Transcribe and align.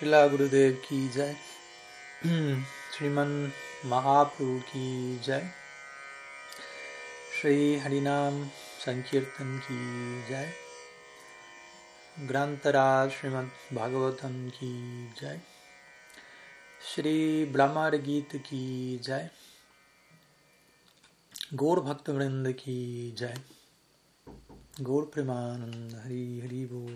Srila 0.00 0.30
Gurudev 0.30 0.80
ki 0.82 0.98
jai. 1.14 1.36
Sriman 2.92 3.52
Mahaprabhu 3.86 4.64
ki 4.68 5.18
jai. 5.22 5.42
Shri 7.36 7.78
Harinam 7.82 8.46
Sankirtan 8.82 9.60
ki 9.66 9.76
jai. 10.30 10.46
Grantaraj 12.26 13.12
Srimad 13.12 13.50
Bhagavatam 13.74 14.50
ki 14.58 14.72
jai. 15.20 15.36
Shri 16.90 17.44
Brahmar 17.44 17.90
Geet 17.90 18.42
ki 18.42 19.00
jai. 19.02 19.28
Gaur 21.54 21.82
Bhakta 21.82 22.12
Vrinda 22.12 22.56
ki 22.56 23.12
jai. 23.14 23.34
Gaur 24.82 25.04
Premanand 25.08 26.02
Hari 26.02 26.40
Hari 26.40 26.64
Bo. 26.64 26.86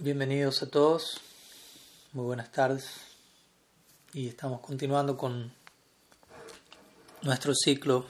Bienvenidos 0.00 0.62
a 0.62 0.70
todos, 0.70 1.20
muy 2.12 2.24
buenas 2.24 2.52
tardes. 2.52 2.88
Y 4.12 4.28
estamos 4.28 4.60
continuando 4.60 5.16
con 5.16 5.52
nuestro 7.22 7.52
ciclo 7.52 8.06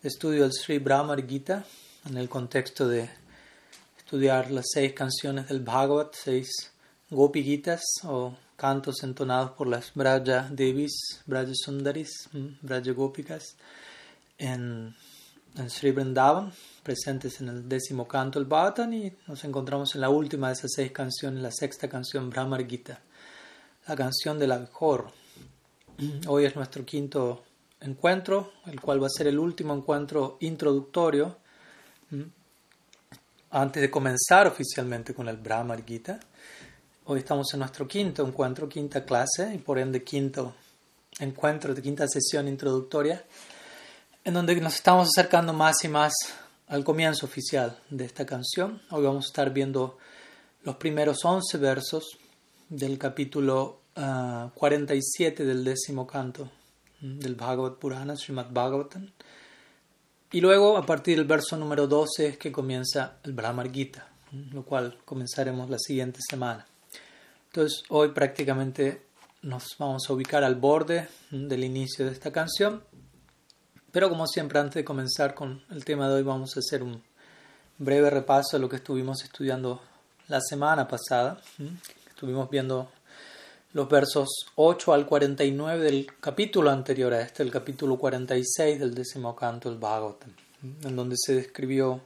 de 0.00 0.08
estudio 0.08 0.44
del 0.44 0.54
Sri 0.54 0.78
Brahma 0.78 1.14
Gita 1.16 1.66
en 2.06 2.16
el 2.16 2.30
contexto 2.30 2.88
de 2.88 3.10
estudiar 3.98 4.50
las 4.50 4.64
seis 4.72 4.94
canciones 4.94 5.46
del 5.48 5.60
Bhagavat, 5.60 6.14
seis 6.14 6.72
Gopi 7.10 7.44
Gitas 7.44 7.82
o 8.04 8.34
cantos 8.56 9.02
entonados 9.02 9.50
por 9.50 9.66
las 9.66 9.92
Braja 9.92 10.48
Devis, 10.50 11.20
Braja 11.26 11.52
Sundaris, 11.52 12.30
Braja 12.62 12.92
Gopikas 12.92 13.56
en, 14.38 14.96
en 15.56 15.70
Sri 15.70 15.92
Vrindavan 15.92 16.52
presentes 16.82 17.40
en 17.40 17.48
el 17.48 17.68
décimo 17.68 18.06
canto 18.08 18.38
del 18.38 18.48
Bhagavatam 18.48 18.92
y 18.92 19.12
nos 19.26 19.44
encontramos 19.44 19.94
en 19.94 20.00
la 20.00 20.10
última 20.10 20.48
de 20.48 20.54
esas 20.54 20.72
seis 20.74 20.90
canciones, 20.92 21.42
la 21.42 21.50
sexta 21.50 21.88
canción, 21.88 22.28
Brahmar 22.28 22.66
Gita, 22.66 23.00
la 23.86 23.96
canción 23.96 24.38
del 24.38 24.52
abejorro. 24.52 25.12
Hoy 26.26 26.44
es 26.44 26.56
nuestro 26.56 26.84
quinto 26.84 27.44
encuentro, 27.80 28.52
el 28.66 28.80
cual 28.80 29.02
va 29.02 29.06
a 29.06 29.10
ser 29.10 29.28
el 29.28 29.38
último 29.38 29.74
encuentro 29.74 30.38
introductorio 30.40 31.36
antes 33.50 33.80
de 33.80 33.90
comenzar 33.90 34.46
oficialmente 34.46 35.14
con 35.14 35.28
el 35.28 35.36
Brahmar 35.36 35.84
Gita. 35.84 36.18
Hoy 37.04 37.20
estamos 37.20 37.52
en 37.54 37.60
nuestro 37.60 37.86
quinto 37.86 38.26
encuentro, 38.26 38.68
quinta 38.68 39.04
clase 39.04 39.54
y 39.54 39.58
por 39.58 39.78
ende 39.78 40.02
quinto 40.02 40.54
encuentro 41.20 41.74
de 41.74 41.80
quinta 41.80 42.08
sesión 42.08 42.48
introductoria, 42.48 43.24
en 44.24 44.32
donde 44.32 44.58
nos 44.58 44.76
estamos 44.76 45.08
acercando 45.14 45.52
más 45.52 45.84
y 45.84 45.88
más 45.88 46.14
al 46.68 46.82
comienzo 46.82 47.26
oficial 47.26 47.78
de 47.90 48.06
esta 48.06 48.24
canción. 48.24 48.80
Hoy 48.90 49.04
vamos 49.04 49.26
a 49.26 49.28
estar 49.28 49.52
viendo 49.52 49.98
los 50.62 50.76
primeros 50.76 51.22
11 51.22 51.58
versos 51.58 52.16
del 52.70 52.96
capítulo 52.96 53.82
uh, 53.96 54.48
47 54.54 55.44
del 55.44 55.62
décimo 55.62 56.06
canto 56.06 56.50
del 57.02 57.34
Bhagavad 57.34 57.74
Purana, 57.74 58.16
Srimad 58.16 58.50
Bhagavatam. 58.50 59.10
Y 60.32 60.40
luego, 60.40 60.78
a 60.78 60.86
partir 60.86 61.18
del 61.18 61.26
verso 61.26 61.58
número 61.58 61.86
12, 61.86 62.26
es 62.28 62.38
que 62.38 62.50
comienza 62.50 63.18
el 63.24 63.34
Brahmar 63.34 63.70
Gita, 63.70 64.08
lo 64.52 64.64
cual 64.64 64.96
comenzaremos 65.04 65.68
la 65.68 65.78
siguiente 65.78 66.20
semana. 66.26 66.66
Entonces, 67.48 67.84
hoy 67.90 68.08
prácticamente 68.08 69.02
nos 69.42 69.76
vamos 69.78 70.08
a 70.08 70.12
ubicar 70.14 70.42
al 70.42 70.54
borde 70.54 71.08
del 71.30 71.62
inicio 71.62 72.06
de 72.06 72.12
esta 72.12 72.32
canción 72.32 72.82
pero 73.94 74.08
como 74.08 74.26
siempre, 74.26 74.58
antes 74.58 74.74
de 74.74 74.84
comenzar 74.84 75.36
con 75.36 75.62
el 75.70 75.84
tema 75.84 76.08
de 76.08 76.16
hoy, 76.16 76.24
vamos 76.24 76.56
a 76.56 76.58
hacer 76.58 76.82
un 76.82 77.00
breve 77.78 78.10
repaso 78.10 78.56
de 78.56 78.60
lo 78.60 78.68
que 78.68 78.74
estuvimos 78.74 79.22
estudiando 79.22 79.80
la 80.26 80.40
semana 80.40 80.88
pasada. 80.88 81.40
Estuvimos 82.08 82.50
viendo 82.50 82.90
los 83.72 83.88
versos 83.88 84.28
8 84.56 84.94
al 84.94 85.06
49 85.06 85.84
del 85.84 86.08
capítulo 86.18 86.70
anterior 86.70 87.14
a 87.14 87.20
este, 87.20 87.44
el 87.44 87.52
capítulo 87.52 87.96
46 87.96 88.80
del 88.80 88.96
décimo 88.96 89.36
canto 89.36 89.70
del 89.70 89.78
Bhagavatam, 89.78 90.32
en 90.82 90.96
donde 90.96 91.14
se 91.16 91.36
describió 91.36 92.00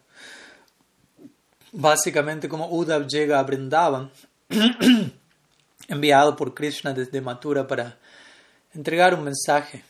básicamente 1.73 2.51
cómo 2.51 2.69
Uddhav 2.71 3.07
llega 3.07 3.39
a 3.39 3.45
Vrindavan, 3.45 4.11
enviado 5.89 6.37
por 6.37 6.53
Krishna 6.53 6.93
desde 6.93 7.23
Mathura 7.23 7.67
para 7.67 7.97
entregar 8.75 9.15
un 9.15 9.25
mensaje 9.25 9.85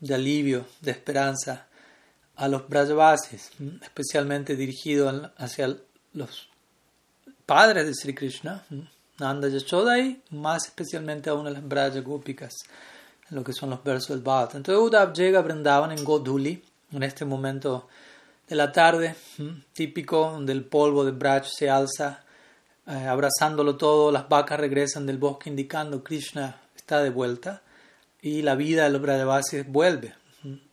de 0.00 0.14
alivio, 0.14 0.66
de 0.80 0.90
esperanza 0.90 1.66
a 2.36 2.48
los 2.48 2.68
Brajavasis, 2.68 3.50
especialmente 3.82 4.56
dirigido 4.56 5.32
hacia 5.38 5.76
los 6.12 6.48
padres 7.46 7.86
de 7.86 7.94
Sri 7.94 8.14
Krishna, 8.14 8.64
Nanda 9.18 9.48
Yashoda 9.48 9.98
y 9.98 10.22
más 10.30 10.66
especialmente 10.66 11.30
a 11.30 11.34
una 11.34 11.48
de 11.48 11.54
las 11.54 11.66
Braja 11.66 12.00
Gopikas, 12.00 12.52
en 13.30 13.36
lo 13.36 13.42
que 13.42 13.54
son 13.54 13.70
los 13.70 13.82
versos 13.82 14.10
del 14.10 14.20
Bhagavad. 14.20 14.56
Entonces 14.56 14.84
Uddhav 14.84 15.14
llega 15.14 15.38
a 15.38 15.42
Vrindavan 15.42 15.92
en 15.92 16.04
Godhuli, 16.04 16.62
en 16.92 17.02
este 17.02 17.24
momento 17.24 17.88
de 18.46 18.54
la 18.54 18.70
tarde, 18.70 19.16
típico 19.72 20.30
donde 20.30 20.52
el 20.52 20.64
polvo 20.64 21.04
de 21.04 21.12
Braj 21.12 21.46
se 21.46 21.70
alza, 21.70 22.22
eh, 22.86 23.06
abrazándolo 23.06 23.76
todo, 23.76 24.12
las 24.12 24.28
vacas 24.28 24.60
regresan 24.60 25.06
del 25.06 25.18
bosque 25.18 25.50
indicando 25.50 26.04
Krishna 26.04 26.60
está 26.76 27.02
de 27.02 27.10
vuelta 27.10 27.62
y 28.26 28.42
la 28.42 28.56
vida 28.56 28.84
de 28.84 28.90
los 28.90 29.00
Brajavasis 29.00 29.66
vuelve 29.68 30.12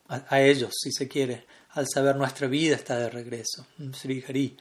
a, 0.07 0.23
a, 0.27 0.41
ellos, 0.41 0.73
si 0.81 0.91
se 0.91 1.07
quiere, 1.07 1.45
al 1.71 1.87
saber 1.87 2.15
nuestra 2.15 2.47
vida 2.47 2.75
está 2.75 2.97
de 2.97 3.09
regreso. 3.09 3.67
Sri 3.93 4.23
Hari. 4.27 4.57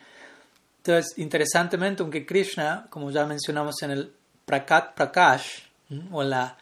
Entonces, 0.79 1.17
interesantemente, 1.17 2.03
aunque 2.03 2.27
Krishna, 2.27 2.87
como 2.91 3.11
ya 3.11 3.25
mencionamos 3.25 3.83
en 3.83 3.93
el 3.93 4.13
Prakat 4.45 4.95
Prakash, 4.95 5.47
o 6.11 6.23
en 6.23 6.31
la 6.31 6.57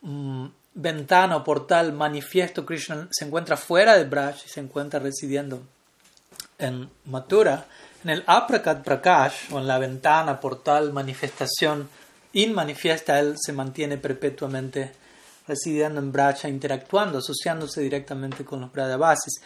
mm, 0.00 0.46
ventana 0.74 1.36
o 1.36 1.44
portal 1.44 1.92
manifiesto, 1.92 2.64
Krishna 2.64 3.08
se 3.10 3.26
encuentra 3.26 3.56
fuera 3.56 3.96
de 3.96 4.04
Braj 4.04 4.36
y 4.46 4.48
se 4.48 4.60
encuentra 4.60 5.00
residiendo 5.00 5.62
en 6.58 6.88
Mathura, 7.04 7.66
en 8.04 8.10
el 8.10 8.24
Aprakat 8.26 8.82
Prakash, 8.82 9.52
o 9.52 9.58
en 9.58 9.66
la 9.66 9.78
ventana, 9.78 10.40
portal, 10.40 10.92
manifestación 10.92 11.88
inmanifiesta, 12.32 13.18
él 13.20 13.34
se 13.38 13.52
mantiene 13.52 13.98
perpetuamente 13.98 14.92
residiendo 15.48 16.00
en 16.00 16.12
Bracha, 16.12 16.48
interactuando, 16.48 17.18
asociándose 17.18 17.80
directamente 17.80 18.44
con 18.44 18.60
los 18.60 18.70
Brajavasis. 18.70 19.40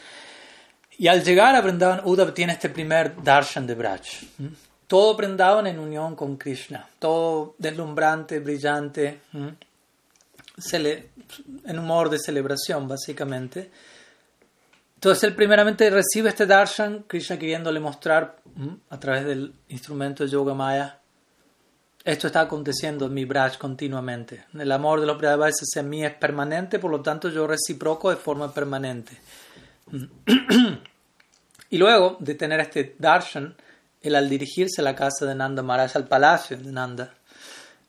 Y 0.97 1.07
al 1.07 1.23
llegar 1.23 1.55
a 1.55 1.61
Vrindavan, 1.61 2.01
Uddhav 2.03 2.33
tiene 2.33 2.53
este 2.53 2.69
primer 2.69 3.23
darshan 3.23 3.65
de 3.65 3.73
Braj. 3.73 4.01
Todo 4.85 5.15
Vrindavan 5.15 5.65
en 5.65 5.79
unión 5.79 6.15
con 6.15 6.37
Krishna, 6.37 6.87
todo 6.99 7.55
deslumbrante, 7.57 8.39
brillante, 8.39 9.21
en 11.65 11.79
humor 11.79 12.09
de 12.09 12.19
celebración, 12.19 12.87
básicamente. 12.87 13.71
Entonces 14.95 15.23
él 15.23 15.35
primeramente 15.35 15.89
recibe 15.89 16.29
este 16.29 16.45
darshan, 16.45 17.03
Krishna 17.07 17.39
queriéndole 17.39 17.79
mostrar 17.79 18.37
a 18.89 18.99
través 18.99 19.25
del 19.25 19.53
instrumento 19.69 20.23
de 20.23 20.29
Yoga 20.29 20.53
Maya 20.53 20.99
esto 22.03 22.27
está 22.27 22.41
aconteciendo 22.41 23.05
en 23.05 23.13
mi 23.13 23.23
Braj 23.23 23.57
continuamente. 23.57 24.45
El 24.53 24.71
amor 24.71 24.99
de 24.99 25.05
los 25.05 25.17
Brajavasis 25.17 25.69
hacia 25.69 25.83
mí 25.83 26.03
es 26.03 26.13
permanente, 26.13 26.77
por 26.77 26.91
lo 26.91 27.01
tanto 27.01 27.29
yo 27.29 27.47
reciproco 27.47 28.09
de 28.09 28.17
forma 28.17 28.53
permanente. 28.53 29.17
y 31.69 31.77
luego 31.77 32.17
de 32.19 32.35
tener 32.35 32.59
este 32.59 32.95
darshan, 32.99 33.55
él 34.01 34.15
al 34.15 34.29
dirigirse 34.29 34.81
a 34.81 34.83
la 34.83 34.95
casa 34.95 35.25
de 35.25 35.33
Nanda 35.33 35.63
Maharaj, 35.63 35.95
al 35.95 36.07
palacio 36.07 36.57
de 36.57 36.71
Nanda, 36.71 37.13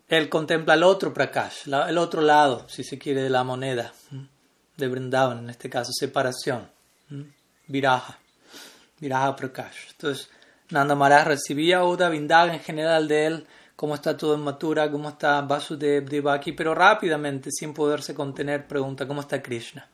él 0.09 0.29
contempla 0.29 0.75
el 0.75 0.85
otro 0.85 1.13
Prakash, 1.13 1.67
el 1.67 1.99
otro 1.99 2.21
lado, 2.21 2.69
si 2.69 2.85
se 2.85 2.99
quiere, 2.99 3.23
de 3.23 3.31
la 3.31 3.43
moneda 3.43 3.93
de 4.77 4.89
Vrindavan, 4.89 5.39
en 5.39 5.51
este 5.51 5.69
caso, 5.69 5.91
separación, 5.93 6.69
Viraja, 7.67 8.19
Viraja 9.01 9.35
Prakash. 9.35 9.91
Entonces, 9.91 10.29
Nanda 10.71 10.95
Maharaj 10.95 11.27
recibía 11.27 11.85
Uda 11.85 12.11
Vindaga 12.11 12.55
en 12.55 12.61
general 12.61 13.09
de 13.09 13.27
él 13.27 13.47
cómo 13.85 13.97
está 13.97 14.17
todo 14.17 14.35
en 14.35 14.41
Mathura, 14.41 14.91
cómo 14.91 15.11
está 15.11 15.43
Vasudev, 15.43 16.09
Devaki, 16.09 16.53
pero 16.53 16.75
rápidamente, 16.75 17.51
sin 17.53 17.75
poderse 17.75 18.15
contener, 18.15 18.67
pregunta 18.67 19.07
cómo 19.07 19.21
está 19.21 19.43
Krishna. 19.43 19.87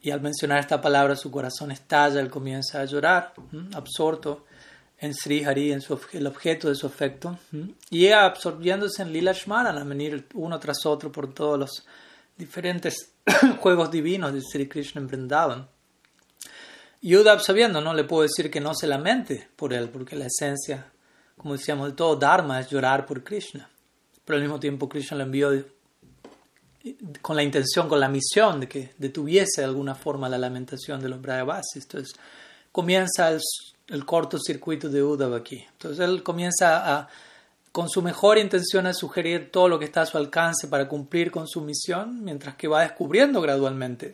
Y 0.00 0.10
al 0.10 0.22
mencionar 0.22 0.60
esta 0.60 0.80
palabra, 0.80 1.14
su 1.14 1.30
corazón 1.30 1.72
estalla, 1.72 2.20
él 2.20 2.30
comienza 2.30 2.80
a 2.80 2.86
llorar, 2.86 3.34
absorto 3.74 4.46
en 4.98 5.12
Sri 5.12 5.44
Hari, 5.44 5.72
en 5.72 5.82
su, 5.82 6.00
el 6.14 6.26
objeto 6.26 6.70
de 6.70 6.74
su 6.74 6.86
afecto, 6.86 7.38
y 7.90 8.08
absorbiéndose 8.08 9.02
en 9.02 9.12
Lila 9.12 9.34
Shmaran, 9.34 9.76
a 9.76 9.84
venir 9.84 10.26
uno 10.32 10.58
tras 10.58 10.86
otro 10.86 11.12
por 11.12 11.34
todos 11.34 11.58
los 11.58 11.86
diferentes 12.38 13.12
juegos 13.60 13.90
divinos 13.90 14.32
de 14.32 14.40
Sri 14.40 14.70
Krishna 14.70 15.02
en 15.02 15.08
Vrindavan. 15.08 15.68
Y 17.02 17.14
Uda 17.14 17.32
absorbiendo, 17.32 17.82
no 17.82 17.92
le 17.92 18.04
puedo 18.04 18.22
decir 18.22 18.50
que 18.50 18.62
no 18.62 18.74
se 18.74 18.86
lamente 18.86 19.50
por 19.54 19.74
él, 19.74 19.90
porque 19.90 20.16
la 20.16 20.28
esencia 20.28 20.91
como 21.36 21.54
decíamos, 21.54 21.88
de 21.88 21.94
todo 21.94 22.16
Dharma 22.16 22.60
es 22.60 22.70
llorar 22.70 23.06
por 23.06 23.22
Krishna. 23.22 23.68
Pero 24.24 24.36
al 24.36 24.42
mismo 24.42 24.60
tiempo 24.60 24.88
Krishna 24.88 25.16
lo 25.16 25.24
envió 25.24 25.64
con 27.20 27.36
la 27.36 27.42
intención, 27.42 27.88
con 27.88 28.00
la 28.00 28.08
misión 28.08 28.60
de 28.60 28.68
que 28.68 28.94
detuviese 28.98 29.60
de 29.60 29.64
alguna 29.64 29.94
forma 29.94 30.28
la 30.28 30.38
lamentación 30.38 31.00
de 31.00 31.08
los. 31.08 31.18
Entonces 31.74 32.14
comienza 32.70 33.30
el, 33.30 33.40
el 33.88 34.04
cortocircuito 34.04 34.88
de 34.88 35.02
Uddhava 35.02 35.36
aquí. 35.36 35.64
Entonces 35.72 36.00
él 36.00 36.22
comienza 36.22 37.08
con 37.72 37.88
su 37.88 38.02
mejor 38.02 38.36
intención, 38.36 38.86
a 38.86 38.92
sugerir 38.92 39.50
todo 39.50 39.66
lo 39.66 39.78
que 39.78 39.86
está 39.86 40.02
a 40.02 40.06
su 40.06 40.18
alcance 40.18 40.68
para 40.68 40.86
cumplir 40.86 41.30
con 41.30 41.48
su 41.48 41.62
misión, 41.62 42.22
mientras 42.22 42.54
que 42.54 42.68
va 42.68 42.82
descubriendo 42.82 43.40
gradualmente, 43.40 44.12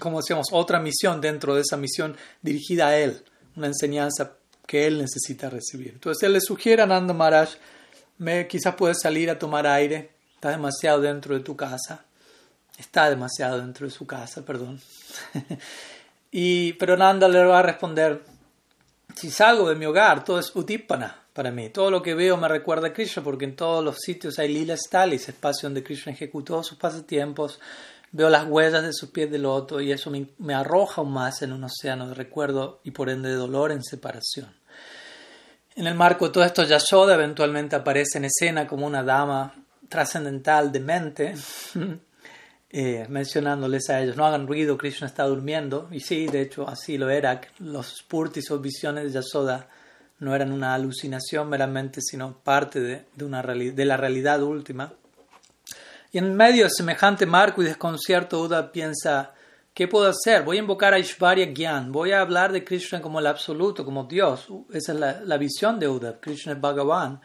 como 0.00 0.18
decíamos, 0.18 0.46
otra 0.52 0.80
misión 0.80 1.20
dentro 1.20 1.54
de 1.54 1.60
esa 1.60 1.76
misión 1.76 2.16
dirigida 2.40 2.88
a 2.88 2.96
él, 2.96 3.22
una 3.56 3.66
enseñanza 3.66 4.38
que 4.66 4.86
él 4.86 4.98
necesita 4.98 5.50
recibir. 5.50 5.90
Entonces 5.94 6.22
él 6.22 6.32
le 6.32 6.40
sugiere 6.40 6.82
a 6.82 6.86
Nanda 6.86 7.14
Maharaj, 7.14 7.50
me, 8.18 8.46
quizás 8.46 8.74
puedes 8.74 9.00
salir 9.00 9.30
a 9.30 9.38
tomar 9.38 9.66
aire, 9.66 10.10
estás 10.34 10.52
demasiado 10.52 11.00
dentro 11.00 11.34
de 11.34 11.40
tu 11.40 11.56
casa, 11.56 12.04
está 12.78 13.10
demasiado 13.10 13.58
dentro 13.58 13.86
de 13.86 13.92
su 13.92 14.06
casa, 14.06 14.44
perdón. 14.44 14.80
y, 16.30 16.74
pero 16.74 16.96
Nanda 16.96 17.28
le 17.28 17.44
va 17.44 17.58
a 17.58 17.62
responder, 17.62 18.22
si 19.16 19.30
salgo 19.30 19.68
de 19.68 19.74
mi 19.74 19.86
hogar, 19.86 20.24
todo 20.24 20.38
es 20.38 20.54
utipana 20.54 21.22
para 21.32 21.50
mí. 21.50 21.70
Todo 21.70 21.90
lo 21.90 22.02
que 22.02 22.14
veo 22.14 22.36
me 22.36 22.48
recuerda 22.48 22.88
a 22.88 22.92
Krishna 22.92 23.22
porque 23.22 23.44
en 23.44 23.56
todos 23.56 23.84
los 23.84 23.96
sitios 23.98 24.38
hay 24.38 24.48
lila 24.48 24.76
talis, 24.90 25.28
espacio 25.28 25.68
donde 25.68 25.82
Krishna 25.82 26.12
ejecutó 26.12 26.62
sus 26.62 26.78
pasatiempos. 26.78 27.60
Veo 28.14 28.28
las 28.28 28.46
huellas 28.46 28.82
de 28.82 28.92
sus 28.92 29.08
pies 29.08 29.30
de 29.30 29.38
loto 29.38 29.80
y 29.80 29.90
eso 29.90 30.10
me, 30.10 30.54
arroja 30.54 31.00
aún 31.00 31.12
más 31.12 31.40
en 31.40 31.52
un 31.52 31.64
océano 31.64 32.08
de 32.08 32.14
recuerdo 32.14 32.80
y 32.84 32.90
por 32.90 33.08
ende 33.08 33.30
de 33.30 33.36
dolor 33.36 33.72
en 33.72 33.82
separación. 33.82 34.54
En 35.74 35.86
el 35.86 35.94
marco 35.94 36.26
de 36.26 36.32
todo 36.32 36.44
esto, 36.44 36.62
Yashoda 36.62 37.14
eventualmente 37.14 37.74
aparece 37.74 38.18
en 38.18 38.26
escena 38.26 38.66
como 38.66 38.86
una 38.86 39.02
dama 39.02 39.54
trascendental 39.88 40.70
de 40.70 40.80
mente 40.80 41.34
eh, 42.70 43.06
mencionándoles 43.08 43.88
a 43.88 44.02
ellos, 44.02 44.16
no 44.16 44.26
hagan 44.26 44.46
ruido, 44.46 44.76
Krishna 44.76 45.06
está 45.06 45.24
durmiendo. 45.24 45.88
Y 45.90 46.00
sí, 46.00 46.26
de 46.26 46.42
hecho, 46.42 46.68
así 46.68 46.98
lo 46.98 47.08
era. 47.08 47.40
Los 47.60 47.96
spurtis 47.98 48.50
o 48.50 48.58
visiones 48.58 49.04
de 49.04 49.10
Yasoda 49.10 49.68
no 50.18 50.34
eran 50.34 50.52
una 50.52 50.74
alucinación 50.74 51.48
meramente, 51.48 52.00
sino 52.02 52.38
parte 52.44 52.80
de, 52.80 53.04
de, 53.14 53.24
una 53.24 53.42
de 53.42 53.84
la 53.86 53.96
realidad 53.96 54.42
última. 54.42 54.92
Y 56.12 56.18
en 56.18 56.36
medio 56.36 56.64
de 56.64 56.70
semejante 56.70 57.26
marco 57.26 57.62
y 57.62 57.64
desconcierto, 57.64 58.40
Uda 58.40 58.70
piensa, 58.70 59.32
¿qué 59.74 59.88
puedo 59.88 60.08
hacer? 60.08 60.42
Voy 60.42 60.58
a 60.58 60.60
invocar 60.60 60.92
a 60.92 60.98
Ishvarya 60.98 61.52
Gyan, 61.52 61.90
voy 61.90 62.12
a 62.12 62.20
hablar 62.20 62.52
de 62.52 62.62
Krishna 62.62 63.00
como 63.00 63.18
el 63.18 63.26
absoluto, 63.26 63.84
como 63.84 64.04
Dios. 64.04 64.46
Esa 64.72 64.92
es 64.92 65.24
la, 65.26 65.36
visión 65.38 65.80
de 65.80 65.88
Uda, 65.88 66.20
Krishna 66.20 66.52
es 66.52 66.60
Bhagavan 66.60 67.20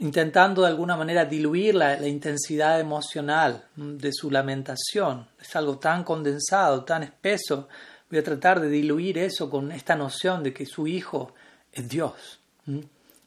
intentando 0.00 0.62
de 0.62 0.68
alguna 0.68 0.96
manera 0.96 1.24
diluir 1.24 1.74
la, 1.74 2.06
intensidad 2.06 2.80
emocional 2.80 3.64
de 3.76 4.12
su 4.12 4.30
lamentación. 4.30 5.28
Es 5.40 5.54
algo 5.56 5.78
tan 5.78 6.04
condensado, 6.04 6.84
tan 6.84 7.02
espeso. 7.02 7.68
Voy 8.10 8.18
a 8.18 8.24
tratar 8.24 8.60
de 8.60 8.68
diluir 8.68 9.18
eso 9.18 9.48
con 9.48 9.70
esta 9.72 9.94
noción 9.94 10.42
de 10.42 10.52
que 10.52 10.66
su 10.66 10.86
hijo 10.86 11.34
es 11.72 11.88
Dios. 11.88 12.40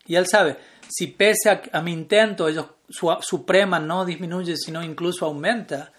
Y 0.06 0.15
él 0.15 0.27
sabe, 0.27 0.57
si 0.89 1.07
pese 1.07 1.62
a, 1.71 1.81
mi 1.81 1.94
intento, 1.94 2.47
ellos, 2.47 2.65
su, 2.94 3.16
suprema 3.22 3.80
no 3.80 4.06
disminuye, 4.06 4.56
sino 4.56 4.84
incluso 4.84 5.25
aumenta, 5.25 5.92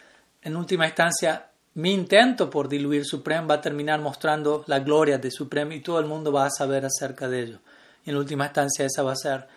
en 0.43 0.57
última 0.57 0.87
instancia, 0.87 1.51
mi 1.75 1.93
intento 1.93 2.49
por 2.49 2.69
diluir 2.69 3.05
Suprema 3.05 3.49
va 3.49 3.55
a 3.57 3.61
terminar 3.61 4.01
mostrando 4.01 4.63
la 4.69 4.79
gloria 4.79 5.19
de 5.19 5.31
Suprema 5.31 5.75
y 5.75 5.81
todo 5.81 5.99
el 5.99 6.07
mundo 6.07 6.31
va 6.31 6.47
a 6.47 6.51
saber 6.51 6.85
acerca 6.85 7.29
de 7.29 7.43
ello. 7.43 7.59
Y 8.05 8.11
en 8.11 8.17
última 8.17 8.45
instancia, 8.45 8.87
esa 8.87 9.03
va 9.03 9.13
a 9.13 9.17
ser 9.17 9.49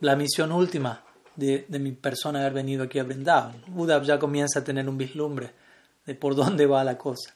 la 0.00 0.14
misión 0.14 0.52
última 0.52 1.02
de, 1.34 1.66
mi 1.80 1.92
persona 1.92 2.40
haber 2.40 2.52
venido 2.52 2.84
aquí 2.84 2.98
a 2.98 3.04
Vrindavan. 3.04 3.62
Uddhav 3.74 4.04
ya 4.04 4.18
comienza 4.18 4.60
a 4.60 4.64
tener 4.64 4.88
un 4.88 4.96
vislumbre 4.96 5.52
de 6.04 6.14
por 6.14 6.36
dónde 6.36 6.66
va 6.66 6.84
la 6.84 6.96
cosa. 6.96 7.34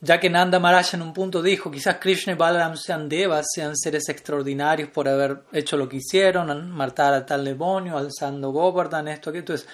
Ya 0.00 0.20
que 0.20 0.28
Nanda 0.28 0.58
Maharaj 0.58 0.94
en 0.94 1.02
un 1.02 1.14
punto 1.14 1.42
dijo, 1.42 1.70
quizás 1.70 1.96
Krishna 1.98 2.34
y 2.34 2.36
Balaram 2.36 2.76
sean 2.76 3.08
devas, 3.08 3.46
sean 3.54 3.74
seres 3.76 4.08
extraordinarios 4.08 4.90
por 4.90 5.08
haber 5.08 5.44
hecho 5.52 5.76
lo 5.76 5.88
que 5.88 5.96
hicieron, 5.96 6.70
matar 6.70 7.14
a 7.14 7.24
tal 7.24 7.44
demonio, 7.44 7.96
alzando 7.96 8.50
Govardhan, 8.50 9.08
esto, 9.08 9.30
aquello. 9.30 9.40
Entonces, 9.40 9.68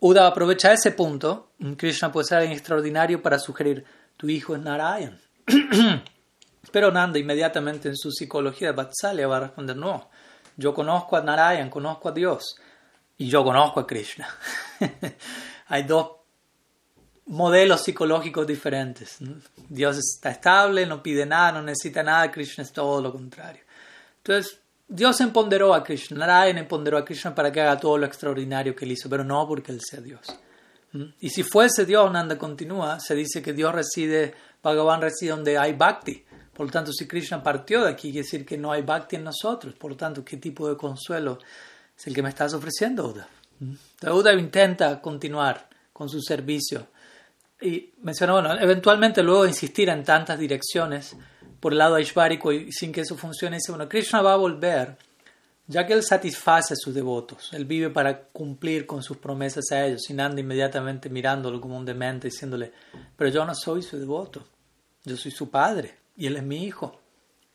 Uddhav 0.00 0.26
aprovecha 0.26 0.72
ese 0.72 0.90
punto, 0.90 1.52
Krishna 1.76 2.10
puede 2.10 2.26
ser 2.26 2.38
alguien 2.38 2.56
extraordinario 2.58 3.22
para 3.22 3.38
sugerir, 3.38 3.84
tu 4.16 4.28
hijo 4.28 4.56
es 4.56 4.62
Narayan. 4.62 5.20
Pero 6.72 6.90
Nanda 6.90 7.20
inmediatamente 7.20 7.88
en 7.88 7.96
su 7.96 8.10
psicología 8.10 8.72
Vatsalya 8.72 9.28
va 9.28 9.36
a 9.36 9.40
responder, 9.40 9.76
no, 9.76 10.10
yo 10.56 10.74
conozco 10.74 11.16
a 11.16 11.22
Narayan, 11.22 11.70
conozco 11.70 12.08
a 12.08 12.12
Dios 12.12 12.56
y 13.16 13.28
yo 13.28 13.44
conozco 13.44 13.78
a 13.78 13.86
Krishna. 13.86 14.28
Hay 15.68 15.84
dos 15.84 16.21
modelos 17.26 17.82
psicológicos 17.82 18.46
diferentes. 18.46 19.18
Dios 19.68 19.98
está 19.98 20.30
estable, 20.30 20.86
no 20.86 21.02
pide 21.02 21.24
nada, 21.26 21.52
no 21.52 21.62
necesita 21.62 22.02
nada, 22.02 22.30
Krishna 22.30 22.64
es 22.64 22.72
todo 22.72 23.00
lo 23.00 23.12
contrario. 23.12 23.62
Entonces, 24.18 24.58
Dios 24.88 25.20
empoderó 25.20 25.74
a 25.74 25.82
Krishna, 25.82 26.18
Narayan 26.18 26.58
empoderó 26.58 26.98
a 26.98 27.04
Krishna 27.04 27.34
para 27.34 27.50
que 27.50 27.60
haga 27.60 27.78
todo 27.78 27.96
lo 27.96 28.06
extraordinario 28.06 28.74
que 28.74 28.84
él 28.84 28.92
hizo, 28.92 29.08
pero 29.08 29.24
no 29.24 29.46
porque 29.46 29.72
él 29.72 29.80
sea 29.80 30.00
Dios. 30.00 30.26
Y 31.20 31.30
si 31.30 31.42
fuese 31.42 31.86
Dios, 31.86 32.12
Nanda 32.12 32.36
continúa, 32.36 33.00
se 33.00 33.14
dice 33.14 33.40
que 33.40 33.54
Dios 33.54 33.74
reside, 33.74 34.34
Bhagavan 34.62 35.00
reside 35.00 35.30
donde 35.30 35.56
hay 35.56 35.72
bhakti. 35.72 36.22
Por 36.52 36.66
lo 36.66 36.72
tanto, 36.72 36.92
si 36.92 37.08
Krishna 37.08 37.42
partió 37.42 37.82
de 37.82 37.90
aquí, 37.90 38.12
quiere 38.12 38.24
decir 38.24 38.44
que 38.44 38.58
no 38.58 38.70
hay 38.70 38.82
bhakti 38.82 39.16
en 39.16 39.24
nosotros. 39.24 39.74
Por 39.74 39.92
lo 39.92 39.96
tanto, 39.96 40.22
¿qué 40.22 40.36
tipo 40.36 40.68
de 40.68 40.76
consuelo 40.76 41.38
es 41.96 42.06
el 42.06 42.14
que 42.14 42.22
me 42.22 42.28
estás 42.28 42.52
ofreciendo, 42.52 43.06
Uda? 43.06 43.26
Uda 44.12 44.34
intenta 44.34 45.00
continuar 45.00 45.66
con 45.92 46.10
su 46.10 46.20
servicio. 46.20 46.88
Y 47.62 47.94
menciona, 48.02 48.32
bueno, 48.32 48.58
eventualmente 48.60 49.22
luego 49.22 49.44
de 49.44 49.50
insistir 49.50 49.88
en 49.88 50.04
tantas 50.04 50.38
direcciones 50.38 51.16
por 51.60 51.72
el 51.72 51.78
lado 51.78 51.94
aishvárico 51.94 52.52
y 52.52 52.72
sin 52.72 52.90
que 52.90 53.02
eso 53.02 53.16
funcione, 53.16 53.56
dice, 53.56 53.70
bueno, 53.70 53.88
Krishna 53.88 54.20
va 54.20 54.32
a 54.32 54.36
volver, 54.36 54.96
ya 55.68 55.86
que 55.86 55.92
él 55.92 56.02
satisface 56.02 56.74
a 56.74 56.76
sus 56.76 56.92
devotos. 56.92 57.52
Él 57.52 57.64
vive 57.66 57.88
para 57.90 58.24
cumplir 58.24 58.84
con 58.84 59.02
sus 59.02 59.18
promesas 59.18 59.70
a 59.70 59.86
ellos, 59.86 60.02
sin 60.06 60.20
anda 60.20 60.40
inmediatamente 60.40 61.08
mirándolo 61.08 61.60
como 61.60 61.76
un 61.76 61.84
demente, 61.84 62.28
diciéndole, 62.28 62.72
pero 63.16 63.30
yo 63.30 63.44
no 63.44 63.54
soy 63.54 63.82
su 63.82 63.96
devoto, 63.96 64.44
yo 65.04 65.16
soy 65.16 65.30
su 65.30 65.50
padre 65.50 65.94
y 66.16 66.26
él 66.26 66.36
es 66.36 66.42
mi 66.42 66.64
hijo. 66.64 67.00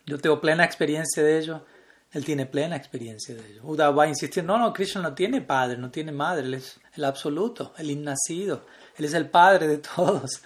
Yo 0.06 0.18
tengo 0.18 0.39
plena 0.39 0.63
experiencia 0.63 1.21
de 1.21 1.38
ello, 1.38 1.65
él 2.12 2.24
tiene 2.24 2.45
plena 2.45 2.77
experiencia 2.77 3.36
de 3.36 3.45
ello. 3.45 3.62
Uda 3.63 3.92
va 3.92 4.06
a 4.06 4.07
insistir, 4.07 4.44
no, 4.44 4.57
no, 4.57 4.71
Krishna 4.71 5.01
no 5.01 5.13
tiene 5.13 5.42
padre, 5.42 5.77
no 5.77 5.92
tiene 5.92 6.13
madre, 6.13 6.45
él 6.45 6.53
es 6.53 6.80
el 6.94 7.03
absoluto, 7.03 7.74
el 7.77 7.92
innacido, 7.92 8.65
él 8.97 9.05
es 9.05 9.13
el 9.13 9.29
padre 9.29 9.67
de 9.67 9.77
todos. 9.77 10.41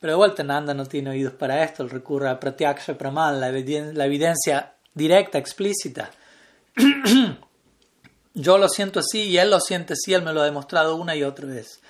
Pero 0.00 0.12
de 0.12 0.16
vuelta 0.16 0.42
Nanda 0.42 0.74
no 0.74 0.86
tiene 0.86 1.10
oídos 1.10 1.32
para 1.32 1.62
esto, 1.64 1.82
él 1.82 1.90
recurre 1.90 2.28
a 2.28 2.38
Pratyaksha 2.38 2.98
Praman, 2.98 3.40
la, 3.40 3.50
la 3.50 4.04
evidencia 4.06 4.74
directa, 4.94 5.38
explícita. 5.38 6.10
Yo 8.34 8.58
lo 8.58 8.68
siento 8.68 9.00
así 9.00 9.22
y 9.22 9.38
él 9.38 9.50
lo 9.50 9.60
siente 9.60 9.94
así, 9.94 10.12
él 10.12 10.22
me 10.22 10.32
lo 10.32 10.42
ha 10.42 10.44
demostrado 10.44 10.96
una 10.96 11.16
y 11.16 11.22
otra 11.22 11.46
vez. 11.46 11.80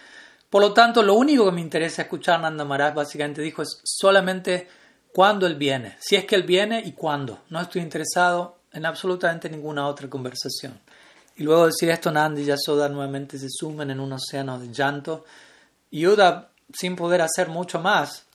Por 0.48 0.62
lo 0.62 0.72
tanto, 0.72 1.02
lo 1.02 1.14
único 1.14 1.44
que 1.44 1.52
me 1.52 1.60
interesa 1.60 2.02
escuchar 2.02 2.40
Nanda 2.40 2.64
Maharaj 2.64 2.94
básicamente 2.94 3.42
dijo 3.42 3.62
es 3.62 3.80
solamente 3.84 4.68
cuándo 5.12 5.46
Él 5.46 5.56
viene, 5.56 5.96
si 5.98 6.14
es 6.14 6.24
que 6.24 6.36
Él 6.36 6.44
viene 6.44 6.82
y 6.84 6.92
cuándo. 6.92 7.40
No 7.50 7.60
estoy 7.60 7.82
interesado 7.82 8.58
en 8.72 8.86
absolutamente 8.86 9.50
ninguna 9.50 9.88
otra 9.88 10.08
conversación. 10.08 10.78
Y 11.36 11.42
luego 11.42 11.62
de 11.62 11.68
decir 11.68 11.90
esto, 11.90 12.12
Nandi 12.12 12.42
y 12.42 12.44
Yasoda 12.44 12.88
nuevamente 12.88 13.38
se 13.38 13.48
sumen 13.50 13.90
en 13.90 14.00
un 14.00 14.12
océano 14.12 14.58
de 14.58 14.72
llanto. 14.72 15.24
Y 15.90 16.06
Uda, 16.06 16.50
sin 16.72 16.96
poder 16.96 17.22
hacer 17.22 17.48
mucho 17.48 17.80
más, 17.80 18.26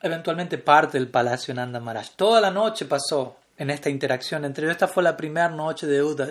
eventualmente 0.00 0.58
parte 0.58 0.98
del 0.98 1.08
palacio 1.08 1.54
Nanda 1.54 1.80
Maharaj. 1.80 2.10
Toda 2.16 2.40
la 2.40 2.50
noche 2.50 2.84
pasó 2.84 3.36
en 3.56 3.70
esta 3.70 3.90
interacción 3.90 4.44
entre. 4.44 4.70
Esta 4.70 4.88
fue 4.88 5.02
la 5.02 5.16
primera 5.16 5.48
noche 5.48 5.86
de 5.86 6.02
Uda, 6.02 6.28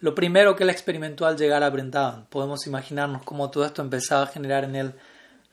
lo 0.00 0.14
primero 0.14 0.54
que 0.54 0.64
él 0.64 0.70
experimentó 0.70 1.26
al 1.26 1.36
llegar 1.36 1.62
a 1.62 1.70
Brindavan. 1.70 2.26
Podemos 2.26 2.66
imaginarnos 2.66 3.22
cómo 3.24 3.50
todo 3.50 3.64
esto 3.64 3.82
empezaba 3.82 4.22
a 4.22 4.26
generar 4.26 4.64
en 4.64 4.76
él 4.76 4.94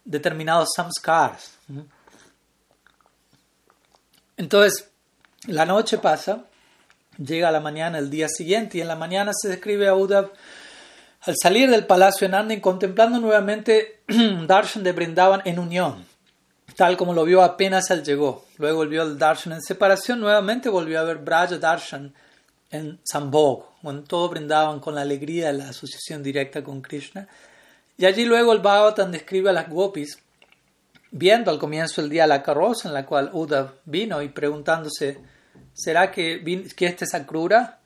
determinados 0.04 0.70
samskars. 0.76 1.58
Entonces, 4.38 4.92
la 5.48 5.66
noche 5.66 5.98
pasa, 5.98 6.46
llega 7.18 7.52
la 7.52 7.60
mañana 7.60 7.98
el 7.98 8.10
día 8.10 8.28
siguiente 8.28 8.78
y 8.78 8.82
en 8.82 8.88
la 8.88 8.96
mañana 8.96 9.32
se 9.34 9.48
describe 9.48 9.88
a 9.88 9.96
Uddhav 9.96 10.32
al 11.26 11.36
salir 11.42 11.70
del 11.70 11.86
palacio 11.86 12.28
en 12.28 12.36
Anden 12.36 12.62
contemplando 12.62 13.20
nuevamente 13.20 14.02
Darshan 14.48 14.84
de 14.84 14.92
Brindavan 14.92 15.42
en 15.46 15.60
unión, 15.60 16.06
tal 16.76 16.98
como 16.98 17.14
lo 17.14 17.24
vio 17.26 17.42
apenas 17.42 17.90
él 17.90 18.04
llegó. 18.04 18.46
Luego 18.58 18.78
volvió 18.78 19.04
el 19.04 19.18
Darshan 19.18 19.54
en 19.54 19.62
separación, 19.62 20.20
nuevamente 20.20 20.70
volvió 20.70 21.00
a 21.00 21.04
ver 21.04 21.18
Braja 21.18 21.58
Darshan 21.58 22.14
en 22.70 23.00
Sambhog, 23.04 23.66
cuando 23.82 24.04
todo 24.04 24.30
Brindavan 24.30 24.80
con 24.80 24.96
la 24.96 25.02
alegría 25.02 25.48
de 25.48 25.54
la 25.54 25.70
asociación 25.70 26.22
directa 26.22 26.64
con 26.64 26.82
Krishna. 26.82 27.28
Y 27.98 28.06
allí 28.06 28.26
luego 28.26 28.54
el 28.54 28.60
Bhagavatam 28.60 29.12
describe 29.12 29.50
a 29.50 29.54
las 29.54 29.70
gopis 29.70 30.20
viendo 31.12 31.50
al 31.50 31.60
comienzo 31.60 32.02
del 32.02 32.10
día 32.10 32.28
la 32.28 32.44
carroza 32.44 32.90
en 32.90 32.94
la 32.94 33.06
cual 33.06 33.30
Uda 33.34 33.74
vino 33.86 34.22
y 34.22 34.30
preguntándose, 34.30 35.18
¿será 35.74 36.12
que, 36.12 36.68
que 36.76 36.86
esta 36.86 37.06
es 37.06 37.14
Akrura 37.14 37.80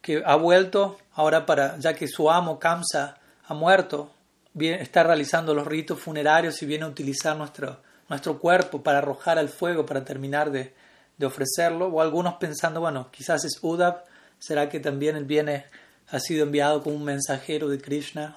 que 0.00 0.20
ha 0.26 0.34
vuelto 0.34 0.98
ahora 1.14 1.46
para, 1.46 1.78
ya 1.78 1.94
que 1.94 2.08
su 2.08 2.30
amo 2.30 2.58
Kamsa 2.58 3.18
ha 3.44 3.54
muerto, 3.54 4.12
está 4.58 5.02
realizando 5.02 5.54
los 5.54 5.66
ritos 5.66 5.98
funerarios 5.98 6.62
y 6.62 6.66
viene 6.66 6.84
a 6.84 6.88
utilizar 6.88 7.36
nuestro, 7.36 7.78
nuestro 8.08 8.38
cuerpo 8.38 8.82
para 8.82 8.98
arrojar 8.98 9.38
al 9.38 9.48
fuego, 9.48 9.86
para 9.86 10.04
terminar 10.04 10.50
de, 10.50 10.74
de 11.16 11.26
ofrecerlo, 11.26 11.86
o 11.86 12.00
algunos 12.00 12.34
pensando, 12.34 12.80
bueno, 12.80 13.08
quizás 13.10 13.44
es 13.44 13.58
Uddhav, 13.62 14.04
será 14.38 14.68
que 14.68 14.80
también 14.80 15.16
él 15.16 15.24
viene, 15.24 15.66
ha 16.08 16.18
sido 16.18 16.44
enviado 16.44 16.82
como 16.82 16.96
un 16.96 17.04
mensajero 17.04 17.68
de 17.68 17.80
Krishna 17.80 18.34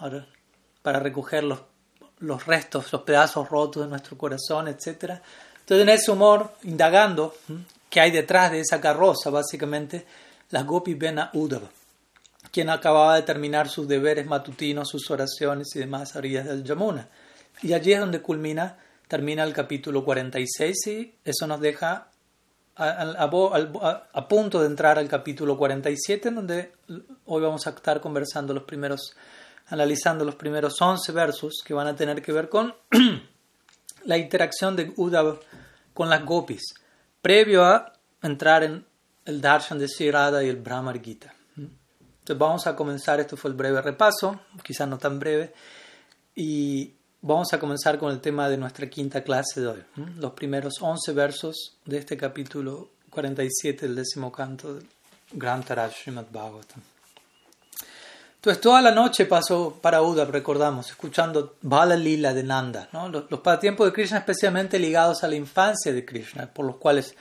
para 0.82 1.00
recoger 1.00 1.44
los, 1.44 1.62
los 2.20 2.46
restos, 2.46 2.91
los 2.94 3.01
pedazos 3.01 3.50
rotos 3.50 3.84
de 3.84 3.89
nuestro 3.89 4.17
corazón, 4.17 4.67
etc. 4.67 5.20
Entonces, 5.60 5.82
en 5.82 5.89
ese 5.89 6.12
humor, 6.12 6.53
indagando 6.63 7.36
qué 7.89 8.01
hay 8.01 8.12
detrás 8.12 8.51
de 8.51 8.60
esa 8.60 8.79
carroza, 8.79 9.29
básicamente, 9.29 10.05
las 10.51 10.65
gopis 10.65 10.98
ven 10.98 11.20
a 11.20 11.32
Uddhav, 11.34 11.63
quien 12.55 12.69
acababa 12.69 13.15
de 13.15 13.24
terminar 13.24 13.67
sus 13.67 13.85
deberes 13.85 14.25
matutinos, 14.27 14.88
sus 14.88 15.12
oraciones 15.12 15.75
y 15.75 15.79
demás 15.79 16.15
orillas 16.15 16.45
del 16.45 16.63
Yamuna. 16.63 17.09
Y 17.62 17.74
allí 17.74 17.91
es 17.91 18.00
donde 18.00 18.21
culmina, 18.21 18.77
termina 19.09 19.43
el 19.43 19.51
capítulo 19.51 20.05
46 20.05 20.88
y 20.88 21.15
eso 21.25 21.47
nos 21.47 21.59
deja 21.59 22.07
a, 22.77 24.25
punto 24.29 24.62
de 24.62 24.67
entrar 24.67 24.97
al 24.97 25.09
capítulo 25.09 25.57
47, 25.57 26.29
en 26.29 26.35
donde 26.35 26.71
hoy 27.25 27.41
vamos 27.41 27.67
a 27.67 27.71
estar 27.71 28.00
conversando 28.00 28.53
los 28.53 28.63
primeros, 28.63 29.17
analizando 29.67 30.24
los 30.24 30.35
primeros 30.35 30.81
11 30.81 31.12
versos 31.12 31.62
que 31.62 31.74
van 31.74 31.88
a 31.88 31.95
tener 31.97 32.21
que 32.21 32.31
ver 32.31 32.47
con 32.47 32.74
la 34.05 34.17
interacción 34.17 34.77
de 34.77 34.93
Uddhav 34.95 35.41
con 35.93 36.09
las 36.09 36.24
gopis, 36.24 36.74
previo 37.21 37.65
a 37.65 37.91
entrar 38.21 38.63
en 38.63 38.85
el 39.25 39.41
darshan 39.41 39.77
de 39.77 39.88
Shirada 39.88 40.41
y 40.41 40.47
el 40.47 40.55
Brahmar 40.55 41.01
Gita. 41.01 41.35
Entonces 42.25 42.39
vamos 42.39 42.67
a 42.67 42.75
comenzar, 42.75 43.20
esto 43.20 43.38
fue 43.38 43.51
el 43.51 43.55
breve 43.55 43.82
repaso, 43.82 44.39
quizás 44.63 44.88
no 44.88 44.98
tan 44.98 45.20
breve, 45.20 45.53
y 46.36 46.91
Vamos 47.27 47.51
a 47.53 47.60
comenzar 47.60 47.98
con 47.98 48.12
el 48.12 48.22
tema 48.22 48.48
de 48.50 48.55
nuestra 48.55 48.88
quinta 48.88 49.24
clase 49.24 49.60
de 49.60 49.65
hoy, 49.65 49.84
los 50.20 50.34
primeros 50.34 50.75
11 50.79 51.12
versos 51.13 51.75
de 51.84 51.98
este 51.98 52.15
capítulo 52.15 52.89
47 53.10 53.88
del 53.88 53.96
décimo 53.96 54.32
canto 54.32 54.75
del 54.75 54.86
Gran 55.32 55.63
Taraj 55.63 55.91
Srimad 55.91 56.25
Bhagavatam. 56.32 56.84
Entonces, 58.36 58.62
toda 58.62 58.79
la 58.79 58.91
noche 58.91 59.25
pasó 59.25 59.79
para 59.82 60.03
Uda, 60.03 60.25
recordamos, 60.25 60.91
escuchando 60.91 61.55
Bala 61.63 61.96
Lila 61.96 62.32
de 62.32 62.44
Nanda, 62.44 62.89
los, 63.12 63.25
los 63.32 63.39
pasatiempos 63.39 63.88
de 63.88 63.94
Krishna 63.94 64.20
especialmente 64.20 64.77
ligados 64.77 65.24
a 65.24 65.27
la 65.27 65.36
infancia 65.36 65.91
de 65.91 66.05
Krishna, 66.05 66.53
por 66.53 66.67
los 66.67 66.75
cuales 66.75 67.15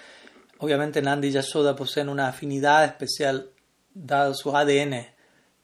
obviamente 0.59 1.01
Nanda 1.01 1.27
y 1.27 1.31
Yashoda 1.31 1.75
poseen 1.75 2.11
una 2.11 2.29
afinidad 2.29 2.85
especial 2.85 3.49
dado 3.95 4.35
su 4.35 4.55
ADN 4.55 5.07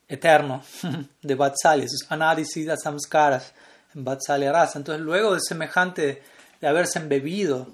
eterno 0.07 0.63
de 1.21 1.35
Vatsalya, 1.35 1.87
sus 1.87 2.09
anadisidas 2.09 2.81
samskaras 2.83 3.53
en 3.93 4.03
Vatsalya 4.03 4.51
Rasa. 4.51 4.79
Entonces, 4.79 5.03
luego 5.03 5.33
de 5.33 5.41
semejante, 5.41 6.23
de 6.59 6.67
haberse 6.67 6.99
embebido, 6.99 7.67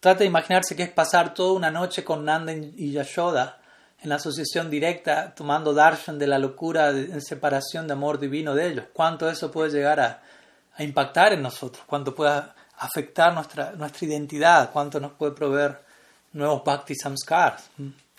trata 0.00 0.20
de 0.20 0.26
imaginarse 0.26 0.76
que 0.76 0.82
es 0.82 0.90
pasar 0.90 1.34
toda 1.34 1.52
una 1.52 1.70
noche 1.70 2.04
con 2.04 2.24
Nanda 2.24 2.52
y 2.52 2.92
Yashoda 2.92 3.60
en 4.00 4.08
la 4.08 4.16
asociación 4.16 4.70
directa, 4.70 5.34
tomando 5.34 5.74
darshan 5.74 6.18
de 6.18 6.28
la 6.28 6.38
locura 6.38 6.90
en 6.90 7.20
separación 7.20 7.86
de 7.86 7.94
amor 7.94 8.20
divino 8.20 8.54
de 8.54 8.68
ellos. 8.68 8.84
Cuánto 8.92 9.28
eso 9.28 9.50
puede 9.50 9.70
llegar 9.70 10.00
a, 10.00 10.22
impactar 10.78 11.32
en 11.32 11.42
nosotros, 11.42 11.82
cuánto 11.88 12.14
puede 12.14 12.40
afectar 12.78 13.34
nuestra, 13.34 13.72
nuestra 13.72 14.06
identidad, 14.06 14.70
cuánto 14.72 15.00
nos 15.00 15.10
puede 15.12 15.32
proveer 15.32 15.80
nuevos 16.32 16.62
bhakti 16.62 16.94
samskars. 16.94 17.64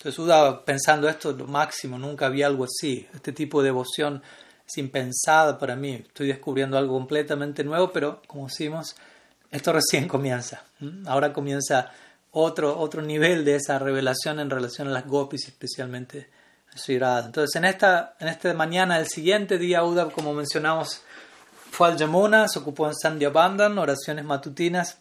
Entonces, 0.02 0.60
pensando 0.66 1.10
esto, 1.10 1.34
lo 1.34 1.46
máximo, 1.46 2.00
nunca 2.00 2.28
había 2.28 2.48
algo 2.48 2.64
así, 2.64 3.06
este 3.14 3.34
tipo 3.34 3.62
de 3.62 3.66
devoción 3.66 4.24
es 4.66 4.78
impensada 4.78 5.58
para 5.58 5.76
mí. 5.76 6.06
Estoy 6.08 6.28
descubriendo 6.28 6.78
algo 6.78 6.94
completamente 6.94 7.66
nuevo, 7.66 7.92
pero 7.92 8.22
como 8.26 8.48
decimos, 8.48 8.96
esto 9.52 9.74
recién 9.74 10.08
comienza. 10.08 10.64
Ahora 11.06 11.34
comienza 11.34 11.92
otro, 12.32 12.80
otro 12.80 13.02
nivel 13.02 13.44
de 13.44 13.56
esa 13.56 13.78
revelación 13.78 14.40
en 14.40 14.50
relación 14.50 14.88
a 14.88 14.92
las 14.92 15.06
gopis, 15.06 15.48
especialmente 15.48 16.30
a 16.74 17.20
Entonces, 17.26 17.56
en 17.56 17.66
esta, 17.66 18.16
en 18.20 18.30
esta 18.30 18.54
mañana, 18.54 19.00
el 19.00 19.08
siguiente 19.08 19.58
día, 19.58 19.84
Uda, 19.84 20.10
como 20.12 20.34
mencionamos, 20.34 21.02
fue 21.72 21.88
al 21.88 21.98
Yamuna, 21.98 22.48
se 22.48 22.60
ocupó 22.60 22.88
en 22.88 22.96
Sandhya 22.96 23.32
Bandan, 23.32 23.78
oraciones 23.78 24.24
matutinas. 24.24 25.00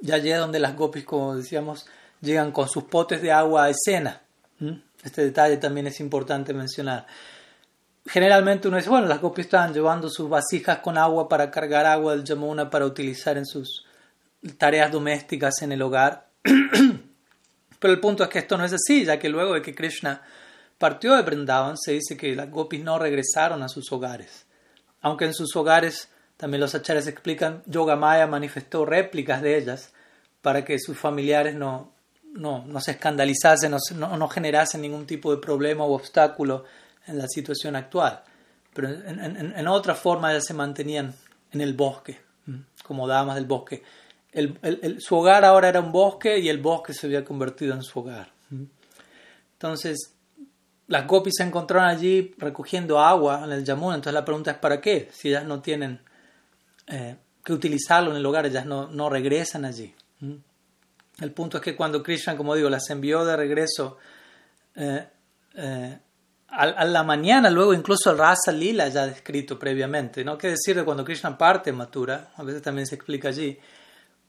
Ya 0.00 0.16
allí 0.16 0.30
donde 0.30 0.58
las 0.58 0.76
gopis, 0.76 1.04
como 1.04 1.36
decíamos, 1.36 1.86
llegan 2.20 2.52
con 2.52 2.68
sus 2.68 2.84
potes 2.84 3.22
de 3.22 3.32
agua 3.32 3.64
a 3.64 3.70
escena. 3.70 4.22
Este 5.02 5.24
detalle 5.24 5.56
también 5.56 5.86
es 5.86 6.00
importante 6.00 6.52
mencionar 6.52 7.06
generalmente 8.08 8.68
uno 8.68 8.78
dice, 8.78 8.88
bueno, 8.88 9.06
las 9.06 9.20
gopis 9.20 9.46
estaban 9.46 9.72
llevando 9.72 10.08
sus 10.08 10.28
vasijas 10.28 10.78
con 10.78 10.96
agua 10.96 11.28
para 11.28 11.50
cargar 11.50 11.86
agua 11.86 12.16
del 12.16 12.24
Yamuna 12.24 12.70
para 12.70 12.86
utilizar 12.86 13.36
en 13.36 13.46
sus 13.46 13.84
tareas 14.56 14.90
domésticas 14.90 15.62
en 15.62 15.72
el 15.72 15.82
hogar. 15.82 16.28
Pero 17.78 17.94
el 17.94 18.00
punto 18.00 18.24
es 18.24 18.30
que 18.30 18.40
esto 18.40 18.56
no 18.56 18.64
es 18.64 18.72
así, 18.72 19.04
ya 19.04 19.18
que 19.18 19.28
luego 19.28 19.54
de 19.54 19.62
que 19.62 19.74
Krishna 19.74 20.22
partió 20.78 21.14
de 21.14 21.22
Vrindavan, 21.22 21.76
se 21.76 21.92
dice 21.92 22.16
que 22.16 22.34
las 22.34 22.50
gopis 22.50 22.82
no 22.82 22.98
regresaron 22.98 23.62
a 23.62 23.68
sus 23.68 23.92
hogares. 23.92 24.46
Aunque 25.00 25.26
en 25.26 25.34
sus 25.34 25.54
hogares, 25.54 26.08
también 26.36 26.60
los 26.60 26.74
achares 26.74 27.06
explican, 27.06 27.62
Yogamaya 27.66 28.26
manifestó 28.26 28.84
réplicas 28.84 29.42
de 29.42 29.58
ellas 29.58 29.92
para 30.40 30.64
que 30.64 30.78
sus 30.78 30.96
familiares 30.96 31.54
no, 31.54 31.92
no, 32.34 32.64
no 32.66 32.80
se 32.80 32.92
escandalizasen, 32.92 33.74
no, 33.96 34.16
no 34.16 34.28
generasen 34.28 34.80
ningún 34.80 35.06
tipo 35.06 35.34
de 35.34 35.40
problema 35.40 35.84
o 35.84 35.94
obstáculo 35.94 36.64
en 37.06 37.18
la 37.18 37.26
situación 37.28 37.76
actual. 37.76 38.22
Pero 38.72 38.88
en, 38.88 39.68
otra 39.68 39.94
forma 39.94 40.32
ya 40.32 40.40
se 40.40 40.54
mantenían 40.54 41.14
en 41.50 41.60
el 41.60 41.74
bosque, 41.74 42.20
como 42.84 43.08
damas 43.08 43.34
del 43.34 43.46
bosque. 43.46 43.82
su 44.98 45.16
hogar 45.16 45.44
ahora 45.44 45.68
era 45.68 45.80
un 45.80 45.90
bosque 45.90 46.38
y 46.38 46.48
el 46.48 46.58
bosque 46.58 46.92
se 46.92 47.06
había 47.06 47.24
convertido 47.24 47.74
en 47.74 47.82
su 47.82 47.98
hogar. 47.98 48.30
Entonces, 49.54 50.14
las 50.86 51.06
gopis 51.06 51.34
se 51.36 51.42
encontraron 51.42 51.88
allí 51.88 52.34
recogiendo 52.38 52.98
agua 52.98 53.42
en 53.44 53.52
el 53.52 53.64
Yamuna. 53.64 53.96
Entonces 53.96 54.14
la 54.14 54.24
pregunta 54.24 54.52
es 54.52 54.58
¿para 54.58 54.80
qué? 54.80 55.08
Si 55.12 55.28
ellas 55.28 55.44
no 55.44 55.60
tienen 55.60 56.00
eh, 56.86 57.16
que 57.44 57.52
utilizarlo 57.52 58.10
en 58.10 58.16
el 58.16 58.26
hogar, 58.26 58.46
ellas 58.46 58.64
no, 58.64 58.88
no 58.88 59.10
regresan 59.10 59.64
allí. 59.64 59.94
El 61.20 61.32
punto 61.32 61.56
es 61.56 61.62
que 61.62 61.74
cuando 61.74 62.02
Krishna, 62.02 62.36
como 62.36 62.54
digo, 62.54 62.70
las 62.70 62.88
envió 62.90 63.24
de 63.24 63.36
regreso 63.36 63.98
eh, 64.76 65.06
eh, 65.54 65.98
a, 66.48 66.84
la 66.84 67.02
mañana, 67.02 67.50
luego 67.50 67.74
incluso 67.74 68.10
el 68.10 68.18
Rasa 68.18 68.52
Lila 68.52 68.88
ya 68.88 69.06
descrito 69.06 69.58
previamente, 69.58 70.24
¿no? 70.24 70.38
¿Qué 70.38 70.48
decir 70.48 70.76
de 70.76 70.84
cuando 70.84 71.04
Krishna 71.04 71.36
parte 71.36 71.72
Matura? 71.72 72.30
A 72.36 72.42
veces 72.42 72.62
también 72.62 72.86
se 72.86 72.94
explica 72.94 73.28
allí. 73.28 73.58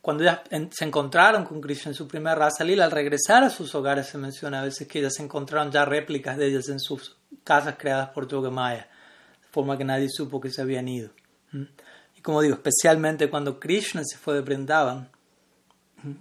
Cuando 0.01 0.23
ya 0.23 0.43
se 0.71 0.85
encontraron 0.85 1.43
con 1.45 1.61
Krishna 1.61 1.91
en 1.91 1.95
su 1.95 2.07
primer 2.07 2.37
Rasa 2.37 2.63
Lila, 2.63 2.85
al 2.85 2.91
regresar 2.91 3.43
a 3.43 3.49
sus 3.49 3.73
hogares 3.75 4.07
se 4.07 4.17
menciona 4.17 4.61
a 4.61 4.63
veces 4.63 4.87
que 4.87 4.99
ellas 4.99 5.19
encontraron 5.19 5.71
ya 5.71 5.85
réplicas 5.85 6.37
de 6.37 6.47
ellas 6.47 6.69
en 6.69 6.79
sus 6.79 7.17
casas 7.43 7.75
creadas 7.77 8.09
por 8.09 8.27
Yogamaya, 8.27 8.87
de 9.41 9.47
forma 9.51 9.77
que 9.77 9.83
nadie 9.83 10.07
supo 10.09 10.41
que 10.41 10.49
se 10.49 10.61
habían 10.61 10.87
ido. 10.87 11.11
Y 12.15 12.21
como 12.21 12.41
digo, 12.41 12.55
especialmente 12.55 13.29
cuando 13.29 13.59
Krishna 13.59 14.01
se 14.03 14.17
fue 14.17 14.35
de 14.35 14.41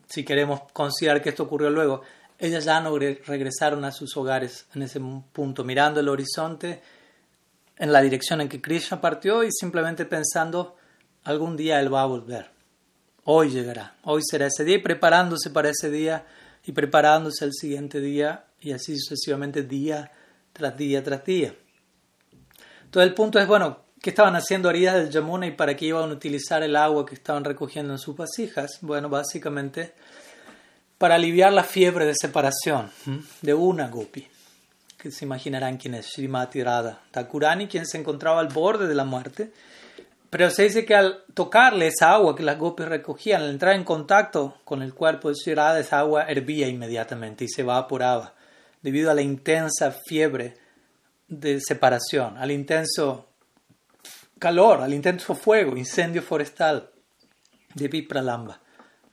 si 0.07 0.25
queremos 0.25 0.63
considerar 0.73 1.23
que 1.23 1.31
esto 1.31 1.45
ocurrió 1.45 1.71
luego, 1.71 2.03
ellas 2.39 2.65
ya 2.65 2.81
no 2.81 2.97
regresaron 2.99 3.85
a 3.85 3.93
sus 3.93 4.17
hogares 4.17 4.67
en 4.75 4.83
ese 4.83 5.01
punto, 5.33 5.65
mirando 5.65 6.01
el 6.01 6.09
horizonte 6.09 6.81
en 7.77 7.93
la 7.93 8.01
dirección 8.01 8.41
en 8.41 8.49
que 8.49 8.61
Krishna 8.61 9.01
partió 9.01 9.45
y 9.45 9.51
simplemente 9.53 10.05
pensando, 10.05 10.77
algún 11.25 11.57
día 11.57 11.81
él 11.81 11.93
va 11.93 12.03
a 12.03 12.07
volver. 12.07 12.51
Hoy 13.25 13.51
llegará, 13.51 13.97
hoy 14.05 14.23
será 14.25 14.47
ese 14.47 14.65
día 14.65 14.77
y 14.77 14.83
preparándose 14.83 15.51
para 15.51 15.71
ese 15.71 15.91
día 15.91 16.27
y 16.65 16.73
preparándose 16.73 17.45
el 17.45 17.53
siguiente 17.53 18.01
día 18.01 18.47
y 18.61 18.73
así 18.73 18.97
sucesivamente 18.99 19.63
día 19.63 20.11
tras 20.53 20.77
día 20.77 21.03
tras 21.03 21.25
día. 21.25 21.55
Entonces 22.85 23.09
el 23.09 23.15
punto 23.15 23.39
es, 23.39 23.47
bueno, 23.47 23.85
¿qué 24.01 24.11
estaban 24.11 24.37
haciendo 24.37 24.69
orillas 24.69 24.95
del 24.95 25.11
Yamuna 25.11 25.47
y 25.47 25.53
para 25.53 25.77
qué 25.77 25.87
iban 25.87 26.11
a 26.11 26.13
utilizar 26.13 26.63
el 26.63 26.77
agua 26.77 27.05
que 27.07 27.15
estaban 27.15 27.45
recogiendo 27.45 27.93
en 27.93 27.99
sus 27.99 28.17
vasijas? 28.17 28.79
Bueno, 28.81 29.09
básicamente 29.09 29.95
para 30.99 31.15
aliviar 31.15 31.53
la 31.53 31.63
fiebre 31.63 32.05
de 32.05 32.15
separación 32.15 32.91
de 33.41 33.55
una 33.55 33.89
gopi, 33.89 34.27
que 34.99 35.13
se 35.13 35.25
imaginarán 35.25 35.77
quién 35.77 35.95
es 35.95 36.07
Srimati 36.07 36.63
Radha 36.63 37.01
Thakurani, 37.13 37.69
quien 37.69 37.87
se 37.87 37.99
encontraba 37.99 38.41
al 38.41 38.49
borde 38.49 38.89
de 38.89 38.97
la 38.97 39.05
muerte. 39.05 39.53
Pero 40.29 40.51
se 40.51 40.65
dice 40.65 40.85
que 40.85 40.95
al 40.95 41.23
tocarle 41.33 41.87
esa 41.87 42.13
agua 42.13 42.37
que 42.37 42.43
las 42.43 42.59
gopis 42.59 42.87
recogían, 42.87 43.43
al 43.43 43.51
entrar 43.51 43.77
en 43.77 43.85
contacto 43.85 44.59
con 44.65 44.83
el 44.83 44.93
cuerpo 44.93 45.29
de 45.29 45.37
Sri 45.37 45.55
Radha, 45.55 45.79
esa 45.79 46.01
agua 46.01 46.25
hervía 46.25 46.69
inmediatamente 46.69 47.45
y 47.45 47.49
se 47.49 47.63
evaporaba, 47.63 48.35
debido 48.83 49.11
a 49.11 49.15
la 49.15 49.23
intensa 49.23 49.93
fiebre 49.93 50.55
de 51.29 51.61
separación, 51.61 52.37
al 52.37 52.51
intenso 52.51 53.28
calor, 54.39 54.81
al 54.81 54.95
intenso 54.95 55.35
fuego, 55.35 55.77
incendio 55.77 56.23
forestal 56.23 56.91
de 57.75 57.89
Vipralamba. 57.89 58.61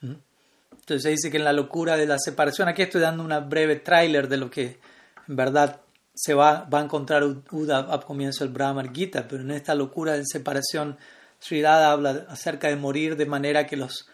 Entonces 0.02 1.04
se 1.04 1.10
dice 1.10 1.32
que 1.32 1.38
en 1.38 1.44
la 1.44 1.54
locura 1.54 1.98
de 1.98 2.06
la 2.06 2.20
separación, 2.20 2.68
aquí 2.68 2.84
estoy 2.84 3.02
dando 3.02 3.24
una 3.24 3.40
breve 3.40 3.78
tráiler 3.78 4.28
de 4.28 4.38
lo 4.38 4.52
que 4.52 4.80
en 5.28 5.36
verdad 5.36 5.82
se 6.14 6.34
va, 6.34 6.68
va 6.72 6.80
a 6.80 6.84
encontrar 6.84 7.24
Uda 7.24 7.88
a 7.92 8.00
comienzo 8.02 8.44
del 8.44 8.54
Brahmar 8.54 8.94
Gita, 8.94 9.28
pero 9.28 9.42
en 9.42 9.52
esta 9.52 9.74
locura 9.74 10.14
de 10.14 10.24
separación, 10.26 10.98
Sri 11.40 11.64
Radha 11.64 11.92
habla 11.92 12.26
acerca 12.30 12.68
de 12.68 12.76
morir 12.76 13.18
de 13.18 13.26
manera 13.26 13.66
que 13.66 13.76
los, 13.76 14.08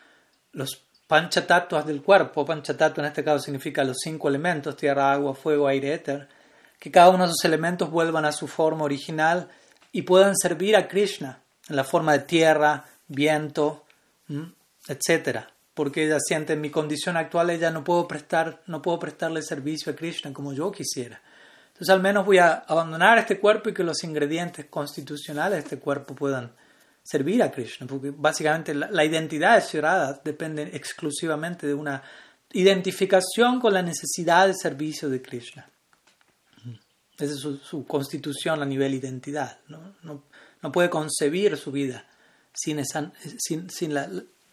los 0.53 0.81
panchatatuas 1.07 1.85
del 1.85 2.01
cuerpo, 2.01 2.45
panchatatua 2.45 3.03
en 3.03 3.09
este 3.09 3.23
caso 3.23 3.39
significa 3.39 3.83
los 3.83 3.97
cinco 4.01 4.29
elementos, 4.29 4.77
tierra, 4.77 5.11
agua, 5.11 5.35
fuego, 5.35 5.67
aire, 5.67 5.93
éter, 5.93 6.29
que 6.79 6.89
cada 6.89 7.09
uno 7.09 7.25
de 7.25 7.31
esos 7.31 7.43
elementos 7.43 7.91
vuelvan 7.91 8.23
a 8.23 8.31
su 8.31 8.47
forma 8.47 8.85
original 8.85 9.49
y 9.91 10.03
puedan 10.03 10.35
servir 10.35 10.75
a 10.75 10.87
Krishna 10.87 11.41
en 11.67 11.75
la 11.75 11.83
forma 11.83 12.13
de 12.13 12.19
tierra, 12.19 12.85
viento, 13.07 13.85
etc. 14.87 15.39
Porque 15.73 16.05
ella 16.05 16.17
siente 16.19 16.53
en 16.53 16.61
mi 16.61 16.69
condición 16.69 17.17
actual 17.17 17.49
ella 17.49 17.71
no 17.71 17.83
puedo 17.83 18.07
prestar, 18.07 18.61
no 18.67 18.81
puedo 18.81 18.99
prestarle 18.99 19.41
servicio 19.41 19.91
a 19.91 19.95
Krishna 19.95 20.33
como 20.33 20.53
yo 20.53 20.71
quisiera. 20.71 21.21
Entonces 21.67 21.89
al 21.89 22.01
menos 22.01 22.25
voy 22.25 22.37
a 22.37 22.53
abandonar 22.67 23.17
este 23.17 23.39
cuerpo 23.39 23.69
y 23.69 23.73
que 23.73 23.83
los 23.83 24.03
ingredientes 24.03 24.65
constitucionales 24.65 25.57
de 25.57 25.63
este 25.63 25.79
cuerpo 25.79 26.13
puedan 26.13 26.51
servir 27.03 27.41
a 27.41 27.51
Krishna, 27.51 27.87
porque 27.87 28.11
básicamente 28.15 28.73
la, 28.73 29.03
identidad 29.03 29.55
de 29.55 29.67
Shirada 29.67 30.21
depende 30.23 30.69
exclusivamente 30.73 31.65
de 31.65 31.73
una 31.73 32.03
identificación 32.53 33.59
con 33.59 33.73
la 33.73 33.81
necesidad 33.81 34.47
de 34.47 34.53
servicio 34.53 35.09
de 35.09 35.21
Krishna. 35.21 35.67
Esa 37.21 37.33
es 37.33 37.39
su, 37.39 37.85
constitución 37.85 38.61
a 38.61 38.65
nivel 38.65 38.93
identidad. 38.93 39.59
¿no? 39.67 39.95
No, 40.03 40.23
no, 40.61 40.71
puede 40.71 40.89
concebir 40.89 41.57
su 41.57 41.71
vida 41.71 42.05
sin, 42.53 42.79
esa, 42.79 43.11
sin, 43.39 43.69
sin 43.69 43.93
la, 43.93 44.09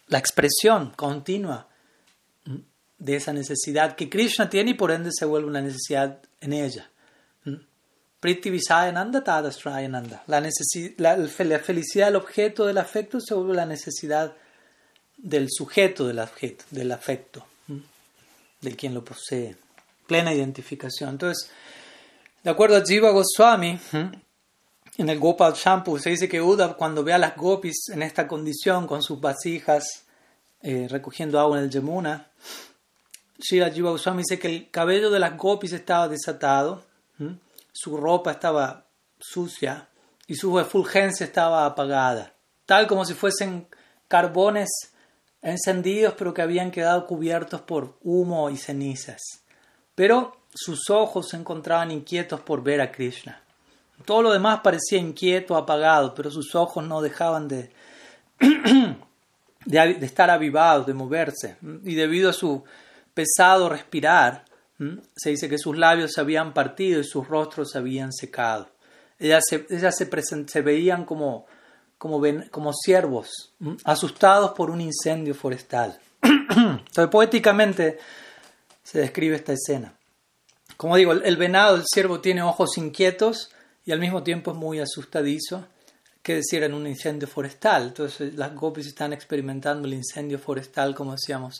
la, 0.07 0.17
expresión 0.17 0.91
continua 0.95 1.67
de 2.97 3.15
esa 3.15 3.33
necesidad 3.33 3.95
que 3.95 4.09
Krishna 4.09 4.49
tiene 4.49 4.71
y 4.71 4.73
por 4.75 4.91
ende 4.91 5.09
se 5.13 5.25
vuelve 5.25 5.47
una 5.47 5.61
necesidad 5.61 6.19
en 6.41 6.53
ella. 6.53 6.89
Priti 8.19 8.49
Visayananda 8.49 9.23
Tadastrayananda. 9.23 10.23
La, 10.27 10.41
la, 10.97 11.17
la 11.17 11.59
felicidad 11.59 12.07
del 12.07 12.17
objeto 12.17 12.65
del 12.65 12.77
afecto 12.77 13.21
se 13.21 13.33
vuelve 13.33 13.55
la 13.55 13.65
necesidad 13.65 14.35
del 15.17 15.47
sujeto 15.49 16.07
del 16.07 16.19
afecto, 16.19 16.65
del 16.71 16.91
afecto, 16.91 17.45
de 18.61 18.75
quien 18.75 18.93
lo 18.93 19.03
posee. 19.03 19.55
Plena 20.05 20.33
identificación. 20.33 21.11
Entonces, 21.11 21.49
de 22.43 22.49
acuerdo 22.49 22.77
a 22.77 22.83
Jiva 22.85 23.11
Goswami, 23.11 23.79
en 24.97 25.09
el 25.09 25.19
Gopal 25.19 25.53
Shampoo 25.53 25.97
se 25.97 26.09
dice 26.09 26.27
que 26.27 26.41
Uddhav 26.41 26.75
cuando 26.75 27.03
ve 27.03 27.13
a 27.13 27.17
las 27.17 27.35
gopis 27.35 27.89
en 27.89 28.01
esta 28.01 28.27
condición 28.27 28.87
con 28.87 29.01
sus 29.01 29.19
vasijas 29.19 30.05
eh, 30.61 30.87
recogiendo 30.89 31.39
agua 31.39 31.57
en 31.57 31.65
el 31.65 31.69
Yamuna, 31.69 32.27
Jiva 33.39 33.69
Goswami 33.69 34.23
dice 34.23 34.39
que 34.39 34.47
el 34.47 34.69
cabello 34.69 35.09
de 35.09 35.19
las 35.19 35.37
gopis 35.37 35.73
estaba 35.73 36.07
desatado 36.07 36.83
su 37.71 37.97
ropa 37.97 38.31
estaba 38.31 38.85
sucia 39.19 39.87
y 40.27 40.35
su 40.35 40.59
efulgencia 40.59 41.25
estaba 41.25 41.65
apagada, 41.65 42.33
tal 42.65 42.87
como 42.87 43.05
si 43.05 43.13
fuesen 43.13 43.67
carbones 44.07 44.69
encendidos 45.41 46.13
pero 46.17 46.33
que 46.33 46.41
habían 46.41 46.71
quedado 46.71 47.07
cubiertos 47.07 47.61
por 47.61 47.97
humo 48.01 48.49
y 48.49 48.57
cenizas. 48.57 49.21
Pero 49.95 50.38
sus 50.53 50.89
ojos 50.89 51.29
se 51.29 51.37
encontraban 51.37 51.91
inquietos 51.91 52.39
por 52.41 52.63
ver 52.63 52.81
a 52.81 52.91
Krishna. 52.91 53.41
Todo 54.05 54.21
lo 54.21 54.31
demás 54.31 54.61
parecía 54.63 54.97
inquieto, 54.97 55.55
apagado, 55.55 56.15
pero 56.15 56.31
sus 56.31 56.55
ojos 56.55 56.85
no 56.85 57.01
dejaban 57.01 57.47
de, 57.47 57.71
estar 60.01 60.29
avivados, 60.29 60.85
de 60.87 60.93
moverse. 60.93 61.57
Y 61.83 61.95
debido 61.95 62.29
a 62.29 62.33
su 62.33 62.63
pesado 63.13 63.69
respirar. 63.69 64.45
Se 65.17 65.31
dice 65.31 65.49
que 65.49 65.57
sus 65.57 65.77
labios 65.77 66.13
se 66.13 66.21
habían 66.21 66.53
partido 66.53 67.01
y 67.01 67.03
sus 67.03 67.27
rostros 67.27 67.71
se 67.71 67.77
habían 67.77 68.13
secado. 68.13 68.69
Ellas 69.19 69.43
se, 69.49 70.61
veían 70.61 71.03
como, 71.03 71.45
como, 71.97 72.73
siervos, 72.73 73.53
asustados 73.83 74.51
por 74.51 74.69
un 74.69 74.79
incendio 74.79 75.35
forestal. 75.35 75.99
Entonces, 76.21 77.07
poéticamente 77.11 77.99
se 78.81 78.99
describe 78.99 79.35
esta 79.35 79.51
escena. 79.51 79.93
Como 80.79 80.95
digo, 80.95 81.11
el, 81.11 81.35
venado, 81.35 81.75
el 81.75 81.83
ciervo, 81.85 82.21
tiene 82.21 82.41
ojos 82.41 82.77
inquietos 82.77 83.49
y 83.83 83.91
al 83.91 83.99
mismo 83.99 84.23
tiempo 84.23 84.51
es 84.51 84.57
muy 84.57 84.79
asustadizo. 84.79 85.65
¿Qué 86.23 86.35
decir 86.35 86.63
en 86.63 86.73
un 86.73 86.87
incendio 86.87 87.27
forestal? 87.27 87.87
Entonces, 87.87 88.33
las 88.35 88.55
gopis 88.55 88.87
están 88.87 89.11
experimentando 89.11 89.89
el 89.89 89.95
incendio 89.95 90.39
forestal, 90.39 90.95
como 90.95 91.11
decíamos 91.11 91.59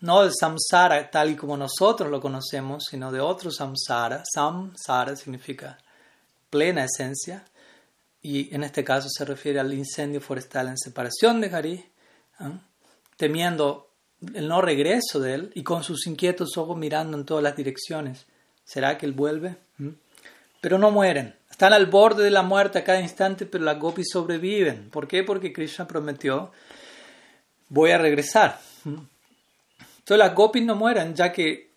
no 0.00 0.22
del 0.22 0.32
samsara 0.38 1.10
tal 1.10 1.30
y 1.30 1.36
como 1.36 1.56
nosotros 1.56 2.10
lo 2.10 2.20
conocemos, 2.20 2.84
sino 2.90 3.10
de 3.10 3.20
otro 3.20 3.50
samsara. 3.50 4.24
Samsara 4.30 5.16
significa 5.16 5.78
plena 6.50 6.84
esencia, 6.84 7.46
y 8.20 8.54
en 8.54 8.62
este 8.62 8.84
caso 8.84 9.08
se 9.08 9.24
refiere 9.24 9.58
al 9.58 9.72
incendio 9.72 10.20
forestal 10.20 10.68
en 10.68 10.76
separación 10.76 11.40
de 11.40 11.54
Hari, 11.54 11.72
¿eh? 11.72 11.88
temiendo 13.16 13.88
el 14.34 14.48
no 14.48 14.60
regreso 14.60 15.18
de 15.18 15.32
él 15.32 15.52
y 15.54 15.62
con 15.62 15.82
sus 15.82 16.06
inquietos 16.06 16.58
ojos 16.58 16.76
mirando 16.76 17.16
en 17.16 17.24
todas 17.24 17.42
las 17.42 17.56
direcciones. 17.56 18.26
¿Será 18.70 18.96
que 18.96 19.04
él 19.04 19.14
vuelve? 19.14 19.56
¿Mm? 19.78 19.88
Pero 20.60 20.78
no 20.78 20.92
mueren. 20.92 21.34
Están 21.50 21.72
al 21.72 21.86
borde 21.86 22.22
de 22.22 22.30
la 22.30 22.42
muerte 22.42 22.78
a 22.78 22.84
cada 22.84 23.00
instante, 23.00 23.44
pero 23.44 23.64
las 23.64 23.80
gopis 23.80 24.10
sobreviven. 24.12 24.90
¿Por 24.90 25.08
qué? 25.08 25.24
Porque 25.24 25.52
Krishna 25.52 25.88
prometió, 25.88 26.52
voy 27.68 27.90
a 27.90 27.98
regresar. 27.98 28.60
¿Mm? 28.84 28.94
Entonces 29.98 30.18
las 30.18 30.36
gopis 30.36 30.64
no 30.64 30.76
mueren, 30.76 31.16
ya 31.16 31.32
que 31.32 31.72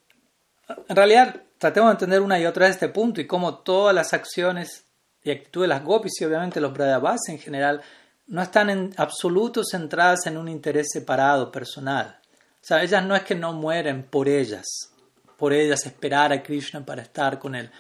en 0.88 0.96
realidad 0.96 1.42
tratemos 1.58 1.90
de 1.90 1.94
entender 1.94 2.22
una 2.22 2.40
y 2.40 2.46
otra 2.46 2.68
vez 2.68 2.76
este 2.76 2.90
punto 2.90 3.20
y 3.20 3.26
cómo 3.26 3.56
todas 3.56 3.96
las 3.96 4.14
acciones 4.14 4.86
y 5.24 5.32
actitudes 5.32 5.64
de 5.64 5.76
las 5.76 5.84
gopis 5.84 6.22
y 6.22 6.26
obviamente 6.26 6.62
los 6.62 6.74
brayavas 6.74 7.22
en 7.28 7.40
general 7.40 7.82
no 8.28 8.44
están 8.44 8.70
en 8.70 8.94
absoluto 8.98 9.64
centradas 9.64 10.28
en 10.28 10.38
un 10.38 10.48
interés 10.48 10.90
separado, 10.94 11.52
personal. 11.52 12.20
O 12.62 12.66
sea, 12.66 12.84
ellas 12.84 13.04
no 13.04 13.16
es 13.16 13.24
que 13.24 13.34
no 13.34 13.52
mueren 13.52 14.04
por 14.04 14.30
ellas, 14.30 14.93
por 15.38 15.54
ellas 15.54 15.86
esperar 15.86 16.32
a 16.32 16.44
Krishna 16.44 16.86
para 16.86 17.02
estar 17.02 17.40
con 17.40 17.56
él. 17.56 17.72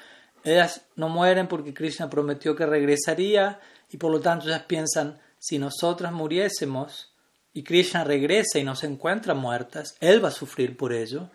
Ellas 0.44 0.82
no 0.96 1.10
mueren 1.10 1.48
porque 1.48 1.74
Krishna 1.74 2.10
prometió 2.10 2.56
que 2.56 2.66
regresaría 2.66 3.60
y 3.90 3.98
por 3.98 4.12
lo 4.12 4.20
tanto 4.20 4.48
ellas 4.48 4.64
piensan, 4.64 5.20
si 5.40 5.60
nosotras 5.60 6.12
muriésemos, 6.12 7.14
y 7.54 7.64
Krishna 7.64 8.04
regresa 8.04 8.58
y 8.58 8.64
nos 8.64 8.84
encuentra 8.84 9.36
muertas, 9.36 9.96
él 10.00 10.24
va 10.24 10.30
a 10.30 10.32
sufrir 10.32 10.76
por 10.76 10.92
ello 10.92 11.30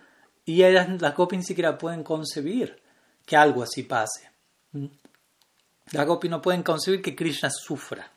y 0.44 0.64
ellas, 0.64 0.88
las 1.00 1.14
gopis 1.14 1.38
ni 1.38 1.44
siquiera 1.44 1.78
pueden 1.78 2.02
concebir 2.02 2.80
que 3.24 3.36
algo 3.36 3.62
así 3.62 3.82
pase. 3.82 4.30
Las 5.92 6.06
gopis 6.06 6.30
no 6.30 6.42
pueden 6.42 6.62
concebir 6.62 7.02
que 7.02 7.14
Krishna 7.14 7.50
sufra, 7.50 8.10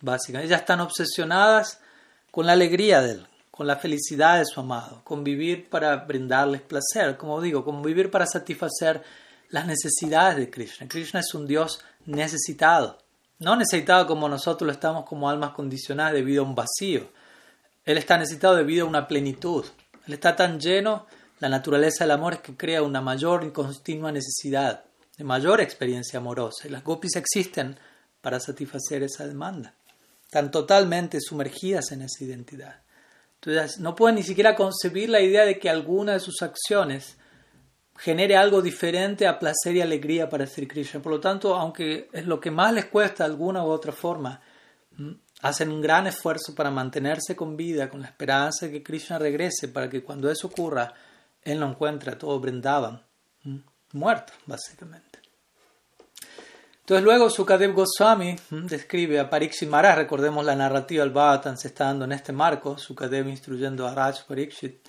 básicamente. 0.00 0.48
Ellas 0.48 0.60
están 0.60 0.80
obsesionadas 0.80 1.80
con 2.30 2.46
la 2.46 2.52
alegría 2.52 3.00
de 3.00 3.12
él, 3.12 3.26
con 3.58 3.66
la 3.66 3.74
felicidad 3.74 4.38
de 4.38 4.44
su 4.44 4.60
amado, 4.60 5.00
con 5.02 5.24
vivir 5.24 5.68
para 5.68 5.96
brindarles 5.96 6.62
placer, 6.62 7.16
como 7.16 7.40
digo, 7.40 7.64
con 7.64 7.82
vivir 7.82 8.08
para 8.08 8.24
satisfacer 8.24 9.02
las 9.48 9.66
necesidades 9.66 10.36
de 10.36 10.48
Krishna. 10.48 10.86
Krishna 10.86 11.18
es 11.18 11.34
un 11.34 11.44
Dios 11.44 11.80
necesitado, 12.06 12.98
no 13.40 13.56
necesitado 13.56 14.06
como 14.06 14.28
nosotros 14.28 14.64
lo 14.64 14.72
estamos 14.72 15.04
como 15.06 15.28
almas 15.28 15.54
condicionadas 15.54 16.12
debido 16.12 16.44
a 16.44 16.46
un 16.46 16.54
vacío, 16.54 17.08
él 17.84 17.98
está 17.98 18.16
necesitado 18.16 18.54
debido 18.54 18.86
a 18.86 18.88
una 18.88 19.08
plenitud. 19.08 19.64
Él 20.06 20.14
está 20.14 20.36
tan 20.36 20.60
lleno, 20.60 21.08
la 21.40 21.48
naturaleza 21.48 22.04
del 22.04 22.12
amor 22.12 22.34
es 22.34 22.40
que 22.40 22.56
crea 22.56 22.84
una 22.84 23.00
mayor 23.00 23.42
y 23.42 23.50
continua 23.50 24.12
necesidad, 24.12 24.84
de 25.16 25.24
mayor 25.24 25.60
experiencia 25.60 26.20
amorosa. 26.20 26.68
Y 26.68 26.70
las 26.70 26.84
gopis 26.84 27.16
existen 27.16 27.76
para 28.20 28.38
satisfacer 28.38 29.02
esa 29.02 29.26
demanda. 29.26 29.74
Están 30.22 30.52
totalmente 30.52 31.20
sumergidas 31.20 31.90
en 31.90 32.02
esa 32.02 32.22
identidad. 32.22 32.82
Entonces, 33.40 33.78
no 33.78 33.94
pueden 33.94 34.16
ni 34.16 34.22
siquiera 34.22 34.54
concebir 34.54 35.08
la 35.10 35.20
idea 35.20 35.44
de 35.44 35.58
que 35.58 35.70
alguna 35.70 36.14
de 36.14 36.20
sus 36.20 36.42
acciones 36.42 37.16
genere 37.96 38.36
algo 38.36 38.62
diferente 38.62 39.26
a 39.26 39.38
placer 39.38 39.76
y 39.76 39.80
alegría 39.80 40.28
para 40.28 40.46
Sri 40.46 40.66
Krishna. 40.66 41.00
Por 41.00 41.12
lo 41.12 41.20
tanto, 41.20 41.54
aunque 41.54 42.08
es 42.12 42.26
lo 42.26 42.40
que 42.40 42.50
más 42.50 42.72
les 42.72 42.86
cuesta 42.86 43.24
alguna 43.24 43.64
u 43.64 43.68
otra 43.68 43.92
forma, 43.92 44.40
hacen 45.42 45.70
un 45.70 45.80
gran 45.80 46.06
esfuerzo 46.06 46.54
para 46.54 46.70
mantenerse 46.70 47.36
con 47.36 47.56
vida, 47.56 47.88
con 47.88 48.00
la 48.00 48.08
esperanza 48.08 48.66
de 48.66 48.72
que 48.72 48.82
Krishna 48.82 49.18
regrese, 49.18 49.68
para 49.68 49.88
que 49.88 50.02
cuando 50.02 50.30
eso 50.30 50.48
ocurra, 50.48 50.92
él 51.42 51.60
lo 51.60 51.68
encuentre 51.68 52.12
a 52.12 52.18
todo 52.18 52.40
Brindavan 52.40 53.02
muerto, 53.92 54.32
básicamente. 54.46 55.07
Entonces 56.88 57.04
luego 57.04 57.28
Sukadev 57.28 57.74
Goswami 57.74 58.34
describe 58.48 59.20
a 59.20 59.28
Parikshit 59.28 59.68
Maharaj, 59.68 59.94
recordemos 59.94 60.42
la 60.42 60.56
narrativa 60.56 61.04
del 61.04 61.12
Bhavatan 61.12 61.58
se 61.58 61.68
está 61.68 61.84
dando 61.84 62.06
en 62.06 62.12
este 62.12 62.32
marco, 62.32 62.78
Sukadev 62.78 63.28
instruyendo 63.28 63.86
a 63.86 63.94
Raj 63.94 64.24
Parikshit. 64.26 64.88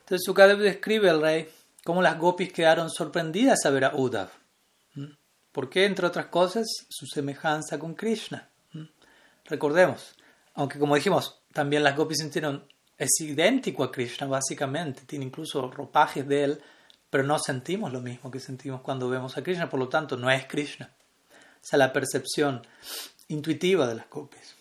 Entonces 0.00 0.26
Sukadev 0.26 0.58
describe 0.58 1.08
al 1.08 1.22
rey 1.22 1.48
cómo 1.84 2.02
las 2.02 2.18
gopis 2.18 2.52
quedaron 2.52 2.90
sorprendidas 2.90 3.64
a 3.64 3.70
ver 3.70 3.86
a 3.86 3.96
Uddhav. 3.96 4.28
¿Por 5.50 5.70
qué? 5.70 5.86
Entre 5.86 6.06
otras 6.06 6.26
cosas, 6.26 6.66
su 6.90 7.06
semejanza 7.06 7.78
con 7.78 7.94
Krishna. 7.94 8.50
Recordemos, 9.46 10.16
aunque 10.52 10.78
como 10.78 10.96
dijimos, 10.96 11.40
también 11.54 11.82
las 11.82 11.96
gopis 11.96 12.18
sintieron, 12.18 12.68
es 12.98 13.18
idéntico 13.22 13.84
a 13.84 13.90
Krishna 13.90 14.26
básicamente, 14.26 15.06
tiene 15.06 15.24
incluso 15.24 15.70
ropajes 15.70 16.28
de 16.28 16.44
él, 16.44 16.60
pero 17.08 17.24
no 17.24 17.38
sentimos 17.38 17.90
lo 17.90 18.02
mismo 18.02 18.30
que 18.30 18.38
sentimos 18.38 18.82
cuando 18.82 19.08
vemos 19.08 19.38
a 19.38 19.42
Krishna, 19.42 19.70
por 19.70 19.80
lo 19.80 19.88
tanto 19.88 20.18
no 20.18 20.30
es 20.30 20.44
Krishna. 20.44 20.90
Es 21.62 21.72
la 21.72 21.92
percepción 21.92 22.66
intuitiva 23.28 23.86
de 23.86 23.94
las 23.96 24.08
gopis. 24.08 24.56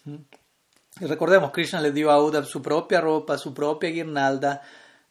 Y 1.00 1.06
recordemos, 1.06 1.52
Krishna 1.52 1.82
le 1.82 1.92
dio 1.92 2.12
a 2.12 2.22
Uddhav 2.22 2.46
su 2.46 2.62
propia 2.62 3.02
ropa, 3.02 3.38
su 3.38 3.54
propia 3.54 3.90
guirnalda. 3.90 4.62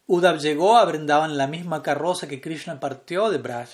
Uddhav 0.06 0.38
llegó 0.38 0.76
a 0.76 0.84
Brindavan 0.84 1.30
en 1.30 1.38
la 1.38 1.46
misma 1.46 1.82
carroza 1.82 2.28
que 2.28 2.40
Krishna 2.40 2.80
partió 2.80 3.30
de 3.30 3.38
Braj. 3.38 3.70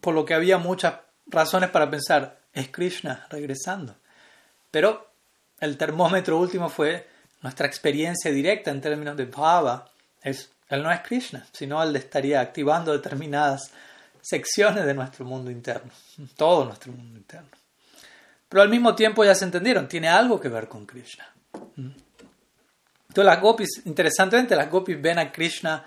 Por 0.00 0.14
lo 0.14 0.24
que 0.24 0.34
había 0.34 0.58
muchas 0.58 0.94
razones 1.26 1.70
para 1.70 1.90
pensar, 1.90 2.38
es 2.52 2.68
Krishna 2.68 3.26
regresando. 3.28 3.96
Pero 4.70 5.10
el 5.60 5.76
termómetro 5.76 6.38
último 6.38 6.68
fue 6.68 7.08
nuestra 7.42 7.66
experiencia 7.66 8.30
directa 8.30 8.70
en 8.70 8.80
términos 8.80 9.16
de 9.16 9.26
bhava. 9.26 9.90
Es, 10.22 10.50
él 10.68 10.82
no 10.82 10.90
es 10.90 11.00
Krishna, 11.00 11.46
sino 11.52 11.82
él 11.82 11.94
estaría 11.96 12.40
activando 12.40 12.92
determinadas 12.92 13.72
secciones 14.26 14.84
de 14.84 14.92
nuestro 14.92 15.24
mundo 15.24 15.52
interno, 15.52 15.92
todo 16.36 16.64
nuestro 16.64 16.92
mundo 16.92 17.16
interno. 17.16 17.50
Pero 18.48 18.62
al 18.62 18.68
mismo 18.68 18.94
tiempo 18.94 19.24
ya 19.24 19.34
se 19.34 19.44
entendieron, 19.44 19.86
tiene 19.86 20.08
algo 20.08 20.40
que 20.40 20.48
ver 20.48 20.68
con 20.68 20.84
Krishna. 20.84 21.26
Entonces 21.76 23.24
las 23.24 23.40
gopis, 23.40 23.82
interesantemente, 23.84 24.56
las 24.56 24.70
gopis 24.70 25.00
ven 25.00 25.18
a 25.18 25.30
Krishna, 25.30 25.84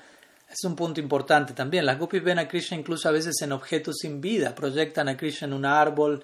es 0.49 0.63
un 0.63 0.75
punto 0.75 0.99
importante 0.99 1.54
también, 1.54 1.86
las 1.86 1.99
gopis 1.99 2.23
ven 2.23 2.39
a 2.39 2.47
Krishna 2.47 2.78
incluso 2.78 3.10
a 3.10 3.12
veces 3.12 3.36
en 3.41 3.52
objetos 3.52 3.97
sin 4.02 4.21
vida, 4.21 4.56
proyectan 4.56 5.10
a 5.10 5.17
Krishna 5.17 5.47
en 5.47 5.54
un 5.54 5.65
árbol, 5.65 6.23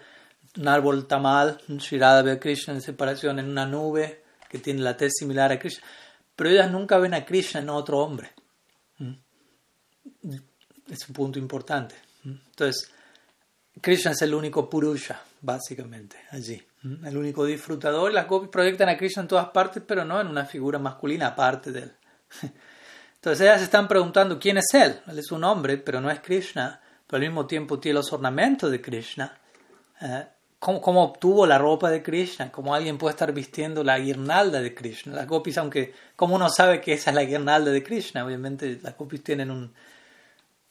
un 0.57 0.67
árbol 0.67 1.07
tamal, 1.07 1.59
Shirada 1.67 2.21
ve 2.21 2.31
a 2.31 2.39
Krishna 2.39 2.73
en 2.73 2.81
separación 2.81 3.39
en 3.39 3.49
una 3.49 3.65
nube 3.65 4.23
que 4.49 4.57
tiene 4.57 4.81
la 4.81 4.95
tez 4.95 5.13
similar 5.19 5.51
a 5.51 5.59
Krishna, 5.59 5.85
pero 6.35 6.49
ellas 6.49 6.71
nunca 6.71 6.97
ven 6.97 7.13
a 7.13 7.25
Krishna 7.25 7.59
en 7.59 7.69
otro 7.69 7.99
hombre. 7.99 8.31
Es 10.89 11.07
un 11.07 11.13
punto 11.13 11.39
importante. 11.39 11.95
Entonces, 12.23 12.91
Krishna 13.81 14.11
es 14.11 14.21
el 14.21 14.33
único 14.33 14.69
Purusha, 14.69 15.21
básicamente, 15.41 16.17
allí. 16.31 16.61
El 17.03 17.17
único 17.17 17.45
disfrutador. 17.45 18.13
Las 18.13 18.27
gopis 18.27 18.49
proyectan 18.49 18.89
a 18.89 18.97
Krishna 18.97 19.23
en 19.23 19.27
todas 19.27 19.49
partes, 19.49 19.83
pero 19.85 20.05
no 20.05 20.19
en 20.21 20.27
una 20.27 20.45
figura 20.45 20.79
masculina 20.79 21.27
aparte 21.27 21.71
de 21.71 21.79
él. 21.79 21.91
Entonces 23.15 23.41
ellas 23.41 23.61
están 23.61 23.87
preguntando 23.87 24.39
quién 24.39 24.57
es 24.57 24.71
él. 24.73 24.99
Él 25.07 25.19
es 25.19 25.31
un 25.31 25.43
hombre, 25.43 25.77
pero 25.77 25.99
no 25.99 26.11
es 26.11 26.19
Krishna. 26.19 26.79
Pero 27.07 27.17
al 27.17 27.27
mismo 27.27 27.47
tiempo 27.47 27.79
tiene 27.79 27.95
los 27.95 28.13
ornamentos 28.13 28.69
de 28.69 28.81
Krishna. 28.81 29.37
¿Eh? 30.01 30.25
¿Cómo, 30.59 31.03
obtuvo 31.03 31.45
la 31.45 31.57
ropa 31.57 31.91
de 31.91 32.01
Krishna? 32.01 32.51
¿Cómo 32.51 32.73
alguien 32.73 32.97
puede 32.97 33.11
estar 33.11 33.31
vistiendo 33.33 33.83
la 33.83 33.99
guirnalda 33.99 34.61
de 34.61 34.73
Krishna? 34.73 35.13
Las 35.13 35.27
gopis, 35.27 35.57
aunque, 35.57 35.93
como 36.15 36.35
uno 36.35 36.49
sabe 36.49 36.81
que 36.81 36.93
esa 36.93 37.11
es 37.11 37.15
la 37.15 37.23
guirnalda 37.23 37.71
de 37.71 37.83
Krishna? 37.83 38.25
Obviamente 38.25 38.79
las 38.81 38.97
gopis 38.97 39.23
tienen 39.23 39.51
un, 39.51 39.73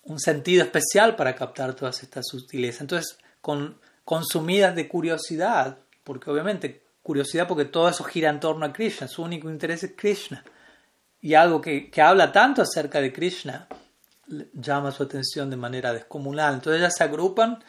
un 0.04 0.20
sentido 0.20 0.62
especial 0.62 1.16
para 1.16 1.34
captar 1.34 1.74
todas 1.74 2.02
estas 2.02 2.26
sutilezas. 2.26 2.82
Entonces, 2.82 3.18
con, 3.40 3.78
consumidas 4.04 4.74
de 4.74 4.88
curiosidad, 4.88 5.78
porque 6.02 6.30
obviamente 6.30 6.82
curiosidad 7.02 7.46
porque 7.46 7.66
todo 7.66 7.88
eso 7.88 8.04
gira 8.04 8.30
en 8.30 8.40
torno 8.40 8.64
a 8.64 8.72
Krishna, 8.72 9.08
su 9.08 9.22
único 9.22 9.50
interés 9.50 9.82
es 9.84 9.92
Krishna. 9.96 10.44
Y 11.20 11.34
algo 11.34 11.60
que, 11.60 11.90
que 11.90 12.02
habla 12.02 12.32
tanto 12.32 12.62
acerca 12.62 13.00
de 13.00 13.12
Krishna 13.12 13.66
llama 14.52 14.90
su 14.90 15.02
atención 15.02 15.50
de 15.50 15.56
manera 15.56 15.92
descomunal. 15.92 16.54
Entonces 16.54 16.80
ellas 16.80 16.94
se 16.96 17.04
agrupan 17.04 17.62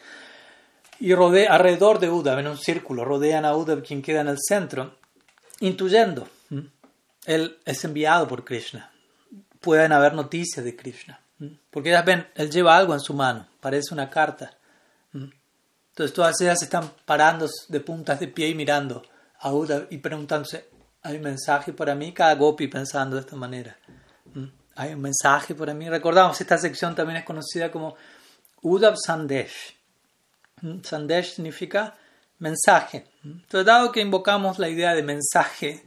y 0.98 1.14
rodean 1.14 1.52
alrededor 1.52 1.98
de 1.98 2.10
Uddhav 2.10 2.38
en 2.38 2.48
un 2.48 2.58
círculo, 2.58 3.04
rodean 3.04 3.44
a 3.44 3.54
Uddhav 3.54 3.82
quien 3.82 4.02
queda 4.02 4.22
en 4.22 4.28
el 4.28 4.38
centro, 4.38 4.96
intuyendo. 5.60 6.28
Él 7.24 7.58
es 7.64 7.84
enviado 7.84 8.28
por 8.28 8.44
Krishna. 8.44 8.92
Pueden 9.60 9.92
haber 9.92 10.14
noticias 10.14 10.64
de 10.64 10.76
Krishna. 10.76 11.20
Porque 11.70 11.90
ellas 11.90 12.04
ven, 12.04 12.26
él 12.34 12.50
lleva 12.50 12.76
algo 12.76 12.94
en 12.94 13.00
su 13.00 13.12
mano, 13.14 13.46
parece 13.60 13.92
una 13.92 14.08
carta. 14.08 14.56
Entonces 15.12 16.14
todas 16.14 16.40
ellas 16.40 16.62
están 16.62 16.90
parando 17.04 17.48
de 17.68 17.80
puntas 17.80 18.20
de 18.20 18.28
pie 18.28 18.48
y 18.48 18.54
mirando 18.54 19.02
a 19.40 19.52
Uddhav 19.52 19.86
y 19.90 19.98
preguntándose, 19.98 20.68
¿hay 21.02 21.16
un 21.16 21.22
mensaje 21.22 21.72
para 21.72 21.94
mí? 21.94 22.12
Cada 22.12 22.34
gopi 22.34 22.68
pensando 22.68 23.16
de 23.16 23.20
esta 23.20 23.36
manera. 23.36 23.76
¿Hay 24.74 24.92
un 24.92 25.00
mensaje 25.00 25.54
para 25.54 25.72
mí? 25.72 25.88
Recordamos, 25.88 26.40
esta 26.40 26.58
sección 26.58 26.94
también 26.94 27.18
es 27.18 27.24
conocida 27.24 27.70
como 27.70 27.96
Uddhav 28.62 28.96
Sandesh. 28.96 29.74
Sandesh 30.82 31.34
significa 31.34 31.94
mensaje. 32.38 33.06
Entonces, 33.24 33.64
dado 33.64 33.92
que 33.92 34.00
invocamos 34.00 34.58
la 34.58 34.68
idea 34.68 34.94
de 34.94 35.02
mensaje, 35.02 35.82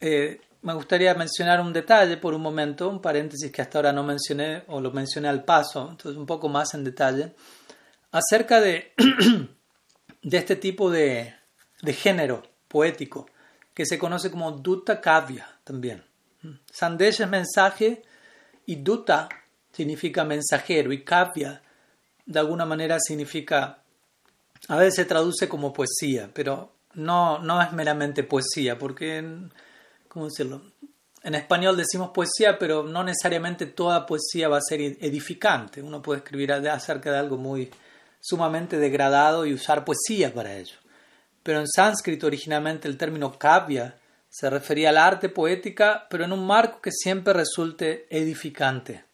eh, 0.00 0.40
me 0.62 0.74
gustaría 0.74 1.14
mencionar 1.14 1.60
un 1.60 1.72
detalle 1.72 2.16
por 2.16 2.34
un 2.34 2.42
momento, 2.42 2.88
un 2.88 3.00
paréntesis 3.00 3.50
que 3.50 3.62
hasta 3.62 3.78
ahora 3.78 3.92
no 3.92 4.04
mencioné 4.04 4.62
o 4.68 4.80
lo 4.80 4.92
mencioné 4.92 5.28
al 5.28 5.44
paso, 5.44 5.88
entonces 5.90 6.16
un 6.16 6.26
poco 6.26 6.48
más 6.48 6.72
en 6.74 6.84
detalle, 6.84 7.34
acerca 8.12 8.60
de, 8.60 8.92
de 10.22 10.36
este 10.36 10.56
tipo 10.56 10.90
de, 10.90 11.34
de, 11.82 11.92
género 11.92 12.42
poético 12.68 13.26
que 13.74 13.86
se 13.86 13.98
conoce 13.98 14.30
como 14.30 14.52
Dutta 14.52 15.00
Kavya 15.00 15.46
también. 15.64 16.04
Sandesh 16.70 17.22
es 17.22 17.28
mensaje 17.28 18.02
y 18.66 18.76
Dutta 18.76 19.28
significa 19.72 20.24
mensajero 20.24 20.92
y 20.92 21.04
Kavya 21.04 21.62
de 22.24 22.38
alguna 22.38 22.64
manera 22.64 22.98
significa, 23.00 23.82
a 24.68 24.76
veces 24.76 24.94
se 24.94 25.04
traduce 25.06 25.48
como 25.48 25.72
poesía, 25.72 26.30
pero 26.32 26.72
no, 26.94 27.38
no 27.40 27.60
es 27.60 27.72
meramente 27.72 28.22
poesía, 28.22 28.78
porque 28.78 29.24
¿cómo 30.12 30.26
decirlo? 30.26 30.60
En 31.22 31.34
español 31.34 31.74
decimos 31.74 32.10
poesía, 32.10 32.58
pero 32.58 32.82
no 32.82 33.02
necesariamente 33.02 33.64
toda 33.64 34.04
poesía 34.04 34.48
va 34.48 34.58
a 34.58 34.60
ser 34.60 34.80
edificante. 34.80 35.80
Uno 35.80 36.02
puede 36.02 36.18
escribir 36.18 36.52
acerca 36.52 37.10
de 37.10 37.18
algo 37.18 37.38
muy 37.38 37.70
sumamente 38.20 38.76
degradado 38.76 39.46
y 39.46 39.54
usar 39.54 39.86
poesía 39.86 40.34
para 40.34 40.54
ello. 40.54 40.74
Pero 41.42 41.60
en 41.60 41.66
sánscrito 41.66 42.26
originalmente 42.26 42.88
el 42.88 42.98
término 42.98 43.38
kavya 43.38 43.98
se 44.28 44.50
refería 44.50 44.90
al 44.90 44.98
arte 44.98 45.30
poética, 45.30 46.06
pero 46.10 46.24
en 46.24 46.32
un 46.32 46.46
marco 46.46 46.82
que 46.82 46.90
siempre 46.92 47.32
resulte 47.32 48.06
edificante, 48.10 49.04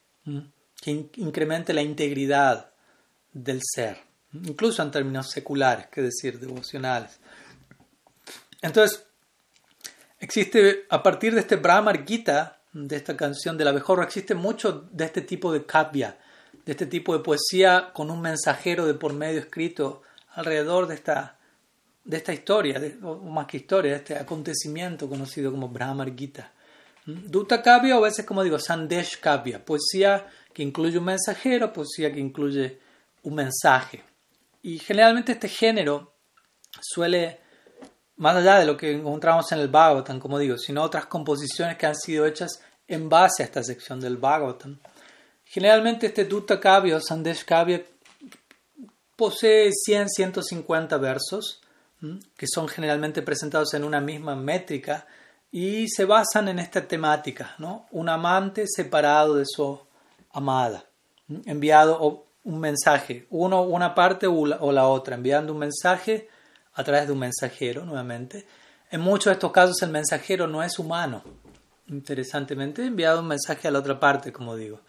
que 0.81 1.11
incremente 1.17 1.73
la 1.73 1.83
integridad 1.83 2.73
del 3.33 3.61
ser, 3.63 3.99
incluso 4.33 4.83
en 4.83 4.91
términos 4.91 5.31
seculares, 5.31 5.87
que 5.87 6.03
decir, 6.03 6.41
devocionales. 6.41 7.21
Entonces, 8.63 9.08
Existe, 10.21 10.87
a 10.91 11.03
partir 11.03 11.35
de 11.35 11.41
este 11.41 11.57
Brahmar 11.57 12.05
Gita, 12.05 12.61
de 12.73 12.97
esta 12.97 13.17
canción 13.17 13.57
de 13.57 13.65
la 13.65 13.73
Bejorra, 13.73 14.05
existe 14.05 14.35
mucho 14.35 14.89
de 14.91 15.05
este 15.05 15.23
tipo 15.23 15.53
de 15.53 15.65
kavya, 15.65 16.19
de 16.65 16.73
este 16.73 16.87
tipo 16.87 17.17
de 17.17 17.23
poesía 17.23 17.93
con 17.93 18.11
un 18.11 18.21
mensajero 18.21 18.87
de 18.87 18.95
por 18.95 19.13
medio 19.13 19.41
escrito 19.41 20.03
alrededor 20.35 20.87
de 20.87 20.97
esta, 20.97 21.39
de 22.05 22.17
esta 22.17 22.33
historia, 22.33 22.81
o 23.03 23.17
más 23.17 23.47
que 23.47 23.59
historia, 23.59 23.93
de 23.93 23.99
este 23.99 24.17
acontecimiento 24.17 25.09
conocido 25.09 25.51
como 25.51 25.69
Brahmar 25.69 26.15
Gita. 26.17 26.53
¿Mm? 27.07 27.31
Dutta 27.31 27.63
Kavya, 27.63 27.97
o 27.97 28.01
a 28.01 28.09
veces 28.09 28.27
como 28.27 28.43
digo, 28.43 28.59
Sandesh 28.59 29.21
Kavya, 29.21 29.65
poesía 29.65 30.27
que 30.53 30.63
incluye 30.63 30.99
un 30.99 31.05
mensajero, 31.05 31.73
poesía 31.73 32.13
que 32.13 32.21
incluye 32.21 32.79
un 33.23 33.35
mensaje. 33.35 34.03
Y 34.63 34.79
generalmente 34.79 35.33
este 35.33 35.49
género 35.49 36.13
suele 36.81 37.41
más 38.19 38.37
allá 38.37 38.59
de 38.59 38.67
lo 38.67 38.77
que 38.77 38.93
encontramos 38.93 39.51
en 39.53 39.61
el 39.61 39.69
Bhagavatam, 39.69 40.21
como 40.21 40.39
digo, 40.39 40.59
sino 40.59 40.83
otras 40.83 41.07
composiciones 41.07 41.77
que 41.77 41.87
han 41.87 41.97
sido 41.97 42.27
hechas 42.27 42.61
en 42.87 43.09
base 43.09 43.43
a 43.43 43.47
esta 43.47 43.63
sección 43.63 44.01
del 44.01 44.17
Bhagavatam. 44.17 44.79
Generalmente 45.45 46.09
este 46.09 46.25
Dutta 46.25 46.61
Kavya 46.61 46.97
o 46.97 47.01
Sandesh 47.01 47.45
Kavya 47.45 47.83
posee 49.17 49.71
100, 49.73 50.09
150 50.11 50.99
versos, 50.99 51.61
que 52.37 52.47
son 52.47 52.69
generalmente 52.69 53.23
presentados 53.23 53.75
en 53.75 53.83
una 53.83 54.01
misma 54.01 54.37
métrica 54.37 55.07
y 55.51 55.89
se 55.89 56.05
basan 56.05 56.49
en 56.49 56.59
esta 56.59 56.87
temática, 56.87 57.55
¿no? 57.59 57.87
Un 57.91 58.09
amante 58.09 58.65
separado 58.67 59.35
de 59.35 59.45
su 59.47 59.81
amada, 60.33 60.85
enviado 61.47 62.27
un 62.45 62.61
mensaje, 62.61 63.27
uno 63.31 63.63
una 63.63 63.95
parte 63.95 64.27
o 64.27 64.73
la 64.73 64.87
otra, 64.87 65.17
enviando 65.17 65.53
un 65.53 65.59
mensaje 65.59 66.29
a 66.79 66.85
través 66.85 67.09
de 67.09 67.13
un 67.13 67.19
mensajero, 67.19 67.85
nuevamente. 67.85 68.47
En 68.93 69.01
muchos 69.01 69.27
de 69.27 69.33
estos 69.33 69.51
casos 69.51 69.83
el 69.83 69.91
mensajero 69.91 70.47
no 70.47 70.63
es 70.63 70.79
humano. 70.79 71.25
Interesantemente, 71.89 72.87
enviado 72.87 73.19
un 73.19 73.27
mensaje 73.27 73.67
a 73.67 73.73
la 73.73 73.81
otra 73.81 73.99
parte, 73.99 74.33
como 74.33 74.55
digo. 74.55 74.81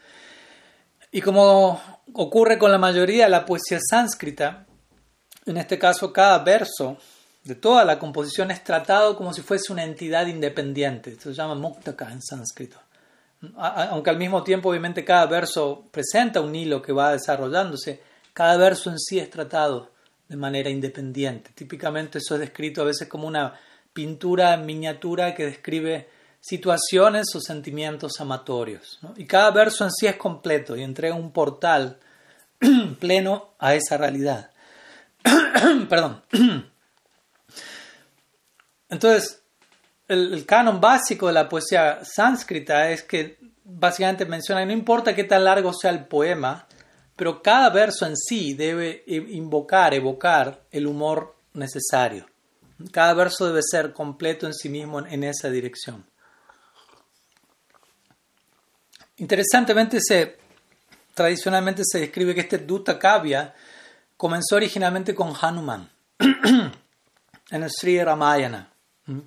Y 1.11 1.19
como 1.21 1.81
ocurre 2.13 2.59
con 2.59 2.71
la 2.71 2.77
mayoría 2.77 3.23
de 3.23 3.31
la 3.31 3.43
poesía 3.43 3.79
sánscrita, 3.81 4.67
en 5.47 5.57
este 5.57 5.79
caso 5.79 6.13
cada 6.13 6.37
verso 6.43 6.99
de 7.43 7.55
toda 7.55 7.83
la 7.83 7.97
composición 7.97 8.51
es 8.51 8.63
tratado 8.63 9.17
como 9.17 9.33
si 9.33 9.41
fuese 9.41 9.73
una 9.73 9.83
entidad 9.83 10.27
independiente. 10.27 11.13
Esto 11.13 11.31
se 11.31 11.35
llama 11.35 11.55
muktaka 11.55 12.11
en 12.11 12.21
sánscrito. 12.21 12.77
Aunque 13.57 14.11
al 14.11 14.17
mismo 14.17 14.43
tiempo, 14.43 14.69
obviamente, 14.69 15.03
cada 15.03 15.25
verso 15.25 15.87
presenta 15.89 16.39
un 16.39 16.53
hilo 16.53 16.83
que 16.83 16.93
va 16.93 17.13
desarrollándose, 17.13 18.03
cada 18.31 18.57
verso 18.57 18.91
en 18.91 18.99
sí 18.99 19.17
es 19.17 19.31
tratado 19.31 19.89
de 20.29 20.37
manera 20.37 20.69
independiente. 20.69 21.51
Típicamente 21.53 22.19
eso 22.19 22.35
es 22.35 22.41
descrito 22.41 22.81
a 22.81 22.85
veces 22.85 23.09
como 23.09 23.27
una 23.27 23.59
pintura 23.91 24.53
en 24.53 24.65
miniatura 24.65 25.33
que 25.35 25.45
describe 25.45 26.07
situaciones 26.39 27.27
o 27.35 27.41
sentimientos 27.41 28.21
amatorios. 28.21 28.99
Y 29.17 29.25
cada 29.25 29.51
verso 29.51 29.83
en 29.83 29.91
sí 29.91 30.07
es 30.07 30.15
completo 30.15 30.77
y 30.77 30.83
entrega 30.83 31.15
un 31.15 31.31
portal 31.31 31.99
pleno 32.99 33.55
a 33.59 33.73
esa 33.73 33.97
realidad. 33.97 34.51
Perdón. 35.89 36.21
entonces, 38.89 39.41
el, 40.07 40.45
canon 40.45 40.79
básico 40.79 41.27
de 41.27 41.33
la 41.33 41.49
poesía 41.49 41.99
sánscrita 42.03 42.91
es 42.91 43.03
que 43.03 43.39
básicamente 43.63 44.25
menciona, 44.25 44.65
no 44.65 44.71
importa 44.71 45.15
qué 45.15 45.23
tan 45.23 45.43
largo 45.43 45.73
sea 45.73 45.91
el 45.91 46.05
poema, 46.05 46.67
pero 47.19 47.43
cada 47.43 47.69
verso 47.69 48.05
en 48.05 48.15
sí 48.15 48.53
debe 48.53 49.03
invocar, 49.05 49.93
evocar 49.93 50.63
el 50.71 50.87
humor 50.87 51.35
necesario. 51.51 52.25
Cada 52.93 53.13
verso 53.13 53.45
debe 53.45 53.59
ser 53.61 53.91
completo 53.91 54.47
en 54.47 54.53
sí 54.53 54.69
mismo 54.69 55.05
en 55.05 55.25
esa 55.25 55.49
dirección. 55.49 56.05
Interesantemente, 59.17 59.99
se, 59.99 60.37
tradicionalmente 61.13 61.83
se 61.83 61.99
describe 61.99 62.33
que 62.33 62.39
este 62.39 62.59
Dutta 62.59 62.97
Kavya 62.97 63.53
comenzó 64.15 64.55
originalmente 64.55 65.13
con 65.13 65.33
Hanuman 65.41 65.91
en 66.19 67.63
el 67.63 67.69
Sri 67.69 68.01
Ramayana. 68.01 68.71
¿Mm? 69.07 69.19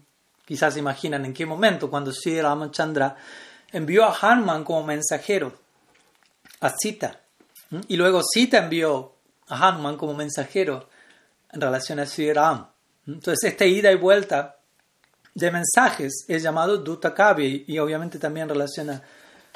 Quizás 0.46 0.72
se 0.72 0.80
imaginan 0.80 1.26
en 1.26 1.34
qué 1.34 1.44
momento, 1.44 1.90
cuando 1.90 2.10
Sri 2.10 2.40
Ramachandra 2.40 3.16
envió 3.70 4.06
a 4.06 4.16
Hanuman 4.18 4.64
como 4.64 4.82
mensajero 4.82 5.52
a 6.60 6.70
Sita. 6.70 7.21
¿Mm? 7.72 7.80
Y 7.88 7.96
luego 7.96 8.22
Sita 8.22 8.58
envió 8.58 9.14
a 9.48 9.68
Hanuman 9.68 9.96
como 9.96 10.14
mensajero 10.14 10.88
en 11.50 11.60
relación 11.60 11.98
a 11.98 12.06
Sri 12.06 12.32
Ram. 12.32 12.66
¿Mm? 13.06 13.12
Entonces, 13.14 13.50
esta 13.50 13.64
ida 13.64 13.90
y 13.90 13.96
vuelta 13.96 14.58
de 15.34 15.50
mensajes 15.50 16.24
es 16.28 16.42
llamado 16.42 16.76
Dutta 16.76 17.12
Kavya 17.12 17.62
y, 17.66 17.78
obviamente 17.78 18.18
también 18.18 18.48
relaciona 18.48 19.02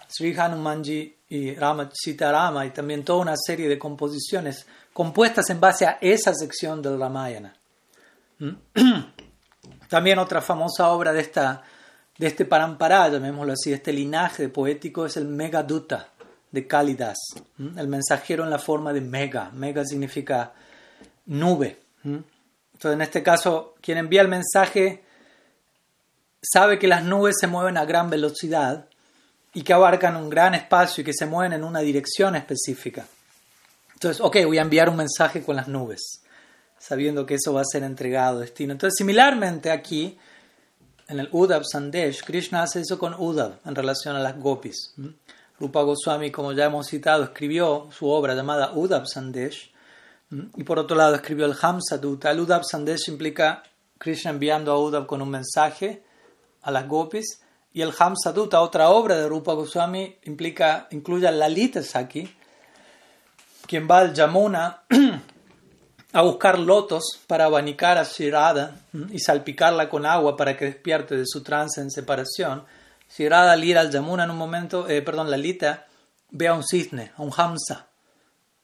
Sri 0.09 0.37
Hanumanji 0.37 1.15
y 1.29 1.55
Rama, 1.55 1.91
Rama 2.19 2.67
y 2.67 2.71
también 2.71 3.05
toda 3.05 3.21
una 3.21 3.35
serie 3.37 3.69
de 3.69 3.79
composiciones 3.79 4.67
compuestas 4.93 5.51
en 5.51 5.61
base 5.61 5.87
a 5.87 5.99
esa 6.01 6.33
sección 6.35 6.81
del 6.81 6.99
Ramayana. 6.99 7.55
¿Mm? 8.39 8.51
También 9.89 10.19
otra 10.19 10.41
famosa 10.41 10.89
obra 10.89 11.13
de, 11.13 11.21
esta, 11.21 11.63
de 12.19 12.27
este 12.27 12.45
parampará, 12.45 13.09
llamémoslo 13.09 13.53
así, 13.53 13.73
este 13.73 13.93
linaje 13.93 14.49
poético 14.49 15.07
es 15.07 15.17
el 15.17 15.27
Megadutta 15.27 16.09
de 16.57 16.67
Kalidas, 16.67 17.19
el 17.59 17.87
mensajero 17.87 18.43
en 18.43 18.51
la 18.51 18.59
forma 18.59 18.93
de 18.93 19.03
Mega. 19.03 19.51
Mega 19.53 19.85
significa 19.85 20.53
nube. 21.27 21.79
Entonces, 22.03 22.93
en 22.93 23.03
este 23.03 23.23
caso, 23.23 23.75
quien 23.81 23.99
envía 23.99 24.23
el 24.23 24.29
mensaje 24.29 25.05
sabe 26.43 26.79
que 26.79 26.89
las 26.89 27.05
nubes 27.05 27.37
se 27.39 27.47
mueven 27.47 27.77
a 27.77 27.85
gran 27.85 28.09
velocidad 28.09 28.87
y 29.53 29.63
que 29.63 29.73
abarcan 29.73 30.17
un 30.17 30.31
gran 30.31 30.55
espacio 30.55 31.03
y 31.03 31.05
que 31.05 31.13
se 31.13 31.27
mueven 31.27 31.53
en 31.53 31.63
una 31.63 31.81
dirección 31.81 32.37
específica. 32.37 33.07
Entonces, 33.95 34.23
ok, 34.23 34.37
voy 34.47 34.59
a 34.59 34.63
enviar 34.63 34.89
un 34.89 34.97
mensaje 34.97 35.43
con 35.43 35.57
las 35.57 35.69
nubes, 35.69 36.23
sabiendo 36.79 37.27
que 37.27 37.35
eso 37.35 37.53
va 37.53 37.61
a 37.61 37.71
ser 37.71 37.83
entregado, 37.83 38.41
destino. 38.41 38.73
Entonces, 38.73 38.97
similarmente 38.97 39.71
aquí, 39.71 40.19
en 41.09 41.21
el 41.21 41.29
Uddhav 41.33 41.65
Sandesh, 41.65 42.25
Krishna 42.25 42.63
hace 42.63 42.81
eso 42.81 42.99
con 42.99 43.15
Uddhav 43.15 43.59
en 43.65 43.75
relación 43.75 44.17
a 44.17 44.21
las 44.21 44.39
gopis. 44.39 44.95
Rupa 45.59 45.83
Goswami, 45.83 46.31
como 46.31 46.53
ya 46.53 46.67
hemos 46.67 46.87
citado, 46.87 47.25
escribió 47.25 47.89
su 47.91 48.09
obra 48.09 48.35
llamada 48.35 48.73
Uddhav 48.75 49.07
Sandesh, 49.07 49.73
y 50.31 50.65
por 50.65 50.79
otro 50.79 50.97
lado 50.97 51.15
escribió 51.15 51.47
el 51.47 51.55
Hamsa 51.61 51.99
Dutta. 51.99 52.31
El 52.31 52.41
Uddhav 52.41 52.65
Sandesh 52.65 53.09
implica 53.09 53.63
Krishna 53.99 54.33
enviando 54.33 54.73
a 54.73 54.79
Uddhav 54.79 55.07
con 55.07 55.23
un 55.23 55.31
mensaje 55.31 56.03
a 56.63 56.71
las 56.71 56.87
gopis, 56.87 57.41
y 57.73 57.83
el 57.83 57.93
Hamsadutta, 57.97 58.63
otra 58.63 58.89
obra 58.89 59.17
de 59.17 59.29
Rupa 59.29 59.53
Goswami, 59.53 60.17
implica, 60.25 60.89
incluye 60.93 61.29
a 61.29 61.31
Lalita 61.31 61.83
Saki, 61.83 62.27
quien 63.67 63.87
va 63.87 63.99
al 63.99 64.15
Yamuna 64.15 64.85
a 66.15 66.23
buscar 66.23 66.59
lotos 66.59 67.21
para 67.27 67.45
abanicar 67.45 67.99
a 67.99 68.05
Shirada 68.05 68.81
y 69.11 69.19
salpicarla 69.19 69.91
con 69.91 70.07
agua 70.07 70.39
para 70.39 70.57
que 70.57 70.65
despierte 70.65 71.19
de 71.19 71.25
su 71.27 71.43
trance 71.43 71.83
en 71.83 71.91
separación. 71.91 72.65
Shirada 73.09 73.53
al 73.53 73.65
ir 73.65 73.79
al 73.79 73.91
Yamuna 73.91 74.25
en 74.25 74.31
un 74.31 74.37
momento, 74.37 74.89
eh, 74.89 75.03
perdón, 75.03 75.31
Lalita 75.31 75.87
ve 76.31 76.49
a 76.49 76.55
un 76.55 76.65
cisne, 76.65 77.13
a 77.17 77.23
un 77.23 77.33
Hamsa, 77.37 77.89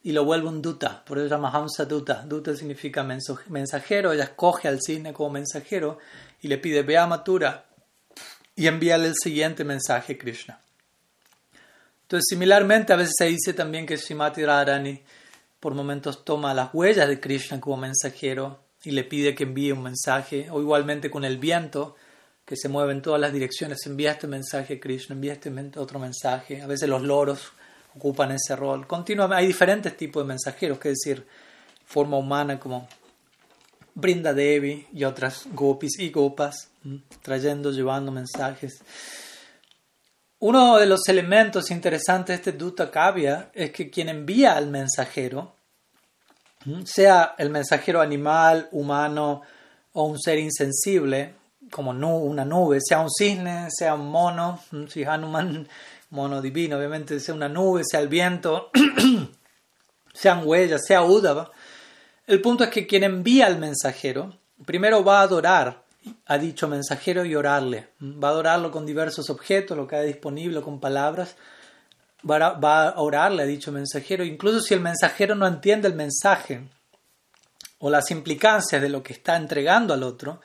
y 0.02 0.12
lo 0.12 0.24
vuelve 0.24 0.48
un 0.48 0.60
Duta, 0.60 1.04
por 1.04 1.18
eso 1.18 1.28
se 1.28 1.34
llama 1.34 1.50
Hamsa 1.50 1.84
Duta. 1.84 2.24
Duta 2.26 2.56
significa 2.56 3.04
mensajero, 3.04 4.12
ella 4.12 4.24
escoge 4.24 4.68
al 4.68 4.80
cisne 4.80 5.12
como 5.12 5.30
mensajero 5.30 5.98
y 6.40 6.48
le 6.48 6.58
pide, 6.58 6.82
ve 6.82 6.98
a 6.98 7.06
Matura, 7.06 7.66
y 8.56 8.66
envíale 8.66 9.08
el 9.08 9.14
siguiente 9.14 9.64
mensaje 9.64 10.18
Krishna. 10.18 10.60
Entonces, 12.02 12.26
similarmente, 12.28 12.92
a 12.92 12.96
veces 12.96 13.14
se 13.16 13.26
dice 13.26 13.54
también 13.54 13.86
que 13.86 13.96
Srimati 13.96 14.44
Radharani 14.44 15.02
por 15.60 15.74
momentos 15.74 16.24
toma 16.24 16.52
las 16.52 16.74
huellas 16.74 17.08
de 17.08 17.20
Krishna 17.20 17.60
como 17.60 17.76
mensajero 17.76 18.60
y 18.82 18.90
le 18.90 19.04
pide 19.04 19.34
que 19.34 19.44
envíe 19.44 19.72
un 19.72 19.82
mensaje, 19.82 20.48
o 20.50 20.60
igualmente 20.60 21.10
con 21.10 21.24
el 21.24 21.38
viento 21.38 21.94
que 22.44 22.56
se 22.56 22.68
mueve 22.68 22.92
en 22.92 23.02
todas 23.02 23.20
las 23.20 23.32
direcciones, 23.32 23.86
envía 23.86 24.12
este 24.12 24.26
mensaje 24.26 24.74
a 24.74 24.80
Krishna, 24.80 25.14
envía 25.14 25.34
este 25.34 25.52
otro 25.76 25.98
mensaje. 25.98 26.60
A 26.60 26.66
veces 26.66 26.88
los 26.88 27.02
loros 27.02 27.52
ocupan 27.94 28.32
ese 28.32 28.56
rol. 28.56 28.86
Continuamente, 28.86 29.40
hay 29.40 29.46
diferentes 29.46 29.96
tipos 29.96 30.22
de 30.22 30.28
mensajeros, 30.28 30.78
que 30.78 30.90
decir, 30.90 31.26
forma 31.84 32.16
humana 32.16 32.58
como 32.58 32.88
Brinda 33.94 34.32
Devi 34.32 34.86
y 34.92 35.04
otras 35.04 35.44
gopis 35.52 35.98
y 35.98 36.10
gopas, 36.10 36.70
trayendo, 37.22 37.70
llevando 37.70 38.10
mensajes. 38.10 38.82
Uno 40.40 40.78
de 40.78 40.86
los 40.86 41.08
elementos 41.08 41.70
interesantes 41.70 42.28
de 42.28 42.34
este 42.34 42.52
Dutta 42.52 42.90
Kavya 42.90 43.50
es 43.54 43.70
que 43.70 43.90
quien 43.90 44.08
envía 44.08 44.56
al 44.56 44.66
mensajero, 44.68 45.54
sea 46.84 47.34
el 47.38 47.50
mensajero 47.50 48.00
animal, 48.00 48.68
humano 48.72 49.42
o 49.92 50.04
un 50.04 50.18
ser 50.18 50.38
insensible, 50.38 51.34
como 51.72 51.90
una 51.90 52.44
nube, 52.44 52.78
sea 52.80 53.00
un 53.00 53.10
cisne, 53.10 53.68
sea 53.70 53.94
un 53.94 54.10
mono, 54.10 54.60
si 54.88 55.04
Hanuman, 55.04 55.66
mono 56.10 56.42
divino, 56.42 56.76
obviamente, 56.76 57.18
sea 57.18 57.34
una 57.34 57.48
nube, 57.48 57.82
sea 57.84 58.00
el 58.00 58.08
viento, 58.08 58.70
sean 60.12 60.42
huellas, 60.44 60.82
sea 60.86 61.02
Uddhava, 61.02 61.50
el 62.26 62.40
punto 62.40 62.64
es 62.64 62.70
que 62.70 62.86
quien 62.86 63.04
envía 63.04 63.46
al 63.46 63.58
mensajero, 63.58 64.38
primero 64.64 65.02
va 65.02 65.20
a 65.20 65.22
adorar 65.22 65.82
a 66.26 66.38
dicho 66.38 66.68
mensajero 66.68 67.24
y 67.24 67.34
orarle. 67.34 67.88
Va 68.00 68.28
a 68.28 68.30
adorarlo 68.32 68.70
con 68.70 68.86
diversos 68.86 69.30
objetos, 69.30 69.76
lo 69.76 69.86
que 69.86 69.96
hay 69.96 70.06
disponible, 70.06 70.60
con 70.60 70.80
palabras. 70.80 71.36
Va 72.28 72.88
a 72.88 73.00
orarle 73.00 73.42
a 73.42 73.46
dicho 73.46 73.72
mensajero, 73.72 74.24
incluso 74.24 74.60
si 74.60 74.74
el 74.74 74.80
mensajero 74.80 75.34
no 75.34 75.46
entiende 75.46 75.88
el 75.88 75.94
mensaje 75.94 76.68
o 77.78 77.90
las 77.90 78.10
implicancias 78.12 78.80
de 78.80 78.88
lo 78.88 79.02
que 79.02 79.14
está 79.14 79.36
entregando 79.36 79.92
al 79.92 80.04
otro. 80.04 80.40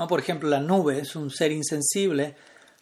¿No? 0.00 0.08
Por 0.08 0.18
ejemplo, 0.18 0.48
la 0.48 0.60
nube 0.60 0.98
es 0.98 1.14
un 1.14 1.30
ser 1.30 1.52
insensible, 1.52 2.34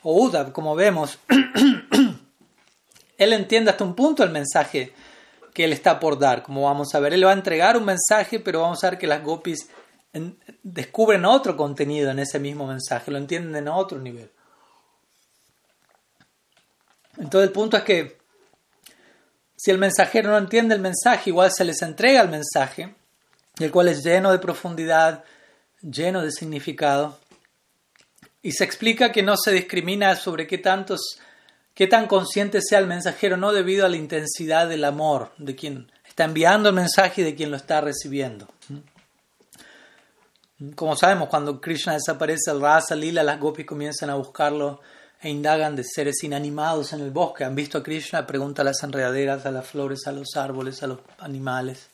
o 0.02 0.24
Udab, 0.24 0.52
como 0.52 0.76
vemos, 0.76 1.18
él 3.18 3.32
entiende 3.32 3.72
hasta 3.72 3.82
un 3.82 3.96
punto 3.96 4.22
el 4.22 4.30
mensaje 4.30 4.92
que 5.52 5.64
él 5.64 5.72
está 5.72 5.98
por 5.98 6.16
dar, 6.16 6.44
como 6.44 6.62
vamos 6.62 6.94
a 6.94 7.00
ver. 7.00 7.12
Él 7.12 7.26
va 7.26 7.30
a 7.30 7.34
entregar 7.34 7.76
un 7.76 7.84
mensaje, 7.84 8.38
pero 8.38 8.60
vamos 8.60 8.84
a 8.84 8.90
ver 8.90 8.98
que 9.00 9.08
las 9.08 9.24
gopis 9.24 9.68
descubren 10.62 11.24
otro 11.24 11.56
contenido 11.56 12.12
en 12.12 12.20
ese 12.20 12.38
mismo 12.38 12.68
mensaje, 12.68 13.10
lo 13.10 13.18
entienden 13.18 13.66
a 13.66 13.74
otro 13.74 13.98
nivel. 13.98 14.30
Entonces 17.16 17.48
el 17.48 17.52
punto 17.52 17.76
es 17.76 17.82
que 17.82 18.18
si 19.56 19.72
el 19.72 19.78
mensajero 19.78 20.30
no 20.30 20.38
entiende 20.38 20.76
el 20.76 20.80
mensaje, 20.80 21.30
igual 21.30 21.50
se 21.50 21.64
les 21.64 21.82
entrega 21.82 22.20
el 22.20 22.28
mensaje, 22.28 22.94
el 23.58 23.72
cual 23.72 23.88
es 23.88 24.04
lleno 24.04 24.30
de 24.30 24.38
profundidad, 24.38 25.24
lleno 25.82 26.22
de 26.22 26.32
significado, 26.32 27.18
y 28.42 28.52
se 28.52 28.64
explica 28.64 29.12
que 29.12 29.22
no 29.22 29.36
se 29.36 29.52
discrimina 29.52 30.14
sobre 30.16 30.46
qué 30.46 30.58
tantos 30.58 31.18
qué 31.78 31.86
tan 31.86 32.08
consciente 32.08 32.60
sea 32.60 32.80
el 32.80 32.88
mensajero, 32.88 33.36
no 33.36 33.52
debido 33.52 33.86
a 33.86 33.88
la 33.88 33.96
intensidad 33.96 34.68
del 34.68 34.82
amor 34.82 35.30
de 35.38 35.54
quien 35.54 35.92
está 36.04 36.24
enviando 36.24 36.70
el 36.70 36.74
mensaje 36.74 37.20
y 37.20 37.24
de 37.24 37.36
quien 37.36 37.52
lo 37.52 37.56
está 37.56 37.80
recibiendo. 37.80 38.48
Como 40.74 40.96
sabemos, 40.96 41.28
cuando 41.28 41.60
Krishna 41.60 41.92
desaparece 41.92 42.50
el 42.50 42.60
Rasa 42.60 42.96
Lila, 42.96 43.22
las 43.22 43.38
gopis 43.38 43.64
comienzan 43.64 44.10
a 44.10 44.16
buscarlo 44.16 44.80
e 45.20 45.30
indagan 45.30 45.76
de 45.76 45.84
seres 45.84 46.24
inanimados 46.24 46.92
en 46.92 47.00
el 47.00 47.12
bosque. 47.12 47.44
Han 47.44 47.54
visto 47.54 47.78
a 47.78 47.82
Krishna, 47.84 48.26
pregunta 48.26 48.62
a 48.62 48.64
las 48.64 48.82
enredaderas, 48.82 49.46
a 49.46 49.52
las 49.52 49.64
flores, 49.64 50.08
a 50.08 50.10
los 50.10 50.34
árboles, 50.34 50.82
a 50.82 50.88
los 50.88 50.98
animales. 51.18 51.90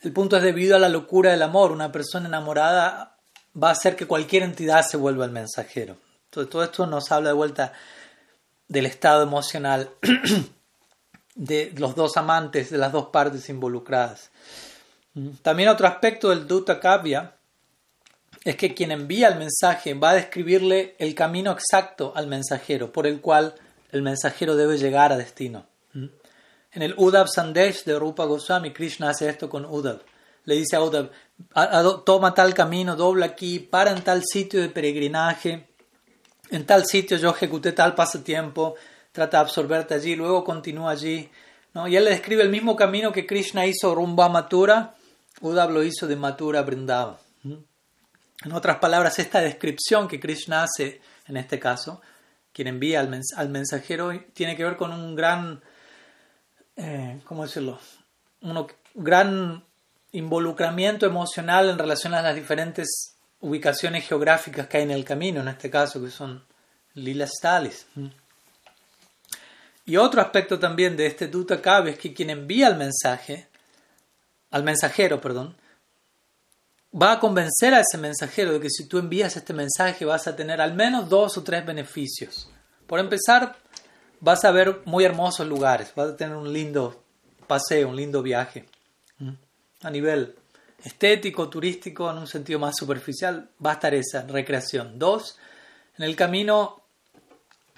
El 0.00 0.12
punto 0.12 0.36
es 0.36 0.42
debido 0.42 0.76
a 0.76 0.78
la 0.78 0.88
locura 0.88 1.32
del 1.32 1.42
amor. 1.42 1.72
Una 1.72 1.90
persona 1.90 2.28
enamorada 2.28 3.16
va 3.60 3.68
a 3.70 3.72
hacer 3.72 3.96
que 3.96 4.06
cualquier 4.06 4.42
entidad 4.42 4.86
se 4.86 4.96
vuelva 4.96 5.24
el 5.24 5.32
mensajero. 5.32 5.96
Entonces, 6.26 6.50
todo 6.50 6.62
esto 6.62 6.86
nos 6.86 7.10
habla 7.10 7.30
de 7.30 7.34
vuelta 7.34 7.72
del 8.68 8.86
estado 8.86 9.22
emocional 9.22 9.90
de 11.34 11.72
los 11.76 11.94
dos 11.94 12.16
amantes, 12.16 12.70
de 12.70 12.78
las 12.78 12.92
dos 12.92 13.06
partes 13.06 13.48
involucradas. 13.48 14.30
También 15.42 15.68
otro 15.68 15.88
aspecto 15.88 16.28
del 16.28 16.46
Dutta 16.46 16.78
Kavya 16.78 17.34
es 18.44 18.56
que 18.56 18.74
quien 18.74 18.92
envía 18.92 19.28
el 19.28 19.38
mensaje 19.38 19.94
va 19.94 20.10
a 20.10 20.14
describirle 20.14 20.94
el 20.98 21.14
camino 21.14 21.50
exacto 21.50 22.12
al 22.14 22.28
mensajero 22.28 22.92
por 22.92 23.06
el 23.06 23.20
cual 23.20 23.54
el 23.90 24.02
mensajero 24.02 24.54
debe 24.54 24.78
llegar 24.78 25.12
a 25.12 25.16
destino. 25.16 25.66
En 26.72 26.82
el 26.82 26.94
Uddhav 26.96 27.28
Sandesh 27.28 27.84
de 27.84 27.98
Rupa 27.98 28.24
Goswami, 28.24 28.72
Krishna 28.72 29.10
hace 29.10 29.28
esto 29.28 29.48
con 29.48 29.64
Uddhav. 29.64 30.00
le 30.44 30.54
dice 30.54 30.76
a 30.76 30.82
Uddhav, 30.82 31.10
toma 32.04 32.34
tal 32.34 32.54
camino, 32.54 32.96
dobla 32.96 33.26
aquí, 33.26 33.58
para 33.58 33.90
en 33.90 34.02
tal 34.02 34.22
sitio 34.24 34.60
de 34.60 34.68
peregrinaje, 34.68 35.68
en 36.50 36.66
tal 36.66 36.86
sitio 36.86 37.16
yo 37.16 37.30
ejecuté 37.30 37.72
tal 37.72 37.94
pasatiempo, 37.94 38.74
trata 39.12 39.38
de 39.38 39.42
absorberte 39.42 39.94
allí, 39.94 40.16
luego 40.16 40.44
continúa 40.44 40.92
allí. 40.92 41.28
¿no? 41.74 41.88
Y 41.88 41.96
él 41.96 42.04
le 42.04 42.10
describe 42.10 42.42
el 42.42 42.48
mismo 42.48 42.76
camino 42.76 43.12
que 43.12 43.26
Krishna 43.26 43.66
hizo 43.66 43.94
rumbo 43.94 44.22
a 44.22 44.28
Mathura, 44.28 44.94
Uddhav 45.40 45.70
lo 45.70 45.82
hizo 45.82 46.06
de 46.06 46.16
Mathura 46.16 46.60
a. 46.60 47.18
En 48.44 48.52
otras 48.52 48.78
palabras, 48.78 49.18
esta 49.18 49.40
descripción 49.40 50.06
que 50.06 50.20
Krishna 50.20 50.62
hace, 50.62 51.00
en 51.26 51.36
este 51.36 51.58
caso, 51.58 52.00
quien 52.52 52.68
envía 52.68 53.00
al, 53.00 53.48
mensajero, 53.48 54.12
tiene 54.32 54.56
que 54.56 54.64
ver 54.64 54.76
con 54.76 54.92
un 54.92 55.16
gran, 55.16 55.60
eh, 56.78 57.20
¿cómo 57.24 57.44
decirlo? 57.44 57.78
Un 58.40 58.66
gran 58.94 59.64
involucramiento 60.12 61.04
emocional 61.04 61.68
en 61.68 61.78
relación 61.78 62.14
a 62.14 62.22
las 62.22 62.34
diferentes 62.34 63.16
ubicaciones 63.40 64.06
geográficas 64.06 64.68
que 64.68 64.78
hay 64.78 64.84
en 64.84 64.92
el 64.92 65.04
camino, 65.04 65.40
en 65.40 65.48
este 65.48 65.70
caso, 65.70 66.02
que 66.02 66.10
son 66.10 66.44
lilas 66.94 67.32
talis. 67.42 67.86
Y 69.84 69.96
otro 69.96 70.20
aspecto 70.20 70.58
también 70.58 70.96
de 70.96 71.06
este 71.06 71.28
Dutta 71.28 71.60
Kavi 71.60 71.90
es 71.90 71.98
que 71.98 72.14
quien 72.14 72.30
envía 72.30 72.68
el 72.68 72.76
mensaje, 72.76 73.48
al 74.50 74.62
mensajero, 74.62 75.20
perdón, 75.20 75.56
va 76.94 77.12
a 77.12 77.20
convencer 77.20 77.74
a 77.74 77.80
ese 77.80 77.98
mensajero 77.98 78.52
de 78.52 78.60
que 78.60 78.70
si 78.70 78.86
tú 78.86 78.98
envías 78.98 79.36
este 79.36 79.52
mensaje 79.52 80.04
vas 80.04 80.26
a 80.26 80.36
tener 80.36 80.60
al 80.60 80.74
menos 80.74 81.08
dos 81.08 81.36
o 81.38 81.42
tres 81.42 81.64
beneficios. 81.66 82.50
Por 82.86 82.98
empezar, 82.98 83.56
vas 84.20 84.44
a 84.44 84.50
ver 84.50 84.80
muy 84.84 85.04
hermosos 85.04 85.46
lugares, 85.46 85.92
vas 85.94 86.10
a 86.10 86.16
tener 86.16 86.36
un 86.36 86.52
lindo 86.52 87.02
paseo, 87.46 87.88
un 87.88 87.96
lindo 87.96 88.22
viaje. 88.22 88.66
A 89.82 89.90
nivel 89.90 90.34
estético, 90.84 91.48
turístico, 91.48 92.10
en 92.10 92.18
un 92.18 92.26
sentido 92.26 92.58
más 92.58 92.76
superficial, 92.76 93.48
va 93.64 93.70
a 93.70 93.74
estar 93.74 93.94
esa 93.94 94.22
recreación. 94.22 94.98
Dos, 94.98 95.38
en 95.96 96.04
el 96.04 96.16
camino 96.16 96.82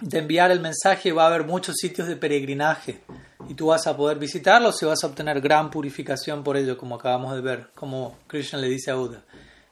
de 0.00 0.18
enviar 0.18 0.50
el 0.50 0.60
mensaje 0.60 1.12
va 1.12 1.24
a 1.24 1.26
haber 1.26 1.44
muchos 1.44 1.76
sitios 1.76 2.08
de 2.08 2.16
peregrinaje 2.16 3.02
y 3.48 3.54
tú 3.54 3.66
vas 3.66 3.86
a 3.86 3.96
poder 3.96 4.18
visitarlos 4.18 4.82
y 4.82 4.86
vas 4.86 5.02
a 5.04 5.06
obtener 5.06 5.40
gran 5.40 5.70
purificación 5.70 6.42
por 6.42 6.56
ello, 6.56 6.78
como 6.78 6.94
acabamos 6.94 7.34
de 7.34 7.40
ver, 7.40 7.70
como 7.74 8.18
Krishna 8.26 8.58
le 8.58 8.68
dice 8.68 8.90
a 8.90 8.94
Buda. 8.94 9.22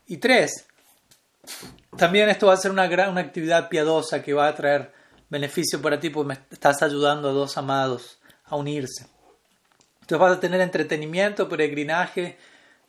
Y 0.07 0.19
tres, 0.19 0.67
también 1.97 2.29
esto 2.29 2.47
va 2.47 2.55
a 2.55 2.59
ser 2.59 2.71
una, 2.71 2.87
gran, 2.87 3.11
una 3.11 3.21
actividad 3.21 3.69
piadosa 3.69 4.23
que 4.23 4.35
va 4.35 4.49
a 4.49 4.55
traer 4.55 4.93
beneficio 5.29 5.81
para 5.83 6.01
ti 6.01 6.11
porque 6.11 6.29
me 6.29 6.39
estás 6.51 6.83
ayudando 6.83 7.29
a 7.29 7.33
dos 7.33 7.57
amados 7.57 8.19
a 8.45 8.57
unirse. 8.57 9.07
Entonces 10.01 10.19
vas 10.19 10.37
a 10.39 10.41
tener 10.41 10.61
entretenimiento, 10.61 11.49
peregrinaje 11.49 12.39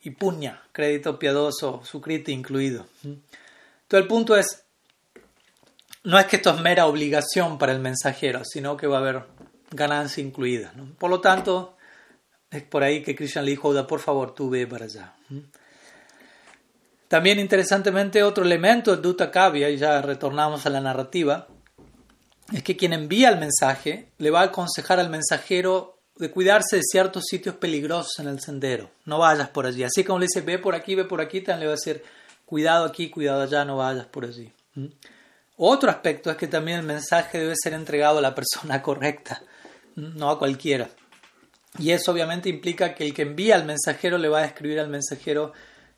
y 0.02 0.10
puña, 0.10 0.62
crédito 0.72 1.18
piadoso, 1.18 1.82
sukriti 1.84 2.32
incluido. 2.32 2.86
Entonces 3.04 3.20
el 3.90 4.06
punto 4.06 4.36
es, 4.36 4.64
no 6.04 6.18
es 6.18 6.26
que 6.26 6.36
esto 6.36 6.50
es 6.50 6.60
mera 6.60 6.86
obligación 6.86 7.58
para 7.58 7.72
el 7.72 7.80
mensajero, 7.80 8.42
sino 8.44 8.76
que 8.76 8.86
va 8.86 8.96
a 8.96 9.00
haber 9.00 9.24
ganancia 9.70 10.22
incluida. 10.22 10.72
Por 10.98 11.10
lo 11.10 11.20
tanto, 11.20 11.76
es 12.50 12.62
por 12.62 12.82
ahí 12.82 13.02
que 13.02 13.14
Krishna 13.14 13.42
le 13.42 13.50
dijo, 13.50 13.86
por 13.86 14.00
favor, 14.00 14.34
tú 14.34 14.48
ve 14.48 14.66
para 14.66 14.86
allá. 14.86 15.14
También 17.06 17.38
interesantemente 17.38 18.22
otro 18.22 18.44
elemento 18.44 18.92
del 18.92 19.02
Dutta 19.02 19.30
Kavya, 19.30 19.68
y 19.68 19.76
ya 19.76 20.00
retornamos 20.00 20.64
a 20.64 20.70
la 20.70 20.80
narrativa, 20.80 21.48
es 22.52 22.62
que 22.62 22.76
quien 22.76 22.92
envía 22.92 23.28
el 23.28 23.38
mensaje 23.38 24.08
le 24.18 24.30
va 24.30 24.40
a 24.40 24.44
aconsejar 24.44 24.98
al 24.98 25.10
mensajero 25.10 25.98
de 26.16 26.30
cuidarse 26.30 26.76
de 26.76 26.82
ciertos 26.82 27.24
sitios 27.26 27.54
peligrosos 27.56 28.18
en 28.18 28.28
el 28.28 28.40
sendero. 28.40 28.90
No 29.04 29.18
vayas 29.18 29.48
por 29.48 29.66
allí. 29.66 29.84
Así 29.84 30.04
como 30.04 30.18
le 30.18 30.26
dice, 30.26 30.42
ve 30.42 30.58
por 30.58 30.74
aquí, 30.74 30.94
ve 30.94 31.04
por 31.04 31.20
aquí, 31.20 31.40
también 31.40 31.60
le 31.60 31.66
va 31.66 31.72
a 31.72 31.76
decir, 31.76 32.02
cuidado 32.44 32.84
aquí, 32.84 33.08
cuidado 33.08 33.42
allá, 33.42 33.64
no 33.64 33.78
vayas 33.78 34.06
por 34.06 34.24
allí. 34.24 34.52
Otro 35.56 35.90
aspecto 35.90 36.30
es 36.30 36.36
que 36.36 36.46
también 36.46 36.80
el 36.80 36.86
mensaje 36.86 37.38
debe 37.38 37.54
ser 37.56 37.72
entregado 37.72 38.18
a 38.18 38.22
la 38.22 38.34
persona 38.34 38.82
correcta, 38.82 39.42
no 39.96 40.30
a 40.30 40.38
cualquiera. 40.38 40.90
Y 41.78 41.92
eso 41.92 42.12
obviamente 42.12 42.48
implica 42.48 42.94
que 42.94 43.04
el 43.04 43.14
que 43.14 43.22
envía 43.22 43.54
al 43.54 43.64
mensajero 43.64 44.18
le 44.18 44.28
va 44.28 44.40
a 44.40 44.42
describir 44.42 44.80
al 44.80 44.88
mensajero 44.88 45.52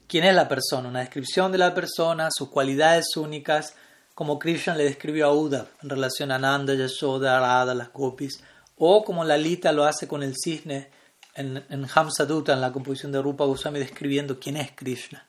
quién 0.07 0.25
es 0.25 0.35
la 0.35 0.49
persona, 0.49 0.89
una 0.89 1.01
descripción 1.01 1.51
de 1.51 1.59
la 1.59 1.75
persona, 1.75 2.29
sus 2.31 2.51
cualidades 2.51 3.17
únicas, 3.17 3.75
como 4.23 4.39
Krishna 4.39 4.77
le 4.77 4.85
describió 4.85 5.27
a 5.27 5.35
Uddhav 5.35 5.67
en 5.83 5.91
relación 5.91 6.31
a 6.31 6.39
Nanda, 6.39 6.75
Yashoda, 6.75 7.41
Radha, 7.41 7.75
las 7.75 7.93
gopis, 7.93 8.41
o 8.77 9.03
como 9.03 9.25
Lalita 9.25 9.73
lo 9.73 9.83
hace 9.83 10.07
con 10.07 10.23
el 10.23 10.37
cisne 10.37 10.91
en, 11.35 11.65
en 11.69 11.89
Hamsadutta, 11.93 12.53
en 12.53 12.61
la 12.61 12.71
composición 12.71 13.11
de 13.11 13.21
Rupa 13.21 13.47
Goswami, 13.47 13.81
describiendo 13.81 14.39
quién 14.39 14.59
es 14.59 14.71
Krishna, 14.77 15.27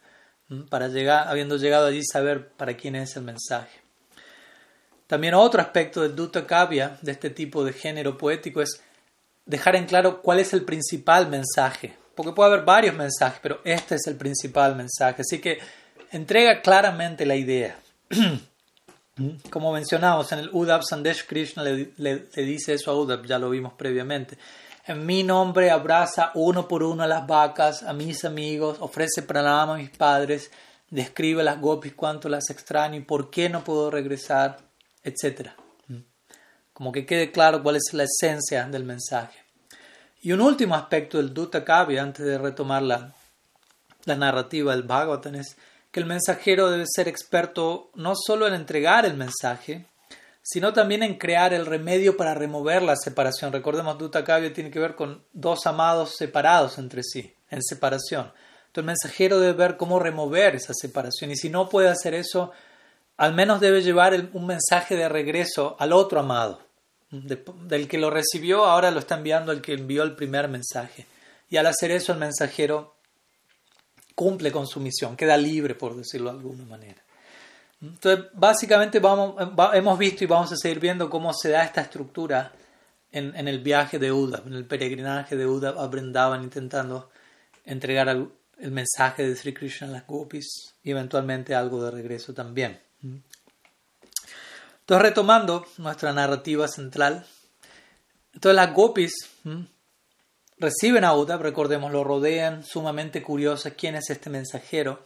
para 0.69 0.89
llegar, 0.89 1.27
habiendo 1.27 1.57
llegado 1.57 1.87
allí, 1.87 2.03
saber 2.03 2.49
para 2.49 2.77
quién 2.77 2.95
es 2.95 3.15
el 3.15 3.23
mensaje. 3.23 3.81
También 5.07 5.33
otro 5.33 5.59
aspecto 5.59 6.03
del 6.03 6.15
Dutta 6.15 6.45
Kavya, 6.45 6.99
de 7.01 7.13
este 7.13 7.31
tipo 7.31 7.65
de 7.65 7.73
género 7.73 8.15
poético, 8.15 8.61
es 8.61 8.79
dejar 9.47 9.75
en 9.75 9.87
claro 9.87 10.21
cuál 10.21 10.39
es 10.39 10.53
el 10.53 10.65
principal 10.65 11.29
mensaje. 11.29 11.97
Porque 12.13 12.33
puede 12.33 12.53
haber 12.53 12.63
varios 12.63 12.93
mensajes, 12.93 13.39
pero 13.41 13.59
este 13.63 13.95
es 13.95 14.05
el 14.05 14.17
principal 14.17 14.75
mensaje. 14.75 15.23
Así 15.23 15.41
que 15.41 15.57
entrega 16.11 16.61
claramente 16.61 17.25
la 17.25 17.35
idea. 17.35 17.75
Como 19.49 19.71
mencionamos 19.71 20.31
en 20.31 20.39
el 20.39 20.49
Udab 20.51 20.83
Sandesh 20.83 21.27
Krishna 21.27 21.63
le, 21.63 22.27
dice 22.35 22.73
eso 22.73 22.91
a 22.91 22.95
Udab, 22.95 23.25
ya 23.25 23.37
lo 23.37 23.49
vimos 23.49 23.73
previamente. 23.73 24.37
En 24.85 25.05
mi 25.05 25.23
nombre 25.23 25.69
abraza 25.69 26.31
uno 26.33 26.67
por 26.67 26.83
uno 26.83 27.03
a 27.03 27.07
las 27.07 27.25
vacas, 27.25 27.83
a 27.83 27.93
mis 27.93 28.25
amigos, 28.25 28.77
ofrece 28.79 29.21
pranama 29.21 29.75
a 29.75 29.77
mis 29.77 29.91
padres, 29.91 30.51
describe 30.89 31.41
a 31.41 31.45
las 31.45 31.61
gopis 31.61 31.93
cuánto 31.93 32.27
las 32.27 32.49
extraño 32.49 32.97
y 32.97 33.01
por 33.01 33.29
qué 33.29 33.49
no 33.49 33.63
puedo 33.63 33.91
regresar 33.91 34.57
etc. 35.03 35.49
Como 36.73 36.91
que 36.91 37.05
quede 37.05 37.31
claro 37.31 37.61
cuál 37.61 37.75
es 37.75 37.93
la 37.93 38.03
esencia 38.03 38.65
del 38.65 38.83
mensaje. 38.83 39.37
Y 40.21 40.31
un 40.31 40.41
último 40.41 40.75
aspecto 40.75 41.17
del 41.17 41.33
Dutta 41.33 41.63
Kavya, 41.63 42.01
antes 42.01 42.25
de 42.25 42.37
retomar 42.37 42.81
la, 42.81 43.13
la 44.05 44.15
narrativa 44.15 44.73
del 44.73 44.83
Bhagavatam, 44.83 45.35
es 45.35 45.57
que 45.93 45.99
el 45.99 46.07
mensajero 46.07 46.71
debe 46.71 46.85
ser 46.87 47.07
experto 47.07 47.91
no 47.93 48.13
solo 48.15 48.47
en 48.47 48.55
entregar 48.55 49.05
el 49.05 49.13
mensaje, 49.13 49.85
sino 50.41 50.73
también 50.73 51.03
en 51.03 51.19
crear 51.19 51.53
el 51.53 51.67
remedio 51.67 52.17
para 52.17 52.33
remover 52.33 52.81
la 52.81 52.95
separación. 52.95 53.53
Recordemos, 53.53 53.97
Kavya 54.11 54.51
tiene 54.51 54.71
que 54.71 54.79
ver 54.79 54.95
con 54.95 55.23
dos 55.33 55.67
amados 55.67 56.15
separados 56.17 56.79
entre 56.79 57.03
sí, 57.03 57.35
en 57.51 57.61
separación. 57.61 58.33
Entonces 58.65 58.77
el 58.77 58.85
mensajero 58.85 59.39
debe 59.39 59.53
ver 59.53 59.77
cómo 59.77 59.99
remover 59.99 60.55
esa 60.55 60.73
separación 60.73 61.29
y 61.29 61.35
si 61.35 61.51
no 61.51 61.69
puede 61.69 61.89
hacer 61.89 62.15
eso, 62.15 62.51
al 63.15 63.35
menos 63.35 63.61
debe 63.61 63.83
llevar 63.83 64.15
un 64.33 64.47
mensaje 64.47 64.95
de 64.95 65.07
regreso 65.07 65.75
al 65.77 65.93
otro 65.93 66.19
amado. 66.19 66.59
del 67.11 67.87
que 67.87 67.99
lo 67.99 68.09
recibió, 68.09 68.65
ahora 68.65 68.89
lo 68.89 68.97
está 68.97 69.17
enviando 69.17 69.51
al 69.51 69.61
que 69.61 69.73
envió 69.73 70.01
el 70.01 70.15
primer 70.15 70.47
mensaje. 70.47 71.05
Y 71.51 71.57
al 71.57 71.67
hacer 71.67 71.91
eso, 71.91 72.13
el 72.13 72.17
mensajero 72.17 72.92
cumple 74.15 74.51
con 74.51 74.67
su 74.67 74.79
misión, 74.79 75.15
queda 75.15 75.37
libre, 75.37 75.75
por 75.75 75.95
decirlo 75.95 76.31
de 76.31 76.37
alguna 76.37 76.65
manera. 76.65 77.01
Entonces, 77.81 78.25
básicamente 78.33 78.99
vamos, 78.99 79.35
hemos 79.73 79.99
visto 79.99 80.23
y 80.23 80.27
vamos 80.27 80.51
a 80.51 80.55
seguir 80.55 80.79
viendo 80.79 81.09
cómo 81.09 81.33
se 81.33 81.49
da 81.49 81.63
esta 81.63 81.81
estructura 81.81 82.51
en, 83.11 83.47
el 83.47 83.59
viaje 83.59 83.99
de 83.99 84.11
Uda, 84.11 84.41
en 84.45 84.53
el 84.53 84.65
peregrinaje 84.65 85.35
de 85.35 85.45
Uda 85.45 85.75
a 85.77 85.87
Brindavan, 85.87 86.43
intentando 86.43 87.09
entregar 87.65 88.07
el, 88.09 88.29
el 88.57 88.71
mensaje 88.71 89.27
de 89.27 89.35
Sri 89.35 89.53
Krishna 89.53 89.87
a 89.87 89.91
las 89.91 90.07
gopis 90.07 90.75
y 90.83 90.91
eventualmente 90.91 91.53
algo 91.53 91.83
de 91.83 91.91
regreso 91.91 92.33
también. 92.33 92.79
Entonces, 93.03 95.01
retomando 95.01 95.65
nuestra 95.77 96.13
narrativa 96.13 96.67
central, 96.67 97.25
entonces 98.33 98.55
las 98.55 98.73
gopis 98.73 99.13
reciben 100.63 101.03
a 101.03 101.13
Uda, 101.13 101.37
recordemos, 101.37 101.91
lo 101.91 102.05
rodean, 102.05 102.63
sumamente 102.63 103.21
curiosas, 103.21 103.73
quién 103.77 103.95
es 103.95 104.09
este 104.09 104.29
mensajero, 104.29 105.05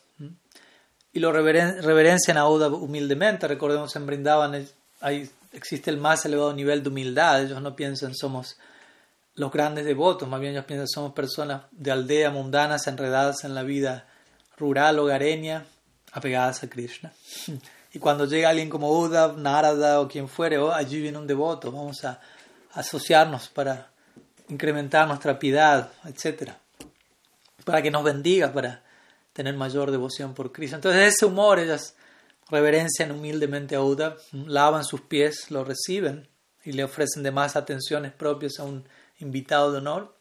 y 1.11 1.19
lo 1.19 1.31
reverencian 1.31 2.37
a 2.37 2.47
Uda 2.47 2.67
humildemente, 2.67 3.47
recordemos 3.47 3.95
en 3.95 4.05
Brindavan 4.05 4.67
ahí 5.01 5.27
existe 5.51 5.89
el 5.89 5.97
más 5.97 6.23
elevado 6.25 6.53
nivel 6.53 6.83
de 6.83 6.89
humildad, 6.89 7.41
ellos 7.41 7.59
no 7.59 7.75
piensan 7.75 8.13
somos 8.13 8.57
los 9.33 9.51
grandes 9.51 9.85
devotos, 9.85 10.29
más 10.29 10.39
bien 10.39 10.53
ellos 10.53 10.65
piensan 10.65 10.87
somos 10.87 11.13
personas 11.13 11.63
de 11.71 11.91
aldea 11.91 12.29
mundanas 12.29 12.85
enredadas 12.85 13.43
en 13.43 13.55
la 13.55 13.63
vida 13.63 14.05
rural, 14.57 14.99
hogareña, 14.99 15.65
apegadas 16.11 16.63
a 16.63 16.69
Krishna. 16.69 17.11
Y 17.93 17.99
cuando 17.99 18.25
llega 18.25 18.49
alguien 18.49 18.69
como 18.69 18.91
Uddhav, 18.91 19.37
Narada 19.39 20.01
o 20.01 20.07
quien 20.09 20.27
fuere, 20.27 20.57
oh, 20.59 20.71
allí 20.71 21.01
viene 21.01 21.17
un 21.17 21.25
devoto, 21.25 21.71
vamos 21.71 22.03
a 22.03 22.19
asociarnos 22.73 23.47
para 23.47 23.87
incrementar 24.49 25.07
nuestra 25.07 25.39
piedad, 25.39 25.91
etc. 26.05 26.51
Para 27.65 27.81
que 27.81 27.91
nos 27.91 28.03
bendiga, 28.03 28.51
para 28.53 28.83
tener 29.33 29.55
mayor 29.55 29.91
devoción 29.91 30.33
por 30.33 30.51
Cristo. 30.51 30.77
Entonces, 30.77 31.15
ese 31.15 31.25
humor, 31.25 31.59
ellas 31.59 31.95
reverencian 32.49 33.11
humildemente 33.11 33.75
a 33.75 33.81
Uddhav, 33.81 34.17
lavan 34.31 34.83
sus 34.83 35.01
pies, 35.01 35.51
lo 35.51 35.63
reciben 35.63 36.27
y 36.63 36.71
le 36.71 36.83
ofrecen 36.83 37.23
demás 37.23 37.55
atenciones 37.55 38.13
propias 38.13 38.59
a 38.59 38.63
un 38.63 38.87
invitado 39.19 39.71
de 39.71 39.79
honor 39.79 40.15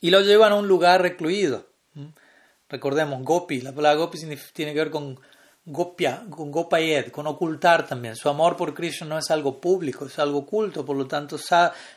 y 0.00 0.10
lo 0.10 0.20
llevan 0.20 0.52
a 0.52 0.56
un 0.56 0.68
lugar 0.68 1.02
recluido, 1.02 1.66
Recordemos, 2.68 3.22
gopi, 3.22 3.60
la 3.60 3.72
palabra 3.72 3.98
gopi 3.98 4.18
tiene 4.52 4.72
que 4.72 4.78
ver 4.78 4.90
con 4.90 5.20
gopia, 5.66 6.24
con 6.28 6.50
gopayed, 6.50 7.10
con 7.10 7.26
ocultar 7.26 7.86
también. 7.86 8.16
Su 8.16 8.28
amor 8.28 8.56
por 8.56 8.74
Krishna 8.74 9.06
no 9.06 9.18
es 9.18 9.30
algo 9.30 9.60
público, 9.60 10.06
es 10.06 10.18
algo 10.18 10.38
oculto, 10.38 10.84
por 10.84 10.96
lo 10.96 11.06
tanto, 11.06 11.36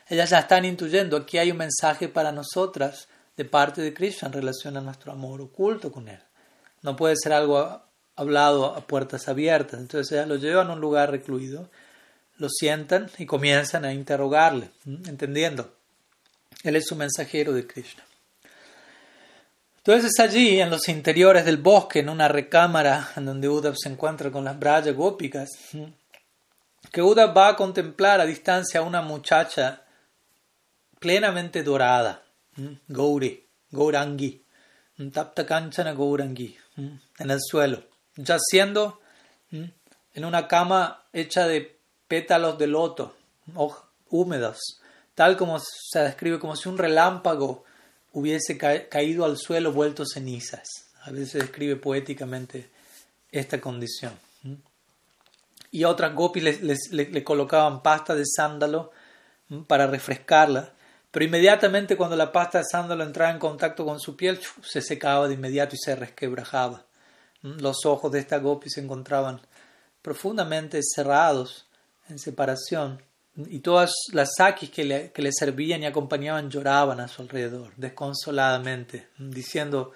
ellas 0.10 0.30
ya 0.30 0.40
están 0.40 0.66
intuyendo, 0.66 1.18
aquí 1.18 1.38
hay 1.38 1.52
un 1.52 1.58
mensaje 1.58 2.08
para 2.08 2.32
nosotras 2.32 3.08
de 3.36 3.46
parte 3.46 3.82
de 3.82 3.94
Krishna 3.94 4.28
en 4.28 4.34
relación 4.34 4.78
a 4.78 4.82
nuestro 4.82 5.12
amor 5.12 5.42
oculto 5.42 5.92
con 5.92 6.08
él. 6.08 6.20
No 6.82 6.96
puede 6.96 7.16
ser 7.22 7.34
algo 7.34 7.82
hablado 8.16 8.76
a 8.76 8.82
puertas 8.82 9.30
abiertas. 9.30 9.80
Entonces 9.80 10.12
ellas 10.12 10.28
lo 10.28 10.36
llevan 10.36 10.70
a 10.70 10.74
un 10.74 10.82
lugar 10.82 11.12
recluido, 11.12 11.70
lo 12.38 12.50
sientan 12.50 13.10
y 13.18 13.26
comienzan 13.26 13.86
a 13.86 13.94
interrogarle, 13.94 14.72
entendiendo. 14.86 15.74
Él 16.64 16.76
es 16.76 16.86
su 16.88 16.96
mensajero 16.96 17.54
de 17.54 17.66
Krishna. 17.66 18.04
Entonces 19.88 20.20
allí, 20.20 20.60
en 20.60 20.70
los 20.70 20.90
interiores 20.90 21.46
del 21.46 21.56
bosque, 21.56 22.00
en 22.00 22.10
una 22.10 22.28
recámara 22.28 23.10
en 23.16 23.24
donde 23.24 23.48
Uddhav 23.48 23.78
se 23.78 23.88
encuentra 23.88 24.30
con 24.30 24.44
las 24.44 24.60
Braya 24.60 24.92
gópicas, 24.92 25.48
que 26.92 27.02
Uddhav 27.02 27.36
va 27.36 27.48
a 27.48 27.56
contemplar 27.56 28.20
a 28.20 28.26
distancia 28.26 28.82
a 28.82 28.84
una 28.84 29.02
muchacha 29.02 29.84
plenamente 31.00 31.64
dorada, 31.64 32.22
Gauri, 32.90 33.48
Gaurangi, 33.72 34.44
Tapta 35.14 35.46
Kanchana 35.46 35.94
Gaurangi, 35.94 36.58
en 36.76 37.32
el 37.32 37.40
suelo, 37.42 37.82
yaciendo 38.18 39.00
en 39.52 40.26
una 40.26 40.50
cama 40.50 41.06
hecha 41.14 41.48
de 41.48 41.80
pétalos 42.10 42.58
de 42.58 42.68
loto, 42.68 43.16
húmedos, 44.10 44.82
tal 45.16 45.38
como 45.38 45.60
se 45.62 46.00
describe 46.00 46.40
como 46.40 46.58
si 46.58 46.68
un 46.68 46.78
relámpago 46.78 47.64
hubiese 48.18 48.58
caído 48.58 49.26
al 49.26 49.38
suelo 49.38 49.72
vuelto 49.72 50.04
cenizas. 50.04 50.68
A 51.04 51.12
veces 51.12 51.30
se 51.30 51.38
describe 51.38 51.76
poéticamente 51.76 52.68
esta 53.32 53.62
condición. 53.62 54.14
Y 55.70 55.84
otras 55.84 56.16
gopis 56.16 56.64
le, 56.92 57.24
colocaban 57.24 57.84
pasta 57.84 58.16
de 58.16 58.24
sándalo 58.26 58.92
para 59.68 59.86
refrescarla, 59.86 60.74
pero 61.12 61.26
inmediatamente 61.26 61.96
cuando 61.96 62.16
la 62.16 62.32
pasta 62.32 62.58
de 62.58 62.66
sándalo 62.66 63.04
entraba 63.04 63.30
en 63.30 63.38
contacto 63.38 63.86
con 63.86 64.00
su 64.00 64.18
piel, 64.18 64.40
se 64.64 64.82
secaba 64.82 65.28
de 65.28 65.36
inmediato 65.36 65.76
y 65.76 65.78
se 65.78 65.96
resquebrajaba. 65.96 66.86
Los 67.44 67.86
ojos 67.86 68.12
de 68.12 68.20
esta 68.20 68.40
gopi 68.40 68.72
se 68.72 68.82
encontraban 68.82 69.42
profundamente 70.02 70.80
cerrados 70.82 71.68
en 72.10 72.18
separación 72.18 73.00
y 73.38 73.60
todas 73.60 73.92
las 74.14 74.30
sakis 74.36 74.72
que 74.72 74.84
le, 74.84 75.12
que 75.12 75.22
le 75.22 75.32
servían 75.32 75.84
y 75.84 75.86
acompañaban 75.86 76.50
lloraban 76.50 77.00
a 77.00 77.08
su 77.08 77.22
alrededor, 77.22 77.72
desconsoladamente, 77.78 79.10
diciendo, 79.18 79.94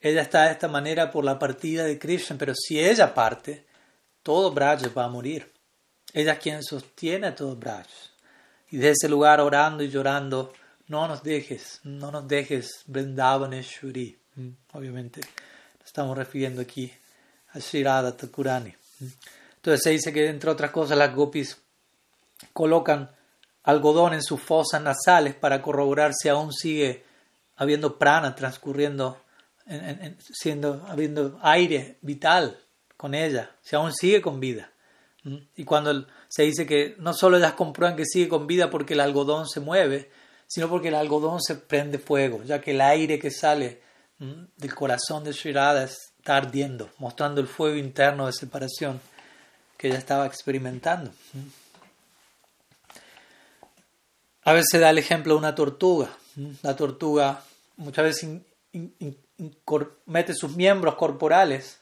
ella 0.00 0.22
está 0.22 0.44
de 0.44 0.52
esta 0.52 0.68
manera 0.68 1.10
por 1.10 1.24
la 1.24 1.38
partida 1.38 1.84
de 1.84 1.98
Krishna, 1.98 2.36
pero 2.38 2.54
si 2.54 2.78
ella 2.78 3.14
parte, 3.14 3.64
todo 4.22 4.52
Braj 4.52 4.82
va 4.96 5.04
a 5.04 5.08
morir. 5.08 5.50
Ella 6.12 6.32
es 6.32 6.38
quien 6.40 6.62
sostiene 6.62 7.28
a 7.28 7.34
todo 7.34 7.56
Braj. 7.56 7.86
Y 8.70 8.76
de 8.76 8.90
ese 8.90 9.08
lugar 9.08 9.40
orando 9.40 9.82
y 9.82 9.88
llorando, 9.88 10.52
no 10.88 11.08
nos 11.08 11.22
dejes, 11.22 11.80
no 11.84 12.10
nos 12.10 12.26
dejes 12.28 12.82
Vrindavaneshwari. 12.86 14.18
Mm, 14.34 14.48
obviamente, 14.72 15.20
estamos 15.84 16.16
refiriendo 16.16 16.60
aquí 16.60 16.92
a 17.52 17.58
Shirada 17.58 18.16
Takurani. 18.16 18.74
Mm. 19.00 19.06
Entonces 19.56 19.80
se 19.82 19.90
dice 19.90 20.12
que, 20.12 20.28
entre 20.28 20.50
otras 20.50 20.70
cosas, 20.70 20.98
las 20.98 21.14
gopis 21.14 21.56
colocan 22.52 23.10
algodón 23.62 24.14
en 24.14 24.22
sus 24.22 24.40
fosas 24.40 24.82
nasales 24.82 25.34
para 25.34 25.62
corroborar 25.62 26.12
si 26.14 26.28
aún 26.28 26.52
sigue 26.52 27.04
habiendo 27.56 27.98
prana 27.98 28.34
transcurriendo, 28.34 29.20
siendo, 30.18 30.84
habiendo 30.88 31.38
aire 31.42 31.98
vital 32.02 32.58
con 32.96 33.14
ella, 33.14 33.50
si 33.62 33.76
aún 33.76 33.92
sigue 33.92 34.20
con 34.20 34.40
vida. 34.40 34.72
¿Mm? 35.24 35.36
Y 35.56 35.64
cuando 35.64 36.06
se 36.28 36.42
dice 36.42 36.66
que 36.66 36.96
no 36.98 37.14
solo 37.14 37.36
ellas 37.36 37.52
comprueban 37.52 37.96
que 37.96 38.04
sigue 38.04 38.28
con 38.28 38.46
vida 38.46 38.70
porque 38.70 38.94
el 38.94 39.00
algodón 39.00 39.48
se 39.48 39.60
mueve, 39.60 40.10
sino 40.46 40.68
porque 40.68 40.88
el 40.88 40.94
algodón 40.94 41.40
se 41.40 41.54
prende 41.54 41.98
fuego, 41.98 42.42
ya 42.44 42.60
que 42.60 42.72
el 42.72 42.80
aire 42.80 43.18
que 43.18 43.30
sale 43.30 43.80
¿Mm? 44.18 44.44
del 44.56 44.74
corazón 44.74 45.24
de 45.24 45.32
Shirada 45.32 45.84
está 45.84 46.36
ardiendo, 46.36 46.90
mostrando 46.98 47.40
el 47.40 47.46
fuego 47.46 47.76
interno 47.76 48.26
de 48.26 48.32
separación 48.32 49.00
que 49.76 49.88
ella 49.88 49.98
estaba 49.98 50.26
experimentando. 50.26 51.10
A 54.44 54.52
veces 54.52 54.80
da 54.80 54.90
el 54.90 54.98
ejemplo 54.98 55.34
de 55.34 55.38
una 55.38 55.54
tortuga. 55.54 56.10
La 56.62 56.74
tortuga 56.74 57.42
muchas 57.76 58.04
veces 58.04 58.28
mete 60.06 60.34
sus 60.34 60.56
miembros 60.56 60.94
corporales 60.96 61.78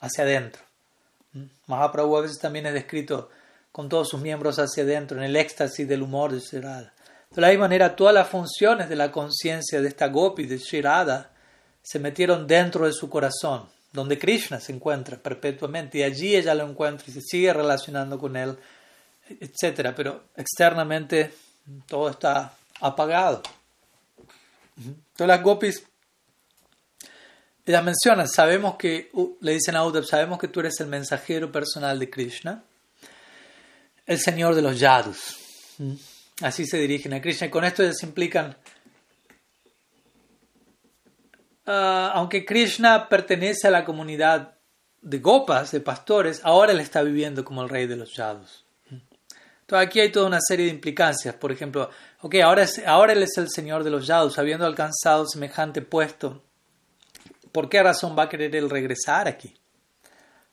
hacia 0.00 0.24
adentro. 0.24 0.62
Mahaprabhu 1.66 2.16
a 2.16 2.22
veces 2.22 2.38
también 2.38 2.66
es 2.66 2.74
descrito 2.74 3.30
con 3.72 3.88
todos 3.88 4.08
sus 4.08 4.20
miembros 4.20 4.58
hacia 4.58 4.82
adentro, 4.82 5.18
en 5.18 5.24
el 5.24 5.36
éxtasis 5.36 5.86
del 5.86 6.02
humor 6.02 6.32
de 6.32 6.40
Shirada. 6.40 6.92
De 7.30 7.40
la 7.40 7.48
misma 7.48 7.64
manera, 7.64 7.94
todas 7.94 8.14
las 8.14 8.28
funciones 8.28 8.88
de 8.88 8.96
la 8.96 9.12
conciencia 9.12 9.80
de 9.80 9.88
esta 9.88 10.08
gopi, 10.08 10.46
de 10.46 10.58
Shirada, 10.58 11.30
se 11.82 11.98
metieron 11.98 12.46
dentro 12.46 12.86
de 12.86 12.92
su 12.92 13.08
corazón, 13.08 13.68
donde 13.92 14.18
Krishna 14.18 14.60
se 14.60 14.72
encuentra 14.72 15.16
perpetuamente, 15.18 15.98
y 15.98 16.02
allí 16.02 16.34
ella 16.34 16.54
lo 16.54 16.68
encuentra 16.68 17.06
y 17.08 17.12
se 17.12 17.20
sigue 17.20 17.52
relacionando 17.52 18.18
con 18.18 18.36
él, 18.36 18.58
etc. 19.28 19.92
Pero 19.94 20.24
externamente 20.36 21.32
todo 21.86 22.10
está 22.10 22.54
apagado. 22.80 23.42
Entonces 24.76 25.26
las 25.26 25.42
gopis, 25.42 25.82
ellas 27.66 27.84
mencionan, 27.84 28.28
sabemos 28.28 28.76
que, 28.76 29.10
uh, 29.12 29.36
le 29.40 29.52
dicen 29.52 29.76
a 29.76 29.84
Uddhav, 29.84 30.04
sabemos 30.04 30.38
que 30.38 30.48
tú 30.48 30.60
eres 30.60 30.80
el 30.80 30.86
mensajero 30.86 31.50
personal 31.50 31.98
de 31.98 32.08
Krishna, 32.08 32.62
el 34.06 34.18
señor 34.18 34.54
de 34.54 34.62
los 34.62 34.78
yadus. 34.78 35.36
Así 36.40 36.66
se 36.66 36.78
dirigen 36.78 37.12
a 37.14 37.20
Krishna 37.20 37.48
y 37.48 37.50
con 37.50 37.64
esto 37.64 37.82
ellos 37.82 38.02
implican, 38.02 38.56
ah, 41.66 42.12
aunque 42.14 42.44
Krishna 42.44 43.08
pertenece 43.08 43.68
a 43.68 43.72
la 43.72 43.84
comunidad 43.84 44.54
de 45.02 45.18
gopas, 45.18 45.72
de 45.72 45.80
pastores, 45.80 46.40
ahora 46.44 46.72
él 46.72 46.80
está 46.80 47.02
viviendo 47.02 47.44
como 47.44 47.62
el 47.62 47.68
rey 47.68 47.86
de 47.86 47.96
los 47.96 48.14
yadus. 48.14 48.64
Entonces 49.68 49.86
aquí 49.86 50.00
hay 50.00 50.10
toda 50.10 50.26
una 50.26 50.40
serie 50.40 50.64
de 50.64 50.72
implicancias. 50.72 51.34
Por 51.34 51.52
ejemplo, 51.52 51.90
ok, 52.22 52.36
ahora, 52.36 52.66
ahora 52.86 53.12
él 53.12 53.22
es 53.22 53.36
el 53.36 53.50
señor 53.50 53.84
de 53.84 53.90
los 53.90 54.06
Yadus, 54.06 54.38
habiendo 54.38 54.64
alcanzado 54.64 55.26
semejante 55.26 55.82
puesto. 55.82 56.42
¿Por 57.52 57.68
qué 57.68 57.82
razón 57.82 58.16
va 58.18 58.22
a 58.22 58.28
querer 58.30 58.56
él 58.56 58.70
regresar 58.70 59.28
aquí? 59.28 59.54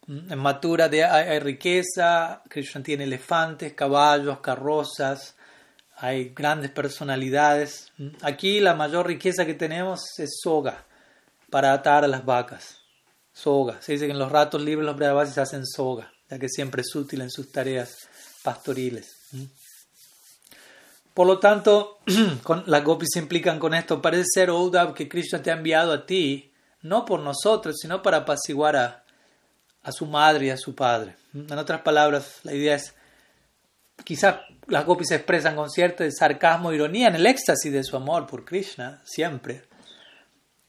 ¿Mm? 0.07 0.33
En 0.33 0.37
Matura 0.37 0.89
hay, 0.91 0.99
hay 0.99 1.39
riqueza, 1.39 2.43
Krishna 2.49 2.83
tiene 2.83 3.05
elefantes, 3.05 3.71
caballos, 3.71 4.41
carrozas, 4.41 5.37
hay 5.95 6.33
grandes 6.35 6.71
personalidades. 6.71 7.93
¿Mm? 7.97 8.09
Aquí 8.21 8.59
la 8.59 8.75
mayor 8.75 9.07
riqueza 9.07 9.45
que 9.45 9.53
tenemos 9.53 10.19
es 10.19 10.41
soga 10.43 10.83
para 11.49 11.71
atar 11.71 12.03
a 12.03 12.09
las 12.09 12.25
vacas. 12.25 12.81
Soga. 13.31 13.81
Se 13.81 13.93
dice 13.93 14.07
que 14.07 14.11
en 14.11 14.19
los 14.19 14.33
ratos 14.33 14.61
libres 14.61 14.85
los 14.85 14.97
brahmasis 14.97 15.37
hacen 15.37 15.65
soga, 15.65 16.11
ya 16.29 16.37
que 16.37 16.49
siempre 16.49 16.81
es 16.81 16.93
útil 16.93 17.21
en 17.21 17.31
sus 17.31 17.49
tareas 17.49 18.09
pastoriles. 18.45 19.17
Por 21.15 21.25
lo 21.25 21.39
tanto, 21.39 21.99
las 22.67 22.83
gopis 22.83 23.09
se 23.13 23.19
implican 23.19 23.57
con 23.57 23.73
esto. 23.73 24.01
Parece 24.01 24.25
ser, 24.33 24.51
Uddhav, 24.51 24.93
que 24.93 25.09
Krishna 25.09 25.41
te 25.41 25.49
ha 25.49 25.55
enviado 25.55 25.91
a 25.91 26.05
ti, 26.05 26.53
no 26.81 27.05
por 27.05 27.21
nosotros, 27.21 27.77
sino 27.81 28.03
para 28.03 28.17
apaciguar 28.17 28.75
a, 28.75 29.03
a 29.81 29.91
su 29.91 30.05
madre 30.05 30.45
y 30.45 30.49
a 30.51 30.57
su 30.57 30.75
padre. 30.75 31.15
En 31.33 31.57
otras 31.57 31.81
palabras, 31.81 32.39
la 32.43 32.53
idea 32.53 32.75
es, 32.75 32.93
quizás 34.03 34.35
las 34.67 34.85
gopis 34.85 35.07
se 35.07 35.15
expresan 35.15 35.55
con 35.55 35.69
cierto 35.71 36.03
sarcasmo 36.11 36.71
e 36.71 36.75
ironía 36.75 37.07
en 37.07 37.15
el 37.15 37.25
éxtasis 37.25 37.73
de 37.73 37.83
su 37.83 37.97
amor 37.97 38.27
por 38.27 38.45
Krishna, 38.45 39.01
siempre. 39.05 39.63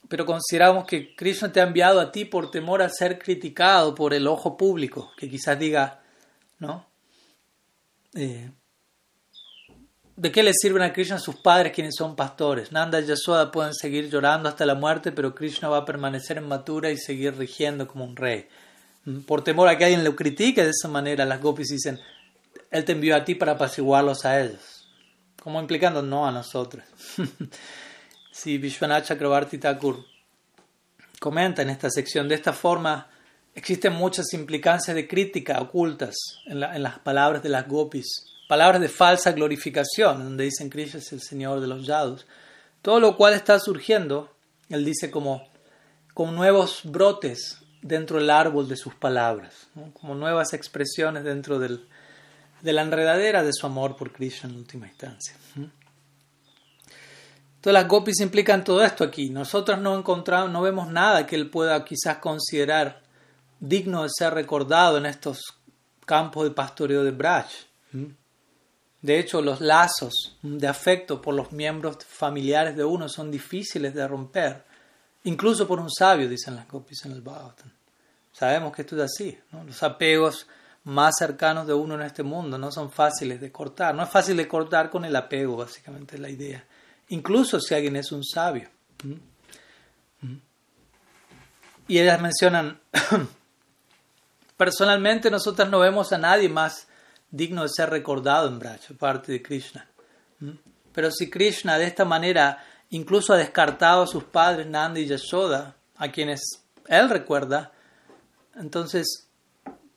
Pero 0.08 0.24
consideramos 0.24 0.86
que 0.86 1.14
Krishna 1.14 1.52
te 1.52 1.60
ha 1.60 1.64
enviado 1.64 2.00
a 2.00 2.10
ti 2.12 2.24
por 2.24 2.50
temor 2.50 2.80
a 2.80 2.88
ser 2.88 3.18
criticado 3.18 3.94
por 3.94 4.14
el 4.14 4.26
ojo 4.26 4.56
público, 4.56 5.10
que 5.18 5.28
quizás 5.28 5.58
diga, 5.58 6.00
¿no? 6.58 6.86
Eh, 8.16 8.50
¿De 10.16 10.32
qué 10.32 10.42
le 10.42 10.52
sirven 10.54 10.82
a 10.82 10.94
Krishna 10.94 11.18
sus 11.18 11.36
padres 11.36 11.72
quienes 11.72 11.94
son 11.94 12.16
pastores? 12.16 12.72
Nanda 12.72 12.98
y 12.98 13.04
Yashoda 13.04 13.52
pueden 13.52 13.74
seguir 13.74 14.08
llorando 14.08 14.48
hasta 14.48 14.64
la 14.64 14.74
muerte, 14.74 15.12
pero 15.12 15.34
Krishna 15.34 15.68
va 15.68 15.78
a 15.78 15.84
permanecer 15.84 16.38
en 16.38 16.48
Mathura 16.48 16.90
y 16.90 16.96
seguir 16.96 17.36
rigiendo 17.36 17.86
como 17.86 18.06
un 18.06 18.16
rey. 18.16 18.48
Mm, 19.04 19.20
por 19.20 19.44
temor 19.44 19.68
a 19.68 19.76
que 19.76 19.84
alguien 19.84 20.04
lo 20.04 20.16
critique 20.16 20.64
de 20.64 20.70
esa 20.70 20.88
manera, 20.88 21.26
las 21.26 21.42
gopis 21.42 21.68
dicen, 21.68 22.00
Él 22.70 22.86
te 22.86 22.92
envió 22.92 23.14
a 23.14 23.24
ti 23.24 23.34
para 23.34 23.52
apaciguarlos 23.52 24.24
a 24.24 24.40
ellos. 24.40 24.88
Como 25.42 25.60
implicando 25.60 26.00
no 26.00 26.26
a 26.26 26.32
nosotros. 26.32 26.82
si 28.32 28.56
Vishwanath 28.56 29.08
Chakrabarti 29.08 29.58
Thakur 29.58 30.02
comenta 31.20 31.60
en 31.60 31.68
esta 31.68 31.90
sección, 31.90 32.26
de 32.26 32.36
esta 32.36 32.54
forma, 32.54 33.10
Existen 33.56 33.94
muchas 33.94 34.34
implicancias 34.34 34.94
de 34.94 35.08
crítica 35.08 35.58
ocultas 35.62 36.14
en, 36.44 36.60
las 36.60 36.98
palabras 36.98 37.42
de 37.42 37.48
las 37.48 37.66
gopis, 37.66 38.26
palabras 38.46 38.82
de 38.82 38.90
falsa 38.90 39.32
glorificación, 39.32 40.22
donde 40.22 40.44
dicen 40.44 40.68
Krishna 40.68 41.00
es 41.00 41.10
el 41.12 41.22
Señor 41.22 41.62
de 41.62 41.66
los 41.66 41.86
Yadus. 41.86 42.26
Todo 42.82 43.00
lo 43.00 43.16
cual 43.16 43.32
está 43.32 43.58
surgiendo, 43.58 44.30
él 44.68 44.84
dice 44.84 45.10
como, 45.10 45.48
con 46.12 46.34
nuevos 46.34 46.82
brotes 46.84 47.62
dentro 47.80 48.18
del 48.18 48.28
árbol 48.28 48.68
de 48.68 48.76
sus 48.76 48.94
palabras, 48.94 49.68
como 49.94 50.14
nuevas 50.14 50.52
expresiones 50.52 51.24
dentro 51.24 51.58
del, 51.58 51.88
de 52.60 52.72
la 52.74 52.82
enredadera 52.82 53.42
de 53.42 53.54
su 53.54 53.64
amor 53.64 53.96
por 53.96 54.12
Krishna 54.12 54.50
en 54.50 54.56
última 54.56 54.86
instancia. 54.86 55.34
Entonces 55.54 57.72
las 57.72 57.88
gopis 57.88 58.20
implican 58.20 58.64
todo 58.64 58.84
esto 58.84 59.02
aquí. 59.02 59.30
Nosotros 59.30 59.78
no 59.78 59.98
encontramos, 59.98 60.50
no 60.50 60.60
vemos 60.60 60.88
nada 60.88 61.26
que 61.26 61.36
él 61.36 61.48
pueda 61.48 61.82
quizás 61.86 62.18
considerar 62.18 63.05
digno 63.60 64.02
de 64.02 64.10
ser 64.16 64.34
recordado 64.34 64.98
en 64.98 65.06
estos 65.06 65.40
campos 66.04 66.44
de 66.44 66.50
pastoreo 66.50 67.04
de 67.04 67.10
Braj. 67.10 67.46
De 69.02 69.18
hecho, 69.18 69.40
los 69.40 69.60
lazos 69.60 70.36
de 70.42 70.66
afecto 70.66 71.20
por 71.20 71.34
los 71.34 71.52
miembros 71.52 71.98
familiares 72.04 72.76
de 72.76 72.84
uno 72.84 73.08
son 73.08 73.30
difíciles 73.30 73.94
de 73.94 74.06
romper, 74.06 74.64
incluso 75.24 75.66
por 75.66 75.80
un 75.80 75.90
sabio, 75.90 76.28
dicen 76.28 76.56
las 76.56 76.68
gopis 76.68 77.04
en 77.04 77.12
el 77.12 77.20
Bhagavatam. 77.20 77.70
Sabemos 78.32 78.74
que 78.74 78.82
esto 78.82 78.96
es 78.96 79.02
así. 79.02 79.38
Los 79.64 79.82
apegos 79.82 80.46
más 80.84 81.14
cercanos 81.18 81.66
de 81.66 81.74
uno 81.74 81.94
en 81.94 82.02
este 82.02 82.22
mundo 82.22 82.58
no 82.58 82.70
son 82.70 82.90
fáciles 82.90 83.40
de 83.40 83.50
cortar. 83.50 83.94
No 83.94 84.02
es 84.02 84.10
fácil 84.10 84.36
de 84.36 84.46
cortar 84.46 84.90
con 84.90 85.04
el 85.04 85.16
apego, 85.16 85.56
básicamente, 85.56 86.18
la 86.18 86.28
idea. 86.28 86.64
Incluso 87.08 87.60
si 87.60 87.74
alguien 87.74 87.96
es 87.96 88.12
un 88.12 88.22
sabio. 88.24 88.68
Y 91.88 91.98
ellas 91.98 92.20
mencionan 92.20 92.80
Personalmente 94.56 95.30
nosotros 95.30 95.68
no 95.68 95.80
vemos 95.80 96.12
a 96.12 96.18
nadie 96.18 96.48
más 96.48 96.88
digno 97.30 97.62
de 97.62 97.68
ser 97.68 97.90
recordado 97.90 98.48
en 98.48 98.58
Braj, 98.58 98.80
parte 98.98 99.32
de 99.32 99.42
Krishna. 99.42 99.86
¿Mm? 100.40 100.50
Pero 100.92 101.10
si 101.10 101.28
Krishna 101.28 101.78
de 101.78 101.86
esta 101.86 102.04
manera 102.04 102.64
incluso 102.90 103.32
ha 103.32 103.36
descartado 103.36 104.02
a 104.02 104.06
sus 104.06 104.24
padres 104.24 104.66
Nanda 104.66 105.00
y 105.00 105.06
Yashoda, 105.06 105.76
a 105.96 106.10
quienes 106.10 106.40
él 106.86 107.08
recuerda, 107.10 107.72
entonces, 108.54 109.28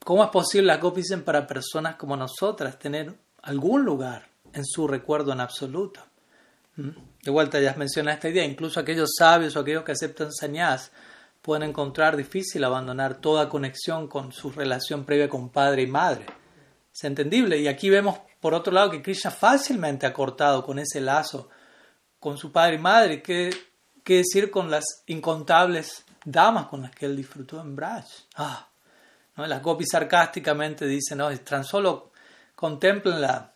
¿cómo 0.04 0.24
es 0.24 0.30
posible 0.30 0.68
las 0.68 0.82
gopis 0.82 1.14
para 1.24 1.48
personas 1.48 1.96
como 1.96 2.18
nosotras 2.18 2.78
tener 2.80 3.14
algún 3.42 3.86
lugar 3.86 4.28
en 4.54 4.66
su 4.66 4.88
recuerdo 4.88 5.32
en 5.32 5.40
absoluto? 5.40 6.02
¿Mm? 6.76 6.90
De 7.24 7.32
vuelta 7.32 7.60
ya 7.60 7.74
menciona 7.76 8.14
esta 8.14 8.30
idea, 8.30 8.44
incluso 8.44 8.80
aquellos 8.80 9.12
sabios 9.18 9.56
o 9.56 9.60
aquellos 9.60 9.84
que 9.84 9.92
aceptan 9.94 10.34
sannyas 10.34 10.92
pueden 11.50 11.68
encontrar 11.68 12.16
difícil 12.16 12.64
abandonar 12.64 13.16
toda 13.16 13.50
conexión 13.50 14.08
con 14.08 14.32
su 14.32 14.52
relación 14.52 15.04
previa 15.04 15.28
con 15.28 15.50
padre 15.50 15.82
y 15.82 15.88
madre. 15.88 16.28
Es 16.94 17.04
entendible. 17.06 17.58
Y 17.58 17.68
aquí 17.68 17.90
vemos, 17.90 18.20
por 18.40 18.54
otro 18.54 18.72
lado, 18.72 18.92
que 18.92 19.02
Krishna 19.02 19.32
fácilmente 19.32 20.06
ha 20.06 20.14
cortado 20.14 20.64
con 20.64 20.78
ese 20.78 21.02
lazo 21.02 21.50
con 22.20 22.38
su 22.38 22.52
padre 22.52 22.76
y 22.76 22.78
madre. 22.78 23.24
¿Qué, 23.24 23.50
qué 24.04 24.18
decir 24.18 24.52
con 24.52 24.70
las 24.70 24.84
incontables 25.08 26.06
damas 26.24 26.68
con 26.68 26.84
las 26.84 26.92
que 26.92 27.08
él 27.08 27.18
disfrutó 27.18 27.60
en 27.60 27.76
Braj? 27.76 28.06
Ah, 28.36 28.68
¿no? 29.36 29.48
Las 29.48 29.64
gopis 29.64 29.90
sarcásticamente 29.90 30.86
dicen, 30.86 31.18
no, 31.18 31.36
tan 31.40 31.66
solo 31.66 32.12
contemplen 32.54 33.22
la, 33.22 33.56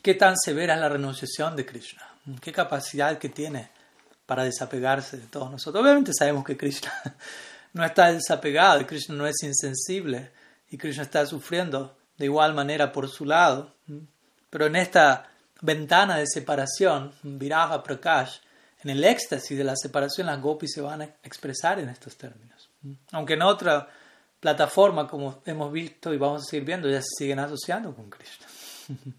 qué 0.00 0.14
tan 0.14 0.38
severa 0.38 0.72
es 0.72 0.80
la 0.80 0.88
renunciación 0.88 1.54
de 1.54 1.66
Krishna, 1.66 2.02
qué 2.40 2.50
capacidad 2.50 3.18
que 3.18 3.28
tiene 3.28 3.68
para 4.30 4.44
desapegarse 4.44 5.16
de 5.16 5.26
todos 5.26 5.50
nosotros. 5.50 5.82
Obviamente 5.82 6.12
sabemos 6.16 6.44
que 6.44 6.56
Krishna 6.56 6.92
no 7.72 7.84
está 7.84 8.12
desapegado, 8.12 8.86
Krishna 8.86 9.16
no 9.16 9.26
es 9.26 9.42
insensible 9.42 10.30
y 10.70 10.78
Krishna 10.78 11.02
está 11.02 11.26
sufriendo 11.26 11.96
de 12.16 12.26
igual 12.26 12.54
manera 12.54 12.92
por 12.92 13.08
su 13.08 13.24
lado. 13.24 13.74
Pero 14.48 14.66
en 14.66 14.76
esta 14.76 15.28
ventana 15.62 16.18
de 16.18 16.28
separación, 16.28 17.12
Viraja 17.24 17.82
Prakash, 17.82 18.36
en 18.84 18.90
el 18.90 19.02
éxtasis 19.02 19.58
de 19.58 19.64
la 19.64 19.74
separación, 19.74 20.28
las 20.28 20.40
gopis 20.40 20.74
se 20.74 20.80
van 20.80 21.02
a 21.02 21.06
expresar 21.24 21.80
en 21.80 21.88
estos 21.88 22.16
términos. 22.16 22.68
Aunque 23.10 23.34
en 23.34 23.42
otra 23.42 23.88
plataforma, 24.38 25.08
como 25.08 25.42
hemos 25.44 25.72
visto 25.72 26.14
y 26.14 26.18
vamos 26.18 26.42
a 26.42 26.44
seguir 26.44 26.64
viendo, 26.64 26.88
ya 26.88 27.02
se 27.02 27.08
siguen 27.18 27.40
asociando 27.40 27.92
con 27.92 28.08
Krishna. 28.08 28.46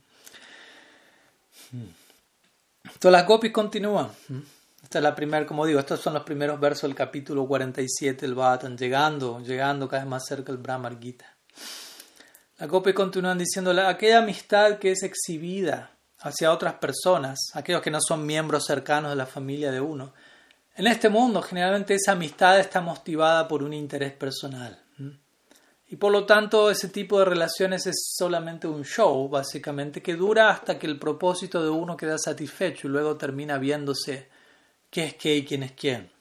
Entonces 2.86 3.12
las 3.12 3.28
gopis 3.28 3.52
continúan. 3.52 4.10
La 5.00 5.16
primera, 5.16 5.46
como 5.46 5.66
digo, 5.66 5.80
estos 5.80 6.02
son 6.02 6.14
los 6.14 6.24
primeros 6.24 6.60
versos 6.60 6.84
del 6.84 6.96
capítulo 6.96 7.48
47 7.48 8.26
del 8.26 8.36
Bhattan, 8.36 8.78
llegando, 8.78 9.40
llegando 9.40 9.88
cada 9.88 10.04
vez 10.04 10.10
más 10.10 10.26
cerca 10.26 10.52
del 10.52 10.62
Brahmar 10.62 11.00
Gita. 11.00 11.38
La 12.58 12.68
Gopi 12.68 12.92
continúan 12.92 13.38
diciendo, 13.38 13.72
aquella 13.88 14.20
amistad 14.20 14.80
que 14.80 14.92
es 14.92 15.04
exhibida 15.04 15.92
hacia 16.20 16.52
otras 16.52 16.74
personas, 16.74 17.40
aquellos 17.54 17.82
que 17.82 17.90
no 17.90 18.00
son 18.02 18.26
miembros 18.26 18.66
cercanos 18.66 19.12
de 19.12 19.16
la 19.16 19.26
familia 19.26 19.72
de 19.72 19.80
uno, 19.80 20.14
en 20.76 20.88
este 20.88 21.10
mundo 21.10 21.42
generalmente 21.42 21.96
esa 21.96 22.12
amistad 22.12 22.60
está 22.60 22.82
motivada 22.82 23.48
por 23.48 23.64
un 23.64 23.74
interés 23.74 24.12
personal. 24.14 24.78
Y 25.88 25.96
por 25.96 26.12
lo 26.12 26.26
tanto 26.26 26.70
ese 26.70 26.90
tipo 26.90 27.20
de 27.20 27.26
relaciones 27.26 27.86
es 27.88 28.14
solamente 28.16 28.68
un 28.68 28.84
show, 28.84 29.28
básicamente, 29.28 30.02
que 30.02 30.16
dura 30.16 30.50
hasta 30.50 30.78
que 30.78 30.88
el 30.88 31.00
propósito 31.00 31.64
de 31.64 31.70
uno 31.70 31.98
queda 31.98 32.18
satisfecho 32.18 32.88
y 32.88 32.92
luego 32.92 33.18
termina 33.18 33.58
viéndose 33.58 34.30
qué 34.92 35.06
es 35.06 35.16
qué 35.16 35.38
y 35.38 35.46
quién 35.46 35.64
es 35.64 35.72
quién. 35.72 36.12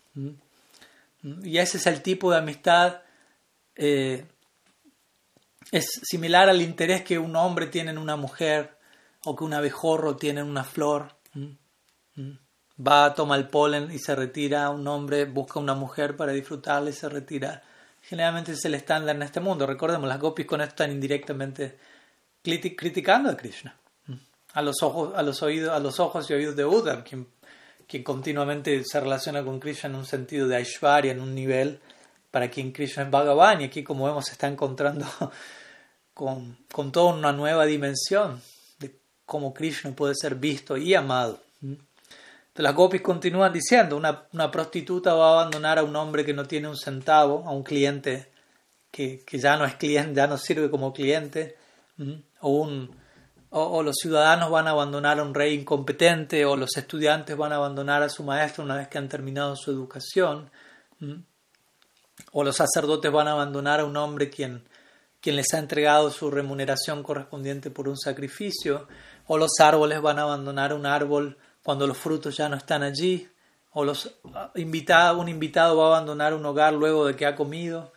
Y 1.42 1.58
ese 1.58 1.76
es 1.76 1.86
el 1.86 2.00
tipo 2.00 2.30
de 2.30 2.38
amistad, 2.38 3.02
eh, 3.76 4.24
es 5.70 6.00
similar 6.02 6.48
al 6.48 6.62
interés 6.62 7.02
que 7.02 7.18
un 7.18 7.36
hombre 7.36 7.66
tiene 7.66 7.90
en 7.90 7.98
una 7.98 8.16
mujer 8.16 8.76
o 9.24 9.36
que 9.36 9.44
un 9.44 9.52
abejorro 9.52 10.16
tiene 10.16 10.40
en 10.40 10.46
una 10.46 10.64
flor. 10.64 11.14
Va, 12.86 13.14
toma 13.14 13.36
el 13.36 13.48
polen 13.48 13.90
y 13.92 13.98
se 13.98 14.16
retira, 14.16 14.70
un 14.70 14.86
hombre 14.88 15.26
busca 15.26 15.60
una 15.60 15.74
mujer 15.74 16.16
para 16.16 16.32
disfrutarla 16.32 16.90
y 16.90 16.94
se 16.94 17.08
retira. 17.08 17.62
Generalmente 18.02 18.52
es 18.52 18.64
el 18.64 18.74
estándar 18.74 19.14
en 19.14 19.22
este 19.22 19.40
mundo. 19.40 19.66
Recordemos, 19.66 20.08
las 20.08 20.18
gopis 20.18 20.46
con 20.46 20.62
esto 20.62 20.70
están 20.70 20.90
indirectamente 20.90 21.78
criticando 22.42 23.28
a 23.28 23.36
Krishna. 23.36 23.76
A 24.54 24.62
los 24.62 24.82
ojos, 24.82 25.12
a 25.14 25.22
los 25.22 25.42
oídos, 25.42 25.70
a 25.70 25.78
los 25.78 26.00
ojos 26.00 26.28
y 26.28 26.32
oídos 26.32 26.56
de 26.56 26.64
Uddhav, 26.64 27.04
quien 27.04 27.28
quien 27.90 28.04
continuamente 28.04 28.84
se 28.84 29.00
relaciona 29.00 29.42
con 29.42 29.58
Krishna 29.58 29.88
en 29.88 29.96
un 29.96 30.06
sentido 30.06 30.46
de 30.46 30.54
Aishwarya, 30.54 31.10
en 31.10 31.20
un 31.20 31.34
nivel 31.34 31.80
para 32.30 32.48
quien 32.48 32.70
Krishna 32.70 33.02
es 33.02 33.10
Bhagavan, 33.10 33.60
y 33.60 33.64
aquí 33.64 33.82
como 33.82 34.06
vemos 34.06 34.26
se 34.26 34.32
está 34.32 34.46
encontrando 34.46 35.04
con, 36.14 36.56
con 36.70 36.92
toda 36.92 37.12
una 37.14 37.32
nueva 37.32 37.66
dimensión 37.66 38.40
de 38.78 38.94
cómo 39.26 39.52
Krishna 39.52 39.90
puede 39.90 40.14
ser 40.14 40.36
visto 40.36 40.76
y 40.76 40.94
amado. 40.94 41.42
Las 42.54 42.74
gopis 42.76 43.00
continúan 43.00 43.52
diciendo, 43.52 43.96
una, 43.96 44.28
una, 44.34 44.52
prostituta 44.52 45.14
va 45.14 45.30
a 45.30 45.40
abandonar 45.40 45.80
a 45.80 45.82
un 45.82 45.96
hombre 45.96 46.24
que 46.24 46.34
no 46.34 46.44
tiene 46.44 46.68
un 46.68 46.76
centavo, 46.76 47.42
a 47.44 47.50
un 47.50 47.64
cliente 47.64 48.30
que, 48.92 49.24
que 49.24 49.38
ya 49.38 49.56
no 49.56 49.64
es 49.64 49.74
cliente, 49.74 50.14
ya 50.14 50.28
no 50.28 50.38
sirve 50.38 50.70
como 50.70 50.92
cliente, 50.92 51.56
o 52.40 52.50
un 52.50 52.99
o, 53.50 53.82
los 53.82 53.96
ciudadanos 53.96 54.50
van 54.50 54.68
a 54.68 54.70
abandonar 54.70 55.18
a 55.18 55.22
un 55.24 55.34
rey 55.34 55.54
incompetente, 55.54 56.44
o 56.44 56.56
los 56.56 56.76
estudiantes 56.76 57.36
van 57.36 57.52
a 57.52 57.56
abandonar 57.56 58.02
a 58.02 58.08
su 58.08 58.22
maestro 58.22 58.62
una 58.64 58.76
vez 58.76 58.88
que 58.88 58.98
han 58.98 59.08
terminado 59.08 59.56
su 59.56 59.72
educación, 59.72 60.50
o 62.32 62.44
los 62.44 62.56
sacerdotes 62.56 63.10
van 63.10 63.26
a 63.26 63.32
abandonar 63.32 63.80
a 63.80 63.84
un 63.84 63.96
hombre 63.96 64.30
quien, 64.30 64.62
quien 65.20 65.34
les 65.34 65.52
ha 65.52 65.58
entregado 65.58 66.10
su 66.10 66.30
remuneración 66.30 67.02
correspondiente 67.02 67.70
por 67.70 67.88
un 67.88 67.98
sacrificio, 67.98 68.86
o 69.26 69.36
los 69.36 69.58
árboles 69.58 70.00
van 70.00 70.20
a 70.20 70.22
abandonar 70.22 70.72
un 70.72 70.86
árbol 70.86 71.36
cuando 71.64 71.88
los 71.88 71.98
frutos 71.98 72.36
ya 72.36 72.48
no 72.48 72.56
están 72.56 72.84
allí, 72.84 73.28
o 73.72 73.84
los 73.84 74.14
ah, 74.32 74.52
un 74.54 75.28
invitado 75.28 75.76
va 75.76 75.84
a 75.84 75.96
abandonar 75.96 76.34
un 76.34 76.46
hogar 76.46 76.72
luego 76.72 77.04
de 77.04 77.16
que 77.16 77.26
ha 77.26 77.34
comido, 77.34 77.92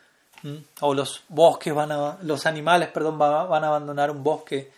o 0.80 0.94
los 0.94 1.22
bosques 1.28 1.72
van 1.72 1.92
a, 1.92 2.18
los 2.22 2.44
animales, 2.44 2.88
perdón, 2.88 3.18
van 3.18 3.64
a 3.64 3.68
abandonar 3.68 4.10
un 4.10 4.22
bosque 4.22 4.70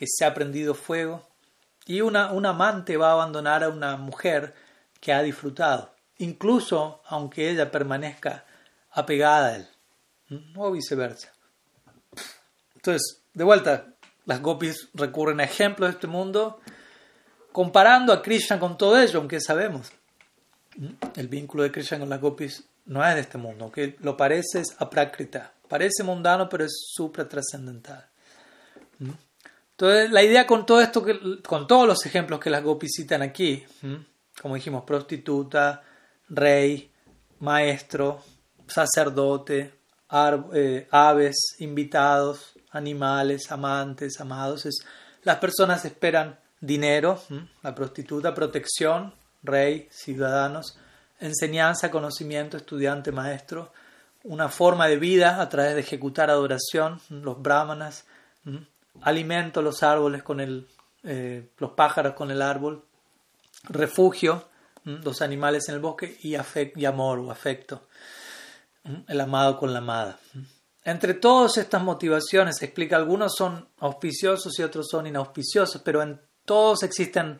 que 0.00 0.06
se 0.08 0.24
ha 0.24 0.32
prendido 0.32 0.72
fuego, 0.72 1.28
y 1.84 2.00
una, 2.00 2.32
un 2.32 2.46
amante 2.46 2.96
va 2.96 3.10
a 3.10 3.12
abandonar 3.12 3.62
a 3.62 3.68
una 3.68 3.98
mujer 3.98 4.54
que 4.98 5.12
ha 5.12 5.20
disfrutado, 5.20 5.94
incluso 6.16 7.02
aunque 7.04 7.50
ella 7.50 7.70
permanezca 7.70 8.46
apegada 8.92 9.48
a 9.48 9.56
él, 9.56 9.68
o 10.56 10.70
viceversa. 10.70 11.30
Entonces, 12.76 13.20
de 13.34 13.44
vuelta, 13.44 13.88
las 14.24 14.40
gopis 14.40 14.88
recurren 14.94 15.38
a 15.38 15.44
ejemplos 15.44 15.90
de 15.90 15.94
este 15.96 16.06
mundo, 16.06 16.62
comparando 17.52 18.14
a 18.14 18.22
Krishna 18.22 18.58
con 18.58 18.78
todo 18.78 18.98
ello, 18.98 19.18
aunque 19.18 19.38
sabemos, 19.38 19.92
el 21.14 21.28
vínculo 21.28 21.62
de 21.62 21.72
Krishna 21.72 21.98
con 21.98 22.08
las 22.08 22.22
gopis 22.22 22.64
no 22.86 23.06
es 23.06 23.14
de 23.16 23.20
este 23.20 23.36
mundo, 23.36 23.64
aunque 23.64 23.98
lo 24.00 24.16
parece 24.16 24.60
es 24.60 24.74
aprakrita, 24.78 25.52
parece 25.68 26.02
mundano, 26.04 26.48
pero 26.48 26.64
es 26.64 26.72
supra 26.90 27.28
trascendental. 27.28 28.08
Entonces, 29.80 30.10
la 30.10 30.22
idea 30.22 30.46
con 30.46 30.66
todo 30.66 30.82
esto, 30.82 31.02
con 31.42 31.66
todos 31.66 31.86
los 31.88 32.04
ejemplos 32.04 32.38
que 32.38 32.50
las 32.50 32.62
gopis 32.62 32.92
citan 32.96 33.22
aquí, 33.22 33.64
como 34.42 34.56
dijimos, 34.56 34.84
prostituta, 34.84 35.82
rey, 36.28 36.92
maestro, 37.38 38.22
sacerdote, 38.66 39.72
eh, 40.52 40.86
aves, 40.90 41.56
invitados, 41.60 42.52
animales, 42.72 43.50
amantes, 43.50 44.20
amados, 44.20 44.66
es, 44.66 44.84
las 45.22 45.38
personas 45.38 45.82
esperan 45.86 46.38
dinero, 46.60 47.18
la 47.62 47.74
prostituta, 47.74 48.34
protección, 48.34 49.14
rey, 49.42 49.88
ciudadanos, 49.90 50.76
enseñanza, 51.20 51.90
conocimiento, 51.90 52.58
estudiante, 52.58 53.12
maestro, 53.12 53.72
una 54.24 54.50
forma 54.50 54.88
de 54.88 54.98
vida 54.98 55.40
a 55.40 55.48
través 55.48 55.74
de 55.74 55.80
ejecutar 55.80 56.28
adoración, 56.28 57.00
los 57.08 57.40
brahmanas, 57.40 58.04
alimento 59.02 59.62
los 59.62 59.82
árboles 59.82 60.22
con 60.22 60.40
el, 60.40 60.68
eh, 61.02 61.50
los 61.58 61.72
pájaros 61.72 62.14
con 62.14 62.30
el 62.30 62.42
árbol, 62.42 62.84
refugio, 63.64 64.48
los 64.84 65.22
animales 65.22 65.68
en 65.68 65.74
el 65.76 65.80
bosque 65.80 66.18
y, 66.22 66.34
y 66.76 66.84
amor 66.84 67.18
o 67.18 67.30
afecto, 67.30 67.88
el 69.06 69.20
amado 69.20 69.58
con 69.58 69.72
la 69.72 69.78
amada. 69.78 70.18
Entre 70.84 71.14
todas 71.14 71.58
estas 71.58 71.82
motivaciones, 71.82 72.56
se 72.58 72.66
explica, 72.66 72.96
algunos 72.96 73.34
son 73.36 73.68
auspiciosos 73.78 74.58
y 74.58 74.62
otros 74.62 74.88
son 74.88 75.06
inauspiciosos, 75.06 75.82
pero 75.82 76.02
en 76.02 76.20
todos 76.44 76.82
existen 76.82 77.38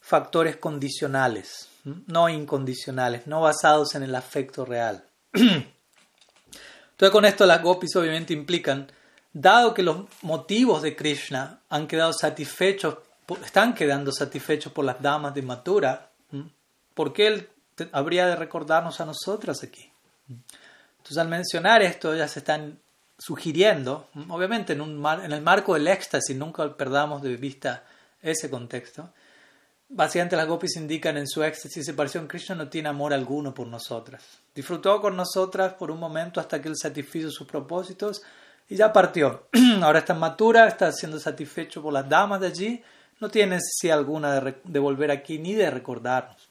factores 0.00 0.56
condicionales, 0.56 1.68
no 1.84 2.28
incondicionales, 2.28 3.26
no 3.26 3.40
basados 3.40 3.94
en 3.94 4.04
el 4.04 4.14
afecto 4.14 4.64
real. 4.64 5.08
Entonces 5.32 7.10
con 7.10 7.24
esto 7.24 7.46
las 7.46 7.62
gopis 7.62 7.96
obviamente 7.96 8.32
implican, 8.32 8.90
dado 9.32 9.74
que 9.74 9.82
los 9.82 10.04
motivos 10.22 10.82
de 10.82 10.94
Krishna 10.94 11.60
han 11.68 11.86
quedado 11.86 12.12
satisfechos, 12.12 12.98
están 13.44 13.74
quedando 13.74 14.12
satisfechos 14.12 14.72
por 14.72 14.84
las 14.84 15.00
damas 15.00 15.34
de 15.34 15.42
Mathura, 15.42 16.10
¿por 16.94 17.12
qué 17.12 17.26
él 17.28 17.48
habría 17.92 18.26
de 18.26 18.36
recordarnos 18.36 19.00
a 19.00 19.06
nosotras 19.06 19.62
aquí? 19.62 19.90
Entonces 20.28 21.18
al 21.18 21.28
mencionar 21.28 21.82
esto 21.82 22.14
ya 22.14 22.28
se 22.28 22.40
están 22.40 22.78
sugiriendo, 23.18 24.08
obviamente 24.28 24.72
en, 24.72 25.32
el 25.32 25.42
marco 25.42 25.74
del 25.74 25.88
éxtasis, 25.88 26.36
nunca 26.36 26.76
perdamos 26.76 27.22
de 27.22 27.36
vista 27.36 27.84
ese 28.20 28.50
contexto, 28.50 29.10
Básicamente 29.94 30.36
las 30.36 30.48
gopis 30.48 30.76
indican 30.76 31.18
en 31.18 31.28
su 31.28 31.44
éxtasis 31.44 31.76
y 31.76 31.84
separación, 31.84 32.26
Krishna 32.26 32.54
no 32.54 32.68
tiene 32.70 32.88
amor 32.88 33.12
alguno 33.12 33.52
por 33.52 33.66
nosotras. 33.66 34.24
Disfrutó 34.54 35.02
con 35.02 35.14
nosotras 35.14 35.74
por 35.74 35.90
un 35.90 36.00
momento 36.00 36.40
hasta 36.40 36.62
que 36.62 36.68
él 36.68 36.76
satisfizo 36.78 37.30
sus 37.30 37.46
propósitos 37.46 38.22
y 38.72 38.76
ya 38.76 38.90
partió. 38.90 39.48
Ahora 39.82 39.98
está 39.98 40.14
en 40.14 40.18
Matura, 40.18 40.66
está 40.66 40.90
siendo 40.92 41.20
satisfecho 41.20 41.82
por 41.82 41.92
las 41.92 42.08
damas 42.08 42.40
de 42.40 42.46
allí, 42.46 42.82
no 43.20 43.28
tiene 43.28 43.56
necesidad 43.56 43.98
alguna 43.98 44.40
de, 44.40 44.78
volver 44.78 45.10
aquí 45.10 45.38
ni 45.38 45.52
de 45.52 45.70
recordarnos. 45.70 46.48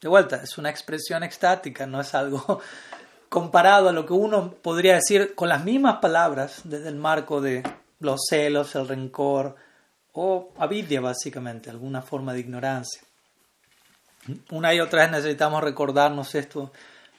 De 0.00 0.08
vuelta, 0.08 0.36
es 0.42 0.56
una 0.56 0.70
expresión 0.70 1.22
extática, 1.22 1.86
no 1.86 2.00
es 2.00 2.14
algo 2.14 2.62
comparado 3.28 3.90
a 3.90 3.92
lo 3.92 4.06
que 4.06 4.14
uno 4.14 4.52
podría 4.52 4.94
decir 4.94 5.34
con 5.34 5.50
las 5.50 5.62
mismas 5.62 5.98
palabras 5.98 6.62
desde 6.64 6.88
el 6.88 6.96
marco 6.96 7.42
de 7.42 7.62
los 8.00 8.22
celos, 8.26 8.74
el 8.74 8.88
rencor, 8.88 9.54
o 10.14 10.54
avidia 10.56 11.02
básicamente, 11.02 11.68
alguna 11.68 12.00
forma 12.00 12.32
de 12.32 12.40
ignorancia. 12.40 13.02
Una 14.50 14.72
y 14.72 14.80
otra 14.80 15.02
vez 15.02 15.10
necesitamos 15.10 15.62
recordarnos 15.62 16.34
esto 16.34 16.72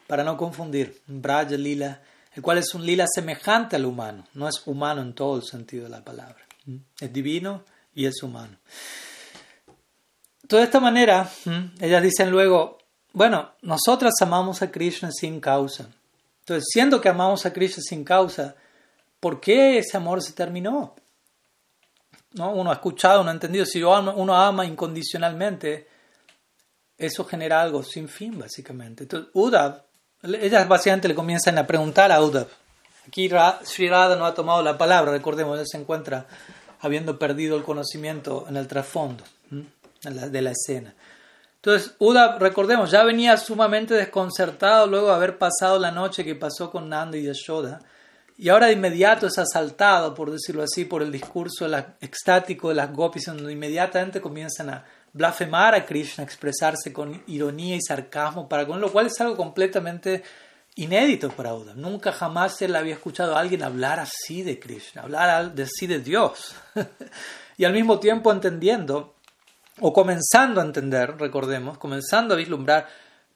para 0.07 0.23
no 0.23 0.35
confundir. 0.35 0.99
Braja 1.05 1.51
Lila, 1.51 2.01
el 2.35 2.41
cual 2.41 2.57
es 2.57 2.73
un 2.73 2.85
lila 2.85 3.05
semejante 3.13 3.75
al 3.75 3.85
humano, 3.85 4.27
no 4.33 4.47
es 4.47 4.65
humano 4.65 5.01
en 5.01 5.13
todo 5.13 5.37
el 5.37 5.43
sentido 5.43 5.83
de 5.85 5.89
la 5.89 6.03
palabra. 6.03 6.37
Es 6.99 7.11
divino 7.11 7.63
y 7.93 8.05
es 8.05 8.23
humano. 8.23 8.57
De 10.43 10.61
esta 10.61 10.79
manera, 10.79 11.29
ellas 11.79 12.03
dicen 12.03 12.29
luego, 12.29 12.77
bueno, 13.13 13.51
nosotras 13.61 14.13
amamos 14.21 14.61
a 14.61 14.71
Krishna 14.71 15.11
sin 15.11 15.39
causa. 15.39 15.87
Entonces, 16.39 16.65
siendo 16.71 16.99
que 16.99 17.09
amamos 17.09 17.45
a 17.45 17.53
Krishna 17.53 17.81
sin 17.81 18.03
causa, 18.03 18.55
¿por 19.19 19.39
qué 19.39 19.77
ese 19.77 19.97
amor 19.97 20.21
se 20.21 20.33
terminó? 20.33 20.95
¿no? 22.33 22.51
Uno 22.53 22.71
ha 22.71 22.73
escuchado, 22.73 23.21
uno 23.21 23.29
ha 23.29 23.33
entendido, 23.33 23.65
si 23.65 23.81
uno 23.81 24.35
ama 24.35 24.65
incondicionalmente, 24.65 25.87
eso 26.97 27.23
genera 27.25 27.61
algo 27.61 27.83
sin 27.83 28.09
fin, 28.09 28.37
básicamente. 28.37 29.03
Entonces, 29.03 29.29
Uddhav, 29.33 29.83
ellas 30.23 30.67
básicamente 30.67 31.07
le 31.07 31.15
comienzan 31.15 31.57
a 31.57 31.67
preguntar 31.67 32.11
a 32.11 32.21
Uddhav. 32.21 32.47
Aquí 33.07 33.29
Sri 33.63 33.89
Radha 33.89 34.15
no 34.15 34.25
ha 34.25 34.33
tomado 34.33 34.63
la 34.63 34.77
palabra, 34.77 35.11
recordemos, 35.11 35.59
él 35.59 35.67
se 35.67 35.77
encuentra 35.77 36.25
habiendo 36.79 37.19
perdido 37.19 37.57
el 37.57 37.63
conocimiento 37.63 38.45
en 38.47 38.57
el 38.57 38.67
trasfondo 38.67 39.23
de 40.01 40.41
la 40.41 40.51
escena. 40.51 40.93
Entonces, 41.55 41.93
Uddhav, 41.99 42.39
recordemos, 42.39 42.91
ya 42.91 43.03
venía 43.03 43.37
sumamente 43.37 43.93
desconcertado 43.93 44.87
luego 44.87 45.07
de 45.07 45.13
haber 45.13 45.37
pasado 45.37 45.79
la 45.79 45.91
noche 45.91 46.23
que 46.23 46.35
pasó 46.35 46.71
con 46.71 46.89
Nanda 46.89 47.17
y 47.17 47.23
Yashoda 47.23 47.81
y 48.37 48.49
ahora 48.49 48.67
de 48.67 48.73
inmediato 48.73 49.27
es 49.27 49.37
asaltado, 49.37 50.13
por 50.13 50.31
decirlo 50.31 50.63
así, 50.63 50.85
por 50.85 51.03
el 51.03 51.11
discurso 51.11 51.67
extático 52.01 52.69
de 52.69 52.75
las 52.75 52.91
gopis, 52.91 53.25
donde 53.25 53.51
inmediatamente 53.51 54.21
comienzan 54.21 54.69
a 54.69 54.85
blasfemar 55.13 55.75
a 55.75 55.85
Krishna, 55.85 56.23
expresarse 56.23 56.91
con 56.91 57.23
ironía 57.27 57.75
y 57.75 57.81
sarcasmo, 57.81 58.49
para 58.49 58.65
con 58.65 58.81
lo 58.81 58.91
cual 58.91 59.07
es 59.07 59.21
algo 59.21 59.37
completamente 59.37 60.23
inédito 60.75 61.29
para 61.29 61.53
Uda. 61.53 61.73
Nunca 61.75 62.11
jamás 62.11 62.61
él 62.61 62.75
había 62.75 62.95
escuchado 62.95 63.35
a 63.35 63.39
alguien 63.39 63.63
hablar 63.63 63.99
así 63.99 64.41
de 64.41 64.59
Krishna, 64.59 65.03
hablar 65.03 65.53
así 65.61 65.87
de 65.87 65.99
Dios. 65.99 66.55
y 67.57 67.65
al 67.65 67.73
mismo 67.73 67.99
tiempo 67.99 68.31
entendiendo, 68.31 69.15
o 69.79 69.93
comenzando 69.93 70.59
a 70.59 70.65
entender, 70.65 71.17
recordemos, 71.17 71.77
comenzando 71.77 72.33
a 72.33 72.37
vislumbrar, 72.37 72.87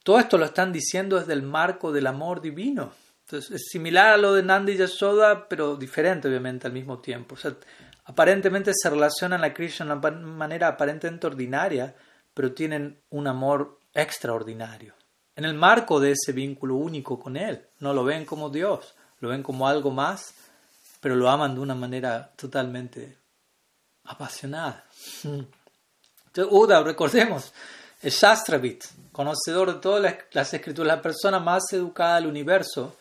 todo 0.04 0.20
esto 0.20 0.38
lo 0.38 0.46
están 0.46 0.74
diciendo 0.74 1.20
desde 1.20 1.34
el 1.34 1.44
marco 1.44 1.92
del 1.92 2.08
amor 2.08 2.42
divino 2.42 2.92
entonces 3.28 3.52
es 3.52 3.68
similar 3.70 4.14
a 4.14 4.18
lo 4.18 4.34
de 4.34 4.42
Nandi 4.42 4.72
y 4.72 4.78
Yashoda, 4.78 5.50
pero 5.50 5.76
diferente 5.76 6.30
obviamente 6.30 6.66
al 6.66 6.72
mismo 6.72 7.00
tiempo. 7.00 7.36
O 7.36 7.38
sea, 7.38 7.54
aparentemente 8.08 8.72
se 8.74 8.90
relacionan 8.90 9.44
a 9.44 9.54
Krishna 9.54 9.86
de 9.86 10.08
una 10.08 10.12
manera 10.12 10.70
aparentemente 10.70 11.28
ordinaria, 11.28 11.94
pero 12.34 12.54
tienen 12.54 13.02
un 13.10 13.28
amor 13.28 13.80
extraordinario. 13.94 14.94
En 15.36 15.46
el 15.46 15.54
marco 15.54 16.00
de 16.00 16.14
ese 16.14 16.32
vínculo 16.32 16.76
único 16.76 17.20
con 17.20 17.38
Él, 17.38 17.68
no 17.80 17.94
lo 17.94 18.04
ven 18.04 18.26
como 18.26 18.50
Dios, 18.50 18.96
lo 19.20 19.30
ven 19.30 19.44
como 19.44 19.68
algo 19.68 19.92
más, 19.92 20.34
pero 21.02 21.16
lo 21.16 21.30
aman 21.30 21.54
de 21.54 21.60
una 21.62 21.76
manera 21.76 22.32
totalmente 22.36 23.18
apasionada. 24.06 24.86
Entonces, 25.24 26.48
Uda, 26.50 26.82
recordemos, 26.82 27.54
es 28.02 28.14
Shastravit, 28.14 28.86
conocedor 29.12 29.74
de 29.74 29.80
todas 29.82 30.02
las, 30.02 30.16
las 30.32 30.54
escrituras, 30.54 30.96
la 30.96 31.02
persona 31.02 31.40
más 31.40 31.64
educada 31.74 32.16
del 32.16 32.28
universo, 32.28 32.96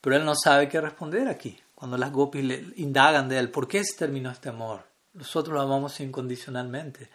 pero 0.00 0.16
él 0.16 0.24
no 0.24 0.34
sabe 0.34 0.68
qué 0.68 0.80
responder 0.80 1.28
aquí. 1.28 1.60
Cuando 1.82 1.98
las 1.98 2.12
gopis 2.12 2.44
le 2.44 2.64
indagan 2.76 3.28
de 3.28 3.40
él, 3.40 3.50
¿por 3.50 3.66
qué 3.66 3.82
se 3.82 3.96
terminó 3.96 4.30
este 4.30 4.50
amor? 4.50 4.84
Nosotros 5.14 5.52
lo 5.52 5.62
amamos 5.62 5.98
incondicionalmente. 5.98 7.10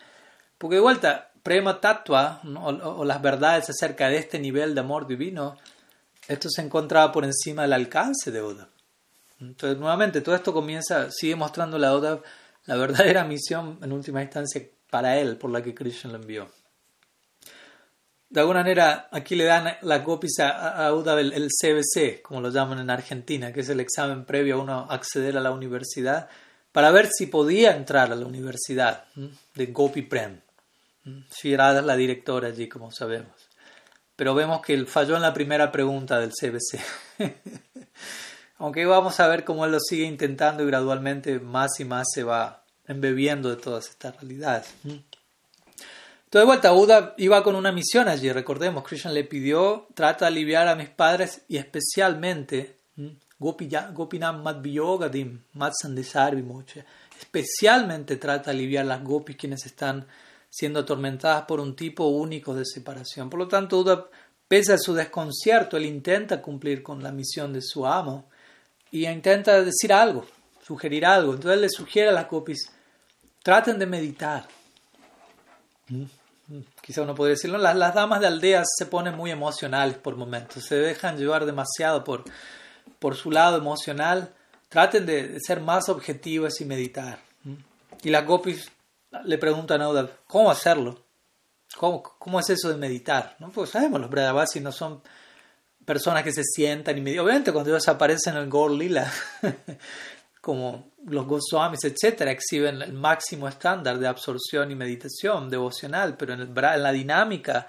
Porque 0.58 0.76
de 0.76 0.82
vuelta, 0.82 1.32
prema 1.42 1.80
tatua, 1.80 2.42
o, 2.44 3.06
las 3.06 3.22
verdades 3.22 3.70
acerca 3.70 4.10
de 4.10 4.18
este 4.18 4.40
nivel 4.40 4.76
de 4.76 4.82
amor 4.82 5.08
divino, 5.08 5.56
esto 6.28 6.50
se 6.50 6.64
encontraba 6.64 7.14
por 7.14 7.24
encima 7.24 7.62
del 7.62 7.72
alcance 7.72 8.30
de 8.30 8.42
Oda. 8.42 8.68
Entonces, 9.40 9.80
nuevamente, 9.80 10.20
todo 10.20 10.36
esto 10.36 10.52
comienza, 10.52 11.12
sigue 11.12 11.38
mostrando 11.38 11.78
la 11.78 11.94
Oda 11.94 12.20
la 12.66 12.76
verdadera 12.76 13.24
misión 13.24 13.80
en 13.82 13.94
última 13.94 14.22
instancia 14.22 14.64
para 14.90 15.18
él, 15.18 15.38
por 15.38 15.50
la 15.50 15.64
que 15.64 15.74
Krishna 15.74 16.12
lo 16.12 16.18
envió 16.18 16.50
de 18.30 18.40
alguna 18.42 18.60
manera 18.60 19.08
aquí 19.12 19.36
le 19.36 19.46
dan 19.46 19.78
la 19.82 20.00
gopis 20.00 20.40
a, 20.40 20.88
a 20.88 21.20
el, 21.20 21.50
CBC, 21.50 22.22
como 22.22 22.42
lo 22.42 22.50
llaman 22.50 22.80
en 22.80 22.90
Argentina, 22.90 23.54
que 23.54 23.62
es 23.62 23.70
el 23.70 23.80
examen 23.80 24.26
previo 24.26 24.56
a 24.56 24.62
uno 24.62 24.88
acceder 24.90 25.38
a 25.38 25.42
la 25.42 25.52
universidad, 25.52 26.30
para 26.72 26.92
ver 26.92 27.08
si 27.08 27.28
podía 27.28 27.76
entrar 27.76 28.12
a 28.12 28.16
la 28.16 28.26
universidad 28.26 29.06
de 29.56 29.66
Gopi 29.68 30.02
Prem. 30.04 30.42
Shirada 31.32 31.80
es 31.80 31.86
la 31.86 31.96
directora 31.96 32.50
allí, 32.50 32.68
como 32.68 32.92
sabemos. 32.92 33.32
Pero 34.16 34.36
vemos 34.36 34.62
que 34.62 34.74
él 34.74 34.88
falló 34.88 35.16
en 35.16 35.22
la 35.22 35.34
primera 35.34 35.72
pregunta 35.72 36.20
del 36.20 36.32
CBC. 36.32 36.80
Aunque 38.58 38.86
vamos 38.86 39.20
a 39.20 39.28
ver 39.28 39.46
cómo 39.46 39.66
él 39.66 39.72
lo 39.72 39.80
sigue 39.80 40.06
intentando 40.06 40.64
y 40.64 40.68
gradualmente 40.68 41.40
más 41.40 41.80
y 41.80 41.86
más 41.86 42.08
se 42.14 42.24
va 42.24 42.66
embebiendo 42.88 43.50
de 43.50 43.58
todas 43.58 43.90
estas 43.90 44.16
realidades. 44.18 44.74
Entonces, 46.28 46.62
de 46.62 46.70
vuelta, 46.70 47.14
iba 47.18 47.42
con 47.42 47.56
una 47.56 47.72
misión 47.72 48.10
allí, 48.10 48.30
recordemos, 48.34 48.84
Krishna 48.84 49.12
le 49.12 49.24
pidió, 49.24 49.88
trata 49.94 50.26
de 50.26 50.32
aliviar 50.32 50.68
a 50.68 50.76
mis 50.76 50.90
padres 50.90 51.44
y 51.48 51.56
especialmente, 51.56 52.80
Gopinam 53.40 54.44
Madviyogadim, 54.44 55.44
Matsandesarvimoche, 55.54 56.84
especialmente 57.18 58.18
trata 58.18 58.52
de 58.52 58.58
aliviar 58.58 58.86
las 58.86 59.02
gopis 59.06 59.38
quienes 59.38 59.66
están 59.66 60.06
siendo 60.50 60.82
atormentadas 60.82 61.44
por 61.44 61.62
un 61.62 61.78
tipo 61.78 62.08
único 62.08 62.54
de 62.54 62.66
separación. 62.66 63.30
Por 63.30 63.40
lo 63.40 63.48
tanto, 63.48 63.80
Uda, 63.80 64.10
pese 64.50 64.74
a 64.74 64.78
su 64.78 64.94
desconcierto, 64.94 65.78
él 65.78 65.86
intenta 65.86 66.42
cumplir 66.42 66.84
con 66.84 67.02
la 67.02 67.14
misión 67.14 67.54
de 67.54 67.62
su 67.62 67.88
amo 67.88 68.28
y 68.92 69.08
intenta 69.08 69.62
decir 69.64 69.94
algo, 69.94 70.26
sugerir 70.62 71.06
algo. 71.06 71.36
Entonces 71.36 71.56
él 71.56 71.62
le 71.62 71.70
sugiere 71.70 72.10
a 72.10 72.14
las 72.14 72.30
gopis, 72.30 72.70
traten 73.42 73.80
de 73.80 73.86
meditar. 73.86 74.46
Quizá 76.82 77.02
uno 77.02 77.16
podría 77.16 77.36
decirlo, 77.36 77.58
las, 77.58 77.76
las, 77.76 77.94
damas 77.94 78.22
de 78.22 78.28
aldeas 78.28 78.68
se 78.78 78.86
ponen 78.86 79.16
muy 79.16 79.32
emocionales 79.32 79.98
por 79.98 80.16
momentos, 80.16 80.64
se 80.64 80.76
dejan 80.76 81.18
llevar 81.18 81.46
demasiado 81.46 82.04
por, 82.04 82.24
por 83.00 83.16
su 83.16 83.32
lado 83.32 83.58
emocional, 83.58 84.34
traten 84.70 85.06
de, 85.06 85.40
ser 85.42 85.62
más 85.62 85.90
objetivas 85.90 86.62
y 86.62 86.66
meditar. 86.66 87.20
Y 88.04 88.10
las 88.10 88.26
gopis 88.26 88.72
le 89.24 89.38
preguntan 89.38 89.82
a 89.82 89.90
Uddhav, 89.90 90.10
¿cómo 90.28 90.52
hacerlo? 90.52 91.04
¿Cómo, 91.76 92.02
¿Cómo, 92.02 92.40
es 92.40 92.50
eso 92.50 92.70
de 92.70 92.78
meditar? 92.78 93.36
¿no? 93.40 93.50
Pues 93.50 93.72
sabemos, 93.72 94.00
los 94.00 94.10
Brajavasis 94.10 94.62
no 94.62 94.72
son 94.72 95.02
personas 95.86 96.24
que 96.24 96.32
se 96.32 96.44
sientan 96.44 96.98
y 96.98 97.02
meditan. 97.02 97.26
Obviamente 97.26 97.52
cuando 97.52 97.72
ellos 97.72 97.88
aparecen 97.88 98.36
en 98.36 98.44
el 98.44 98.50
Gaur 98.50 98.72
Lila, 98.72 99.12
como 100.42 100.92
los 101.08 101.26
Goswamis, 101.26 101.84
etcétera, 101.86 102.32
exhiben 102.32 102.82
el 102.82 102.94
máximo 102.94 103.48
estándar 103.48 103.98
de 103.98 104.08
absorción 104.08 104.72
y 104.72 104.76
meditación 104.76 105.50
devocional, 105.50 106.18
pero 106.18 106.34
en, 106.34 106.42
el, 106.42 106.48
en 106.50 106.84
la 106.84 106.92
dinámica, 106.92 107.68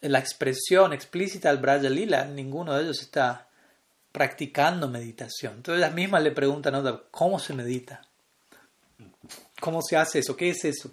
en 0.00 0.12
la 0.12 0.18
expresión 0.18 0.92
explícita 0.92 1.50
del 1.50 1.58
Braja 1.58 1.90
Lila, 1.90 2.24
ninguno 2.24 2.74
de 2.74 2.84
ellos 2.84 3.00
está 3.02 3.48
practicando 4.10 4.88
meditación. 4.88 5.54
Entonces 5.56 5.82
ellas 5.82 5.94
mismas 5.94 6.22
le 6.22 6.30
preguntan, 6.30 7.00
¿cómo 7.10 7.38
se 7.38 7.52
medita? 7.52 8.00
¿Cómo 9.60 9.80
se 9.82 9.96
hace 9.96 10.20
eso? 10.20 10.36
¿Qué 10.36 10.50
es 10.50 10.64
eso? 10.64 10.90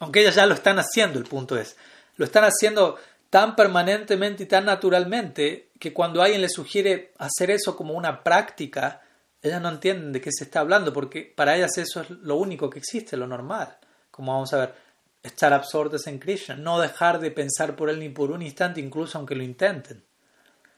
Aunque 0.00 0.20
ellas 0.20 0.34
ya 0.34 0.46
lo 0.46 0.54
están 0.54 0.78
haciendo, 0.78 1.18
el 1.18 1.24
punto 1.24 1.56
es, 1.56 1.76
lo 2.16 2.24
están 2.24 2.44
haciendo 2.44 2.98
tan 3.30 3.56
permanentemente 3.56 4.42
y 4.42 4.46
tan 4.46 4.64
naturalmente 4.64 5.70
que 5.78 5.92
cuando 5.92 6.22
alguien 6.22 6.42
les 6.42 6.52
sugiere 6.52 7.12
hacer 7.18 7.50
eso 7.50 7.76
como 7.76 7.94
una 7.94 8.22
práctica, 8.22 9.02
ellas 9.42 9.62
no 9.62 9.68
entienden 9.68 10.12
de 10.12 10.20
qué 10.20 10.30
se 10.32 10.44
está 10.44 10.60
hablando, 10.60 10.92
porque 10.92 11.32
para 11.34 11.56
ellas 11.56 11.76
eso 11.78 12.00
es 12.00 12.10
lo 12.10 12.36
único 12.36 12.68
que 12.68 12.78
existe, 12.78 13.16
lo 13.16 13.26
normal. 13.26 13.76
Como 14.10 14.32
vamos 14.32 14.52
a 14.52 14.58
ver, 14.58 14.74
estar 15.22 15.52
absortos 15.52 16.06
en 16.06 16.18
Krishna, 16.18 16.56
no 16.56 16.80
dejar 16.80 17.20
de 17.20 17.30
pensar 17.30 17.76
por 17.76 17.90
él 17.90 18.00
ni 18.00 18.08
por 18.08 18.30
un 18.30 18.42
instante, 18.42 18.80
incluso 18.80 19.18
aunque 19.18 19.34
lo 19.34 19.42
intenten. 19.42 20.04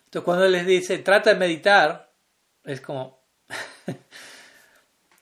Entonces 0.04 0.24
cuando 0.24 0.44
él 0.44 0.52
les 0.52 0.66
dice, 0.66 0.98
trata 0.98 1.30
de 1.30 1.36
meditar, 1.36 2.12
es 2.64 2.80
como... 2.80 3.20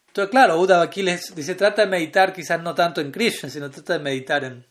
Entonces 0.09 0.31
claro, 0.31 0.59
Uddhava 0.59 0.83
aquí 0.83 1.03
les 1.03 1.35
dice, 1.35 1.55
trata 1.55 1.83
de 1.83 1.89
meditar 1.89 2.33
quizás 2.33 2.61
no 2.61 2.75
tanto 2.75 3.01
en 3.01 3.13
Krishna, 3.13 3.49
sino 3.49 3.71
trata 3.71 3.93
de 3.93 3.99
meditar 4.01 4.45
en, 4.45 4.67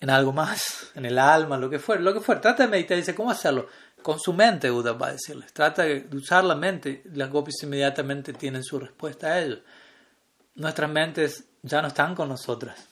en 0.00 0.10
algo 0.10 0.32
más, 0.32 0.92
en 0.94 1.04
el 1.04 1.18
alma, 1.18 1.58
lo 1.58 1.68
que 1.68 1.78
fuera, 1.78 2.00
lo 2.00 2.14
que 2.14 2.20
fuera. 2.20 2.40
Trata 2.40 2.64
de 2.64 2.70
meditar, 2.70 2.96
dice, 2.96 3.14
¿cómo 3.14 3.30
hacerlo? 3.30 3.68
Con 4.02 4.18
su 4.18 4.32
mente, 4.32 4.70
Uddhava 4.70 4.98
va 4.98 5.06
a 5.08 5.12
decirles. 5.12 5.52
Trata 5.52 5.82
de 5.82 6.08
usar 6.12 6.44
la 6.44 6.54
mente, 6.54 7.02
las 7.14 7.30
gopis 7.30 7.62
inmediatamente 7.62 8.32
tienen 8.32 8.62
su 8.62 8.78
respuesta 8.78 9.28
a 9.28 9.40
ello. 9.40 9.60
Nuestras 10.54 10.90
mentes 10.90 11.44
ya 11.62 11.80
no 11.80 11.88
están 11.88 12.14
con 12.14 12.28
nosotras. 12.28 12.88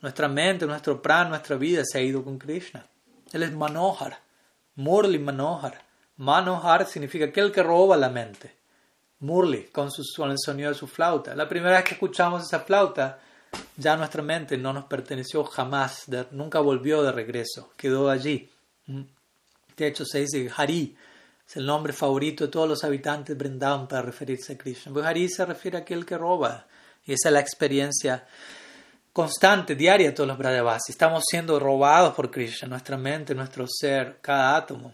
Nuestra 0.00 0.28
mente, 0.28 0.66
nuestro 0.66 1.00
pran, 1.00 1.28
nuestra 1.28 1.56
vida 1.56 1.82
se 1.84 1.98
ha 1.98 2.02
ido 2.02 2.24
con 2.24 2.38
Krishna. 2.38 2.84
Él 3.32 3.42
es 3.42 3.52
Manohar. 3.52 4.18
Murli 4.76 5.18
Manohar. 5.18 5.82
Manohar 6.16 6.86
significa 6.86 7.26
aquel 7.26 7.52
que 7.52 7.62
roba 7.62 7.96
la 7.96 8.08
mente. 8.08 8.56
Murli, 9.20 9.64
con, 9.64 9.90
su, 9.90 10.02
con 10.16 10.30
el 10.30 10.38
sonido 10.38 10.70
de 10.70 10.74
su 10.74 10.86
flauta. 10.86 11.34
La 11.34 11.48
primera 11.48 11.76
vez 11.76 11.84
que 11.84 11.94
escuchamos 11.94 12.42
esa 12.42 12.60
flauta, 12.60 13.20
ya 13.76 13.96
nuestra 13.96 14.22
mente 14.22 14.56
no 14.56 14.72
nos 14.72 14.84
perteneció 14.84 15.44
jamás, 15.44 16.06
nunca 16.30 16.60
volvió 16.60 17.02
de 17.02 17.12
regreso, 17.12 17.72
quedó 17.76 18.10
allí. 18.10 18.50
Mm. 18.86 19.02
De 19.76 19.86
hecho, 19.86 20.04
se 20.04 20.20
dice 20.20 20.50
Hari, 20.54 20.96
es 21.46 21.56
el 21.56 21.66
nombre 21.66 21.92
favorito 21.92 22.44
de 22.44 22.50
todos 22.50 22.68
los 22.68 22.84
habitantes 22.84 23.36
de 23.36 23.42
Brindavan 23.42 23.88
para 23.88 24.02
referirse 24.02 24.54
a 24.54 24.58
Krishna. 24.58 24.92
Pues 24.92 25.04
Hari 25.04 25.28
se 25.28 25.44
refiere 25.44 25.78
a 25.78 25.80
aquel 25.80 26.06
que 26.06 26.16
roba, 26.16 26.66
y 27.04 27.12
esa 27.12 27.28
es 27.28 27.32
la 27.32 27.40
experiencia 27.40 28.26
constante, 29.12 29.74
diaria 29.74 30.08
de 30.08 30.12
todos 30.12 30.28
los 30.28 30.38
Brajavasis. 30.38 30.90
Estamos 30.90 31.24
siendo 31.28 31.58
robados 31.58 32.14
por 32.14 32.30
Krishna, 32.30 32.68
nuestra 32.68 32.96
mente, 32.96 33.34
nuestro 33.34 33.66
ser, 33.68 34.18
cada 34.20 34.56
átomo. 34.56 34.92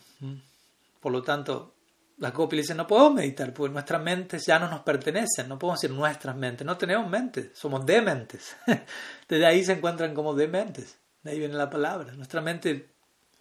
Por 1.01 1.13
lo 1.13 1.23
tanto, 1.23 1.75
las 2.19 2.33
gopis 2.33 2.63
dicen, 2.63 2.77
no 2.77 2.87
podemos 2.87 3.15
meditar, 3.15 3.53
porque 3.55 3.73
nuestras 3.73 4.03
mentes 4.03 4.45
ya 4.45 4.59
no 4.59 4.69
nos 4.69 4.81
pertenecen, 4.81 5.49
no 5.49 5.59
podemos 5.59 5.81
decir 5.81 5.97
nuestras 5.97 6.35
mentes, 6.35 6.67
no 6.67 6.77
tenemos 6.77 7.09
mentes, 7.09 7.51
somos 7.55 7.87
dementes. 7.87 8.57
Desde 9.29 9.47
ahí 9.47 9.65
se 9.65 9.73
encuentran 9.73 10.15
como 10.15 10.35
dementes, 10.35 10.99
de 11.23 11.31
ahí 11.31 11.39
viene 11.39 11.55
la 11.55 11.71
palabra. 11.71 12.13
Nuestra 12.15 12.41
mente 12.41 12.98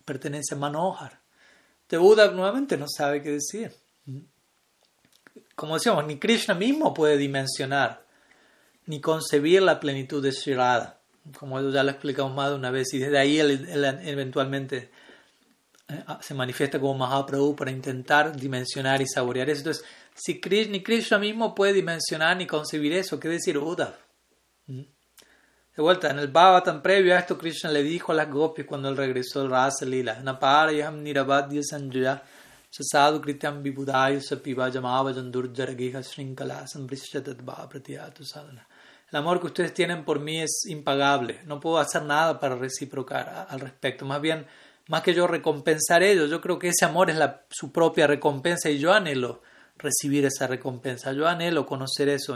pertenece 0.08 0.56
a 0.56 0.58
Manohar. 0.58 1.20
De 1.90 1.98
Buda 1.98 2.32
nuevamente 2.32 2.78
no 2.78 2.86
sabe 2.88 3.22
qué 3.22 3.32
decir. 3.32 3.74
Como 5.54 5.76
decíamos, 5.76 6.06
ni 6.08 6.18
Krishna 6.18 6.56
mismo 6.56 6.94
puede 6.94 7.18
dimensionar 7.18 8.06
ni 8.86 9.02
concebir 9.02 9.62
la 9.62 9.82
plenitud 9.82 10.24
de 10.24 10.32
Shirada, 10.32 11.00
como 11.38 11.60
ya 11.70 11.84
lo 11.84 11.92
explicamos 11.92 12.34
más 12.34 12.52
de 12.52 12.56
una 12.56 12.72
vez, 12.72 12.94
y 12.94 13.00
desde 13.00 13.18
ahí 13.18 13.38
él, 13.38 13.68
eventualmente 14.06 14.92
eh, 15.90 16.04
se 16.22 16.34
manifiesta 16.34 16.80
como 16.80 16.98
Mahaprabhu 16.98 17.54
para 17.54 17.72
intentar 17.72 18.34
dimensionar 18.34 19.02
y 19.02 19.08
saborear 19.08 19.50
eso. 19.50 19.60
Entonces, 19.60 19.84
si 20.16 20.40
Krishna, 20.40 20.72
ni 20.72 20.84
Krishna 20.84 21.20
mismo 21.20 21.54
puede 21.54 21.74
dimensionar 21.74 22.38
ni 22.38 22.48
concebir 22.48 22.94
eso, 22.94 23.20
¿qué 23.20 23.28
decir 23.28 23.58
Uddhav? 23.58 24.07
De 25.78 25.84
vuelta, 25.84 26.10
en 26.10 26.18
el 26.18 26.30
Bhagavatam 26.30 26.82
previo 26.82 27.16
a 27.16 27.20
esto, 27.20 27.38
Krishna 27.38 27.70
le 27.70 27.84
dijo 27.84 28.12
a 28.12 28.16
las 28.16 28.32
gopis 28.32 28.66
cuando 28.66 28.90
él 28.90 28.98
regresó 28.98 29.42
al 29.42 29.52
Rasa 29.52 29.86
Lila, 29.86 30.20
Naparayam 30.24 31.04
nirabadya 31.04 31.62
sanjaya 31.62 32.24
sasadu 32.72 33.22
krityam 33.22 33.62
vibudaya 33.62 34.20
sapiva 34.20 34.72
jamavajan 34.72 35.32
durjaragiha 35.32 36.02
shrinkala 36.02 36.66
sambrishchatadva 36.66 37.70
pratyatu 37.70 38.26
sadhana. 38.26 38.68
El 39.12 39.20
amor 39.20 39.40
que 39.40 39.46
ustedes 39.46 39.72
tienen 39.72 40.04
por 40.04 40.20
mí 40.20 40.42
es 40.42 40.66
impagable. 40.66 41.42
No 41.46 41.60
puedo 41.60 41.78
hacer 41.78 42.02
nada 42.02 42.40
para 42.40 42.56
reciprocar 42.56 43.46
al 43.48 43.60
respecto. 43.60 44.04
Más 44.04 44.20
bien, 44.20 44.48
más 44.88 45.04
que 45.04 45.14
yo 45.14 45.28
recompensar 45.28 46.02
ellos, 46.02 46.28
yo 46.32 46.42
creo 46.42 46.58
que 46.58 46.70
ese 46.70 46.86
amor 46.86 47.12
es 47.12 47.18
la, 47.18 47.44
su 47.52 47.72
propia 47.72 48.08
recompensa 48.08 48.72
y 48.72 48.80
yo 48.80 48.94
anhelo 48.94 49.44
recibir 49.78 50.26
esa 50.26 50.48
recompensa. 50.48 51.14
Yo 51.14 51.28
anhelo 51.28 51.68
conocer 51.68 52.10
eso, 52.10 52.36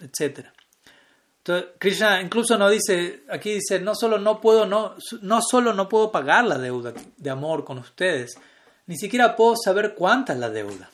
etc. 0.00 0.48
Entonces, 1.46 1.72
Krishna 1.78 2.22
incluso 2.22 2.56
no 2.56 2.70
dice, 2.70 3.24
aquí 3.28 3.52
dice, 3.52 3.78
no 3.78 3.94
solo 3.94 4.18
no 4.18 4.40
puedo, 4.40 4.64
no, 4.64 4.96
no 5.20 5.42
solo 5.42 5.74
no 5.74 5.90
puedo 5.90 6.10
pagar 6.10 6.46
la 6.46 6.56
deuda 6.56 6.94
de 7.18 7.30
amor 7.30 7.66
con 7.66 7.76
ustedes, 7.76 8.34
ni 8.86 8.96
siquiera 8.96 9.36
puedo 9.36 9.54
saber 9.62 9.94
cuánta 9.94 10.32
es 10.32 10.38
la 10.38 10.48
deuda. 10.48 10.88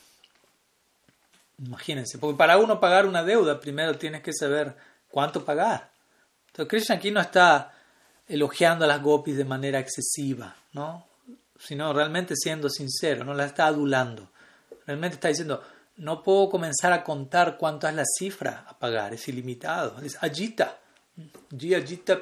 Imagínense, 1.64 2.18
porque 2.18 2.36
para 2.36 2.58
uno 2.58 2.80
pagar 2.80 3.06
una 3.06 3.22
deuda, 3.22 3.60
primero 3.60 3.96
tienes 3.96 4.22
que 4.22 4.32
saber 4.32 4.74
cuánto 5.08 5.44
pagar. 5.44 5.90
Entonces 6.48 6.68
Krishna 6.68 6.96
aquí 6.96 7.12
no 7.12 7.20
está 7.20 7.72
elogiando 8.26 8.84
a 8.84 8.88
las 8.88 9.00
gopis 9.00 9.36
de 9.36 9.44
manera 9.44 9.78
excesiva, 9.78 10.56
¿no? 10.72 11.06
sino 11.60 11.92
realmente 11.92 12.34
siendo 12.36 12.68
sincero, 12.68 13.24
no 13.24 13.34
la 13.34 13.44
está 13.44 13.66
adulando. 13.66 14.30
Realmente 14.86 15.14
está 15.14 15.28
diciendo, 15.28 15.62
no 16.00 16.22
puedo 16.22 16.48
comenzar 16.48 16.92
a 16.94 17.04
contar 17.04 17.58
cuánto 17.58 17.86
es 17.86 17.94
la 17.94 18.04
cifra 18.06 18.64
a 18.66 18.78
pagar, 18.78 19.12
es 19.12 19.28
ilimitado. 19.28 20.00
Es 20.02 20.16
agita. 20.22 20.78
Agita 21.52 22.18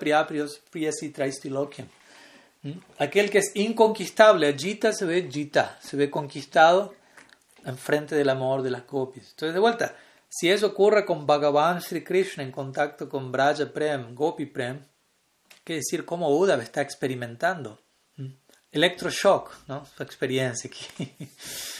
¿Mm? 2.62 2.72
Aquel 2.98 3.30
que 3.30 3.38
es 3.38 3.52
inconquistable, 3.54 4.48
agita 4.48 4.92
se 4.92 5.04
ve 5.04 5.28
jita, 5.30 5.78
se 5.80 5.96
ve 5.96 6.10
conquistado 6.10 6.92
enfrente 7.64 8.16
del 8.16 8.30
amor 8.30 8.62
de 8.62 8.70
las 8.70 8.84
gopis. 8.84 9.30
Entonces, 9.30 9.54
de 9.54 9.60
vuelta, 9.60 9.94
si 10.28 10.50
eso 10.50 10.66
ocurre 10.66 11.04
con 11.04 11.24
Bhagavan 11.24 11.80
Sri 11.80 12.02
Krishna 12.02 12.42
en 12.42 12.50
contacto 12.50 13.08
con 13.08 13.30
Braja 13.30 13.72
Prem, 13.72 14.12
Gopi 14.12 14.46
Prem, 14.46 14.84
quiere 15.62 15.80
decir 15.80 16.04
cómo 16.04 16.36
Uddhava 16.36 16.64
está 16.64 16.82
experimentando. 16.82 17.80
Electroshock, 18.72 19.68
¿no? 19.68 19.86
Su 19.86 20.02
experiencia 20.02 20.68
aquí. 20.68 21.14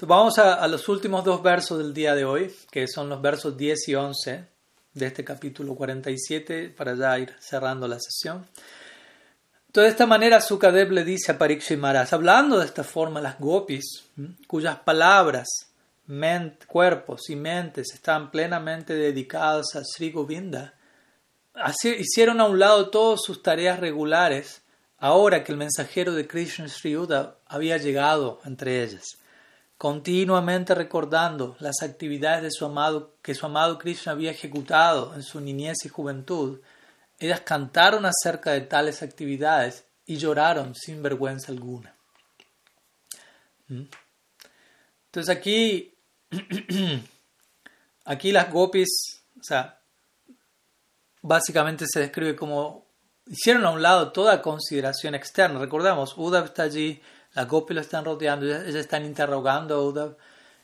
Vamos 0.00 0.38
a, 0.38 0.66
los 0.68 0.88
últimos 0.88 1.24
dos 1.24 1.42
versos 1.42 1.78
del 1.78 1.92
día 1.92 2.14
de 2.14 2.24
hoy, 2.24 2.54
que 2.70 2.86
son 2.86 3.08
los 3.08 3.20
versos 3.20 3.56
10 3.56 3.88
y 3.88 3.94
11 3.96 4.44
de 4.94 5.06
este 5.06 5.24
capítulo 5.24 5.74
47, 5.74 6.72
para 6.76 6.94
ya 6.94 7.18
ir 7.18 7.34
cerrando 7.40 7.88
la 7.88 7.98
sesión. 7.98 8.46
De 9.72 9.88
esta 9.88 10.06
manera 10.06 10.40
Sukadev 10.40 10.92
le 10.92 11.04
dice 11.04 11.32
a 11.32 11.38
Parikshit 11.38 11.82
hablando 12.12 12.60
de 12.60 12.66
esta 12.66 12.84
forma, 12.84 13.20
las 13.20 13.40
gopis, 13.40 14.04
cuyas 14.46 14.78
palabras 14.78 15.48
cuerpos 16.68 17.28
y 17.28 17.34
mentes 17.34 17.92
estaban 17.92 18.30
plenamente 18.30 18.94
dedicados 18.94 19.74
a 19.74 19.82
Sri 19.84 20.12
Govinda, 20.12 20.74
hicieron 21.82 22.40
a 22.40 22.44
un 22.44 22.60
lado 22.60 22.88
todas 22.90 23.20
sus 23.20 23.42
tareas 23.42 23.80
regulares 23.80 24.62
ahora 24.98 25.42
que 25.42 25.50
el 25.50 25.58
mensajero 25.58 26.14
de 26.14 26.28
Krishna 26.28 26.68
Sri 26.68 26.96
Uda 26.96 27.38
había 27.46 27.78
llegado 27.78 28.40
entre 28.44 28.84
ellas, 28.84 29.18
continuamente 29.78 30.74
recordando 30.74 31.56
las 31.60 31.82
actividades 31.82 32.42
de 32.42 32.50
su 32.50 32.66
amado, 32.66 33.14
que 33.22 33.34
su 33.34 33.46
amado 33.46 33.78
Krishna 33.78 34.12
había 34.12 34.32
ejecutado 34.32 35.14
en 35.14 35.22
su 35.22 35.40
niñez 35.40 35.78
y 35.84 35.88
juventud, 35.88 36.60
ellas 37.18 37.40
cantaron 37.40 38.04
acerca 38.04 38.52
de 38.52 38.60
tales 38.60 39.02
actividades 39.02 39.86
y 40.04 40.16
lloraron 40.16 40.74
sin 40.74 41.02
vergüenza 41.02 41.52
alguna. 41.52 41.94
¿Mm? 43.68 43.84
Entonces 45.06 45.34
aquí 45.34 45.94
Aquí 48.04 48.32
las 48.32 48.50
gopis, 48.50 49.22
o 49.38 49.42
sea, 49.42 49.80
básicamente 51.20 51.84
se 51.86 52.00
describe 52.00 52.34
como 52.34 52.86
hicieron 53.26 53.66
a 53.66 53.70
un 53.70 53.82
lado 53.82 54.12
toda 54.12 54.40
consideración 54.40 55.14
externa. 55.14 55.58
Recordamos, 55.58 56.16
Uddhav 56.16 56.46
está 56.46 56.62
allí, 56.62 57.02
las 57.38 57.46
gopis 57.46 57.76
lo 57.76 57.80
están 57.82 58.04
rodeando, 58.04 58.46
ellas 58.46 58.74
están 58.74 59.04
interrogando 59.04 59.76
a 59.76 59.80
Uddhav 59.80 60.16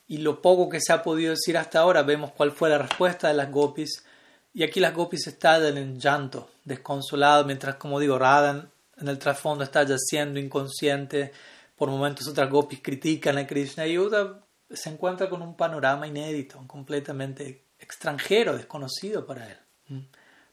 y 0.08 0.18
lo 0.18 0.42
poco 0.42 0.68
que 0.68 0.80
se 0.80 0.92
ha 0.92 1.04
podido 1.04 1.30
decir 1.30 1.56
hasta 1.56 1.78
ahora, 1.78 2.02
vemos 2.02 2.32
cuál 2.32 2.50
fue 2.50 2.68
la 2.68 2.78
respuesta 2.78 3.28
de 3.28 3.34
las 3.34 3.48
gopis 3.52 4.04
Y 4.52 4.64
aquí 4.64 4.80
las 4.80 4.92
gopis 4.92 5.24
estallan 5.28 5.78
en 5.78 6.00
llanto, 6.00 6.50
desconsolado, 6.64 7.44
mientras, 7.44 7.76
como 7.76 8.00
digo, 8.00 8.18
Radha 8.18 8.66
en 8.96 9.08
el 9.08 9.20
trasfondo 9.20 9.62
está 9.62 9.84
yaciendo 9.84 10.40
inconsciente. 10.40 11.30
Por 11.76 11.90
momentos 11.90 12.26
otras 12.26 12.50
gopis 12.50 12.80
critican 12.82 13.38
a 13.38 13.46
Krishna 13.46 13.86
y 13.86 13.96
Uda 13.96 14.40
se 14.68 14.90
encuentra 14.90 15.30
con 15.30 15.42
un 15.42 15.56
panorama 15.56 16.08
inédito, 16.08 16.60
completamente 16.66 17.66
extranjero, 17.78 18.56
desconocido 18.56 19.24
para 19.24 19.48
él. 19.48 20.06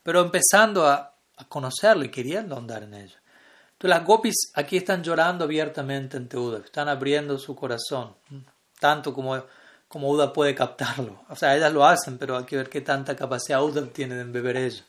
Pero 0.04 0.22
empezando 0.22 0.86
a 0.86 1.16
conocerlo 1.50 2.06
y 2.06 2.12
queriendo 2.12 2.56
andar 2.56 2.84
en 2.84 2.94
ello. 2.94 3.21
Entonces 3.82 3.98
las 3.98 4.06
gopis 4.06 4.36
aquí 4.54 4.78
están 4.78 5.02
llorando 5.02 5.46
abiertamente 5.46 6.16
ante 6.16 6.38
Uda, 6.38 6.60
están 6.60 6.88
abriendo 6.88 7.40
su 7.40 7.56
corazón, 7.56 8.14
tanto 8.80 9.12
como 9.12 9.44
como 9.88 10.08
Uda 10.12 10.32
puede 10.32 10.54
captarlo. 10.54 11.24
O 11.30 11.36
sea, 11.36 11.56
ellas 11.58 11.74
lo 11.74 11.84
hacen, 11.84 12.20
pero 12.20 12.38
hay 12.38 12.44
que 12.44 12.58
ver 12.58 12.70
qué 12.70 12.82
tanta 12.82 13.16
capacidad 13.16 13.64
Uda 13.64 13.88
tiene 13.88 14.14
de 14.14 14.24
beber 14.26 14.56
ello. 14.56 14.84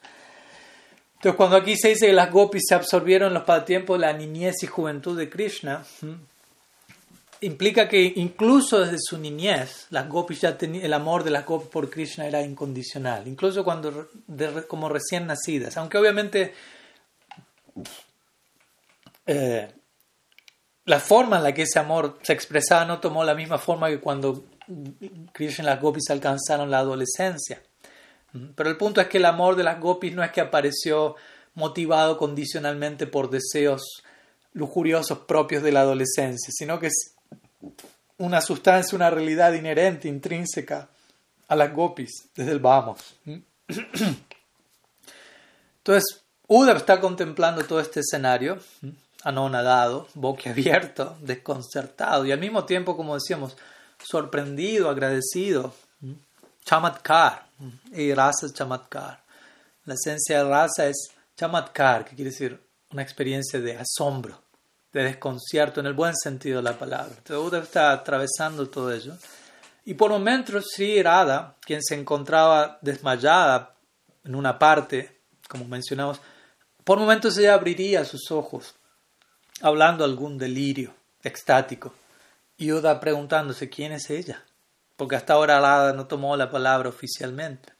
Entonces, 1.14 1.36
cuando 1.38 1.56
aquí 1.56 1.74
se 1.74 1.88
dice 1.88 2.08
que 2.08 2.12
las 2.12 2.30
gopis 2.30 2.64
se 2.68 2.74
absorbieron 2.74 3.28
en 3.28 3.34
los 3.34 3.44
pasatiempos 3.44 3.98
de 3.98 4.06
la 4.06 4.12
niñez 4.12 4.62
y 4.62 4.66
juventud 4.66 5.18
de 5.18 5.30
Krishna, 5.30 5.82
implica 7.40 7.88
que 7.88 8.12
incluso 8.16 8.78
desde 8.80 8.98
su 9.00 9.16
niñez, 9.16 9.86
las 9.88 10.06
gopis 10.06 10.42
ya 10.42 10.58
el 10.60 10.92
amor 10.92 11.24
de 11.24 11.30
las 11.30 11.46
gopis 11.46 11.70
por 11.70 11.88
Krishna 11.88 12.26
era 12.26 12.42
incondicional, 12.42 13.26
incluso 13.26 13.64
cuando 13.64 14.10
como 14.68 14.90
recién 14.90 15.26
nacidas, 15.26 15.78
aunque 15.78 15.96
obviamente 15.96 16.52
eh, 19.26 19.72
la 20.84 21.00
forma 21.00 21.36
en 21.38 21.44
la 21.44 21.54
que 21.54 21.62
ese 21.62 21.78
amor 21.78 22.18
se 22.22 22.32
expresaba 22.32 22.84
no 22.84 23.00
tomó 23.00 23.24
la 23.24 23.34
misma 23.34 23.58
forma 23.58 23.88
que 23.88 24.00
cuando 24.00 24.44
Krishna 25.32 25.64
y 25.64 25.66
las 25.66 25.80
gopis 25.80 26.10
alcanzaron 26.10 26.70
la 26.70 26.78
adolescencia. 26.78 27.62
Pero 28.54 28.70
el 28.70 28.76
punto 28.76 29.00
es 29.00 29.08
que 29.08 29.18
el 29.18 29.26
amor 29.26 29.56
de 29.56 29.64
las 29.64 29.78
gopis 29.78 30.14
no 30.14 30.24
es 30.24 30.32
que 30.32 30.40
apareció 30.40 31.16
motivado 31.54 32.16
condicionalmente 32.16 33.06
por 33.06 33.28
deseos 33.28 34.02
lujuriosos 34.54 35.18
propios 35.20 35.62
de 35.62 35.72
la 35.72 35.80
adolescencia, 35.80 36.50
sino 36.50 36.78
que 36.78 36.86
es 36.86 37.14
una 38.18 38.40
sustancia, 38.40 38.96
una 38.96 39.10
realidad 39.10 39.52
inherente, 39.52 40.08
intrínseca 40.08 40.88
a 41.48 41.56
las 41.56 41.72
gopis 41.72 42.28
desde 42.34 42.52
el 42.52 42.60
vamos. 42.60 43.16
Entonces, 45.78 46.22
Uda 46.46 46.72
está 46.72 47.00
contemplando 47.00 47.64
todo 47.64 47.80
este 47.80 48.00
escenario, 48.00 48.58
anonadado, 49.22 50.08
boquiabierto, 50.14 51.16
desconcertado 51.20 52.24
y 52.26 52.32
al 52.32 52.38
mismo 52.38 52.64
tiempo, 52.64 52.96
como 52.96 53.14
decíamos, 53.14 53.56
sorprendido, 54.02 54.90
agradecido. 54.90 55.74
Chamatkar. 56.64 57.46
Y 57.92 58.12
rasa 58.14 58.52
chamatkar. 58.52 59.22
La 59.84 59.94
esencia 59.94 60.42
de 60.42 60.50
raza 60.50 60.86
es 60.86 61.10
chamatkar, 61.36 62.04
que 62.04 62.14
quiere 62.14 62.30
decir 62.30 62.60
una 62.92 63.02
experiencia 63.02 63.60
de 63.60 63.78
asombro, 63.78 64.40
de 64.92 65.04
desconcierto, 65.04 65.80
en 65.80 65.86
el 65.86 65.94
buen 65.94 66.14
sentido 66.16 66.58
de 66.58 66.62
la 66.62 66.78
palabra. 66.78 67.14
Entonces, 67.16 67.62
está 67.64 67.92
atravesando 67.92 68.68
todo 68.68 68.92
ello. 68.92 69.14
Y 69.84 69.94
por 69.94 70.10
momentos, 70.10 70.66
Sri 70.72 71.02
Radha, 71.02 71.56
quien 71.60 71.82
se 71.82 71.94
encontraba 71.94 72.78
desmayada 72.80 73.74
en 74.24 74.34
una 74.34 74.58
parte, 74.58 75.20
como 75.48 75.64
mencionamos, 75.64 76.20
por 76.84 76.98
momentos 76.98 77.36
ella 77.38 77.54
abriría 77.54 78.04
sus 78.04 78.30
ojos, 78.30 78.74
hablando 79.62 80.04
algún 80.04 80.36
delirio 80.36 80.92
extático. 81.22 81.94
Y 82.58 82.70
preguntándose 83.00 83.68
quién 83.68 83.92
es 83.92 84.10
ella, 84.10 84.42
porque 84.96 85.16
hasta 85.16 85.32
ahora 85.32 85.58
Radha 85.58 85.94
no 85.94 86.06
tomó 86.06 86.36
la 86.36 86.50
palabra 86.50 86.88
oficialmente. 86.88 87.72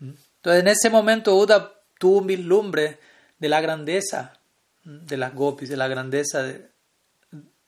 Entonces 0.00 0.62
en 0.62 0.68
ese 0.68 0.90
momento 0.90 1.34
Uda 1.34 1.72
tuvo 1.98 2.18
un 2.18 2.26
vislumbre 2.26 2.98
de 3.38 3.48
la 3.48 3.60
grandeza 3.60 4.38
de 4.84 5.16
las 5.16 5.34
gopis, 5.34 5.68
de 5.68 5.76
la 5.76 5.88
grandeza 5.88 6.44
de, 6.44 6.70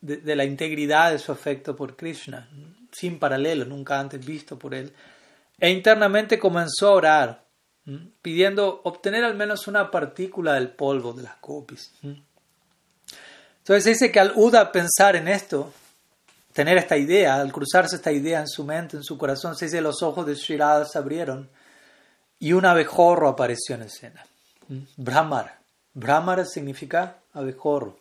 de, 0.01 0.37
la 0.37 0.45
integridad 0.45 1.11
de 1.11 1.19
su 1.19 1.33
afecto 1.33 1.75
por 1.75 1.97
Krishna, 1.97 2.49
sin 2.93 3.19
paralelo, 3.19 3.65
nunca 3.65 3.99
antes 3.99 4.25
visto 4.25 4.59
por 4.59 4.75
él. 4.75 4.93
E 5.59 5.71
internamente 5.71 6.39
comenzó 6.39 6.89
a 6.89 6.93
orar, 6.93 7.45
pidiendo 8.23 8.81
obtener 8.85 9.25
al 9.25 9.35
menos 9.35 9.67
una 9.67 9.91
partícula 9.91 10.55
del 10.55 10.69
polvo 10.69 11.13
de 11.13 11.25
las 11.25 11.41
gopis. 11.41 11.93
Entonces 13.69 13.99
dice 13.99 14.11
que 14.11 14.19
al 14.19 14.33
Uda 14.35 14.73
pensar 14.73 15.15
en 15.15 15.29
esto, 15.29 15.75
tener 16.55 16.79
esta 16.79 16.97
idea, 16.97 17.35
al 17.35 17.53
cruzarse 17.53 17.97
esta 17.97 18.11
idea 18.11 18.41
en 18.41 18.49
su 18.49 18.65
mente, 18.65 18.97
en 18.97 19.05
su 19.05 19.19
corazón, 19.19 19.55
se 19.57 19.67
dice 19.67 19.83
los 19.83 20.03
ojos 20.03 20.25
de 20.25 20.37
Sri 20.37 20.57
se 20.91 20.97
abrieron 20.97 21.51
y 22.39 22.55
un 22.55 22.65
abejorro 22.65 23.29
apareció 23.29 23.75
en 23.75 23.83
escena. 23.83 24.25
¿Mm? 24.69 24.79
Brahmar. 24.97 25.59
Brahmar 25.93 26.47
significa 26.47 27.19
abejorro. 27.35 27.99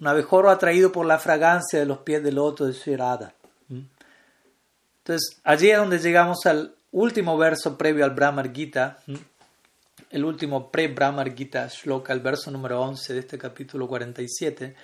Un 0.00 0.06
abejorro 0.06 0.50
atraído 0.50 0.92
por 0.92 1.06
la 1.06 1.18
fragancia 1.18 1.78
de 1.78 1.86
los 1.86 2.00
pies 2.00 2.22
del 2.22 2.34
loto 2.34 2.66
de 2.66 2.74
Sri 2.74 2.98
¿Mm? 2.98 3.80
Entonces, 4.98 5.40
allí 5.44 5.70
es 5.70 5.78
donde 5.78 5.98
llegamos 5.98 6.44
al 6.44 6.74
último 6.92 7.38
verso 7.38 7.78
previo 7.78 8.04
al 8.04 8.10
Brahmar 8.10 8.52
Gita, 8.52 8.98
¿Mm? 9.06 9.14
el 10.10 10.24
último 10.26 10.70
pre-Brahmar 10.70 11.34
Gita 11.34 11.68
shloka, 11.68 12.12
el 12.12 12.20
verso 12.20 12.50
número 12.50 12.82
11 12.82 13.14
de 13.14 13.20
este 13.20 13.38
capítulo 13.38 13.88
47 13.88 14.76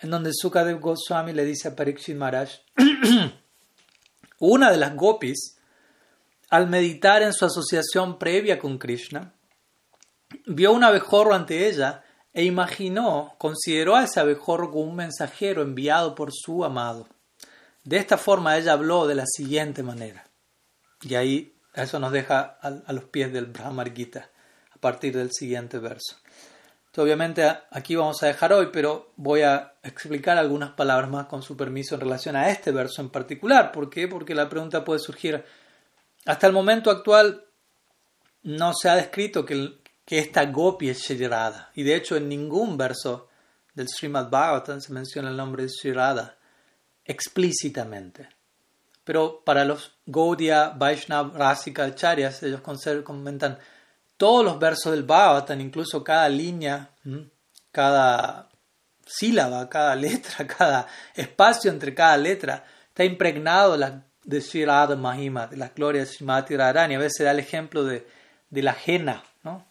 en 0.00 0.10
donde 0.10 0.32
Sukadev 0.32 0.80
Goswami 0.80 1.32
le 1.32 1.44
dice 1.44 1.68
a 1.68 1.76
Parikshit 1.76 2.16
Maharaj, 2.16 2.50
una 4.38 4.70
de 4.70 4.76
las 4.78 4.96
gopis, 4.96 5.58
al 6.48 6.68
meditar 6.68 7.22
en 7.22 7.32
su 7.32 7.44
asociación 7.44 8.18
previa 8.18 8.58
con 8.58 8.78
Krishna, 8.78 9.34
vio 10.46 10.72
un 10.72 10.84
abejorro 10.84 11.34
ante 11.34 11.68
ella 11.68 12.02
e 12.32 12.44
imaginó, 12.44 13.34
consideró 13.38 13.96
a 13.96 14.04
ese 14.04 14.20
abejorro 14.20 14.70
como 14.70 14.84
un 14.84 14.96
mensajero 14.96 15.62
enviado 15.62 16.14
por 16.14 16.30
su 16.32 16.64
amado. 16.64 17.08
De 17.84 17.98
esta 17.98 18.16
forma 18.16 18.56
ella 18.56 18.72
habló 18.72 19.06
de 19.06 19.14
la 19.14 19.26
siguiente 19.26 19.82
manera. 19.82 20.24
Y 21.02 21.14
ahí 21.14 21.56
eso 21.74 21.98
nos 21.98 22.12
deja 22.12 22.58
a, 22.60 22.92
los 22.92 23.04
pies 23.04 23.32
del 23.32 23.46
Brahmar 23.46 23.94
Gita, 23.94 24.30
a 24.74 24.78
partir 24.78 25.16
del 25.16 25.30
siguiente 25.32 25.78
verso 25.78 26.19
obviamente 27.00 27.44
aquí 27.70 27.96
vamos 27.96 28.22
a 28.22 28.26
dejar 28.26 28.52
hoy, 28.52 28.68
pero 28.72 29.12
voy 29.16 29.42
a 29.42 29.74
explicar 29.82 30.38
algunas 30.38 30.70
palabras 30.72 31.10
más 31.10 31.26
con 31.26 31.42
su 31.42 31.56
permiso 31.56 31.94
en 31.94 32.02
relación 32.02 32.36
a 32.36 32.50
este 32.50 32.70
verso 32.70 33.02
en 33.02 33.10
particular. 33.10 33.72
¿Por 33.72 33.90
qué? 33.90 34.08
Porque 34.08 34.34
la 34.34 34.48
pregunta 34.48 34.84
puede 34.84 35.00
surgir. 35.00 35.44
Hasta 36.26 36.46
el 36.46 36.52
momento 36.52 36.90
actual 36.90 37.44
no 38.42 38.72
se 38.74 38.88
ha 38.88 38.96
descrito 38.96 39.44
que, 39.44 39.80
esta 40.06 40.44
gopi 40.46 40.88
es 40.88 41.02
Shirada. 41.02 41.70
Y 41.74 41.84
de 41.84 41.94
hecho 41.94 42.16
en 42.16 42.28
ningún 42.28 42.76
verso 42.76 43.28
del 43.74 43.88
Srimad 43.88 44.28
Bhagavatam 44.28 44.80
se 44.80 44.92
menciona 44.92 45.30
el 45.30 45.36
nombre 45.36 45.62
de 45.62 45.68
Shirada 45.68 46.36
explícitamente. 47.04 48.28
Pero 49.04 49.42
para 49.44 49.64
los 49.64 49.96
Gaudiya, 50.06 50.70
Vaishnav, 50.70 51.36
Rasika, 51.36 51.84
Acharyas, 51.84 52.42
ellos 52.42 52.60
comentan 53.04 53.58
todos 54.20 54.44
los 54.44 54.58
versos 54.58 54.92
del 54.92 55.04
Bhagavatam, 55.04 55.62
incluso 55.62 56.04
cada 56.04 56.28
línea, 56.28 56.90
cada 57.72 58.50
sílaba, 59.06 59.66
cada 59.70 59.96
letra, 59.96 60.46
cada 60.58 60.86
espacio 61.14 61.70
entre 61.70 61.94
cada 61.94 62.18
letra, 62.18 62.62
está 62.88 63.02
impregnado 63.02 63.78
de 64.22 64.40
Sri 64.42 64.66
Radha 64.66 64.94
Mahima, 64.94 65.46
de 65.46 65.56
las 65.56 65.74
glorias 65.74 66.06
de 66.06 66.14
Srimati 66.16 66.54
Radharani. 66.54 66.96
A 66.96 66.98
veces 66.98 67.24
da 67.24 67.30
el 67.30 67.38
ejemplo 67.38 67.82
de, 67.82 68.06
la 68.50 68.74
jena, 68.74 69.24
¿no? 69.42 69.66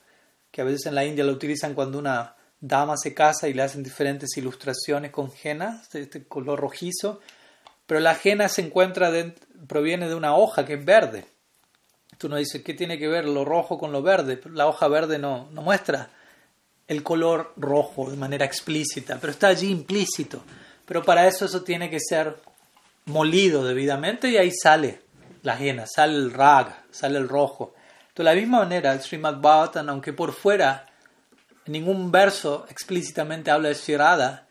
que 0.50 0.62
a 0.62 0.66
veces 0.66 0.88
en 0.88 0.95
la 0.95 1.06
India 1.06 1.24
lo 1.24 1.34
utilizan 1.34 1.76
cuando 1.76 2.00
una 2.00 2.36
dama 2.60 2.97
se 2.97 3.14
casa 3.14 3.47
y 3.47 3.54
le 3.54 3.62
hacen 3.62 3.84
diferentes 3.84 4.36
ilustraciones 4.36 5.12
con 5.12 5.32
jena, 5.32 5.84
este 5.93 6.28
color 6.28 6.60
rojizo, 6.60 7.20
pero 7.86 8.00
la 8.00 8.16
jena 8.16 8.50
se 8.50 8.64
encuentra, 8.64 9.12
proviene 9.68 10.10
de 10.10 10.16
una 10.16 10.36
hoja 10.36 10.66
que 10.66 10.74
es 10.74 10.84
verde. 10.84 11.28
Tú 12.20 12.28
no 12.28 12.36
dices, 12.36 12.61
¿qué 12.63 12.74
tiene 12.74 12.99
que 12.99 13.07
ver 13.07 13.24
lo 13.24 13.45
rojo 13.45 13.80
con 13.80 13.93
lo 13.93 14.01
verde? 14.01 14.41
La 14.51 14.67
hoja 14.67 14.89
verde 14.89 15.17
no, 15.17 15.47
no 15.53 15.61
muestra 15.61 16.09
el 16.86 17.01
color 17.01 17.53
rojo 17.55 18.11
de 18.11 18.17
manera 18.17 18.43
explícita, 18.45 19.17
pero 19.22 19.32
está 19.32 19.47
allí 19.47 19.70
implícito. 19.70 20.43
Pero 20.86 21.01
para 21.01 21.28
eso 21.28 21.45
eso 21.45 21.63
tiene 21.63 21.89
que 21.89 22.01
ser 22.01 22.36
molido 23.05 23.63
debidamente 23.63 24.30
y 24.30 24.36
ahí 24.36 24.51
sale 24.51 25.01
la 25.43 25.53
ajena, 25.53 25.86
sale 25.88 26.15
el 26.15 26.34
rag, 26.34 26.84
sale 26.91 27.17
el 27.17 27.30
rojo. 27.30 27.74
De 28.13 28.26
la 28.26 28.34
misma 28.34 28.59
manera, 28.59 28.91
el 28.91 28.99
Srimad 28.99 29.39
Bhagavatam, 29.39 29.88
aunque 29.88 30.11
por 30.11 30.34
fuera 30.34 30.88
ningún 31.67 32.11
verso 32.11 32.65
explícitamente 32.70 33.49
habla 33.49 33.70
de 33.70 33.76
Shirada, 33.76 34.45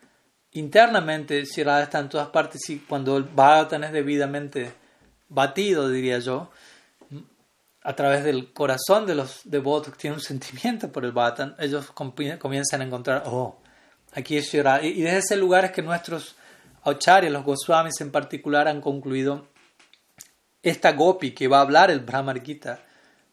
internamente 0.53 1.45
Shirada 1.45 1.83
está 1.83 1.99
en 1.99 2.09
todas 2.09 2.29
partes 2.29 2.67
y 2.71 2.79
cuando 2.79 3.15
el 3.15 3.25
Bhagavatam 3.25 3.83
es 3.83 3.91
debidamente 3.91 4.73
batido, 5.27 5.87
diría 5.87 6.17
yo, 6.17 6.49
a 7.81 7.95
través 7.95 8.23
del 8.23 8.51
corazón 8.51 9.05
de 9.05 9.15
los 9.15 9.41
devotos 9.45 9.93
que 9.93 9.99
tienen 9.99 10.19
un 10.19 10.23
sentimiento 10.23 10.91
por 10.91 11.05
el 11.05 11.11
Bhatan, 11.11 11.55
ellos 11.59 11.91
comienzan 11.91 12.81
a 12.81 12.83
encontrar, 12.83 13.23
oh, 13.25 13.57
aquí 14.13 14.37
es 14.37 14.51
Shira. 14.51 14.83
Y 14.83 15.01
desde 15.01 15.17
ese 15.17 15.37
lugar 15.37 15.65
es 15.65 15.71
que 15.71 15.81
nuestros 15.81 16.35
acharyas, 16.83 17.31
los 17.31 17.43
Goswamis 17.43 18.01
en 18.01 18.11
particular, 18.11 18.67
han 18.67 18.81
concluido 18.81 19.47
esta 20.61 20.91
gopi 20.91 21.31
que 21.31 21.47
va 21.47 21.59
a 21.59 21.61
hablar 21.61 21.89
el 21.89 22.01
Brahmar 22.01 22.43
Gita, 22.43 22.79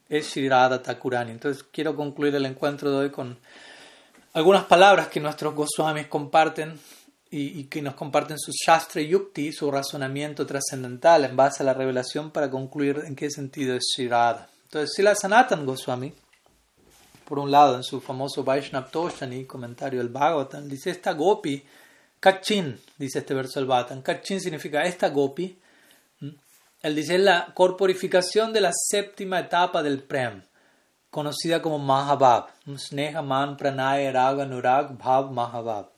es 0.09 0.28
Sri 0.28 0.49
Radha 0.49 0.82
Thakurani. 0.82 1.32
Entonces 1.32 1.64
quiero 1.64 1.97
concluir 1.97 2.34
el 2.36 2.47
encuentro 2.47 2.90
de 2.90 2.97
hoy 2.97 3.11
con 3.11 3.38
algunas 4.32 4.64
palabras 4.64 5.09
que 5.09 5.18
nuestros 5.18 5.55
Goswamis 5.55 6.07
comparten 6.07 6.78
y, 7.37 7.64
que 7.64 7.82
nos 7.82 7.95
comparten 7.95 8.39
su 8.39 8.53
Shastra 8.53 9.03
Yukti, 9.03 9.53
su 9.53 9.70
razonamiento 9.70 10.47
trascendental 10.47 11.24
en 11.24 11.37
base 11.37 11.62
a 11.62 11.66
la 11.66 11.74
revelación 11.74 12.30
para 12.30 12.51
concluir 12.51 13.03
en 13.05 13.14
qué 13.14 13.30
sentido 13.30 13.76
es 13.76 13.84
Sri 13.95 14.09
Radha. 14.09 14.49
Entonces, 14.64 14.93
Sila 14.95 15.14
Sanatan 15.14 15.66
Goswami, 15.66 16.12
por 17.26 17.39
un 17.39 17.51
lado, 17.51 17.76
en 17.76 17.82
su 17.82 18.01
famoso 18.01 18.43
Vaishnav 18.45 18.91
Toshani, 18.91 19.45
comentario 19.45 19.99
del 19.99 20.09
Bhagavatam, 20.09 20.68
dice: 20.68 20.91
Esta 20.91 21.12
gopi, 21.12 21.62
Kachin, 22.20 22.80
dice 22.97 23.18
este 23.18 23.34
verso 23.34 23.61
del 23.61 23.68
Bhagavatam. 23.68 24.03
Kachin 24.03 24.41
significa 24.41 24.84
esta 24.84 25.09
gopi. 25.11 25.59
Él 26.82 26.95
dice: 26.95 27.16
es 27.16 27.20
la 27.20 27.53
corporificación 27.55 28.53
de 28.53 28.61
la 28.61 28.72
séptima 28.72 29.41
etapa 29.41 29.82
del 29.82 30.03
Prem, 30.03 30.43
conocida 31.11 31.61
como 31.61 31.78
Mahabab. 31.78 32.49
Sneha 32.76 33.22
Man 33.22 33.57
Pranaya 33.57 34.12
Raga 34.12 34.47
Nurag 34.47 34.97
Bhav 34.97 35.32
Mahabab. 35.32 35.95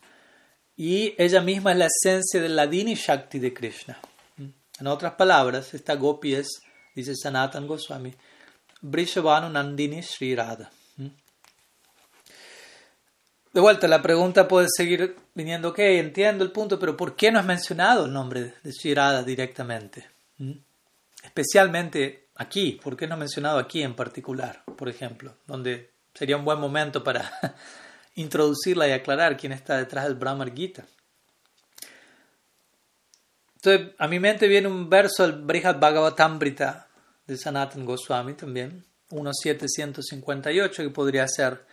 Y 0.79 1.13
ella 1.17 1.41
misma 1.41 1.73
es 1.73 1.77
la 1.77 1.87
esencia 1.87 2.41
del 2.41 2.55
Ladini 2.55 2.95
Shakti 2.95 3.37
de 3.37 3.53
Krishna. 3.53 3.99
En 4.79 4.87
otras 4.87 5.11
palabras, 5.15 5.73
esta 5.73 5.95
gopi 5.95 6.35
es, 6.35 6.61
dice 6.95 7.17
Sanatan 7.17 7.67
Goswami, 7.67 8.13
Brishavanu 8.79 9.49
Nandini 9.49 10.01
Sri. 10.01 10.37
De 13.51 13.59
vuelta, 13.59 13.89
la 13.89 14.01
pregunta 14.01 14.47
puede 14.47 14.67
seguir 14.73 15.17
viniendo, 15.35 15.71
ok, 15.71 15.79
entiendo 15.79 16.45
el 16.45 16.53
punto, 16.53 16.79
pero 16.79 16.95
¿por 16.95 17.17
qué 17.17 17.29
no 17.29 17.39
has 17.39 17.45
mencionado 17.45 18.05
el 18.05 18.13
nombre 18.13 18.53
de 18.63 18.71
Sri 18.71 18.95
directamente? 19.25 20.09
Especialmente 21.21 22.29
aquí, 22.35 22.79
¿por 22.81 22.95
qué 22.95 23.05
no 23.05 23.15
has 23.15 23.19
mencionado 23.19 23.59
aquí 23.59 23.83
en 23.83 23.97
particular, 23.97 24.63
por 24.77 24.87
ejemplo? 24.87 25.35
Donde 25.45 25.89
sería 26.13 26.37
un 26.37 26.45
buen 26.45 26.61
momento 26.61 27.03
para 27.03 27.29
introducirla 28.19 28.87
y 28.87 28.91
aclarar 28.91 29.37
quién 29.37 29.51
está 29.51 29.77
detrás 29.77 30.05
del 30.05 30.15
Brahmar 30.15 30.53
Gita. 30.53 30.85
Entonces, 33.55 33.95
a 33.97 34.07
mi 34.07 34.19
mente 34.19 34.47
viene 34.47 34.67
un 34.67 34.89
verso 34.89 35.23
del 35.23 35.41
Brihad 35.41 35.79
Bhagavatamrita 35.79 36.87
de 37.27 37.37
Sanatan 37.37 37.85
Goswami 37.85 38.33
también, 38.33 38.85
1.758, 39.11 40.75
que 40.75 40.89
podría 40.89 41.27
ser 41.27 41.65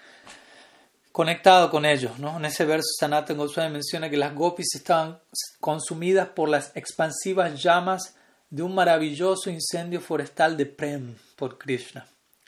conectado 1.12 1.70
con 1.70 1.84
ellos. 1.84 2.18
¿no? 2.18 2.36
En 2.36 2.44
ese 2.44 2.64
verso 2.64 2.88
Sanatan 2.98 3.36
Goswami 3.36 3.72
menciona 3.72 4.10
que 4.10 4.16
las 4.16 4.34
gopis 4.34 4.74
estaban 4.74 5.18
consumidas 5.60 6.28
por 6.28 6.48
las 6.48 6.72
expansivas 6.76 7.62
llamas 7.62 8.16
de 8.50 8.62
un 8.62 8.74
maravilloso 8.74 9.50
incendio 9.50 10.00
forestal 10.00 10.56
de 10.56 10.66
Prem 10.66 11.14
por 11.36 11.58
Krishna. 11.58 12.06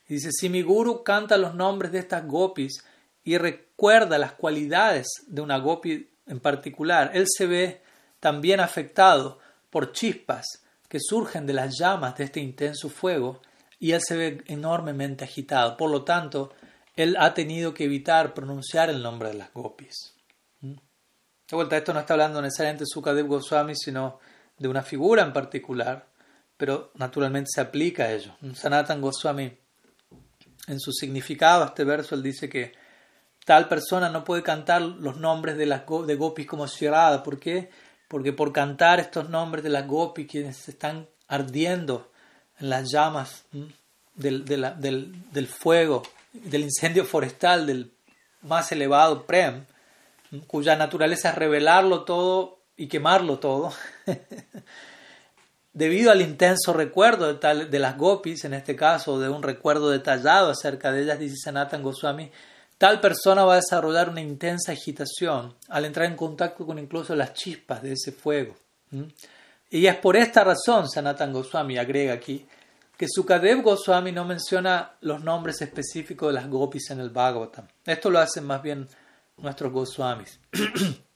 Y 0.09 0.15
dice, 0.15 0.33
si 0.33 0.49
mi 0.49 0.63
guru 0.63 1.03
canta 1.03 1.37
los 1.37 1.55
nombres 1.55 1.93
de 1.93 1.99
estas 1.99 2.27
gopis 2.27 2.85
y 3.25 3.37
recuerda 3.79 4.19
las 4.19 4.33
cualidades 4.33 5.07
de 5.29 5.41
una 5.41 5.59
gopi 5.59 6.11
en 6.27 6.41
particular, 6.41 7.13
él 7.15 7.27
se 7.29 7.47
ve 7.47 7.81
también 8.19 8.59
afectado 8.59 9.39
por 9.71 9.93
chispas 9.93 10.65
que 10.89 10.99
surgen 11.01 11.47
de 11.47 11.53
las 11.53 11.79
llamas 11.79 12.17
de 12.17 12.25
este 12.25 12.41
intenso 12.41 12.89
fuego 12.89 13.41
y 13.79 13.93
él 13.93 14.01
se 14.05 14.17
ve 14.17 14.43
enormemente 14.47 15.23
agitado. 15.23 15.77
Por 15.77 15.91
lo 15.91 16.03
tanto, 16.03 16.53
él 16.97 17.17
ha 17.21 17.35
tenido 17.35 17.73
que 17.73 17.85
evitar 17.85 18.35
pronunciar 18.35 18.91
el 18.91 19.01
nombre 19.01 19.29
de 19.29 19.37
las 19.37 19.53
gopis. 19.53 20.13
¿Mm? 20.61 20.73
De 21.49 21.57
vuelta, 21.57 21.77
esto 21.77 21.95
no 21.95 22.01
está 22.01 22.15
hablando 22.15 22.43
necesariamente 22.43 22.83
de 22.83 22.89
Sukadev 22.93 23.29
Goswami, 23.29 23.77
sino 23.77 24.19
de 24.59 24.67
una 24.67 24.83
figura 24.83 25.23
en 25.23 25.33
particular, 25.33 26.09
pero 26.57 26.91
naturalmente 26.97 27.51
se 27.55 27.61
aplica 27.61 28.07
a 28.07 28.13
ello. 28.13 28.35
Sanatan 28.55 29.01
Goswami, 29.01 29.57
en 30.67 30.81
su 30.81 30.91
significado 30.91 31.65
este 31.65 31.85
verso, 31.85 32.17
él 32.17 32.25
dice 32.25 32.49
que 32.49 32.88
tal 33.49 33.67
persona 33.67 34.11
no 34.11 34.23
puede 34.25 34.45
cantar 34.45 34.83
los 34.83 35.17
nombres 35.17 35.57
de 35.57 35.67
las 35.67 35.83
de 36.07 36.15
gopis 36.15 36.47
como 36.47 36.67
Shirada. 36.67 37.23
¿Por 37.23 37.41
qué? 37.41 37.71
porque 38.09 38.33
por 38.33 38.53
cantar 38.53 38.99
estos 38.99 39.29
nombres 39.29 39.63
de 39.63 39.71
las 39.71 39.87
gopis 39.87 40.27
quienes 40.27 40.69
están 40.69 41.07
ardiendo 41.29 42.11
en 42.59 42.71
las 42.71 42.91
llamas 42.91 43.45
del, 44.15 44.45
del, 44.47 45.47
fuego, 45.47 46.03
del 46.33 46.63
incendio 46.63 47.05
forestal, 47.05 47.67
del 47.67 47.93
más 48.43 48.73
elevado 48.73 49.27
Prem, 49.27 49.67
cuya 50.47 50.75
naturaleza 50.75 51.31
es 51.31 51.35
revelarlo 51.37 52.05
todo 52.05 52.59
y 52.77 52.89
quemarlo 52.89 53.39
todo, 53.39 53.73
debido 55.73 56.11
al 56.11 56.23
intenso 56.23 56.73
recuerdo 56.73 57.27
de, 57.29 57.35
tal, 57.35 57.71
de 57.71 57.79
las 57.79 57.97
gopis, 57.99 58.45
en 58.45 58.55
este 58.55 58.75
caso, 58.75 59.21
de 59.21 59.29
un 59.29 59.43
recuerdo 59.43 59.91
detallado 59.91 60.51
acerca 60.51 60.91
de 60.91 61.03
ellas, 61.03 61.19
dice 61.19 61.37
Sanatan 61.37 61.83
Goswami, 61.83 62.33
Tal 62.79 63.01
persona 63.01 63.45
va 63.45 63.55
a 63.55 63.57
desarrollar 63.57 64.09
una 64.09 64.21
intensa 64.21 64.71
agitación 64.71 65.55
al 65.69 65.85
entrar 65.85 66.07
en 66.07 66.17
contacto 66.17 66.65
con 66.65 66.79
incluso 66.79 67.17
las 67.17 67.35
chispas 67.35 67.83
de 67.83 67.93
ese 67.93 68.13
fuego. 68.13 68.55
Y 69.69 69.87
es 69.87 69.97
por 69.97 70.17
esta 70.17 70.45
razón, 70.45 70.89
Sanatan 70.89 71.33
Goswami 71.33 71.77
agrega 71.77 72.15
aquí, 72.15 72.47
que 72.97 73.07
Sukadev 73.09 73.63
Goswami 73.63 74.13
no 74.13 74.25
menciona 74.25 74.93
los 75.01 75.23
nombres 75.23 75.61
específicos 75.61 76.29
de 76.29 76.35
las 76.35 76.49
gopis 76.49 76.91
en 76.91 77.01
el 77.01 77.11
Bhagavatam. 77.11 77.67
Esto 77.85 78.11
lo 78.11 78.21
hacen 78.21 78.45
más 78.45 78.63
bien 78.63 78.89
nuestros 79.37 79.73
Goswamis. 79.73 80.39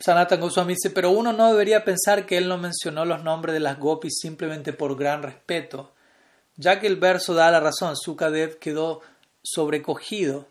Sanatan 0.00 0.40
Goswami 0.40 0.74
dice, 0.74 0.90
pero 0.90 1.10
uno 1.10 1.32
no 1.32 1.50
debería 1.50 1.84
pensar 1.84 2.24
que 2.24 2.36
él 2.36 2.48
no 2.48 2.58
mencionó 2.58 3.04
los 3.04 3.24
nombres 3.24 3.54
de 3.54 3.60
las 3.60 3.78
gopis 3.78 4.18
simplemente 4.20 4.72
por 4.72 4.96
gran 4.96 5.24
respeto, 5.24 5.92
ya 6.56 6.78
que 6.78 6.86
el 6.86 6.96
verso 6.96 7.34
da 7.34 7.50
la 7.50 7.58
razón. 7.58 7.96
Sukadev 7.96 8.58
quedó 8.58 9.00
sobrecogido 9.42 10.48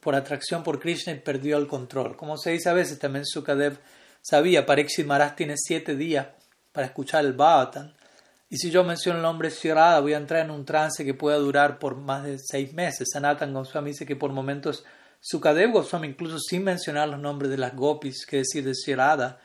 por 0.00 0.14
atracción 0.14 0.62
por 0.62 0.78
Krishna 0.78 1.12
y 1.12 1.18
perdió 1.18 1.58
el 1.58 1.66
control. 1.66 2.16
Como 2.16 2.36
se 2.36 2.50
dice 2.50 2.68
a 2.68 2.72
veces, 2.72 2.98
también 2.98 3.26
Sukadev 3.26 3.78
sabía, 4.20 4.64
Pariksit 4.64 5.06
Maharaj 5.06 5.34
tiene 5.34 5.54
siete 5.56 5.96
días 5.96 6.28
para 6.72 6.86
escuchar 6.86 7.24
el 7.24 7.32
Bhavatan. 7.32 7.94
Y 8.48 8.58
si 8.58 8.70
yo 8.70 8.84
menciono 8.84 9.18
el 9.18 9.22
nombre 9.22 9.50
Shirada, 9.50 10.00
voy 10.00 10.14
a 10.14 10.18
entrar 10.18 10.44
en 10.44 10.50
un 10.50 10.64
trance 10.64 11.04
que 11.04 11.14
pueda 11.14 11.38
durar 11.38 11.78
por 11.78 11.96
más 11.96 12.24
de 12.24 12.38
seis 12.38 12.72
meses. 12.74 13.08
Sanatan 13.12 13.52
Goswami 13.52 13.90
dice 13.90 14.06
que 14.06 14.16
por 14.16 14.30
momentos 14.30 14.84
Sukadev 15.20 15.72
Goswami, 15.72 16.08
incluso 16.08 16.38
sin 16.38 16.64
mencionar 16.64 17.08
los 17.08 17.20
nombres 17.20 17.50
de 17.50 17.56
las 17.56 17.74
gopis, 17.74 18.26
que 18.26 18.38
decir 18.38 18.64
de 18.64 18.74
Shirada, 18.74 19.40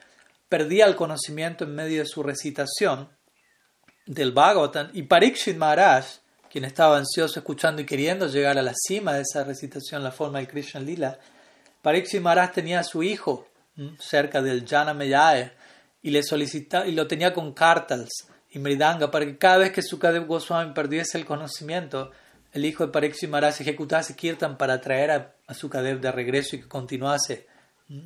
perdía 0.50 0.86
el 0.86 0.96
conocimiento 0.96 1.64
en 1.64 1.76
medio 1.76 2.02
de 2.02 2.08
su 2.08 2.22
recitación 2.22 3.10
del 4.06 4.32
Bhagavatam. 4.32 4.90
Y 4.94 5.04
Pariksit 5.04 5.58
Maharaj, 5.58 6.06
quien 6.58 6.66
estaba 6.66 6.98
ansioso 6.98 7.38
escuchando 7.38 7.84
y 7.84 7.86
queriendo 7.86 8.26
llegar 8.28 8.58
a 8.58 8.64
la 8.64 8.74
cima 8.74 9.14
de 9.14 9.22
esa 9.22 9.44
recitación, 9.44 10.04
la 10.04 10.12
forma 10.12 10.40
del 10.40 10.48
Krishna 10.48 10.80
Lila, 10.80 11.20
Pariksit 11.84 12.20
Maharaj 12.20 12.52
tenía 12.52 12.80
a 12.80 12.84
su 12.84 13.04
hijo 13.04 13.48
cerca 14.00 14.42
del 14.42 14.68
Jana 14.68 14.96
Meyae 14.96 15.52
y 16.02 16.10
le 16.10 16.24
solicitaba 16.24 16.88
y 16.88 16.94
lo 16.94 17.06
tenía 17.06 17.32
con 17.32 17.54
cartas 17.54 18.10
y 18.50 18.58
mridanga 18.58 19.12
para 19.12 19.28
que 19.28 19.38
cada 19.38 19.58
vez 19.58 19.72
que 19.72 19.84
Sukadev 19.84 20.26
Goswami 20.26 20.74
perdiese 20.74 21.20
el 21.20 21.28
conocimiento, 21.28 22.10
el 22.52 22.66
hijo 22.66 22.88
de 22.88 22.92
Pariksit 22.92 23.30
Maharaj 23.30 23.62
ejecutase 23.62 24.16
kirtan 24.16 24.58
para 24.58 24.82
traer 24.82 25.12
a, 25.12 25.36
a 25.46 25.54
Sukadev 25.54 26.02
de 26.02 26.12
regreso 26.12 26.56
y 26.56 26.62
que 26.62 26.68
continuase 26.68 27.46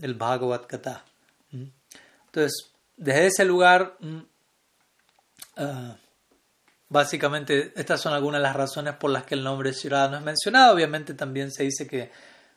el 0.01 0.13
Bhagavad 0.15 0.63
Gita. 0.69 1.05
Entonces, 1.53 2.69
desde 2.97 3.27
ese 3.27 3.45
lugar, 3.45 3.95
uh, 4.01 5.93
Básicamente, 6.91 7.71
estas 7.77 8.01
son 8.01 8.13
algunas 8.13 8.41
de 8.41 8.43
las 8.43 8.55
razones 8.57 8.95
por 8.95 9.11
las 9.11 9.23
que 9.23 9.35
el 9.35 9.45
nombre 9.45 9.71
Shirada 9.71 10.09
no 10.09 10.17
es 10.17 10.23
mencionado. 10.23 10.75
Obviamente, 10.75 11.13
también 11.13 11.49
se 11.49 11.63
dice 11.63 11.87
que 11.87 12.11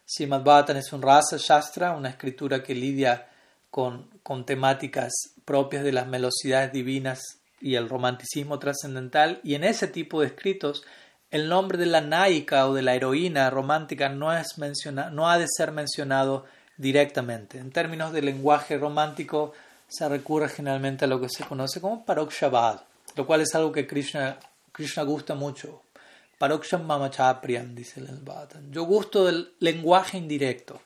Srimad 0.04 0.42
Bhattan 0.42 0.76
es 0.76 0.92
un 0.92 1.02
rasa 1.02 1.36
shastra, 1.38 1.92
una 1.92 2.08
escritura 2.08 2.60
que 2.60 2.74
lidia 2.74 3.28
con, 3.70 4.10
con 4.24 4.44
temáticas 4.44 5.12
propias 5.44 5.84
de 5.84 5.92
las 5.92 6.10
velocidades 6.10 6.72
divinas 6.72 7.20
y 7.60 7.76
el 7.76 7.88
romanticismo 7.88 8.58
trascendental. 8.58 9.38
Y 9.44 9.54
en 9.54 9.62
ese 9.62 9.86
tipo 9.86 10.20
de 10.20 10.26
escritos, 10.26 10.82
el 11.30 11.48
nombre 11.48 11.78
de 11.78 11.86
la 11.86 12.00
naika 12.00 12.66
o 12.66 12.74
de 12.74 12.82
la 12.82 12.96
heroína 12.96 13.48
romántica 13.50 14.08
no, 14.08 14.36
es 14.36 14.58
menciona, 14.58 15.10
no 15.10 15.30
ha 15.30 15.38
de 15.38 15.46
ser 15.46 15.70
mencionado 15.70 16.44
directamente. 16.76 17.58
En 17.58 17.70
términos 17.70 18.12
de 18.12 18.22
lenguaje 18.22 18.78
romántico, 18.78 19.52
se 19.86 20.08
recurre 20.08 20.48
generalmente 20.48 21.04
a 21.04 21.08
lo 21.08 21.20
que 21.20 21.28
se 21.28 21.44
conoce 21.44 21.80
como 21.80 22.04
parokshabad 22.04 22.82
lo 23.14 23.26
cual 23.26 23.40
es 23.40 23.54
algo 23.54 23.72
que 23.72 23.86
Krishna, 23.86 24.38
Krishna 24.72 25.02
gusta 25.02 25.34
mucho. 25.34 25.82
Paroksham 26.38 26.84
mamachapriyam, 26.84 27.74
dice 27.74 28.00
el 28.00 28.18
Bhatan. 28.18 28.72
Yo 28.72 28.84
gusto 28.84 29.26
del 29.26 29.54
lenguaje 29.60 30.18
indirecto, 30.18 30.80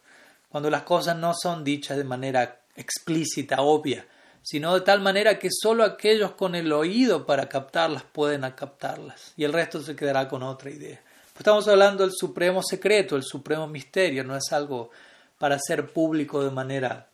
cuando 0.48 0.70
las 0.70 0.82
cosas 0.82 1.16
no 1.16 1.32
son 1.34 1.64
dichas 1.64 1.96
de 1.96 2.04
manera 2.04 2.60
explícita, 2.76 3.60
obvia, 3.62 4.06
sino 4.42 4.74
de 4.74 4.82
tal 4.82 5.00
manera 5.00 5.38
que 5.38 5.48
solo 5.50 5.84
aquellos 5.84 6.32
con 6.32 6.54
el 6.54 6.72
oído 6.72 7.26
para 7.26 7.48
captarlas 7.48 8.02
pueden 8.04 8.42
captarlas, 8.52 9.32
y 9.36 9.44
el 9.44 9.52
resto 9.52 9.82
se 9.82 9.96
quedará 9.96 10.28
con 10.28 10.42
otra 10.42 10.70
idea. 10.70 11.00
Pues 11.32 11.40
estamos 11.40 11.68
hablando 11.68 12.04
del 12.04 12.12
supremo 12.14 12.62
secreto, 12.62 13.16
el 13.16 13.22
supremo 13.22 13.66
misterio, 13.66 14.24
no 14.24 14.36
es 14.36 14.52
algo 14.52 14.90
para 15.38 15.58
ser 15.58 15.92
público 15.92 16.44
de 16.44 16.50
manera 16.50 17.08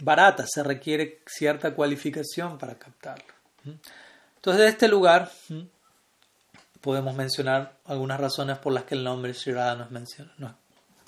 barata, 0.00 0.44
se 0.46 0.62
requiere 0.62 1.22
cierta 1.26 1.74
cualificación 1.74 2.58
para 2.58 2.78
captarlo. 2.78 3.32
Entonces, 4.42 4.62
de 4.62 4.68
este 4.70 4.88
lugar, 4.88 5.30
podemos 6.80 7.14
mencionar 7.14 7.76
algunas 7.84 8.18
razones 8.18 8.58
por 8.58 8.72
las 8.72 8.82
que 8.82 8.96
el 8.96 9.04
nombre 9.04 9.34
Sri 9.34 9.52
Radha 9.52 9.76
no 9.76 9.84
es, 9.84 9.92
mencionado, 9.92 10.34
no 10.38 10.46
es 10.48 10.54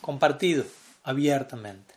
compartido 0.01 0.65
abiertamente. 1.03 1.97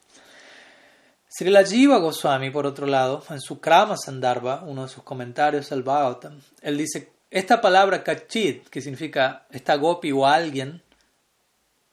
Srila 1.29 1.63
Jiva 1.63 1.99
Goswami, 1.99 2.49
por 2.49 2.65
otro 2.65 2.87
lado, 2.87 3.23
en 3.29 3.39
su 3.39 3.59
Krama 3.59 3.97
Sandarbha, 3.97 4.63
uno 4.63 4.87
de 4.87 4.89
sus 4.89 5.03
comentarios 5.03 5.71
al 5.71 5.83
Bhagavatam, 5.83 6.41
él 6.63 6.75
dice, 6.75 7.11
esta 7.29 7.61
palabra 7.61 8.03
kachit, 8.03 8.67
que 8.69 8.81
significa 8.81 9.45
esta 9.51 9.75
gopi 9.75 10.11
o 10.11 10.25
alguien, 10.25 10.81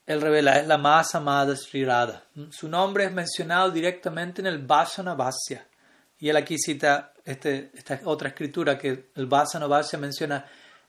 él 0.07 0.21
revela, 0.21 0.57
es 0.57 0.65
la 0.65 0.79
más 0.79 1.13
amada 1.13 1.55
Sri 1.55 1.85
Radha. 1.85 2.23
Su 2.49 2.67
nombre 2.67 3.05
es 3.05 3.11
mencionado 3.11 3.69
directamente 3.69 4.41
en 4.41 4.47
el 4.47 4.57
Vasana 4.57 5.13
Vasya. 5.13 5.67
Y 6.17 6.29
él 6.29 6.37
aquí 6.37 6.57
cita 6.57 7.13
este, 7.25 7.71
esta 7.73 7.99
otra 8.05 8.29
escritura 8.29 8.77
que 8.77 9.09
el 9.15 9.25
Vasana 9.25 9.67
Vasya 9.67 9.99
menciona. 9.99 10.45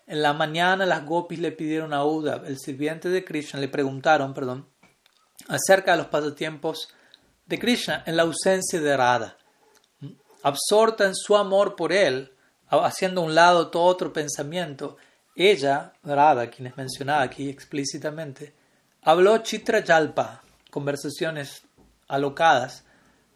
En 0.06 0.22
la 0.22 0.34
mañana 0.34 0.86
las 0.86 1.04
gopis 1.04 1.40
le 1.40 1.50
pidieron 1.50 1.92
a 1.92 2.04
Uda, 2.04 2.42
el 2.46 2.58
sirviente 2.58 3.08
de 3.08 3.24
Krishna, 3.24 3.58
le 3.58 3.68
preguntaron, 3.68 4.34
perdón, 4.34 4.68
acerca 5.48 5.92
de 5.92 5.98
los 5.98 6.06
pasatiempos 6.06 6.88
de 7.46 7.58
Krishna 7.58 8.04
en 8.06 8.16
la 8.16 8.22
ausencia 8.22 8.80
de 8.80 8.96
Radha. 8.96 9.36
Absorta 10.42 11.06
en 11.06 11.16
su 11.16 11.36
amor 11.36 11.74
por 11.74 11.92
él, 11.92 12.32
haciendo 12.68 13.20
a 13.22 13.24
un 13.24 13.34
lado 13.34 13.68
todo 13.68 13.82
otro 13.84 14.12
pensamiento, 14.12 14.96
ella, 15.34 15.92
Radha, 16.04 16.48
quien 16.50 16.68
es 16.68 16.76
mencionada 16.76 17.22
aquí 17.22 17.48
explícitamente, 17.48 18.54
habló 19.02 19.38
Chitra 19.38 19.80
Yalpa, 19.80 20.42
conversaciones 20.70 21.62
alocadas, 22.08 22.85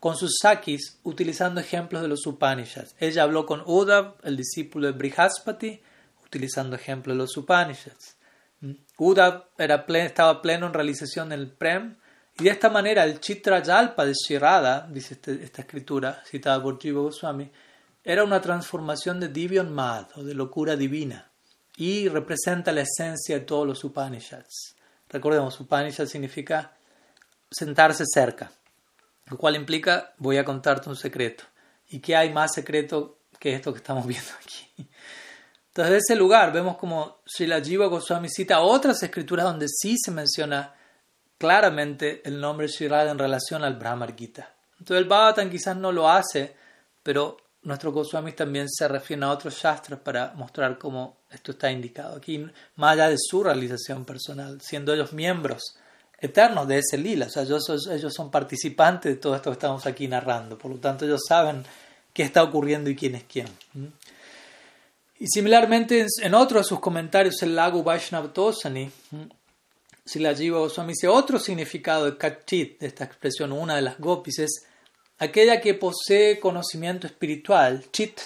con 0.01 0.17
sus 0.17 0.39
sakis 0.41 0.99
utilizando 1.05 1.61
ejemplos 1.61 2.03
de 2.03 2.09
los 2.09 2.27
Upanishads. 2.27 2.97
Ella 2.99 3.23
habló 3.23 3.47
con 3.47 3.63
Uddhav, 3.67 4.17
el 4.25 4.37
discípulo 4.37 4.87
de 4.87 4.93
Brihaspati, 4.95 5.81
utilizando 6.25 6.75
ejemplos 6.75 7.15
de 7.15 7.19
los 7.19 7.37
Upanishads. 7.37 8.17
Uddhav 8.97 9.45
era 9.59 9.85
estaba 9.99 10.43
pleno 10.43 10.67
en 10.67 10.75
realización 10.75 11.29
del 11.29 11.49
Prem 11.49 11.97
y 12.39 12.45
de 12.45 12.51
esta 12.51 12.71
manera 12.71 13.05
el 13.05 13.21
Chitra 13.21 13.63
Yalpa 13.63 14.05
de 14.05 14.15
Shirada, 14.15 14.89
dice 14.91 15.15
este, 15.15 15.45
esta 15.45 15.63
escritura 15.63 16.23
citada 16.25 16.63
por 16.63 16.81
Jiva 16.81 17.03
Goswami, 17.03 17.51
era 18.03 18.25
una 18.25 18.41
transformación 18.41 19.21
de 19.21 19.29
Divyan 19.29 19.73
Mad 19.73 20.07
o 20.17 20.25
de 20.25 20.35
locura 20.35 20.77
divina 20.77 21.31
y 21.77 22.09
representa 22.09 22.73
la 22.73 22.83
esencia 22.83 23.39
de 23.39 23.45
todos 23.45 23.67
los 23.67 23.85
Upanishads. 23.85 24.75
Recordemos, 25.09 25.59
Upanishad 25.61 26.07
significa 26.07 26.73
sentarse 27.51 28.05
cerca, 28.07 28.53
lo 29.31 29.39
cual 29.39 29.57
implica 29.57 30.13
voy 30.19 30.37
a 30.37 30.45
contarte 30.45 30.89
un 30.89 30.97
secreto. 30.97 31.45
¿Y 31.89 32.01
qué 32.01 32.17
hay 32.17 32.33
más 32.33 32.53
secreto 32.53 33.21
que 33.39 33.55
esto 33.55 33.73
que 33.73 33.79
estamos 33.79 34.07
viendo 34.09 34.31
aquí? 34.43 34.89
Entonces, 35.69 35.93
de 35.93 35.99
ese 35.99 36.17
lugar 36.17 36.53
vemos 36.53 36.77
como 36.77 37.23
Srila 37.25 37.61
Jiva 37.61 37.87
Goswami 37.87 38.29
cita 38.29 38.61
otras 38.61 39.03
escrituras 39.03 39.47
donde 39.47 39.67
sí 39.69 39.97
se 39.97 40.11
menciona 40.11 40.75
claramente 41.39 42.21
el 42.25 42.41
nombre 42.41 42.67
Shirada 42.67 43.11
en 43.11 43.19
relación 43.19 43.65
al 43.65 43.77
Brahmar 43.77 44.15
Gita. 44.15 44.55
Entonces 44.79 45.03
el 45.03 45.09
Bhagavatam 45.09 45.49
quizás 45.49 45.77
no 45.77 45.93
lo 45.93 46.11
hace, 46.11 46.55
pero 47.03 47.37
nuestros 47.63 47.95
Goswamis 47.95 48.37
también 48.37 48.69
se 48.69 48.89
refieren 48.89 49.25
a 49.25 49.31
otros 49.31 49.55
shastras 49.55 50.01
para 50.01 50.33
mostrar 50.35 50.79
cómo 50.79 51.23
esto 51.31 51.53
está 51.53 51.71
indicado. 51.71 52.17
Aquí, 52.17 52.47
más 52.77 52.93
allá 52.93 53.09
de 53.09 53.17
su 53.19 53.43
realización 53.43 54.05
personal, 54.05 54.61
siendo 54.61 54.93
ellos 54.93 55.13
miembros 55.13 55.77
eternos 56.21 56.69
de 56.69 56.79
ese 56.79 56.99
lila, 56.99 57.27
o 57.27 57.31
sea, 57.31 57.43
ellos, 57.43 58.15
son 58.15 58.31
participantes 58.31 59.15
de 59.15 59.21
todo 59.21 59.35
esto 59.35 59.51
que 59.51 59.55
estamos 59.55 59.87
aquí 59.87 60.07
narrando, 60.07 60.59
por 60.59 60.71
lo 60.71 60.79
tanto 60.79 61.05
ellos 61.05 61.23
saben 61.27 61.65
qué 62.13 62.23
está 62.23 62.43
ocurriendo 62.43 62.91
y 62.91 62.97
quién 62.97 63.15
es 63.15 63.25
quién. 63.25 63.47
Y 65.19 65.27
similarmente 65.27 66.07
en 66.23 66.35
otro 66.35 66.59
de 66.59 66.65
sus 66.65 66.81
comentarios, 66.81 67.43
el 67.43 67.55
lago 67.55 67.83
Vaishnav 67.83 68.33
Tosani, 68.33 68.91
si 70.05 70.19
la 70.19 70.35
Jiva 70.35 70.59
Goswami 70.59 70.93
dice 70.93 71.09
otro 71.09 71.39
significado 71.39 72.07
de 72.07 72.17
kachit, 72.17 72.81
de 72.81 72.89
esta 72.89 73.05
expresión, 73.05 73.53
una 73.53 73.77
de 73.77 73.83
las 73.83 73.99
gopis, 73.99 74.41
es 74.41 74.67
aquella 75.19 75.61
que 75.61 75.75
posee 75.75 76.41
conocimiento 76.41 77.07
espiritual, 77.07 77.87
chit, 77.93 78.19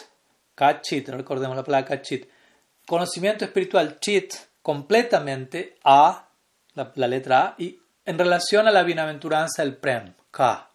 kachit, 0.55 1.09
recordemos 1.09 1.57
la 1.57 1.65
palabra 1.65 1.87
kachit, 1.87 2.27
conocimiento 2.87 3.45
espiritual, 3.45 3.99
chit, 4.01 4.35
completamente 4.63 5.77
a, 5.85 6.29
la, 6.75 7.07
letra 7.07 7.49
A, 7.49 7.55
y 7.59 7.79
en 8.05 8.19
relación 8.19 8.67
a 8.69 8.71
la 8.71 8.83
bienaventuranza 8.83 9.63
del 9.63 9.77
prem, 9.77 10.13
ka. 10.31 10.71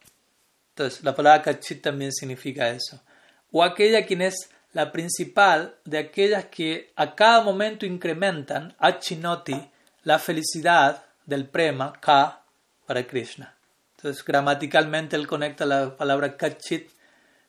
Entonces, 0.69 1.03
la 1.03 1.15
palabra 1.15 1.41
kachit 1.41 1.81
también 1.81 2.11
significa 2.11 2.69
eso. 2.69 3.01
O 3.51 3.63
aquella 3.63 4.05
quien 4.05 4.21
es 4.21 4.49
la 4.73 4.91
principal 4.91 5.75
de 5.85 5.97
aquellas 5.97 6.45
que 6.45 6.91
a 6.95 7.15
cada 7.15 7.41
momento 7.41 7.85
incrementan, 7.85 8.75
achinoti, 8.79 9.69
la 10.03 10.19
felicidad 10.19 11.03
del 11.25 11.47
prema, 11.47 11.93
ka, 11.99 12.43
para 12.85 13.05
Krishna. 13.05 13.55
Entonces, 13.97 14.23
gramaticalmente 14.23 15.15
él 15.15 15.27
conecta 15.27 15.65
la 15.65 15.95
palabra 15.97 16.37
kachit 16.37 16.89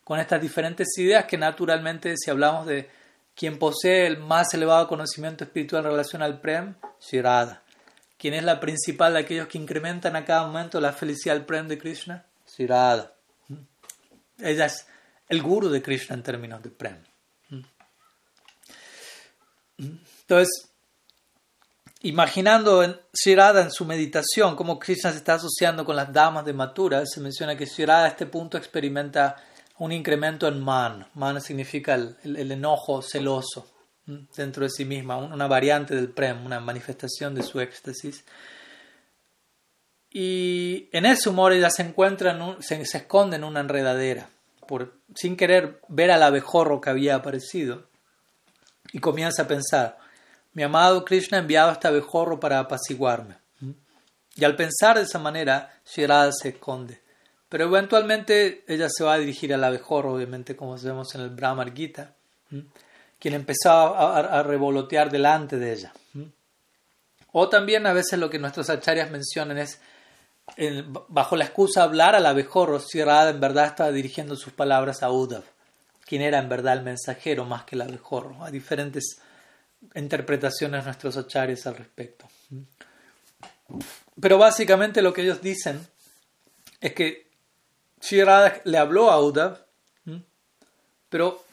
con 0.02 0.18
estas 0.18 0.42
diferentes 0.42 0.88
ideas 0.98 1.24
que 1.26 1.38
naturalmente, 1.38 2.16
si 2.16 2.30
hablamos 2.30 2.66
de 2.66 2.90
quien 3.36 3.58
posee 3.58 4.06
el 4.06 4.18
más 4.18 4.52
elevado 4.54 4.88
conocimiento 4.88 5.44
espiritual 5.44 5.84
en 5.84 5.92
relación 5.92 6.22
al 6.22 6.40
prem, 6.40 6.74
Shirada. 7.00 7.62
¿Quién 8.20 8.34
es 8.34 8.44
la 8.44 8.60
principal 8.60 9.14
de 9.14 9.20
aquellos 9.20 9.48
que 9.48 9.56
incrementan 9.56 10.14
a 10.14 10.26
cada 10.26 10.46
momento 10.46 10.78
la 10.78 10.92
felicidad 10.92 11.34
del 11.34 11.46
prem 11.46 11.66
de 11.68 11.78
Krishna? 11.78 12.26
Shirada. 12.46 13.14
Ella 14.38 14.66
es 14.66 14.86
el 15.26 15.40
guru 15.40 15.70
de 15.70 15.80
Krishna 15.80 16.16
en 16.16 16.22
términos 16.22 16.62
de 16.62 16.68
prem. 16.68 17.02
Entonces, 19.78 20.68
imaginando 22.02 22.82
en 22.82 23.00
Shirada 23.14 23.62
en 23.62 23.70
su 23.70 23.86
meditación 23.86 24.54
cómo 24.54 24.78
Krishna 24.78 25.12
se 25.12 25.16
está 25.16 25.34
asociando 25.34 25.86
con 25.86 25.96
las 25.96 26.12
damas 26.12 26.44
de 26.44 26.52
Mathura, 26.52 27.06
se 27.06 27.20
menciona 27.20 27.56
que 27.56 27.64
Shirada 27.64 28.04
a 28.04 28.08
este 28.08 28.26
punto 28.26 28.58
experimenta 28.58 29.36
un 29.78 29.92
incremento 29.92 30.46
en 30.46 30.62
man. 30.62 31.08
Man 31.14 31.40
significa 31.40 31.94
el, 31.94 32.52
enojo 32.52 33.00
celoso 33.00 33.79
dentro 34.36 34.64
de 34.64 34.70
sí 34.70 34.84
misma, 34.84 35.16
una 35.16 35.46
variante 35.46 35.94
del 35.94 36.08
prem, 36.08 36.44
una 36.44 36.60
manifestación 36.60 37.34
de 37.34 37.42
su 37.42 37.60
éxtasis. 37.60 38.24
Y 40.10 40.88
en 40.92 41.06
ese 41.06 41.28
humor 41.28 41.52
ella 41.52 41.70
se 41.70 41.82
encuentra, 41.82 42.36
se, 42.60 42.84
se, 42.84 42.98
esconde 42.98 43.36
en 43.36 43.44
una 43.44 43.60
enredadera, 43.60 44.28
por, 44.66 44.94
sin 45.14 45.36
querer 45.36 45.80
ver 45.88 46.10
al 46.10 46.22
abejorro 46.22 46.80
que 46.80 46.90
había 46.90 47.14
aparecido. 47.14 47.84
Y 48.92 48.98
comienza 48.98 49.42
a 49.42 49.48
pensar, 49.48 49.98
mi 50.52 50.62
amado 50.62 51.04
Krishna 51.04 51.38
ha 51.38 51.40
enviado 51.42 51.70
a 51.70 51.74
este 51.74 51.88
abejorro 51.88 52.40
para 52.40 52.58
apaciguarme. 52.58 53.36
Y 54.36 54.44
al 54.44 54.56
pensar 54.56 54.96
de 54.96 55.04
esa 55.04 55.18
manera, 55.18 55.70
Shirada 55.84 56.32
se 56.32 56.50
esconde. 56.50 57.00
Pero 57.48 57.64
eventualmente 57.64 58.64
ella 58.66 58.88
se 58.88 59.04
va 59.04 59.14
a 59.14 59.18
dirigir 59.18 59.52
al 59.52 59.64
abejorro, 59.64 60.14
obviamente, 60.14 60.56
como 60.56 60.78
vemos 60.78 61.14
en 61.14 61.20
el 61.20 61.30
Brahmar 61.30 61.74
Gita, 61.74 62.14
quien 63.20 63.34
empezó 63.34 63.70
a, 63.70 64.42
revolotear 64.42 65.10
delante 65.10 65.58
de 65.58 65.72
ella. 65.72 65.92
O 67.32 67.48
también 67.48 67.86
a 67.86 67.92
veces 67.92 68.18
lo 68.18 68.30
que 68.30 68.38
nuestros 68.38 68.70
acharyas 68.70 69.10
mencionan 69.10 69.58
es, 69.58 69.78
bajo 71.08 71.36
la 71.36 71.44
excusa 71.44 71.80
de 71.80 71.86
hablar 71.86 72.16
al 72.16 72.26
abejorro, 72.26 72.80
Shirada 72.80 73.30
en 73.30 73.38
verdad 73.38 73.66
estaba 73.66 73.92
dirigiendo 73.92 74.34
sus 74.34 74.52
palabras 74.52 75.02
a 75.02 75.12
Uddhav, 75.12 75.44
quien 76.06 76.22
era 76.22 76.38
en 76.38 76.48
verdad 76.48 76.72
el 76.72 76.82
mensajero 76.82 77.44
más 77.44 77.64
que 77.64 77.76
el 77.76 77.82
abejorro, 77.82 78.42
a 78.42 78.50
diferentes 78.50 79.20
interpretaciones 79.94 80.84
nuestros 80.84 81.16
acharyas 81.18 81.66
al 81.66 81.76
respecto. 81.76 82.26
Pero 84.20 84.38
básicamente 84.38 85.02
lo 85.02 85.12
que 85.12 85.22
ellos 85.22 85.42
dicen 85.42 85.86
es 86.80 86.94
que 86.94 87.28
Shirada 88.00 88.62
le 88.64 88.78
habló 88.78 89.10
a 89.10 89.22
Uddhav, 89.22 89.66
pero 91.10 91.44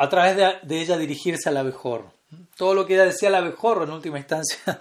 a 0.00 0.08
través 0.08 0.34
de, 0.62 0.80
ella 0.80 0.96
dirigirse 0.96 1.50
al 1.50 1.58
abejorro. 1.58 2.14
Todo 2.56 2.72
lo 2.72 2.86
que 2.86 2.94
ella 2.94 3.04
decía 3.04 3.28
al 3.28 3.34
abejorro 3.34 3.84
en 3.84 3.90
última 3.90 4.16
instancia 4.16 4.58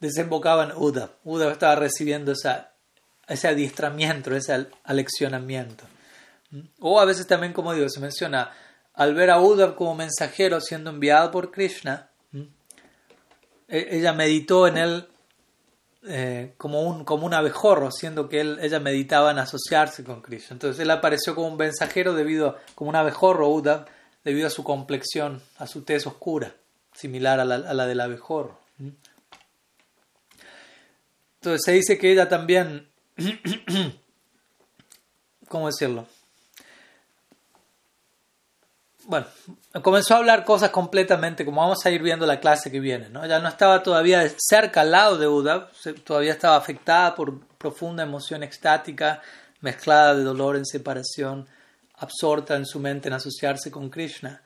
desembocaba 0.00 0.62
en 0.62 0.72
Uddhav. 0.76 1.10
Uddhav 1.24 1.50
estaba 1.50 1.74
recibiendo 1.74 2.30
esa, 2.30 2.70
ese 3.26 3.48
adiestramiento, 3.48 4.32
ese 4.36 4.68
aleccionamiento. 4.84 5.82
O 6.78 7.00
a 7.00 7.04
veces 7.04 7.26
también, 7.26 7.52
como 7.52 7.74
digo, 7.74 7.88
se 7.88 7.98
menciona, 7.98 8.52
al 8.94 9.16
ver 9.16 9.30
a 9.30 9.40
Uddhav 9.40 9.74
como 9.74 9.96
mensajero 9.96 10.60
siendo 10.60 10.90
enviado 10.90 11.32
por 11.32 11.50
Krishna, 11.50 12.10
e, 13.66 13.88
ella 13.96 14.12
meditó 14.12 14.68
en 14.68 14.76
él 14.76 15.08
eh, 16.06 16.54
como, 16.56 16.82
un, 16.82 17.04
como 17.04 17.26
abejorro, 17.34 17.90
siendo 17.90 18.28
que 18.28 18.40
él, 18.40 18.60
ella 18.62 18.78
meditaba 18.78 19.32
en 19.32 19.40
asociarse 19.40 20.04
con 20.04 20.22
Krishna. 20.22 20.54
Entonces 20.54 20.78
él 20.78 20.90
apareció 20.92 21.34
como 21.34 21.48
un 21.48 21.56
mensajero 21.56 22.14
debido, 22.14 22.58
como 22.76 22.90
un 22.90 22.96
abejorro 22.96 23.48
Uda, 23.48 23.86
debido 24.24 24.46
a 24.46 24.50
su 24.50 24.64
complexión, 24.64 25.42
a 25.58 25.66
su 25.66 25.82
tez 25.82 26.06
oscura, 26.06 26.54
similar 26.94 27.40
a 27.40 27.44
la, 27.44 27.54
a 27.56 27.74
la 27.74 27.86
del 27.86 28.00
abejorro. 28.00 28.58
Entonces 31.40 31.62
se 31.64 31.72
dice 31.72 31.98
que 31.98 32.12
ella 32.12 32.28
también, 32.28 32.88
¿cómo 35.48 35.66
decirlo? 35.66 36.06
bueno, 39.06 39.26
comenzó 39.82 40.14
a 40.14 40.18
hablar 40.18 40.44
cosas 40.44 40.70
completamente, 40.70 41.44
como 41.44 41.60
vamos 41.60 41.84
a 41.84 41.90
ir 41.90 42.02
viendo 42.02 42.26
la 42.26 42.40
clase 42.40 42.70
que 42.70 42.80
viene, 42.80 43.08
¿no? 43.08 43.26
Ya 43.26 43.40
no 43.40 43.48
estaba 43.48 43.82
todavía 43.82 44.22
cerca 44.38 44.82
al 44.82 44.92
lado 44.92 45.18
de 45.18 45.26
Uda, 45.26 45.70
todavía 46.04 46.32
estaba 46.32 46.56
afectada 46.56 47.14
por 47.14 47.40
profunda 47.58 48.04
emoción 48.04 48.42
extática, 48.42 49.20
mezclada 49.60 50.14
de 50.14 50.22
dolor 50.22 50.56
en 50.56 50.64
separación, 50.64 51.48
absorta 52.02 52.56
en 52.56 52.66
su 52.66 52.80
mente 52.80 53.08
en 53.08 53.14
asociarse 53.14 53.70
con 53.70 53.90
Krishna. 53.90 54.42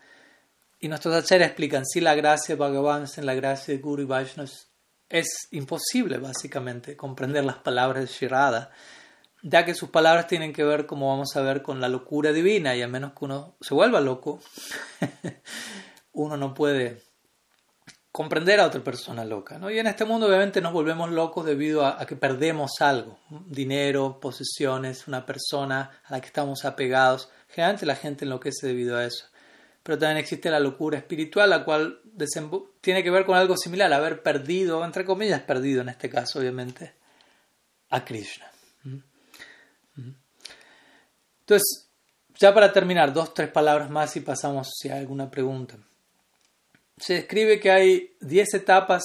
Y 0.79 0.89
nuestros 0.89 1.15
acharyas 1.15 1.49
explican, 1.49 1.87
si 1.87 2.01
la 2.01 2.15
gracia 2.15 2.55
de 2.55 2.59
Bhagavan 2.59 3.05
es 3.05 3.19
en 3.19 3.27
la 3.27 3.35
gracia 3.35 3.75
de 3.75 3.81
Guru 3.81 4.03
y 4.03 4.07
Vaishnava, 4.07 4.51
es 5.09 5.49
imposible 5.53 6.19
básicamente 6.19 6.97
comprender 6.97 7.45
las 7.45 7.59
palabras 7.59 8.03
de 8.03 8.13
Shirada 8.13 8.71
ya 9.49 9.65
que 9.65 9.75
sus 9.75 9.91
palabras 9.91 10.27
tienen 10.27 10.53
que 10.53 10.65
ver, 10.65 10.87
como 10.87 11.09
vamos 11.09 11.37
a 11.37 11.43
ver, 11.43 11.63
con 11.63 11.81
la 11.81 11.89
locura 11.89 12.33
divina, 12.33 12.75
y 12.75 12.83
a 12.83 12.89
menos 12.89 13.13
que 13.13 13.25
uno 13.25 13.57
se 13.61 13.75
vuelva 13.75 14.01
loco, 14.01 14.41
uno 16.13 16.37
no 16.37 16.53
puede 16.53 17.03
comprender 18.17 18.61
a 18.61 18.67
otra 18.67 18.83
persona 18.83 19.27
loca. 19.27 19.59
¿no? 19.59 19.71
Y 19.71 19.79
en 19.79 19.87
este 19.89 20.07
mundo 20.07 20.27
obviamente 20.27 20.63
nos 20.63 20.73
volvemos 20.73 21.11
locos 21.11 21.45
debido 21.45 21.85
a, 21.85 22.07
que 22.07 22.17
perdemos 22.17 22.81
algo, 22.81 23.19
dinero, 23.29 24.21
posesiones, 24.21 25.07
una 25.07 25.27
persona 25.27 26.01
a 26.03 26.13
la 26.13 26.23
que 26.23 26.29
estamos 26.29 26.65
apegados. 26.65 27.29
Generalmente 27.51 27.85
la 27.85 27.95
gente 27.95 28.25
enloquece 28.25 28.69
debido 28.69 28.97
a 28.97 29.05
eso. 29.05 29.27
Pero 29.83 29.99
también 29.99 30.17
existe 30.17 30.49
la 30.49 30.61
locura 30.61 30.97
espiritual, 30.97 31.51
la 31.51 31.63
cual 31.63 32.01
tiene 32.81 33.05
que 33.05 33.11
ver 33.11 33.27
con 33.27 33.37
algo 33.37 33.55
similar, 33.55 33.93
haber 33.93 34.23
perdido, 34.23 34.83
entre 34.83 35.05
comillas, 35.05 35.43
perdido 35.43 35.83
en 35.83 35.91
este 35.91 36.09
caso, 36.09 36.39
obviamente, 36.39 36.95
a 37.91 38.03
Krishna. 38.03 38.51
Entonces, 41.41 41.91
ya 42.39 42.55
para 42.55 42.73
terminar, 42.73 43.13
dos, 43.13 43.35
tres 43.35 43.51
palabras 43.51 43.91
más 43.91 44.17
y 44.17 44.21
pasamos 44.21 44.73
si 44.75 44.89
hay 44.89 45.01
alguna 45.01 45.31
pregunta. 45.31 45.77
Se 46.99 47.15
describe 47.15 47.61
que 47.61 47.71
hay 47.71 48.17
diez 48.21 48.55
etapas 48.55 49.03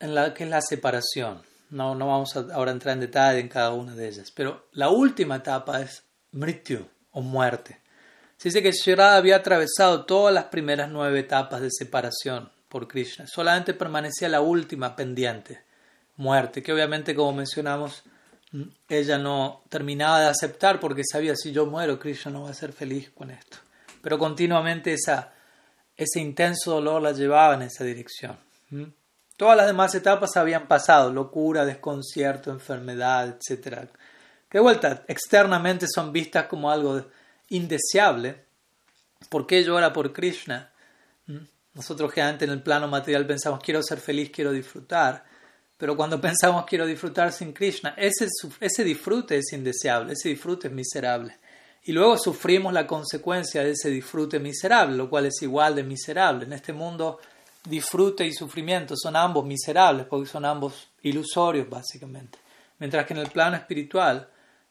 en 0.00 0.14
la 0.14 0.32
que 0.32 0.44
es 0.44 0.50
la 0.50 0.62
separación. 0.62 1.42
No, 1.70 1.94
no 1.94 2.06
vamos 2.06 2.36
a 2.36 2.70
entrar 2.70 2.94
en 2.94 3.00
detalle 3.00 3.40
en 3.40 3.48
cada 3.48 3.72
una 3.72 3.94
de 3.94 4.08
ellas, 4.08 4.30
pero 4.30 4.68
la 4.72 4.88
última 4.88 5.36
etapa 5.36 5.82
es 5.82 6.04
mrityu 6.32 6.86
o 7.10 7.20
muerte. 7.20 7.80
Se 8.36 8.48
dice 8.48 8.62
que 8.62 8.72
Shirada 8.72 9.16
había 9.16 9.36
atravesado 9.36 10.04
todas 10.04 10.32
las 10.32 10.44
primeras 10.44 10.90
nueve 10.90 11.20
etapas 11.20 11.60
de 11.60 11.70
separación 11.70 12.50
por 12.68 12.88
Krishna. 12.88 13.26
Solamente 13.26 13.74
permanecía 13.74 14.28
la 14.28 14.40
última 14.40 14.96
pendiente, 14.96 15.62
muerte, 16.16 16.62
que 16.62 16.72
obviamente, 16.72 17.14
como 17.14 17.32
mencionamos, 17.32 18.04
ella 18.88 19.18
no 19.18 19.64
terminaba 19.68 20.20
de 20.20 20.26
aceptar 20.28 20.80
porque 20.80 21.02
sabía 21.04 21.36
si 21.36 21.52
yo 21.52 21.66
muero, 21.66 21.98
Krishna 21.98 22.32
no 22.32 22.42
va 22.44 22.50
a 22.50 22.54
ser 22.54 22.72
feliz 22.72 23.10
con 23.10 23.30
esto. 23.30 23.58
Pero 24.00 24.18
continuamente 24.18 24.94
esa, 24.94 25.33
ese 25.96 26.20
intenso 26.20 26.72
dolor 26.72 27.02
la 27.02 27.12
llevaba 27.12 27.54
en 27.54 27.62
esa 27.62 27.84
dirección. 27.84 28.36
Todas 29.36 29.56
las 29.56 29.66
demás 29.66 29.94
etapas 29.94 30.36
habían 30.36 30.66
pasado, 30.68 31.12
locura, 31.12 31.64
desconcierto, 31.64 32.50
enfermedad, 32.50 33.36
etc. 33.36 33.88
Que 34.48 34.58
de 34.58 34.62
vuelta, 34.62 35.04
externamente 35.08 35.86
son 35.92 36.12
vistas 36.12 36.46
como 36.46 36.70
algo 36.70 37.04
indeseable. 37.48 38.44
¿Por 39.28 39.46
qué 39.46 39.62
llora 39.64 39.92
por 39.92 40.12
Krishna? 40.12 40.72
Nosotros 41.74 42.12
generalmente 42.12 42.44
en 42.44 42.52
el 42.52 42.62
plano 42.62 42.86
material 42.86 43.26
pensamos 43.26 43.60
quiero 43.60 43.82
ser 43.82 43.98
feliz, 43.98 44.30
quiero 44.30 44.52
disfrutar. 44.52 45.24
Pero 45.76 45.96
cuando 45.96 46.20
pensamos 46.20 46.64
quiero 46.66 46.86
disfrutar 46.86 47.32
sin 47.32 47.52
Krishna, 47.52 47.94
ese 47.96 48.84
disfrute 48.84 49.38
es 49.38 49.52
indeseable, 49.52 50.12
ese 50.12 50.28
disfrute 50.28 50.68
es 50.68 50.74
miserable. 50.74 51.36
Y 51.84 51.92
luego 51.92 52.16
sufrimos 52.16 52.72
la 52.72 52.86
consecuencia 52.86 53.62
de 53.62 53.70
ese 53.70 53.90
disfrute 53.90 54.38
miserable, 54.38 54.96
lo 54.96 55.08
cual 55.08 55.26
es 55.26 55.42
igual 55.42 55.74
de 55.74 55.82
miserable. 55.82 56.46
En 56.46 56.52
este 56.52 56.72
mundo, 56.72 57.20
disfrute 57.64 58.24
y 58.24 58.32
sufrimiento 58.32 58.94
son 58.96 59.16
ambos 59.16 59.44
miserables, 59.44 60.06
porque 60.06 60.28
son 60.28 60.44
ambos 60.44 60.88
ilusorios, 61.02 61.68
básicamente. 61.68 62.38
Mientras 62.78 63.06
que 63.06 63.14
en 63.14 63.20
el 63.20 63.30
plano 63.30 63.56
espiritual, 63.56 64.28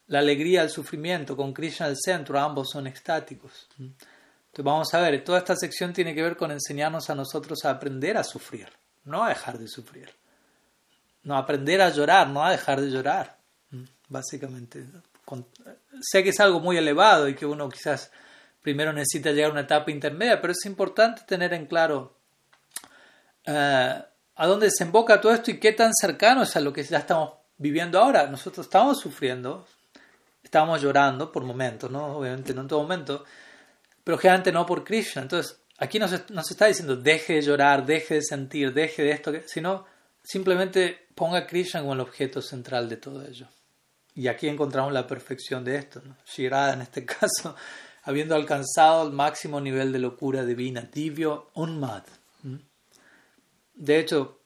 la 0.08 0.20
alegría, 0.20 0.64
el 0.64 0.70
sufrimiento, 0.70 1.38
con 1.38 1.54
Krishna 1.54 1.86
al 1.86 1.98
centro, 1.98 2.40
ambos 2.40 2.70
son 2.72 2.88
extáticos. 2.88 3.68
Entonces 3.78 4.66
vamos 4.66 4.94
a 4.94 5.00
ver, 5.00 5.24
toda 5.24 5.40
esta 5.40 5.56
sección 5.56 5.94
tiene 5.94 6.14
que 6.14 6.24
ver 6.24 6.36
con 6.36 6.52
enseñarnos 6.52 7.10
a 7.10 7.16
nosotros 7.16 7.64
a 7.66 7.72
aprender 7.72 8.18
a 8.18 8.24
sufrir, 8.24 8.68
no 9.06 9.24
a 9.24 9.30
dejar 9.30 9.58
de 9.58 9.68
sufrir 9.68 10.10
no 11.24 11.38
aprender 11.38 11.82
a 11.82 11.90
llorar, 11.90 12.30
no 12.30 12.44
a 12.44 12.52
dejar 12.52 12.82
de 12.82 12.90
llorar, 12.90 13.38
básicamente. 14.10 14.86
Sé 16.02 16.24
que 16.24 16.30
es 16.30 16.40
algo 16.40 16.60
muy 16.60 16.78
elevado 16.78 17.28
y 17.28 17.36
que 17.36 17.46
uno 17.46 17.70
quizás 17.70 18.12
primero 18.62 18.94
necesita 18.94 19.32
llegar 19.32 19.50
a 19.50 19.54
una 19.54 19.62
etapa 19.62 19.92
intermedia, 19.92 20.42
pero 20.42 20.54
es 20.54 20.66
importante 20.66 21.24
tener 21.28 21.54
en 21.54 21.66
claro 21.66 22.16
eh, 23.46 24.04
a 24.36 24.48
dónde 24.48 24.68
desemboca 24.68 25.22
todo 25.22 25.34
esto 25.34 25.52
y 25.52 25.60
qué 25.60 25.74
tan 25.74 25.94
cercano 25.94 26.44
es 26.44 26.56
a 26.56 26.60
lo 26.60 26.74
que 26.74 26.84
ya 26.84 27.00
estamos 27.00 27.34
viviendo 27.58 28.00
ahora. 28.00 28.28
Nosotros 28.28 28.66
estamos 28.66 29.00
sufriendo, 29.00 29.68
estamos 30.44 30.82
llorando 30.82 31.32
por 31.32 31.44
momentos, 31.44 31.92
¿no? 31.92 32.18
Obviamente 32.18 32.54
no 32.54 32.62
en 32.62 32.68
todo 32.68 32.82
momento, 32.82 33.26
pero 34.04 34.18
generalmente 34.18 34.52
no 34.52 34.66
por 34.66 34.84
Krishna. 34.84 35.22
Entonces, 35.22 35.60
aquí 35.78 36.00
nos, 36.00 36.14
está 36.14 36.66
diciendo, 36.68 36.96
deje 36.96 37.34
de 37.34 37.42
llorar, 37.42 37.86
deje 37.86 38.16
de 38.16 38.22
sentir, 38.22 38.74
deje 38.74 39.04
de 39.04 39.12
esto, 39.12 39.32
sino 39.46 39.86
simplemente 40.24 41.08
ponga 41.16 41.40
a 41.40 41.48
Krishna 41.48 41.82
como 41.82 41.94
el 41.94 42.00
objeto 42.00 42.42
central 42.42 42.90
de 42.90 42.98
todo 42.98 43.26
ello. 43.26 43.48
Y 44.16 44.28
aquí 44.28 44.48
encontramos 44.48 44.94
la 44.94 45.08
perfección 45.08 45.64
de 45.64 45.78
esto. 45.78 46.02
¿no? 46.06 46.16
Shirada, 46.26 46.74
en 46.74 46.82
este 46.82 47.06
caso, 47.06 47.56
habiendo 48.04 48.36
alcanzado 48.36 49.08
el 49.08 49.14
máximo 49.14 49.60
nivel 49.60 49.92
de 49.92 50.00
locura 50.00 50.44
divina, 50.44 50.82
divio 50.82 51.50
unmad. 51.56 52.04
De 53.76 54.00
hecho, 54.00 54.40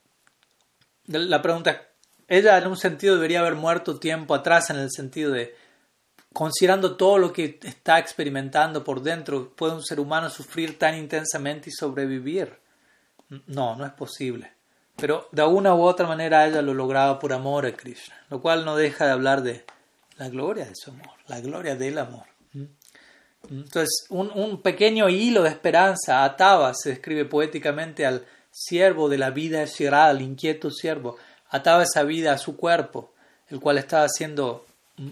la 1.07 1.41
pregunta 1.41 1.88
ella 2.27 2.57
en 2.57 2.68
un 2.68 2.77
sentido 2.77 3.15
debería 3.15 3.39
haber 3.39 3.56
muerto 3.56 3.99
tiempo 3.99 4.35
atrás, 4.35 4.69
en 4.69 4.77
el 4.77 4.91
sentido 4.91 5.31
de, 5.31 5.56
considerando 6.34 6.98
todo 6.98 7.18
lo 7.18 7.31
que 7.31 7.57
está 7.64 7.99
experimentando 7.99 8.84
por 8.84 9.02
dentro, 9.02 9.53
¿puede 9.56 9.76
un 9.76 9.84
ser 9.84 9.99
humano 9.99 10.30
sufrir 10.30 10.77
tan 10.77 10.95
intensamente 10.95 11.69
y 11.69 11.73
sobrevivir? 11.73 12.60
No, 13.48 13.76
no 13.76 13.85
es 13.85 13.94
posible. 13.94 14.56
Pero 14.97 15.29
de 15.31 15.41
alguna 15.43 15.75
u 15.75 15.83
otra 15.83 16.07
manera 16.07 16.45
ella 16.47 16.61
lo 16.61 16.73
lograba 16.73 17.19
por 17.19 17.31
amor 17.31 17.65
a 17.65 17.71
Krishna, 17.71 18.15
lo 18.29 18.41
cual 18.41 18.65
no 18.65 18.75
deja 18.75 19.05
de 19.05 19.11
hablar 19.11 19.43
de 19.43 19.63
la 20.17 20.27
gloria 20.29 20.65
de 20.65 20.73
su 20.75 20.89
amor, 20.89 21.13
la 21.27 21.39
gloria 21.39 21.75
del 21.75 21.99
amor. 21.99 22.25
¿Mm? 22.53 22.65
Entonces, 23.49 24.07
un, 24.09 24.31
un 24.33 24.61
pequeño 24.61 25.07
hilo 25.07 25.43
de 25.43 25.49
esperanza 25.49 26.23
ataba, 26.23 26.73
se 26.73 26.89
describe 26.89 27.25
poéticamente, 27.25 28.05
al 28.05 28.25
siervo 28.51 29.07
de 29.07 29.19
la 29.19 29.29
vida 29.29 29.63
Shirada, 29.65 30.09
al 30.09 30.21
inquieto 30.21 30.71
siervo, 30.71 31.17
ataba 31.49 31.83
esa 31.83 32.03
vida 32.03 32.33
a 32.33 32.37
su 32.37 32.57
cuerpo, 32.57 33.13
el 33.49 33.59
cual 33.59 33.77
estaba 33.77 34.09
siendo 34.09 34.65
mm, 34.97 35.09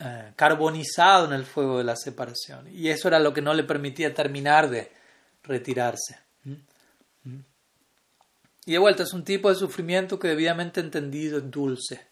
eh, 0.00 0.32
carbonizado 0.34 1.26
en 1.26 1.32
el 1.32 1.44
fuego 1.44 1.78
de 1.78 1.84
la 1.84 1.96
separación. 1.96 2.68
Y 2.68 2.88
eso 2.88 3.08
era 3.08 3.20
lo 3.20 3.32
que 3.32 3.42
no 3.42 3.54
le 3.54 3.64
permitía 3.64 4.12
terminar 4.12 4.68
de 4.68 4.90
retirarse. 5.44 6.18
Y 8.68 8.72
de 8.72 8.78
vuelta, 8.78 9.02
es 9.02 9.14
un 9.14 9.24
tipo 9.24 9.48
de 9.48 9.54
sufrimiento 9.54 10.18
que 10.18 10.28
debidamente 10.28 10.80
entendido 10.80 11.38
es 11.38 11.50
dulce, 11.50 12.06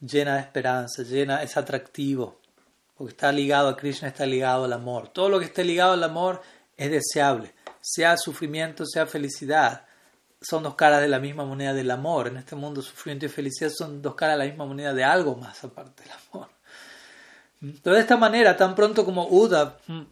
llena 0.00 0.36
de 0.36 0.42
esperanza, 0.42 1.02
llena, 1.02 1.42
es 1.42 1.56
atractivo, 1.56 2.40
porque 2.96 3.10
está 3.10 3.32
ligado 3.32 3.68
a 3.68 3.76
Krishna, 3.76 4.06
está 4.06 4.24
ligado 4.24 4.66
al 4.66 4.72
amor. 4.72 5.08
Todo 5.08 5.28
lo 5.28 5.40
que 5.40 5.46
esté 5.46 5.64
ligado 5.64 5.94
al 5.94 6.04
amor 6.04 6.42
es 6.76 6.92
deseable, 6.92 7.54
sea 7.80 8.16
sufrimiento, 8.16 8.86
sea 8.86 9.06
felicidad. 9.06 9.84
Son 10.40 10.62
dos 10.62 10.76
caras 10.76 11.00
de 11.00 11.08
la 11.08 11.18
misma 11.18 11.44
moneda 11.44 11.74
del 11.74 11.90
amor. 11.90 12.28
En 12.28 12.36
este 12.36 12.54
mundo, 12.54 12.82
sufrimiento 12.82 13.26
y 13.26 13.28
felicidad 13.28 13.72
son 13.76 14.00
dos 14.00 14.14
caras 14.14 14.38
de 14.38 14.44
la 14.44 14.48
misma 14.48 14.64
moneda 14.64 14.94
de 14.94 15.02
algo 15.02 15.34
más 15.34 15.64
aparte 15.64 16.04
del 16.04 16.12
amor. 16.12 16.50
Entonces, 17.60 17.94
de 17.94 18.00
esta 18.00 18.16
manera, 18.16 18.56
tan 18.56 18.76
pronto 18.76 19.04
como 19.04 19.26
Uda 19.26 19.78
mm, 19.88 20.02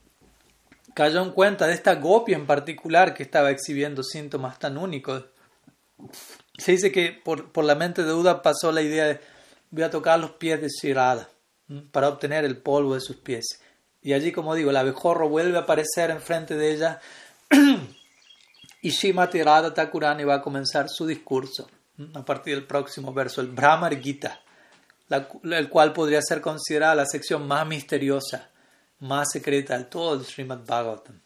cayó 0.92 1.22
en 1.22 1.30
cuenta 1.30 1.68
de 1.68 1.74
esta 1.74 1.94
gopia 1.94 2.36
en 2.36 2.48
particular 2.48 3.14
que 3.14 3.22
estaba 3.22 3.52
exhibiendo 3.52 4.02
síntomas 4.02 4.58
tan 4.58 4.76
únicos, 4.76 5.26
se 6.56 6.72
dice 6.72 6.92
que 6.92 7.12
por, 7.12 7.52
por, 7.52 7.64
la 7.64 7.74
mente 7.74 8.04
de 8.04 8.12
Uda 8.12 8.42
pasó 8.42 8.72
la 8.72 8.82
idea 8.82 9.06
de 9.06 9.20
voy 9.70 9.82
a 9.82 9.90
tocar 9.90 10.18
los 10.18 10.32
pies 10.32 10.60
de 10.60 10.68
Shirada 10.68 11.28
para 11.90 12.08
obtener 12.08 12.44
el 12.44 12.58
polvo 12.58 12.94
de 12.94 13.00
sus 13.00 13.16
pies. 13.16 13.60
Y 14.02 14.12
allí, 14.12 14.32
como 14.32 14.54
digo, 14.54 14.70
el 14.70 14.76
abejorro 14.76 15.28
vuelve 15.28 15.56
a 15.56 15.62
aparecer 15.62 16.10
enfrente 16.10 16.56
de 16.56 16.72
ella 16.74 17.00
y 18.82 18.90
Shimati 18.90 19.42
Radha 19.42 19.72
Thakurani 19.72 20.24
va 20.24 20.34
a 20.34 20.42
comenzar 20.42 20.88
su 20.88 21.06
discurso 21.06 21.68
a 22.12 22.24
partir 22.24 22.56
del 22.56 22.66
próximo 22.66 23.12
verso, 23.12 23.40
el 23.40 23.48
Brahmar 23.48 24.00
Gita, 24.00 24.40
el 25.08 25.68
cual 25.68 25.92
podría 25.92 26.20
ser 26.22 26.40
considerada 26.40 26.94
la 26.94 27.06
sección 27.06 27.46
más 27.46 27.66
misteriosa, 27.66 28.50
más 29.00 29.28
secreta 29.30 29.78
de 29.78 29.84
todo 29.84 30.14
el 30.14 30.24
Srimad 30.24 30.66
Bhagavatam. 30.66 31.20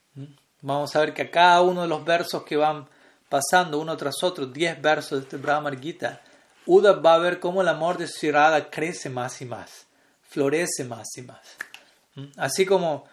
Vamos 0.60 0.94
a 0.94 1.00
ver 1.00 1.14
que 1.14 1.22
a 1.22 1.30
cada 1.30 1.62
uno 1.62 1.82
de 1.82 1.88
los 1.88 2.04
versos 2.04 2.42
que 2.42 2.56
van 2.56 2.88
pasando 3.28 3.78
uno 3.78 3.96
tras 3.96 4.22
otro, 4.22 4.46
10 4.46 4.80
versos 4.80 5.18
de 5.18 5.24
este 5.24 5.36
Brahmar 5.36 5.78
Gita, 5.80 6.20
Uda 6.66 6.92
va 6.92 7.14
a 7.14 7.18
ver 7.18 7.40
cómo 7.40 7.62
el 7.62 7.68
amor 7.68 7.96
de 7.96 8.06
Shirada 8.06 8.68
crece 8.70 9.08
más 9.08 9.40
y 9.40 9.46
más, 9.46 9.86
florece 10.28 10.84
más 10.84 11.08
y 11.16 11.22
más. 11.22 11.56
¿Mm? 12.14 12.26
Así 12.36 12.66
como 12.66 13.06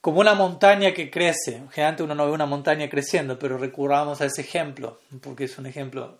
como 0.00 0.20
una 0.20 0.34
montaña 0.34 0.94
que 0.94 1.10
crece. 1.10 1.62
Generalmente 1.70 2.02
uno 2.02 2.14
no 2.14 2.26
ve 2.26 2.32
una 2.32 2.46
montaña 2.46 2.88
creciendo, 2.88 3.38
pero 3.38 3.58
recurramos 3.58 4.20
a 4.20 4.26
ese 4.26 4.42
ejemplo, 4.42 5.00
porque 5.20 5.44
es 5.44 5.58
un 5.58 5.66
ejemplo 5.66 6.18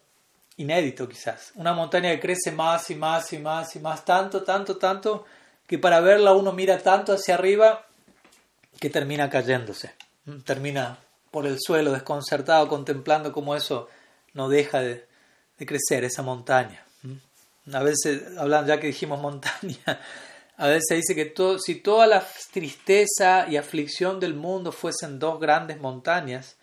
inédito 0.56 1.08
quizás. 1.08 1.52
Una 1.54 1.72
montaña 1.72 2.10
que 2.10 2.20
crece 2.20 2.50
más 2.50 2.90
y 2.90 2.96
más 2.96 3.32
y 3.32 3.38
más 3.38 3.76
y 3.76 3.80
más, 3.80 4.04
tanto, 4.04 4.42
tanto, 4.42 4.76
tanto, 4.76 5.24
que 5.66 5.78
para 5.78 6.00
verla 6.00 6.32
uno 6.32 6.52
mira 6.52 6.78
tanto 6.78 7.12
hacia 7.12 7.34
arriba 7.34 7.86
que 8.80 8.90
termina 8.90 9.30
cayéndose. 9.30 9.94
Termina 10.44 10.98
por 11.30 11.46
el 11.46 11.58
suelo 11.60 11.92
desconcertado 11.92 12.68
contemplando 12.68 13.32
cómo 13.32 13.54
eso 13.54 13.88
no 14.34 14.48
deja 14.48 14.80
de, 14.80 15.06
crecer, 15.56 16.04
esa 16.04 16.22
montaña. 16.22 16.84
A 17.72 17.82
veces, 17.82 18.36
hablando 18.38 18.68
ya 18.68 18.80
que 18.80 18.86
dijimos 18.86 19.20
montaña, 19.20 19.78
a 20.56 20.66
veces 20.68 20.98
dice 21.06 21.14
que 21.14 21.34
si 21.64 21.76
toda 21.76 22.06
la 22.06 22.26
tristeza 22.52 23.46
y 23.48 23.56
aflicción 23.56 24.20
del 24.20 24.34
mundo 24.34 24.72
fuesen 24.72 25.18
dos 25.18 25.38
grandes 25.38 25.78
montañas, 25.80 26.56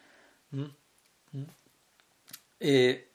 eh, 2.59 3.09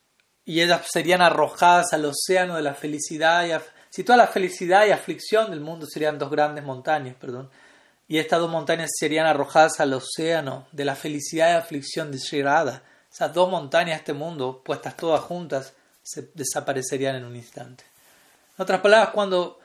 y 0.44 0.60
ellas 0.60 0.86
serían 0.92 1.22
arrojadas 1.22 1.92
al 1.92 2.04
océano 2.04 2.56
de 2.56 2.62
la 2.62 2.74
felicidad, 2.74 3.46
y 3.46 3.52
si 3.88 4.04
toda 4.04 4.18
la 4.18 4.26
felicidad 4.26 4.86
y 4.86 4.90
aflicción 4.90 5.50
del 5.50 5.60
mundo 5.60 5.86
serían 5.86 6.18
dos 6.18 6.30
grandes 6.30 6.64
montañas, 6.64 7.16
perdón, 7.16 7.50
y 8.10 8.18
estas 8.18 8.40
dos 8.40 8.50
montañas 8.50 8.90
serían 8.98 9.26
arrojadas 9.26 9.78
al 9.78 9.92
océano 9.92 10.66
de 10.72 10.84
la 10.84 10.96
felicidad 10.96 11.50
y 11.50 11.56
aflicción 11.56 12.10
de 12.10 12.18
Shirada. 12.18 12.82
Esas 13.08 13.32
dos 13.32 13.48
montañas 13.48 13.98
de 13.98 13.98
este 13.98 14.12
mundo, 14.14 14.62
puestas 14.64 14.96
todas 14.96 15.20
juntas, 15.20 15.74
se 16.02 16.28
desaparecerían 16.34 17.14
en 17.14 17.24
un 17.24 17.36
instante. 17.36 17.84
En 18.58 18.64
otras 18.64 18.80
palabras, 18.80 19.10
cuando, 19.10 19.60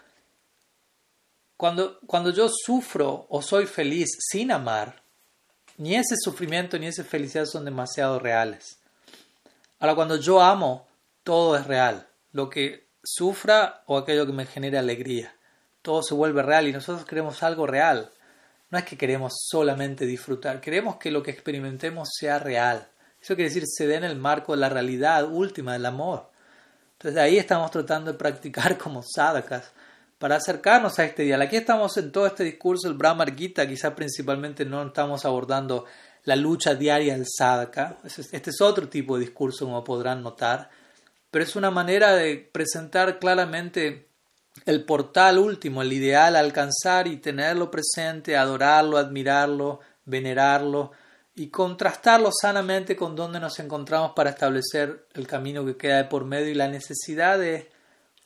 cuando, 1.58 2.00
cuando 2.06 2.30
yo 2.30 2.48
sufro 2.48 3.26
o 3.32 3.42
soy 3.42 3.66
feliz 3.66 4.10
sin 4.20 4.52
amar, 4.52 5.02
ni 5.78 5.96
ese 5.96 6.14
sufrimiento 6.16 6.78
ni 6.78 6.86
esa 6.86 7.04
felicidad 7.04 7.48
son 7.48 7.66
demasiado 7.66 8.20
reales. 8.20 8.78
Ahora, 9.80 9.96
cuando 9.96 10.18
yo 10.18 10.40
amo, 10.40 10.86
todo 11.24 11.58
es 11.58 11.66
real. 11.66 12.08
Lo 12.32 12.48
que 12.52 12.90
sufra 13.04 13.82
o 13.88 13.98
aquello 13.98 14.28
que 14.28 14.34
me 14.34 14.46
genere 14.46 14.78
alegría. 14.78 15.34
Todo 15.82 16.04
se 16.04 16.14
vuelve 16.14 16.44
real 16.44 16.68
y 16.68 16.74
nosotros 16.74 17.08
queremos 17.08 17.42
algo 17.42 17.66
real. 17.66 18.12
No 18.76 18.80
es 18.80 18.86
que 18.88 18.98
queremos 18.98 19.36
solamente 19.48 20.06
disfrutar, 20.06 20.60
queremos 20.60 20.98
que 20.98 21.10
lo 21.10 21.24
que 21.24 21.32
experimentemos 21.32 22.10
sea 22.14 22.40
real. 22.40 22.86
Eso 23.22 23.34
quiere 23.34 23.48
decir 23.48 23.64
se 23.66 23.88
dé 23.88 23.96
en 23.96 24.04
el 24.04 24.18
marco 24.18 24.52
de 24.52 24.58
la 24.58 24.68
realidad 24.68 25.32
última 25.32 25.72
del 25.72 25.86
amor. 25.86 26.30
Entonces 26.92 27.18
ahí 27.18 27.38
estamos 27.38 27.72
tratando 27.72 28.12
de 28.12 28.18
practicar 28.18 28.78
como 28.78 29.02
sadhakas 29.02 29.72
para 30.18 30.36
acercarnos 30.36 31.00
a 31.00 31.06
este 31.06 31.24
ideal. 31.24 31.42
Aquí 31.42 31.56
estamos 31.56 31.96
en 31.96 32.12
todo 32.12 32.28
este 32.28 32.44
discurso 32.44 32.90
del 32.90 32.98
Brahmar 32.98 33.34
Gita, 33.34 33.66
quizás 33.66 33.94
principalmente 33.94 34.66
no 34.66 34.88
estamos 34.88 35.24
abordando 35.24 35.86
la 36.26 36.36
lucha 36.36 36.76
diaria 36.76 37.14
del 37.14 37.28
sadhaka. 37.30 38.00
Este 38.04 38.50
es 38.50 38.60
otro 38.60 38.90
tipo 38.90 39.16
de 39.16 39.22
discurso, 39.22 39.64
como 39.64 39.86
podrán 39.86 40.22
notar, 40.22 40.70
pero 41.32 41.46
es 41.46 41.56
una 41.56 41.72
manera 41.72 42.14
de 42.14 42.50
presentar 42.52 43.20
claramente 43.20 44.05
el 44.66 44.84
portal 44.84 45.38
último, 45.38 45.82
el 45.82 45.92
ideal 45.94 46.36
a 46.36 46.40
alcanzar 46.40 47.08
y 47.08 47.18
tenerlo 47.18 47.70
presente, 47.70 48.38
adorarlo, 48.38 48.98
admirarlo, 48.98 49.82
venerarlo 50.06 50.92
y 51.36 51.48
contrastarlo 51.48 52.32
sanamente 52.32 52.96
con 52.96 53.16
donde 53.16 53.40
nos 53.40 53.60
encontramos 53.60 54.14
para 54.16 54.30
establecer 54.30 55.08
el 55.14 55.28
camino 55.28 55.66
que 55.66 55.76
queda 55.76 55.98
de 55.98 56.06
por 56.06 56.24
medio 56.24 56.50
y 56.50 56.56
la 56.56 56.70
necesidad 56.70 57.38
de, 57.38 57.70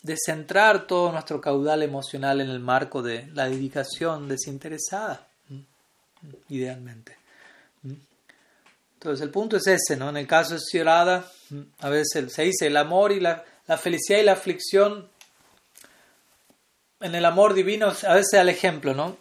de 0.03 0.15
centrar 0.23 0.85
todo 0.85 1.11
nuestro 1.11 1.41
caudal 1.41 1.81
emocional 1.81 2.39
en 2.41 2.49
el 2.49 2.59
marco 2.59 3.01
de 3.01 3.27
la 3.33 3.49
dedicación 3.49 4.27
desinteresada, 4.27 5.27
idealmente. 6.49 7.17
Entonces 8.93 9.21
el 9.21 9.31
punto 9.31 9.57
es 9.57 9.65
ese, 9.65 9.95
¿no? 9.95 10.09
En 10.09 10.17
el 10.17 10.27
caso 10.27 10.55
de 10.55 10.59
Sirada, 10.59 11.25
a 11.79 11.89
veces 11.89 12.31
se 12.33 12.43
dice 12.43 12.67
el 12.67 12.75
amor 12.77 13.13
y 13.13 13.21
la, 13.21 13.43
la 13.65 13.77
felicidad 13.77 14.19
y 14.19 14.23
la 14.23 14.33
aflicción 14.33 15.07
en 16.99 17.15
el 17.15 17.25
amor 17.25 17.53
divino, 17.53 17.93
a 18.07 18.13
veces 18.13 18.39
al 18.39 18.49
ejemplo, 18.49 18.93
¿no? 18.93 19.17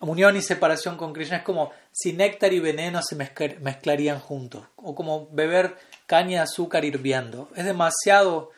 Unión 0.00 0.36
y 0.36 0.42
separación 0.42 0.96
con 0.96 1.12
Krishna 1.12 1.38
es 1.38 1.42
como 1.44 1.70
si 1.92 2.12
néctar 2.12 2.52
y 2.52 2.58
veneno 2.58 3.00
se 3.02 3.14
mezclarían 3.14 4.18
juntos, 4.18 4.64
o 4.76 4.94
como 4.94 5.28
beber 5.30 5.76
caña 6.06 6.38
de 6.38 6.44
azúcar 6.44 6.84
hirviendo. 6.84 7.48
Es 7.54 7.64
demasiado 7.64 8.50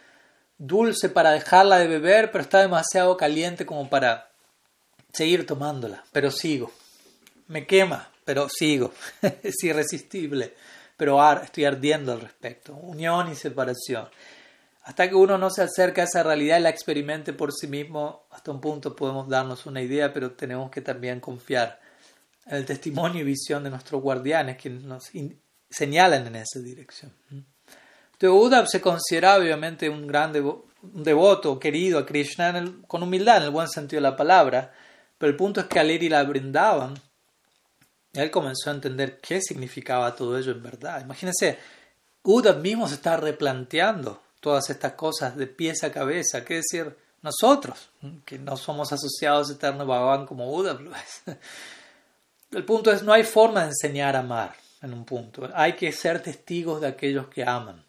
dulce 0.56 1.10
para 1.10 1.32
dejarla 1.32 1.78
de 1.78 1.86
beber, 1.86 2.30
pero 2.30 2.42
está 2.42 2.60
demasiado 2.60 3.16
caliente 3.16 3.66
como 3.66 3.90
para 3.90 4.30
seguir 5.12 5.46
tomándola, 5.46 6.04
pero 6.12 6.30
sigo. 6.30 6.72
Me 7.46 7.66
quema, 7.66 8.08
pero 8.24 8.48
sigo. 8.48 8.92
es 9.42 9.62
irresistible, 9.62 10.54
pero 10.96 11.20
estoy 11.42 11.66
ardiendo 11.66 12.12
al 12.12 12.22
respecto. 12.22 12.74
Unión 12.74 13.30
y 13.30 13.34
separación. 13.34 14.08
Hasta 14.84 15.08
que 15.08 15.14
uno 15.14 15.38
no 15.38 15.48
se 15.48 15.62
acerca 15.62 16.02
a 16.02 16.04
esa 16.04 16.22
realidad 16.22 16.58
y 16.58 16.62
la 16.62 16.68
experimente 16.68 17.32
por 17.32 17.52
sí 17.52 17.66
mismo, 17.66 18.26
hasta 18.30 18.50
un 18.50 18.60
punto 18.60 18.94
podemos 18.94 19.26
darnos 19.28 19.64
una 19.64 19.80
idea, 19.80 20.12
pero 20.12 20.32
tenemos 20.32 20.70
que 20.70 20.82
también 20.82 21.20
confiar 21.20 21.80
en 22.46 22.56
el 22.56 22.66
testimonio 22.66 23.22
y 23.22 23.24
visión 23.24 23.64
de 23.64 23.70
nuestros 23.70 24.02
guardianes 24.02 24.58
que 24.58 24.68
nos 24.68 25.10
señalan 25.70 26.26
en 26.26 26.36
esa 26.36 26.60
dirección. 26.60 27.14
Entonces, 27.30 28.28
Uddhav 28.28 28.68
se 28.68 28.82
considera 28.82 29.36
obviamente 29.36 29.88
un 29.88 30.06
gran 30.06 30.34
devoto, 30.82 31.58
querido 31.58 31.98
a 31.98 32.04
Krishna 32.04 32.62
con 32.86 33.02
humildad, 33.02 33.38
en 33.38 33.44
el 33.44 33.50
buen 33.50 33.68
sentido 33.68 34.02
de 34.02 34.10
la 34.10 34.16
palabra, 34.16 34.70
pero 35.16 35.30
el 35.30 35.36
punto 35.36 35.60
es 35.60 35.66
que 35.66 35.80
al 35.80 35.90
ir 35.90 36.02
y 36.02 36.10
la 36.10 36.22
brindaban, 36.24 36.92
él 38.12 38.30
comenzó 38.30 38.68
a 38.68 38.74
entender 38.74 39.18
qué 39.22 39.40
significaba 39.40 40.14
todo 40.14 40.38
ello 40.38 40.52
en 40.52 40.62
verdad. 40.62 41.00
Imagínense, 41.00 41.58
Uddhav 42.22 42.60
mismo 42.60 42.86
se 42.86 42.96
está 42.96 43.16
replanteando 43.16 44.20
todas 44.44 44.68
estas 44.68 44.92
cosas 44.92 45.38
de 45.38 45.46
pies 45.46 45.82
a 45.84 45.90
cabeza, 45.90 46.44
qué 46.44 46.56
decir 46.56 46.94
nosotros, 47.22 47.88
que 48.26 48.38
no 48.38 48.58
somos 48.58 48.92
asociados 48.92 49.48
a 49.48 49.54
Eterno 49.54 49.86
Bhagavan 49.86 50.26
como 50.26 50.50
Buda. 50.50 50.78
El 52.50 52.64
punto 52.66 52.92
es, 52.92 53.02
no 53.02 53.14
hay 53.14 53.24
forma 53.24 53.62
de 53.62 53.68
enseñar 53.68 54.14
a 54.16 54.18
amar 54.18 54.54
en 54.82 54.92
un 54.92 55.06
punto. 55.06 55.48
Hay 55.54 55.72
que 55.72 55.90
ser 55.92 56.22
testigos 56.22 56.82
de 56.82 56.88
aquellos 56.88 57.28
que 57.28 57.42
aman. 57.42 57.82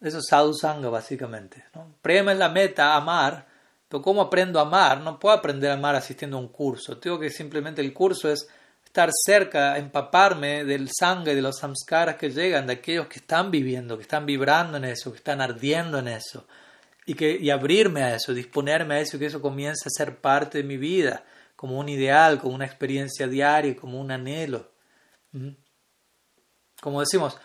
Eso 0.00 0.18
es 0.18 0.26
sadhu 0.28 0.52
sangha, 0.54 0.88
básicamente. 0.88 1.66
¿no? 1.72 1.94
Prema 2.02 2.32
es 2.32 2.38
la 2.38 2.48
meta, 2.48 2.96
amar. 2.96 3.46
Pero 3.88 4.02
¿cómo 4.02 4.22
aprendo 4.22 4.58
a 4.58 4.62
amar? 4.62 5.02
No 5.02 5.20
puedo 5.20 5.36
aprender 5.36 5.70
a 5.70 5.74
amar 5.74 5.94
asistiendo 5.94 6.36
a 6.36 6.40
un 6.40 6.48
curso. 6.48 6.98
Tengo 6.98 7.20
que 7.20 7.30
simplemente 7.30 7.80
el 7.80 7.94
curso 7.94 8.28
es 8.28 8.48
estar 8.94 9.10
cerca, 9.12 9.76
empaparme 9.76 10.64
del 10.64 10.88
sangre, 10.88 11.34
de 11.34 11.42
los 11.42 11.58
samskaras 11.58 12.14
que 12.14 12.30
llegan, 12.30 12.68
de 12.68 12.74
aquellos 12.74 13.08
que 13.08 13.18
están 13.18 13.50
viviendo, 13.50 13.96
que 13.96 14.04
están 14.04 14.24
vibrando 14.24 14.76
en 14.76 14.84
eso, 14.84 15.10
que 15.10 15.18
están 15.18 15.40
ardiendo 15.40 15.98
en 15.98 16.06
eso, 16.06 16.46
y, 17.04 17.14
que, 17.14 17.36
y 17.36 17.50
abrirme 17.50 18.04
a 18.04 18.14
eso, 18.14 18.32
disponerme 18.32 18.94
a 18.94 19.00
eso, 19.00 19.18
que 19.18 19.26
eso 19.26 19.42
comience 19.42 19.88
a 19.88 19.90
ser 19.90 20.18
parte 20.18 20.58
de 20.58 20.64
mi 20.64 20.76
vida, 20.76 21.24
como 21.56 21.76
un 21.76 21.88
ideal, 21.88 22.38
como 22.38 22.54
una 22.54 22.66
experiencia 22.66 23.26
diaria, 23.26 23.74
como 23.74 24.00
un 24.00 24.12
anhelo. 24.12 24.70
Como 26.80 27.00
decimos, 27.00 27.36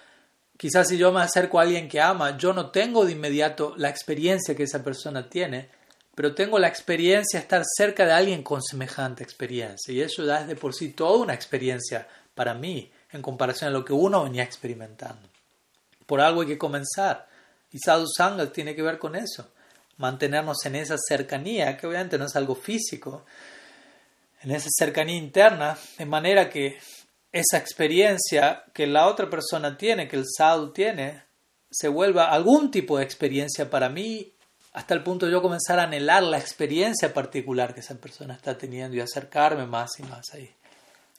quizás 0.56 0.88
si 0.88 1.00
yo 1.00 1.12
me 1.12 1.22
acerco 1.22 1.58
a 1.58 1.64
alguien 1.64 1.90
que 1.90 2.00
ama, 2.00 2.38
yo 2.38 2.54
no 2.54 2.70
tengo 2.70 3.08
de 3.08 3.14
inmediato 3.14 3.74
la 3.76 3.90
experiencia 3.90 4.56
que 4.56 4.64
esa 4.64 4.84
persona 4.84 5.28
tiene, 5.28 5.72
pero 6.20 6.36
tengo 6.36 6.60
la 6.60 6.68
experiencia 6.68 7.40
de 7.40 7.44
estar 7.44 7.64
cerca 7.78 8.06
de 8.06 8.12
alguien 8.12 8.44
con 8.44 8.62
semejante 8.62 9.24
experiencia. 9.24 9.94
Y 9.94 10.02
eso 10.02 10.26
da 10.26 10.46
de 10.46 10.58
por 10.58 10.76
sí 10.76 10.90
toda 10.90 11.18
una 11.18 11.34
experiencia 11.34 12.10
para 12.36 12.54
mí 12.54 12.92
en 13.14 13.22
comparación 13.22 13.70
a 13.70 13.72
lo 13.72 13.86
que 13.86 13.94
uno 13.94 14.26
venía 14.26 14.44
experimentando. 14.44 15.30
Por 16.06 16.20
algo 16.20 16.42
hay 16.42 16.48
que 16.48 16.58
comenzar. 16.58 17.26
Y 17.72 17.80
Sadhu 17.80 18.06
Sangha 18.06 18.52
tiene 18.52 18.76
que 18.76 18.82
ver 18.82 19.00
con 19.00 19.16
eso. 19.16 19.54
Mantenernos 19.96 20.58
en 20.66 20.76
esa 20.76 20.98
cercanía, 20.98 21.78
que 21.78 21.88
obviamente 21.88 22.18
no 22.18 22.26
es 22.26 22.36
algo 22.36 22.54
físico, 22.54 23.24
en 24.42 24.52
esa 24.52 24.68
cercanía 24.78 25.16
interna, 25.16 25.78
de 25.98 26.06
manera 26.06 26.50
que 26.50 26.80
esa 27.32 27.58
experiencia 27.58 28.66
que 28.74 28.88
la 28.88 29.08
otra 29.08 29.30
persona 29.30 29.78
tiene, 29.78 30.10
que 30.10 30.18
el 30.18 30.26
sadhu 30.28 30.74
tiene, 30.74 31.24
se 31.72 31.88
vuelva 31.88 32.30
algún 32.30 32.72
tipo 32.72 32.98
de 32.98 33.06
experiencia 33.06 33.70
para 33.70 33.88
mí 33.88 34.34
hasta 34.74 34.94
el 34.94 35.04
punto 35.04 35.26
de 35.26 35.32
yo 35.32 35.42
comenzar 35.42 35.80
a 35.80 35.84
anhelar 35.84 36.24
la 36.24 36.38
experiencia 36.38 37.14
particular 37.14 37.74
que 37.74 37.80
esa 37.80 37.96
persona 37.96 38.36
está 38.36 38.58
teniendo 38.58 38.96
y 38.96 39.00
acercarme 39.00 39.66
más 39.66 40.00
y 40.00 40.04
más 40.04 40.34
ahí. 40.34 40.54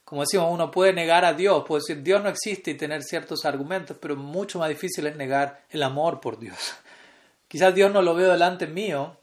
Como 0.04 0.22
decimos, 0.22 0.48
uno 0.50 0.70
puede 0.70 0.92
negar 0.92 1.24
a 1.24 1.34
Dios, 1.34 1.64
puede 1.66 1.82
decir 1.86 2.02
Dios 2.02 2.22
no 2.22 2.28
existe 2.28 2.72
y 2.72 2.76
tener 2.76 3.02
ciertos 3.02 3.44
argumentos, 3.44 3.96
pero 4.00 4.16
mucho 4.16 4.58
más 4.58 4.68
difícil 4.68 5.06
es 5.06 5.16
negar 5.16 5.62
el 5.70 5.82
amor 5.82 6.20
por 6.20 6.38
Dios. 6.38 6.58
Quizás 7.48 7.74
Dios 7.74 7.92
no 7.92 8.02
lo 8.02 8.14
veo 8.14 8.30
delante 8.30 8.66
mío, 8.66 9.16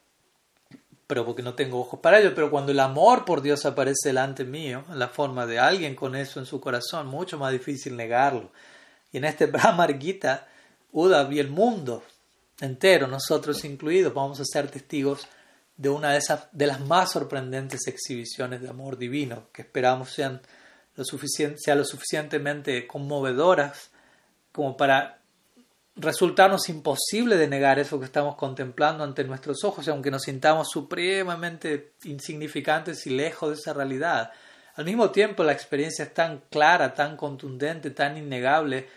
pero 1.07 1.25
porque 1.25 1.41
no 1.41 1.55
tengo 1.55 1.79
ojos 1.79 1.99
para 2.01 2.19
ello, 2.19 2.33
pero 2.35 2.51
cuando 2.51 2.73
el 2.73 2.79
amor 2.81 3.23
por 3.23 3.41
Dios 3.41 3.65
aparece 3.65 4.09
delante 4.09 4.43
mío, 4.43 4.83
en 4.89 4.99
la 4.99 5.07
forma 5.07 5.45
de 5.45 5.59
alguien 5.59 5.95
con 5.95 6.15
eso 6.15 6.39
en 6.39 6.45
su 6.45 6.59
corazón, 6.59 7.07
mucho 7.07 7.37
más 7.37 7.53
difícil 7.53 7.95
negarlo. 7.95 8.51
Y 9.11 9.17
en 9.17 9.25
este 9.25 9.45
Brahmar 9.45 9.97
Gita, 9.97 10.47
Uda 10.91 11.27
y 11.31 11.39
el 11.39 11.49
mundo 11.49 12.03
entero, 12.59 13.07
nosotros 13.07 13.63
incluidos, 13.65 14.13
vamos 14.13 14.39
a 14.39 14.45
ser 14.45 14.69
testigos 14.69 15.27
de 15.75 15.89
una 15.89 16.11
de, 16.11 16.17
esas, 16.17 16.47
de 16.51 16.67
las 16.67 16.79
más 16.79 17.11
sorprendentes 17.11 17.87
exhibiciones 17.87 18.61
de 18.61 18.69
amor 18.69 18.97
divino 18.97 19.49
que 19.53 19.61
esperamos 19.61 20.11
sean 20.11 20.41
lo 20.95 21.03
sea 21.03 21.75
lo 21.75 21.85
suficientemente 21.85 22.87
conmovedoras 22.87 23.91
como 24.51 24.75
para 24.75 25.19
resultarnos 25.95 26.69
imposible 26.69 27.37
de 27.37 27.47
negar 27.47 27.77
eso 27.77 27.99
que 27.99 28.05
estamos 28.05 28.35
contemplando 28.35 29.03
ante 29.03 29.23
nuestros 29.23 29.63
ojos, 29.63 29.87
aunque 29.87 30.11
nos 30.11 30.23
sintamos 30.23 30.69
supremamente 30.69 31.93
insignificantes 32.03 33.05
y 33.05 33.11
lejos 33.11 33.49
de 33.49 33.55
esa 33.55 33.73
realidad. 33.73 34.31
Al 34.75 34.85
mismo 34.85 35.09
tiempo, 35.09 35.43
la 35.43 35.53
experiencia 35.53 36.05
es 36.05 36.13
tan 36.13 36.43
clara, 36.51 36.93
tan 36.93 37.17
contundente, 37.17 37.91
tan 37.91 38.17
innegable, 38.17 38.87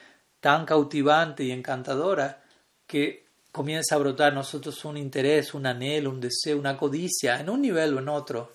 tan 0.41 0.67
cautivante 0.67 1.45
y 1.45 1.53
encantadora, 1.53 2.43
que 2.87 3.30
comienza 3.53 3.95
a 3.95 3.99
brotar 3.99 4.29
en 4.29 4.37
nosotros 4.37 4.85
un 4.85 4.97
interés, 4.97 5.55
un 5.55 5.67
anhelo, 5.67 6.11
un 6.11 6.21
deseo, 6.21 6.59
una 6.59 6.77
codicia, 6.77 7.41
en 7.41 7.51
un 7.51 7.63
nivel 7.63 7.95
o 7.95 7.99
en 7.99 8.09
otro, 8.09 8.53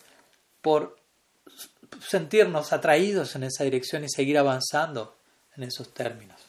por 0.61 0.97
sentirnos 2.01 2.73
atraídos 2.73 3.35
en 3.35 3.43
esa 3.43 3.63
dirección 3.63 4.03
y 4.03 4.09
seguir 4.09 4.37
avanzando 4.37 5.15
en 5.55 5.63
esos 5.63 5.93
términos. 5.93 6.39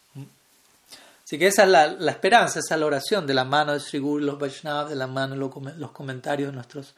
Así 1.24 1.38
que 1.38 1.48
esa 1.48 1.64
es 1.64 1.68
la, 1.68 1.88
la 1.88 2.12
esperanza, 2.12 2.60
esa 2.60 2.74
es 2.74 2.80
la 2.80 2.86
oración 2.86 3.26
de 3.26 3.34
la 3.34 3.44
mano 3.44 3.72
de 3.72 3.80
Sri 3.80 3.98
los 3.98 4.38
Vaishnavas, 4.38 4.90
de 4.90 4.94
la 4.94 5.08
mano 5.08 5.34
de 5.34 5.74
los, 5.76 5.90
comentarios 5.90 6.50
de 6.50 6.54
nuestros 6.54 6.94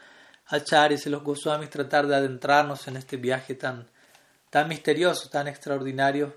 acharyas 0.49 1.07
y 1.07 1.11
los 1.11 1.23
Goswamis, 1.23 1.70
tratar 1.70 2.07
de 2.07 2.15
adentrarnos 2.15 2.87
en 2.89 2.99
este 2.99 3.16
viaje 3.16 3.55
tan, 3.55 3.87
tan 4.51 4.69
misterioso, 4.69 5.31
tan 5.31 5.49
extraordinario 5.49 6.35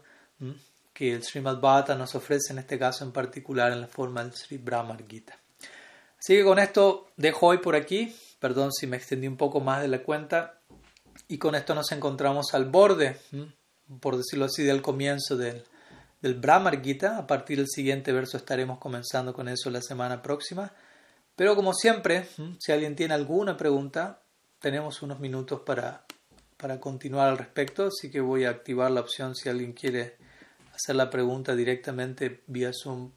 que 0.94 1.14
el 1.14 1.24
Srimad 1.24 1.60
Bhata 1.60 1.96
nos 1.96 2.16
ofrece 2.16 2.54
en 2.54 2.60
este 2.60 2.78
caso 2.78 3.04
en 3.04 3.12
particular 3.12 3.72
en 3.72 3.82
la 3.82 3.88
forma 3.88 4.24
del 4.24 4.34
Sri 4.34 4.58
Brahmar 4.58 5.06
Gita. 5.08 5.38
Así 6.20 6.36
que 6.36 6.44
con 6.44 6.60
esto 6.60 7.08
dejo 7.18 7.48
hoy 7.48 7.58
por 7.58 7.76
aquí, 7.76 8.16
perdón 8.40 8.72
si 8.72 8.88
me 8.88 8.98
extendí 8.98 9.28
un 9.28 9.38
poco 9.38 9.60
más 9.60 9.82
de 9.82 9.88
la 9.88 10.04
cuenta, 10.04 10.60
y 11.28 11.38
con 11.38 11.56
esto 11.56 11.74
nos 11.74 11.92
encontramos 11.92 12.54
al 12.54 12.66
borde, 12.66 13.18
por 14.00 14.18
decirlo 14.18 14.46
así, 14.46 14.64
del 14.64 14.82
comienzo 14.82 15.38
del 15.38 15.64
del 16.22 16.36
Brahmar 16.36 16.82
Gita. 16.82 17.18
A 17.18 17.28
partir 17.28 17.58
del 17.58 17.68
siguiente 17.68 18.12
verso 18.12 18.38
estaremos 18.38 18.80
comenzando 18.80 19.34
con 19.34 19.50
eso 19.50 19.70
la 19.70 19.82
semana 19.82 20.22
próxima. 20.22 20.72
Pero 21.36 21.56
como 21.56 21.74
siempre, 21.74 22.28
si 22.60 22.72
alguien 22.72 22.96
tiene 22.96 23.14
alguna 23.14 23.58
pregunta, 23.58 24.22
tenemos 24.60 25.02
unos 25.02 25.20
minutos 25.20 25.62
para, 25.62 26.06
para 26.58 26.80
continuar 26.80 27.30
al 27.30 27.38
respecto, 27.38 27.88
así 27.88 28.12
que 28.12 28.22
voy 28.22 28.46
a 28.46 28.52
activar 28.52 28.92
la 28.92 29.02
opción 29.02 29.36
si 29.36 29.50
alguien 29.50 29.74
quiere 29.74 30.18
hacer 30.82 30.96
la 30.96 31.12
pregunta 31.12 31.56
directamente 31.56 32.42
vía 32.48 32.72
Zoom 32.74 33.12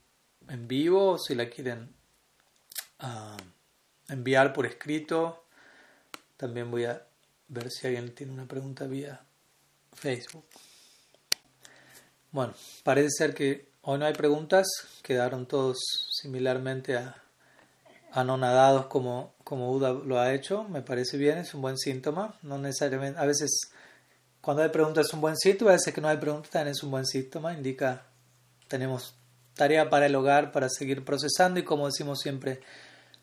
en 0.49 0.69
vivo 0.69 1.13
o 1.13 1.19
si 1.19 1.35
la 1.35 1.49
quieren 1.49 1.95
ah, 2.99 3.39
enviar 4.09 4.53
por 4.53 4.67
escrito. 4.67 5.45
También 6.37 6.71
voy 6.71 6.85
a 6.85 7.07
ver 7.49 7.71
si 7.71 7.87
alguien 7.87 8.15
tiene 8.15 8.33
una 8.33 8.47
pregunta 8.47 8.87
vía 8.87 9.25
Facebook. 9.95 10.45
Bueno, 12.33 12.53
parece 12.83 13.09
ser 13.11 13.35
que 13.35 13.71
hoy 13.83 13.99
no 13.99 14.05
hay 14.05 14.13
preguntas, 14.13 14.67
quedaron 15.03 15.47
todos 15.47 15.79
similarmente 16.11 16.97
a, 16.97 17.23
anonadados 18.13 18.87
como, 18.87 19.35
como 19.43 19.73
Uda 19.73 19.93
lo 19.93 20.19
ha 20.19 20.35
hecho, 20.35 20.65
me 20.65 20.83
parece 20.83 21.17
bien, 21.17 21.39
es 21.39 21.55
un 21.55 21.63
buen 21.63 21.79
síntoma, 21.79 22.39
no 22.43 22.59
necesariamente, 22.59 23.19
a 23.19 23.25
veces 23.25 23.71
cuando 24.45 24.63
hay 24.63 24.69
preguntas 24.69 25.07
es 25.07 25.15
un 25.15 25.21
buen 25.21 25.37
síntoma, 25.37 25.71
a 25.71 25.75
veces 25.75 25.95
que 25.95 26.01
no 26.01 26.09
hay 26.09 26.19
preguntas 26.19 26.51
también 26.51 26.73
es 26.73 26.83
un 26.83 26.91
buen 26.91 27.07
síntoma, 27.07 27.55
indica 27.55 28.07
tenemos 28.69 29.15
tarea 29.55 29.89
para 29.89 30.07
el 30.07 30.15
hogar, 30.15 30.53
para 30.53 30.69
seguir 30.69 31.05
procesando 31.05 31.61
y 31.61 31.65
como 31.65 31.87
decimos 31.87 32.21
siempre, 32.21 32.61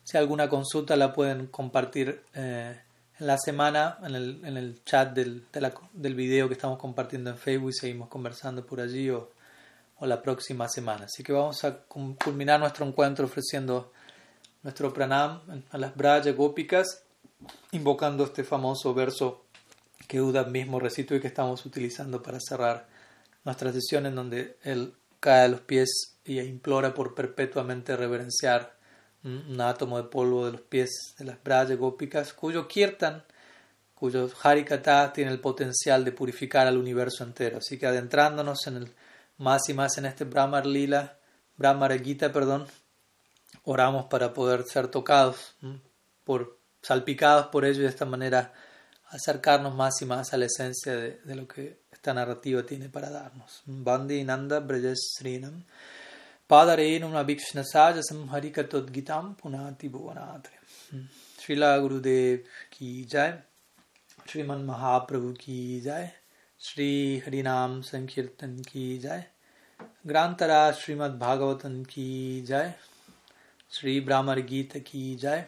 si 0.02 0.16
alguna 0.16 0.48
consulta 0.48 0.96
la 0.96 1.12
pueden 1.12 1.46
compartir. 1.46 2.24
Eh, 2.34 2.76
en 3.20 3.26
la 3.26 3.38
semana 3.38 3.98
en 4.02 4.14
el, 4.16 4.44
en 4.44 4.56
el 4.56 4.82
chat 4.84 5.12
del, 5.12 5.46
del 5.92 6.14
video 6.14 6.48
que 6.48 6.54
estamos 6.54 6.78
compartiendo 6.78 7.30
en 7.30 7.38
Facebook 7.38 7.70
y 7.70 7.74
seguimos 7.74 8.08
conversando 8.08 8.66
por 8.66 8.80
allí 8.80 9.10
o, 9.10 9.30
o 9.98 10.06
la 10.06 10.20
próxima 10.20 10.68
semana. 10.68 11.04
Así 11.04 11.22
que 11.22 11.32
vamos 11.32 11.62
a 11.62 11.84
culminar 11.84 12.58
nuestro 12.58 12.84
encuentro 12.84 13.26
ofreciendo 13.26 13.92
nuestro 14.64 14.92
pranam 14.92 15.40
a 15.70 15.78
las 15.78 15.94
Braya 15.94 16.32
Gópicas, 16.32 17.04
invocando 17.70 18.24
este 18.24 18.42
famoso 18.42 18.92
verso 18.92 19.44
que 20.06 20.20
Uda 20.20 20.44
mismo 20.44 20.80
recitó 20.80 21.14
y 21.14 21.20
que 21.20 21.28
estamos 21.28 21.64
utilizando 21.66 22.22
para 22.22 22.38
cerrar 22.40 22.86
nuestra 23.44 23.72
sesión 23.72 24.06
en 24.06 24.14
donde 24.14 24.56
él 24.62 24.94
cae 25.20 25.44
a 25.44 25.48
los 25.48 25.60
pies 25.60 26.18
y 26.24 26.40
implora 26.40 26.94
por 26.94 27.14
perpetuamente 27.14 27.96
reverenciar 27.96 28.76
un 29.24 29.60
átomo 29.60 29.98
de 29.98 30.08
polvo 30.08 30.46
de 30.46 30.52
los 30.52 30.60
pies 30.62 31.14
de 31.16 31.24
las 31.24 31.42
Braya 31.42 31.76
Gópicas, 31.76 32.32
cuyo 32.32 32.66
kirtan, 32.66 33.22
cuyo 33.94 34.28
harikata 34.42 35.12
tiene 35.12 35.30
el 35.30 35.40
potencial 35.40 36.04
de 36.04 36.10
purificar 36.10 36.66
al 36.66 36.76
universo 36.76 37.22
entero. 37.22 37.58
Así 37.58 37.78
que 37.78 37.86
adentrándonos 37.86 38.66
en 38.66 38.76
el, 38.78 38.94
más 39.38 39.68
y 39.68 39.74
más 39.74 39.96
en 39.98 40.06
este 40.06 40.24
Brahmar 40.24 40.66
Lila, 40.66 41.18
Brahmar 41.56 42.02
Gita, 42.02 42.32
perdón, 42.32 42.66
oramos 43.62 44.06
para 44.06 44.32
poder 44.34 44.64
ser 44.64 44.88
tocados, 44.88 45.54
por, 46.24 46.58
salpicados 46.82 47.46
por 47.46 47.64
ello 47.64 47.80
y 47.80 47.82
de 47.82 47.88
esta 47.88 48.04
manera 48.04 48.52
acercarnos 49.12 49.74
más 49.74 50.00
y 50.02 50.06
más 50.06 50.32
a 50.32 50.36
la 50.36 50.46
esencia 50.46 50.96
de, 50.96 51.20
de 51.24 51.34
lo 51.34 51.46
que 51.46 51.82
esta 51.92 52.14
narrativa 52.14 52.62
tiene 52.64 52.88
para 52.88 53.10
darnos. 53.10 53.62
Bandi 53.66 54.24
Nanda 54.24 54.60
Brajasrinam 54.60 55.62
Padarenum 56.48 57.14
Abhikshnasaya 57.14 58.02
Samharikatod 58.02 58.90
Gitam 58.90 59.36
Punati 59.36 59.88
Bhuvanatre. 59.88 60.56
Hmm. 60.90 61.04
Srila 61.38 61.80
Gurudev 61.80 62.44
Ki 62.70 63.06
Jai. 63.06 63.34
Sriman 64.26 64.66
Mahaprabhu 64.66 65.38
Ki 65.38 65.80
Jai. 65.82 66.12
Sri 66.58 67.22
Harinam 67.24 67.82
Sankirtan 67.82 68.66
Ki 68.66 68.98
Jai. 68.98 69.24
Grantara 70.06 70.72
Srimad 70.74 71.18
Bhagavatam 71.18 71.86
Ki 71.86 72.44
Jai. 72.46 72.74
Sri 73.68 74.00
Brahmar 74.00 74.40
Gita 74.42 74.80
Ki 74.80 75.16
Jai. 75.16 75.44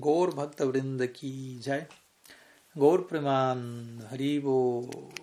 Gaur 0.00 0.32
bhaktavrinda 0.32 1.12
Ki 1.12 1.60
Jai. 1.62 1.86
गौर 2.78 3.00
प्रमाण 3.00 3.58
हरिव 4.10 4.46